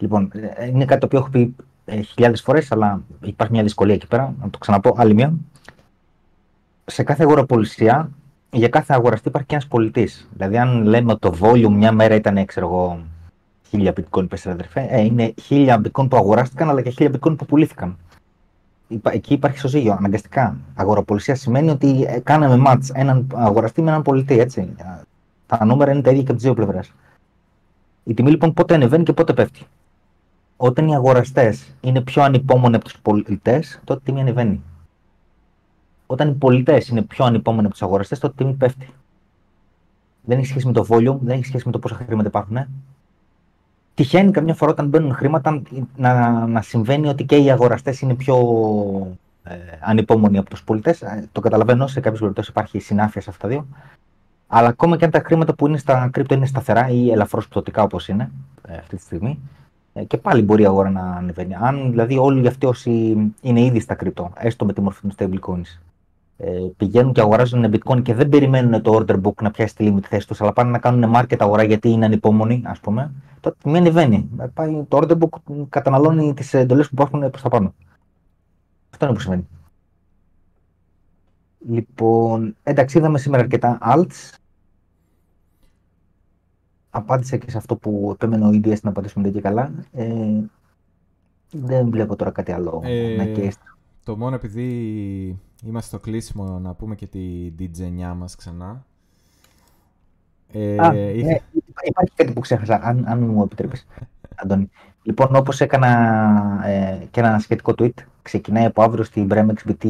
Λοιπόν, 0.03 0.31
ε, 0.55 0.67
είναι 0.67 0.85
κάτι 0.85 0.99
το 0.99 1.05
οποίο 1.05 1.19
έχω 1.19 1.29
πει 1.29 1.55
ε, 1.85 2.01
χιλιάδες 2.01 2.41
φορές, 2.41 2.71
αλλά 2.71 3.01
υπάρχει 3.23 3.53
μια 3.53 3.63
δυσκολία 3.63 3.93
εκεί 3.93 4.07
πέρα. 4.07 4.35
Να 4.41 4.49
το 4.49 4.57
ξαναπώ 4.57 4.93
άλλη 4.97 5.13
μια. 5.13 5.33
Σε 6.85 7.03
κάθε 7.03 7.23
αγοραπολισία, 7.23 8.09
για 8.51 8.67
κάθε 8.67 8.93
αγοραστή 8.93 9.27
υπάρχει 9.27 9.47
και 9.47 9.55
ένας 9.55 9.67
πολιτής. 9.67 10.29
Δηλαδή, 10.33 10.57
αν 10.57 10.83
λέμε 10.83 11.11
ότι 11.11 11.29
το 11.29 11.37
volume 11.41 11.73
μια 11.73 11.91
μέρα 11.91 12.15
ήταν, 12.15 12.45
ξέρω 12.45 12.67
εγώ, 12.67 12.99
χίλια 13.69 13.93
bitcoin, 13.95 14.29
πες 14.29 14.47
αδερφέ, 14.47 14.87
ε, 14.89 15.01
είναι 15.01 15.33
χίλια 15.41 15.81
bitcoin 15.83 16.09
που 16.09 16.17
αγοράστηκαν, 16.17 16.69
αλλά 16.69 16.81
και 16.81 16.89
χίλια 16.89 17.11
bitcoin 17.11 17.37
που 17.37 17.45
πουλήθηκαν. 17.45 17.97
Εκεί 19.03 19.33
υπάρχει 19.33 19.57
ισοζύγιο, 19.57 19.93
αναγκαστικά. 19.93 20.57
Αγοραπολισία 20.75 21.35
σημαίνει 21.35 21.69
ότι 21.69 22.05
ε, 22.07 22.19
κάναμε 22.19 22.63
match 22.67 22.89
έναν 22.93 23.27
αγοραστή 23.33 23.81
με 23.81 23.89
έναν 23.89 24.01
πολιτή, 24.01 24.39
έτσι. 24.39 24.75
Τα 25.45 25.65
νούμερα 25.65 25.91
είναι 25.91 26.01
τα 26.01 26.09
ίδια 26.09 26.23
και 26.23 26.27
από 26.31 26.37
τις 26.37 26.43
δύο 26.43 26.53
πλευρές. 26.53 26.91
Η 28.03 28.13
τιμή 28.13 28.29
λοιπόν 28.29 28.53
πότε 28.53 28.73
ανεβαίνει 28.73 29.03
και 29.03 29.13
πότε 29.13 29.33
πέφτει 29.33 29.61
όταν 30.57 30.87
οι 30.87 30.95
αγοραστές 30.95 31.75
είναι 31.81 32.01
πιο 32.01 32.23
ανυπόμονοι 32.23 32.75
από 32.75 32.83
τους 32.83 32.99
πολιτές, 33.01 33.81
τότε 33.83 33.99
η 33.99 34.05
τιμή 34.05 34.21
ανεβαίνει. 34.21 34.61
Όταν 36.05 36.29
οι 36.29 36.33
πολιτές 36.33 36.87
είναι 36.87 37.01
πιο 37.01 37.25
ανυπόμονοι 37.25 37.63
από 37.63 37.71
τους 37.71 37.83
αγοραστές, 37.83 38.19
τότε 38.19 38.33
η 38.33 38.37
τιμή 38.37 38.53
πέφτει. 38.53 38.89
Δεν 40.21 40.37
έχει 40.37 40.47
σχέση 40.47 40.67
με 40.67 40.73
το 40.73 40.85
volume, 40.89 41.17
δεν 41.21 41.35
έχει 41.35 41.45
σχέση 41.45 41.63
με 41.65 41.71
το 41.71 41.79
πόσα 41.79 41.95
χρήματα 41.95 42.27
υπάρχουν. 42.27 42.55
Ε. 42.57 42.69
Τυχαίνει 43.93 44.31
καμιά 44.31 44.53
φορά 44.53 44.71
όταν 44.71 44.87
μπαίνουν 44.87 45.13
χρήματα 45.13 45.61
να, 45.95 46.29
να 46.47 46.61
συμβαίνει 46.61 47.07
ότι 47.07 47.23
και 47.23 47.35
οι 47.37 47.51
αγοραστές 47.51 48.01
είναι 48.01 48.15
πιο 48.15 48.37
ε, 49.43 49.55
ανυπόμονοι 49.79 50.37
από 50.37 50.49
τους 50.49 50.63
πολιτές. 50.63 51.01
Ε, 51.01 51.29
το 51.31 51.41
καταλαβαίνω, 51.41 51.87
σε 51.87 51.99
κάποιες 51.99 52.19
περιπτώσεις 52.19 52.49
υπάρχει 52.49 52.79
συνάφεια 52.79 53.21
σε 53.21 53.29
αυτά 53.29 53.47
τα 53.47 53.53
δύο. 53.53 53.67
Αλλά 54.47 54.67
ακόμα 54.67 54.97
και 54.97 55.05
αν 55.05 55.11
τα 55.11 55.21
χρήματα 55.25 55.53
που 55.53 55.67
είναι 55.67 55.77
στα 55.77 56.09
κρύπτο 56.11 56.33
είναι 56.33 56.45
σταθερά 56.45 56.89
ή 56.89 57.11
ελαφρώς 57.11 57.47
πτωτικά 57.47 57.83
όπως 57.83 58.07
είναι 58.07 58.31
ε, 58.67 58.77
αυτή 58.77 58.95
τη 58.95 59.01
στιγμή, 59.01 59.29
ε, 59.29 59.62
και 60.07 60.17
πάλι 60.17 60.41
μπορεί 60.41 60.61
η 60.61 60.65
αγορά 60.65 60.89
να 60.89 61.01
ανεβαίνει. 61.01 61.55
Αν 61.55 61.89
δηλαδή 61.89 62.17
όλοι 62.17 62.47
αυτοί 62.47 62.65
όσοι 62.65 62.91
είναι 63.41 63.61
ήδη 63.61 63.79
στα 63.79 63.95
κρυπτό, 63.95 64.31
έστω 64.37 64.65
με 64.65 64.73
τη 64.73 64.81
μορφή 64.81 65.07
των 65.07 65.11
stablecoins, 65.17 65.79
ε, 66.37 66.59
πηγαίνουν 66.77 67.13
και 67.13 67.21
αγοράζουν 67.21 67.73
bitcoin 67.73 68.01
και 68.01 68.13
δεν 68.13 68.29
περιμένουν 68.29 68.81
το 68.81 68.95
order 68.95 69.21
book 69.21 69.41
να 69.41 69.51
πιάσει 69.51 69.75
τη 69.75 69.93
limit 69.93 70.03
θέση 70.03 70.27
τους, 70.27 70.41
αλλά 70.41 70.53
πάνε 70.53 70.69
να 70.69 70.77
κάνουν 70.77 71.13
market 71.15 71.35
αγορά 71.39 71.63
γιατί 71.63 71.89
είναι 71.89 72.05
ανυπόμονοι, 72.05 72.61
ας 72.65 72.79
πούμε, 72.79 73.11
τότε 73.39 73.55
τιμή 73.63 73.77
ανεβαίνει. 73.77 74.29
Ε, 74.39 74.45
πάει, 74.53 74.85
το 74.87 74.99
order 75.01 75.17
book 75.17 75.65
καταναλώνει 75.69 76.33
τις 76.33 76.53
εντολές 76.53 76.87
που 76.87 76.93
υπάρχουν 76.93 77.29
προς 77.29 77.41
τα 77.41 77.49
πάνω. 77.49 77.73
Αυτό 78.89 79.05
είναι 79.05 79.13
που 79.13 79.19
σημαίνει. 79.19 79.47
Λοιπόν, 81.69 82.55
εντάξει, 82.63 82.97
είδαμε 82.97 83.17
σήμερα 83.17 83.41
αρκετά 83.41 83.77
alts 83.95 84.37
απάντησα 86.95 87.37
και 87.37 87.49
σε 87.49 87.57
αυτό 87.57 87.75
που 87.75 88.09
επέμενε 88.13 88.45
ο 88.45 88.49
EDS 88.49 88.79
να 88.81 88.89
απαντήσουμε 88.89 89.29
και 89.29 89.41
καλά. 89.41 89.73
Ε, 89.91 90.05
δεν 91.51 91.89
βλέπω 91.89 92.15
τώρα 92.15 92.31
κάτι 92.31 92.51
άλλο 92.51 92.81
ε, 92.83 93.15
να 93.15 93.51
Το 94.03 94.17
μόνο 94.17 94.35
επειδή 94.35 94.67
είμαστε 95.63 95.87
στο 95.87 95.99
κλείσιμο 95.99 96.59
να 96.59 96.73
πούμε 96.73 96.95
και 96.95 97.07
τη 97.07 97.53
DJ 97.59 98.13
μας 98.15 98.35
ξανά. 98.35 98.85
Ε, 100.51 100.75
Α, 100.79 100.93
είχα... 100.93 101.27
ναι, 101.27 101.37
υπάρχει 101.83 102.13
κάτι 102.15 102.33
που 102.33 102.39
ξέχασα, 102.39 102.79
αν, 102.83 103.03
αν 103.07 103.19
μου 103.19 103.43
επιτρέπεις, 103.43 103.87
Αντώνη. 104.43 104.69
Λοιπόν, 105.03 105.35
όπως 105.35 105.61
έκανα 105.61 105.89
ε, 106.65 107.05
και 107.11 107.19
ένα 107.19 107.39
σχετικό 107.39 107.73
tweet, 107.77 107.93
ξεκινάει 108.21 108.65
από 108.65 108.83
αύριο 108.83 109.03
στην 109.03 109.27
Bremex 109.31 109.69
BT 109.69 109.85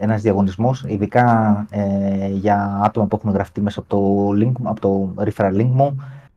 ένας 0.00 0.22
διαγωνισμός, 0.22 0.84
ειδικά 0.88 1.66
ε, 1.70 2.28
για 2.28 2.80
άτομα 2.82 3.06
που 3.06 3.16
έχουν 3.16 3.30
γραφτεί 3.30 3.60
μέσα 3.60 3.80
από 3.80 3.88
το, 3.88 4.28
link, 4.44 4.52
από 4.62 4.80
το 4.80 5.14
referral 5.24 5.60
link 5.60 5.70
μου, 5.72 5.96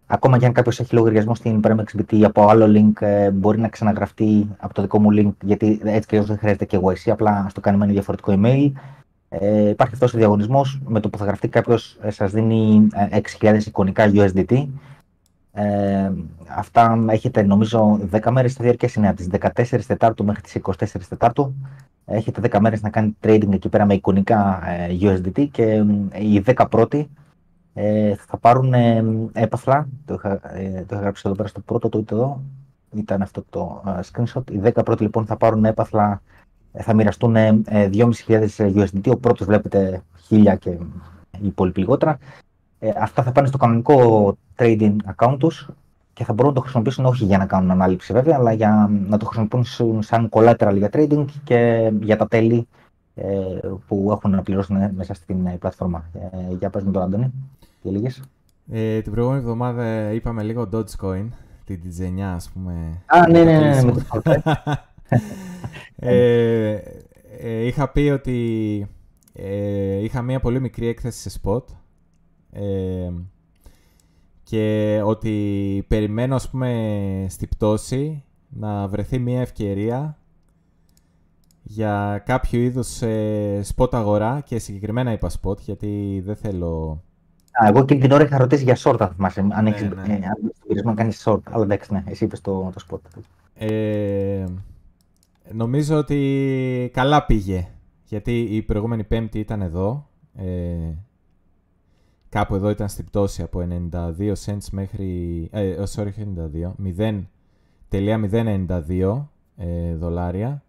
Ακόμα 0.09 0.37
και 0.37 0.45
αν 0.45 0.53
κάποιος 0.53 0.79
έχει 0.79 0.95
λογαριασμό 0.95 1.35
στην 1.35 1.59
Premex 1.63 1.99
BT 1.99 2.23
από 2.23 2.47
άλλο 2.47 2.65
link, 2.67 3.01
ε, 3.01 3.31
μπορεί 3.31 3.59
να 3.59 3.67
ξαναγραφτεί 3.67 4.47
από 4.57 4.73
το 4.73 4.81
δικό 4.81 4.99
μου 4.99 5.09
link, 5.11 5.31
γιατί 5.43 5.79
έτσι 5.83 6.07
και 6.07 6.21
δεν 6.21 6.37
χρειάζεται 6.37 6.65
και 6.65 6.79
YC, 6.81 7.09
απλά 7.11 7.45
στο 7.49 7.61
κάνει 7.61 7.77
με 7.77 7.83
ένα 7.83 7.93
διαφορετικό 7.93 8.33
email. 8.37 8.71
Ε, 9.29 9.69
υπάρχει 9.69 9.93
αυτός 9.93 10.13
ο 10.13 10.17
διαγωνισμός 10.17 10.79
με 10.85 10.99
το 10.99 11.09
που 11.09 11.17
θα 11.17 11.25
γραφτεί 11.25 11.47
κάποιος, 11.47 11.97
ε, 12.01 12.09
σας 12.09 12.31
δίνει 12.31 12.87
6.000 13.11 13.65
ε, 13.65 13.69
εικονικά 13.69 14.11
USDT. 14.13 14.67
Ε, 15.53 16.11
αυτά 16.47 17.05
έχετε 17.09 17.43
νομίζω 17.43 17.99
10 18.11 18.31
μέρες 18.31 18.51
στη 18.51 18.63
διάρκεια 18.63 18.89
είναι 18.97 19.07
από 19.07 19.17
τις 19.17 19.27
14 19.27 19.85
Τετάρτου 19.87 20.25
μέχρι 20.25 20.41
τις 20.41 20.55
24 20.55 21.07
Τετάρτου. 21.09 21.55
Έχετε 22.05 22.41
10 22.51 22.59
μέρες 22.59 22.81
να 22.81 22.89
κάνετε 22.89 23.15
trading 23.21 23.53
εκεί 23.53 23.69
πέρα 23.69 23.85
με 23.85 23.93
εικονικά 23.93 24.59
USDT 25.01 25.47
και 25.51 25.83
οι 26.13 26.43
10 26.45 26.65
πρώτοι 26.69 27.09
ε, 27.79 28.15
θα 28.15 28.37
πάρουν 28.37 28.73
ε, 28.73 29.03
έπαθλα, 29.33 29.87
το 30.05 30.13
είχα, 30.13 30.57
ε, 30.57 30.83
το 30.87 30.95
είχα 30.95 31.01
γράψει 31.01 31.23
εδώ 31.25 31.35
πέρα 31.35 31.47
στο 31.47 31.59
πρώτο 31.59 31.89
το 31.89 32.03
εδώ, 32.11 32.41
ήταν 32.95 33.21
αυτό 33.21 33.43
το 33.49 33.83
uh, 33.85 33.99
screenshot. 33.99 34.51
Οι 34.51 34.61
10 34.63 34.71
πρώτοι 34.85 35.03
λοιπόν 35.03 35.25
θα 35.25 35.37
πάρουν 35.37 35.65
έπαθλα 35.65 36.21
θα 36.77 36.93
μοιραστούν 36.93 37.35
2.500 37.35 38.47
USDT. 38.57 39.11
Ο 39.11 39.17
πρώτος 39.17 39.47
βλέπετε 39.47 40.03
1.000 40.29 40.57
και 40.59 40.69
οι 41.39 41.45
υπόλοιποι 41.45 41.79
λιγότερα. 41.79 42.17
Ε, 42.79 42.91
αυτά 42.97 43.23
θα 43.23 43.31
πάνε 43.31 43.47
στο 43.47 43.57
κανονικό 43.57 44.37
trading 44.55 44.95
account 45.15 45.35
τους 45.39 45.69
και 46.13 46.23
θα 46.23 46.33
μπορούν 46.33 46.47
να 46.47 46.55
το 46.55 46.61
χρησιμοποιήσουν 46.61 47.05
όχι 47.05 47.25
για 47.25 47.37
να 47.37 47.45
κάνουν 47.45 47.71
ανάληψη 47.71 48.13
βέβαια, 48.13 48.35
αλλά 48.35 48.53
για 48.53 48.89
να 49.07 49.17
το 49.17 49.25
χρησιμοποιήσουν 49.25 50.01
σαν 50.01 50.29
collateral 50.31 50.75
για 50.77 50.89
trading 50.93 51.25
και 51.43 51.91
για 52.01 52.17
τα 52.17 52.27
τέλη 52.27 52.67
ε, 53.15 53.59
που 53.87 54.07
έχουν 54.11 54.31
να 54.31 54.41
πληρώσουν 54.41 54.77
μέσα 54.95 55.13
στην 55.13 55.45
ε, 55.45 55.57
πλατφόρμα. 55.59 56.05
Ε, 56.13 56.53
για 56.53 56.69
πες 56.69 56.83
με 56.83 56.91
τον 56.91 57.01
Άντωνη, 57.01 57.33
τι 57.81 57.89
έλεγες. 57.89 58.21
Ε, 58.69 59.01
την 59.01 59.11
προηγούμενη 59.11 59.41
εβδομάδα 59.41 60.11
είπαμε 60.11 60.43
λίγο 60.43 60.69
Dogecoin, 60.71 61.27
την 61.65 61.81
τιτζενιά 61.81 62.33
ας 62.33 62.49
πούμε. 62.49 63.01
Α, 63.05 63.29
ναι, 63.29 63.43
ναι, 63.43 63.59
ναι, 63.59 63.69
ναι, 63.69 63.83
με 63.83 63.91
το 63.91 64.21
ε, 65.95 66.81
ε, 67.39 67.65
είχα 67.65 67.89
πει 67.89 67.99
ότι 67.99 68.87
ε, 69.33 70.03
είχα 70.03 70.21
μία 70.21 70.39
πολύ 70.39 70.59
μικρή 70.59 70.87
έκθεση 70.87 71.29
σε 71.29 71.39
spot 71.43 71.63
ε, 72.51 73.11
και 74.43 75.01
ότι 75.03 75.85
περιμένω 75.87 76.35
ας 76.35 76.49
πούμε 76.49 77.25
στη 77.29 77.47
πτώση 77.47 78.23
να 78.49 78.87
βρεθεί 78.87 79.19
μία 79.19 79.41
ευκαιρία 79.41 80.17
για 81.63 82.23
κάποιο 82.25 82.59
είδους 82.59 83.01
ε, 83.01 83.61
spot 83.75 83.93
αγορά 83.93 84.41
και 84.45 84.59
συγκεκριμένα 84.59 85.11
είπα 85.11 85.31
spot 85.41 85.57
γιατί 85.59 86.21
δεν 86.25 86.35
θέλω... 86.35 87.03
Α, 87.63 87.67
εγώ 87.67 87.79
εκείνη 87.79 87.99
την 87.99 88.11
ώρα 88.11 88.23
είχα 88.23 88.37
ρωτήσει 88.37 88.63
για 88.63 88.77
short 88.79 88.95
αν 88.99 89.09
θυμάσαι, 89.09 89.47
αν 89.49 89.67
έχεις 89.67 89.81
ναι, 89.81 89.89
ναι. 90.07 90.19
Ε, 90.67 90.81
να 90.83 90.93
κάνεις 90.93 91.23
short, 91.25 91.39
αλλά 91.43 91.63
εντάξει 91.63 91.93
ναι, 91.93 92.03
εσύ 92.05 92.23
είπες 92.23 92.41
το, 92.41 92.71
το 92.73 92.85
spot. 92.89 93.21
Ε, 93.53 94.45
νομίζω 95.51 95.97
ότι 95.97 96.91
καλά 96.93 97.25
πήγε, 97.25 97.67
γιατί 98.05 98.39
η 98.39 98.61
προηγούμενη 98.61 99.03
πέμπτη 99.03 99.39
ήταν 99.39 99.61
εδώ, 99.61 100.09
ε, 100.35 100.93
κάπου 102.29 102.55
εδώ 102.55 102.69
ήταν 102.69 102.89
στην 102.89 103.05
πτώση 103.05 103.41
από 103.41 103.67
92 103.91 104.33
cents 104.45 104.67
μέχρι, 104.71 105.49
ε, 105.51 105.83
sorry, 105.95 106.09
92, 106.51 106.73
0.092 107.89 109.25
ε, 109.57 109.95
δολάρια 109.95 110.61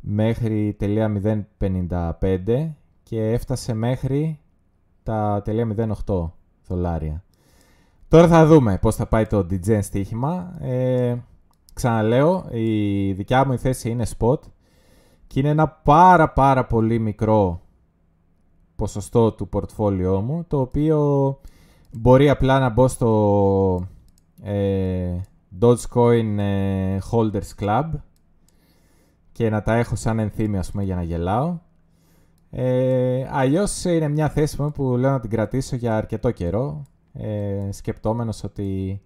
μέχρι 0.00 0.74
τελεία 0.78 1.22
0.55 1.58 2.70
και 3.02 3.22
έφτασε 3.22 3.74
μέχρι 3.74 4.40
τα 5.06 5.42
τελεία 5.44 5.94
0.8 6.06 6.30
δολάρια. 6.66 7.24
Τώρα 8.08 8.28
θα 8.28 8.46
δούμε 8.46 8.78
πώς 8.78 8.94
θα 8.94 9.06
πάει 9.06 9.26
το 9.26 9.38
DJN 9.38 9.78
στοίχημα. 9.82 10.56
Ε, 10.60 11.16
ξαναλέω, 11.74 12.46
η 12.50 13.12
δικιά 13.12 13.46
μου 13.46 13.52
η 13.52 13.56
θέση 13.56 13.90
είναι 13.90 14.06
spot 14.18 14.38
και 15.26 15.40
είναι 15.40 15.48
ένα 15.48 15.68
πάρα 15.68 16.32
πάρα 16.32 16.66
πολύ 16.66 16.98
μικρό 16.98 17.60
ποσοστό 18.76 19.32
του 19.32 19.48
πορτφόλιό 19.48 20.20
μου, 20.20 20.44
το 20.48 20.60
οποίο 20.60 21.40
μπορεί 21.92 22.30
απλά 22.30 22.58
να 22.58 22.68
μπω 22.68 22.88
στο 22.88 23.86
ε, 24.42 25.16
Dogecoin 25.60 26.38
ε, 26.38 26.98
Holders 27.10 27.60
Club 27.60 27.90
και 29.32 29.50
να 29.50 29.62
τα 29.62 29.74
έχω 29.74 29.96
σαν 29.96 30.18
ενθύμιο, 30.18 30.58
ας 30.58 30.70
πούμε, 30.70 30.82
για 30.82 30.94
να 30.94 31.02
γελάω. 31.02 31.58
Ε, 32.50 33.26
αλλιώς 33.30 33.84
είναι 33.84 34.08
μια 34.08 34.28
θέση 34.28 34.62
μου 34.62 34.72
που 34.72 34.96
λέω 34.96 35.10
να 35.10 35.20
την 35.20 35.30
κρατήσω 35.30 35.76
για 35.76 35.96
αρκετό 35.96 36.30
καιρό, 36.30 36.82
ε, 37.12 37.68
σκεπτόμενος 37.72 38.44
ότι, 38.44 39.00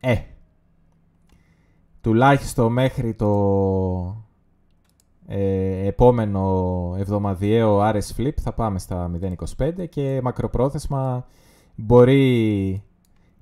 ε, 0.00 0.16
τουλάχιστον 2.00 2.72
μέχρι 2.72 3.14
το 3.14 4.24
ε, 5.26 5.86
επόμενο 5.86 6.94
εβδομαδιαίο 6.98 7.80
RS 7.80 8.16
Flip 8.16 8.34
θα 8.40 8.52
πάμε 8.52 8.78
στα 8.78 9.10
0.25 9.58 9.86
και 9.88 10.20
μακροπρόθεσμα 10.22 11.26
μπορεί 11.74 12.82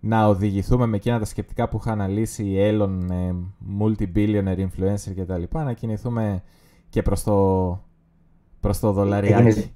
να 0.01 0.27
οδηγηθούμε 0.27 0.87
με 0.87 0.97
εκείνα 0.97 1.19
τα 1.19 1.25
σκεπτικά 1.25 1.69
που 1.69 1.77
είχα 1.81 1.93
αναλύσει 1.93 2.45
η 2.45 2.57
Elon, 2.59 3.11
ε, 3.11 3.35
multi-billionaire 3.81 4.67
influencer 4.67 5.13
κτλ. 5.17 5.43
Να 5.51 5.73
κινηθούμε 5.73 6.43
και 6.89 7.03
προς 7.03 7.23
το, 7.23 7.69
προς 8.61 8.79
το 8.79 8.93
δολαριάκι. 8.93 9.73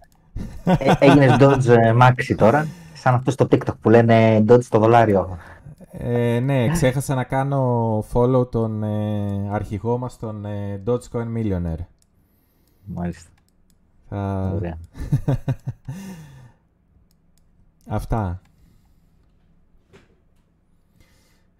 Έγινες, 0.99 1.33
ε, 1.33 1.37
Dodge 1.41 1.67
ε, 1.67 1.95
Maxi 2.01 2.35
τώρα, 2.37 2.67
σαν 2.95 3.15
αυτός 3.15 3.35
στο 3.35 3.47
TikTok 3.51 3.75
που 3.81 3.91
λένε 3.91 4.45
Dodge 4.49 4.65
το 4.69 4.79
δολάριο. 4.79 5.39
Ε, 5.99 6.41
ναι, 6.41 6.69
ξέχασα 6.69 7.15
να 7.15 7.25
κάνω 7.25 7.99
follow 8.13 8.51
τον 8.51 8.83
ε, 8.83 9.49
αρχηγό 9.51 9.99
μας, 9.99 10.19
τον 10.19 10.45
ε, 10.45 10.83
Dogecoin 10.87 11.27
Millionaire. 11.37 11.85
Μάλιστα. 12.85 13.31
Θα... 14.09 14.53
Ωραία. 14.55 14.79
Αυτά. 17.89 18.41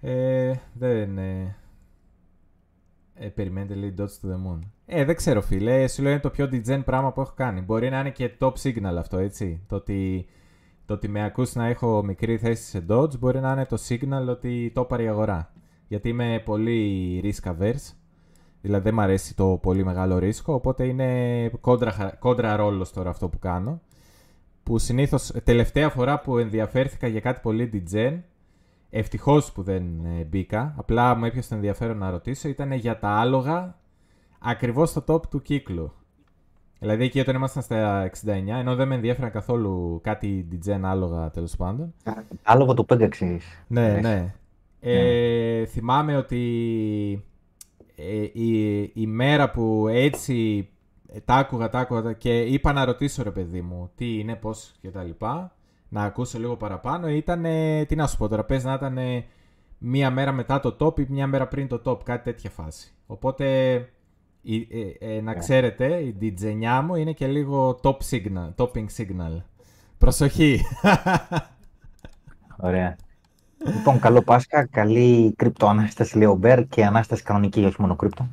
Ε, 0.01 0.53
δεν... 0.73 1.19
Ε, 1.19 1.57
ε, 3.25 3.29
περιμένετε 3.29 3.75
λέει 3.75 3.95
Dots 3.99 4.03
to 4.03 4.31
the 4.31 4.35
Moon. 4.35 4.59
Ε, 4.87 5.05
δεν 5.05 5.17
ξέρω 5.17 5.43
φίλε, 5.43 5.89
σου 5.89 6.03
λέω 6.03 6.11
είναι 6.11 6.21
το 6.21 6.31
πιο 6.31 6.49
degen 6.53 6.83
πράγμα 6.85 7.13
που 7.13 7.21
έχω 7.21 7.33
κάνει. 7.37 7.61
Μπορεί 7.61 7.91
να 7.91 8.01
είναι 8.01 8.11
και 8.11 8.31
top 8.39 8.53
signal 8.63 8.97
αυτό, 8.99 9.19
έτσι. 9.19 9.61
Το 9.69 9.77
ότι, 9.77 10.27
το 10.87 10.95
ότι 10.95 11.09
με 11.09 11.25
ακούς 11.25 11.55
να 11.55 11.67
έχω 11.67 12.03
μικρή 12.05 12.39
θέση 12.39 12.63
σε 12.63 12.85
Dodge 12.89 13.19
μπορεί 13.19 13.41
να 13.41 13.53
είναι 13.53 13.67
το 13.67 13.77
signal 13.89 14.29
ότι 14.29 14.71
το 14.75 14.85
πάρει 14.85 15.05
η 15.05 15.09
αγορά. 15.09 15.53
Γιατί 15.89 16.09
είμαι 16.09 16.43
πολύ 16.45 17.21
risk 17.25 17.51
averse. 17.51 17.95
Δηλαδή 18.61 18.85
δεν 18.85 18.95
μου 18.95 19.01
αρέσει 19.01 19.37
το 19.37 19.59
πολύ 19.63 19.85
μεγάλο 19.85 20.19
ρίσκο, 20.19 20.55
οπότε 20.55 20.85
είναι 20.85 21.49
κόντρα, 21.61 22.17
κόντρα 22.19 22.57
ρόλος 22.57 22.93
τώρα 22.93 23.11
αυτό 23.11 23.29
που 23.29 23.39
κάνω. 23.39 23.81
Που 24.63 24.79
συνήθως, 24.79 25.33
τελευταία 25.45 25.91
φορά 25.91 26.21
που 26.21 26.39
ενδιαφέρθηκα 26.39 27.07
για 27.07 27.21
κάτι 27.21 27.41
πολύ 27.41 27.71
degen, 27.73 28.19
Ευτυχώς 28.97 29.53
που 29.53 29.63
δεν 29.63 30.05
ε, 30.05 30.25
μπήκα. 30.25 30.75
Απλά 30.77 31.15
μου 31.15 31.25
έπιασε 31.25 31.49
το 31.49 31.55
ενδιαφέρον 31.55 31.99
να 31.99 32.11
ρωτήσω. 32.11 32.49
Ήταν 32.49 32.73
για 32.73 32.99
τα 32.99 33.09
άλογα 33.09 33.79
ακριβώς 34.39 34.91
στο 34.91 35.05
top 35.07 35.27
του 35.31 35.43
κύκλου. 35.43 35.93
Δηλαδή 36.79 37.05
εκεί 37.05 37.21
όταν 37.21 37.35
ήμασταν 37.35 37.63
στα 37.63 38.11
69, 38.25 38.29
ενώ 38.47 38.75
δεν 38.75 38.89
με 38.89 38.95
ενδιαφέραν 38.95 39.31
καθόλου 39.31 40.01
κάτι 40.03 40.49
DJ 40.53 40.79
άλογα 40.83 41.31
τέλος 41.31 41.57
πάντων. 41.57 41.95
Άλογο 42.43 42.75
του 42.75 42.87
Pegasus. 42.89 43.39
Ναι, 43.67 43.99
ναι. 44.01 44.35
Ε, 44.81 45.67
θυμάμαι 45.67 46.17
ότι 46.17 47.25
ε, 47.97 48.23
η, 48.33 48.81
η 48.95 49.07
μέρα 49.07 49.51
που 49.51 49.89
έτσι 49.89 50.69
ε, 51.09 51.21
τα 51.21 51.35
άκουγα, 51.35 51.69
τα 51.69 51.79
άκουγα 51.79 52.13
και 52.13 52.41
είπα 52.41 52.73
να 52.73 52.85
ρωτήσω 52.85 53.23
ρε 53.23 53.31
παιδί 53.31 53.61
μου 53.61 53.91
τι 53.95 54.19
είναι, 54.19 54.35
πώς 54.35 54.75
και 54.81 54.91
τα 54.91 55.03
λοιπά 55.03 55.55
να 55.95 56.03
ακούσω 56.03 56.39
λίγο 56.39 56.57
παραπάνω 56.57 57.09
ήταν, 57.09 57.45
τι 57.87 57.97
να 57.97 58.07
σου 58.07 58.17
πω 58.17 58.29
τώρα, 58.29 58.45
πες 58.45 58.65
να 58.65 58.73
ήταν 58.73 58.99
μία 59.79 60.11
μέρα 60.11 60.33
μετά 60.33 60.61
το 60.61 60.77
top 60.81 61.01
ή 61.01 61.07
μία 61.09 61.27
μέρα 61.27 61.49
πριν 61.49 61.69
το 61.69 61.83
top, 61.85 62.05
κάτι 62.05 62.25
τέτοια 62.25 62.51
φάση. 62.51 62.93
Οπότε, 63.07 63.75
ε, 64.45 64.57
ε, 64.99 65.21
να 65.21 65.33
ναι. 65.33 65.39
ξέρετε, 65.39 65.97
η 65.97 66.17
DJ 66.21 66.81
μου 66.85 66.95
είναι 66.95 67.13
και 67.13 67.27
λίγο 67.27 67.81
top 67.83 67.97
signal, 68.11 68.55
topping 68.57 68.87
signal. 68.97 69.43
Προσοχή! 69.99 70.61
Ωραία. 72.69 72.97
Λοιπόν, 73.67 74.01
καλό 74.01 74.23
Πάσχα, 74.23 74.67
καλή 74.67 75.35
κρυπτο 75.37 75.67
ανάσταση 75.67 76.19
λέει 76.19 76.29
ο 76.29 76.35
Μπέρ 76.35 76.67
και 76.69 76.85
ανάσταση 76.85 77.23
κανονική, 77.23 77.65
όχι 77.65 77.81
μόνο 77.81 77.97
κρυπτο, 77.97 78.29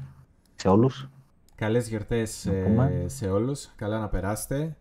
σε 0.56 0.68
όλους. 0.68 1.10
Καλές 1.56 1.90
γιορτές 1.90 2.46
ε, 2.46 3.04
σε 3.06 3.30
όλους, 3.30 3.72
καλά 3.76 4.00
να 4.00 4.08
περάσετε, 4.08 4.76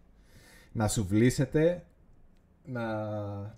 να 0.73 0.89
σου 0.89 1.07
βλήσετε 1.09 1.85
να 2.65 2.83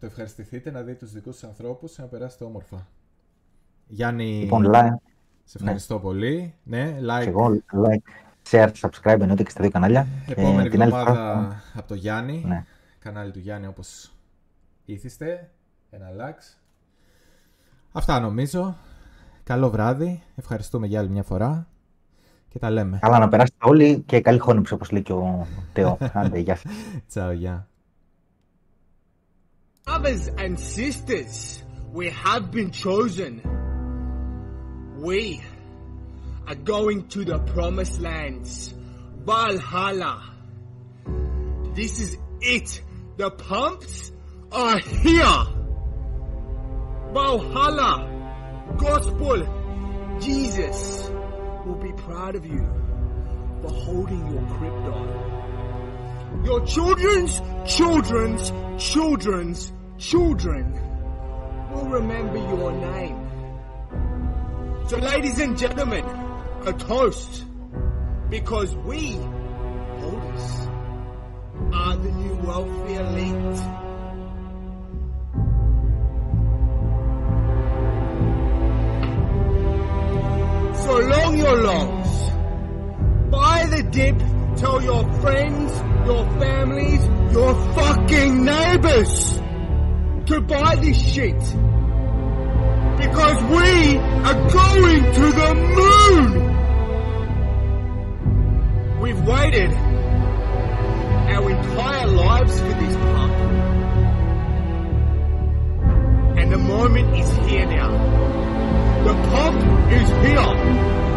το 0.00 0.06
ευχαριστηθείτε, 0.06 0.70
να 0.70 0.82
δείτε 0.82 0.98
τους 0.98 1.12
δικούς 1.12 1.36
σας 1.36 1.48
ανθρώπους 1.48 1.98
να 1.98 2.04
περάσετε 2.04 2.44
όμορφα. 2.44 2.86
Γιάννη, 3.86 4.40
λοιπόν, 4.40 4.70
like. 4.74 4.96
σε 5.44 5.58
ευχαριστώ 5.58 5.94
ναι. 5.94 6.00
πολύ. 6.00 6.54
Ναι, 6.62 6.96
like. 7.00 7.26
εγώ, 7.26 7.62
like, 7.72 8.10
share, 8.50 8.70
subscribe, 8.80 9.20
εννοείται 9.20 9.42
και 9.42 9.50
στα 9.50 9.60
δύο 9.60 9.70
κανάλια. 9.70 10.06
Επόμενη 10.28 10.68
ε, 10.68 10.84
εβδομάδα 10.84 11.62
από 11.74 11.88
το 11.88 11.94
Γιάννη, 11.94 12.44
ναι. 12.46 12.64
κανάλι 12.98 13.30
του 13.30 13.38
Γιάννη 13.38 13.66
όπως 13.66 14.12
ήθιστε, 14.84 15.50
ένα 15.90 16.06
like. 16.18 16.56
Αυτά 17.92 18.20
νομίζω. 18.20 18.76
Καλό 19.44 19.70
βράδυ. 19.70 20.22
Ευχαριστούμε 20.36 20.86
για 20.86 21.00
άλλη 21.00 21.08
μια 21.08 21.22
φορά. 21.22 21.66
Και 22.48 22.58
τα 22.58 22.70
λέμε. 22.70 22.98
Καλά 23.00 23.18
να 23.18 23.28
περάσετε 23.28 23.68
όλοι 23.68 24.02
και 24.06 24.20
καλή 24.20 24.38
χώνηψη 24.38 24.74
όπως 24.74 24.90
λέει 24.90 25.02
και 25.02 25.12
ο 25.12 25.46
Τεό. 25.72 25.98
Άντε, 26.12 26.38
γεια 26.38 26.56
σας. 26.56 26.72
Τσάου, 27.08 27.32
γεια. 27.32 27.66
Brothers 29.84 30.28
and 30.28 30.58
sisters, 30.58 31.62
we 31.92 32.10
have 32.10 32.50
been 32.50 32.70
chosen. 32.70 33.42
We 34.98 35.42
are 36.46 36.54
going 36.54 37.08
to 37.08 37.24
the 37.24 37.38
promised 37.40 38.00
lands, 38.00 38.74
Valhalla. 39.24 40.22
This 41.74 41.98
is 42.00 42.16
it. 42.40 42.82
The 43.16 43.30
pumps 43.30 44.12
are 44.52 44.78
here. 44.78 45.44
Valhalla, 47.12 48.74
gospel, 48.78 50.18
Jesus 50.20 51.10
will 51.66 51.80
be 51.82 51.92
proud 52.02 52.36
of 52.36 52.46
you. 52.46 52.66
for 53.62 53.70
holding 53.70 54.26
your 54.32 54.46
crypto. 54.58 55.21
Your 56.44 56.66
children's 56.66 57.40
children's 57.66 58.52
children's 58.78 59.72
children 59.98 60.72
will 61.72 61.88
remember 61.88 62.36
your 62.36 62.72
name. 62.72 63.28
So 64.88 64.96
ladies 64.98 65.38
and 65.38 65.56
gentlemen, 65.56 66.04
a 66.66 66.72
toast. 66.72 67.44
Because 68.28 68.74
we, 68.76 69.12
POTUS, 70.00 70.68
are 71.74 71.96
the 71.96 72.10
new 72.10 72.34
wealthy 72.36 72.94
elite. 72.94 73.56
So 80.78 80.98
long 80.98 81.38
your 81.38 81.56
longs. 81.62 82.30
Buy 83.30 83.66
the 83.66 83.82
dip, 83.82 84.18
tell 84.62 84.80
your 84.80 85.04
friends, 85.20 85.72
your 86.06 86.24
families, 86.38 87.04
your 87.32 87.52
fucking 87.74 88.44
neighbors 88.44 89.40
to 90.26 90.40
buy 90.40 90.76
this 90.76 90.96
shit. 91.12 91.40
Because 93.02 93.42
we 93.42 93.98
are 93.98 94.38
going 94.50 95.04
to 95.18 95.32
the 95.40 95.54
moon! 95.78 96.22
We've 99.00 99.20
waited 99.26 99.72
our 101.34 101.50
entire 101.50 102.06
lives 102.06 102.60
for 102.60 102.68
this 102.68 102.96
pump. 102.96 103.34
And 106.38 106.52
the 106.52 106.58
moment 106.58 107.16
is 107.16 107.28
here 107.48 107.66
now. 107.66 107.90
The 109.02 109.14
pump 109.28 109.60
is 109.90 110.08
here 110.24 111.11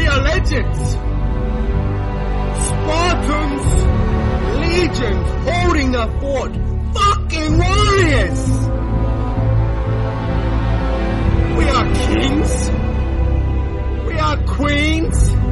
we 0.00 0.06
are 0.06 0.22
legends. 0.22 0.80
Spartans, 2.68 3.66
legions, 4.64 5.28
holding 5.46 5.94
a 5.94 6.06
fort. 6.20 6.52
Fucking 6.94 7.58
warriors! 7.58 8.42
We 11.58 11.64
are 11.76 11.86
kings. 12.06 12.70
We 14.06 14.18
are 14.18 14.38
queens. 14.46 15.49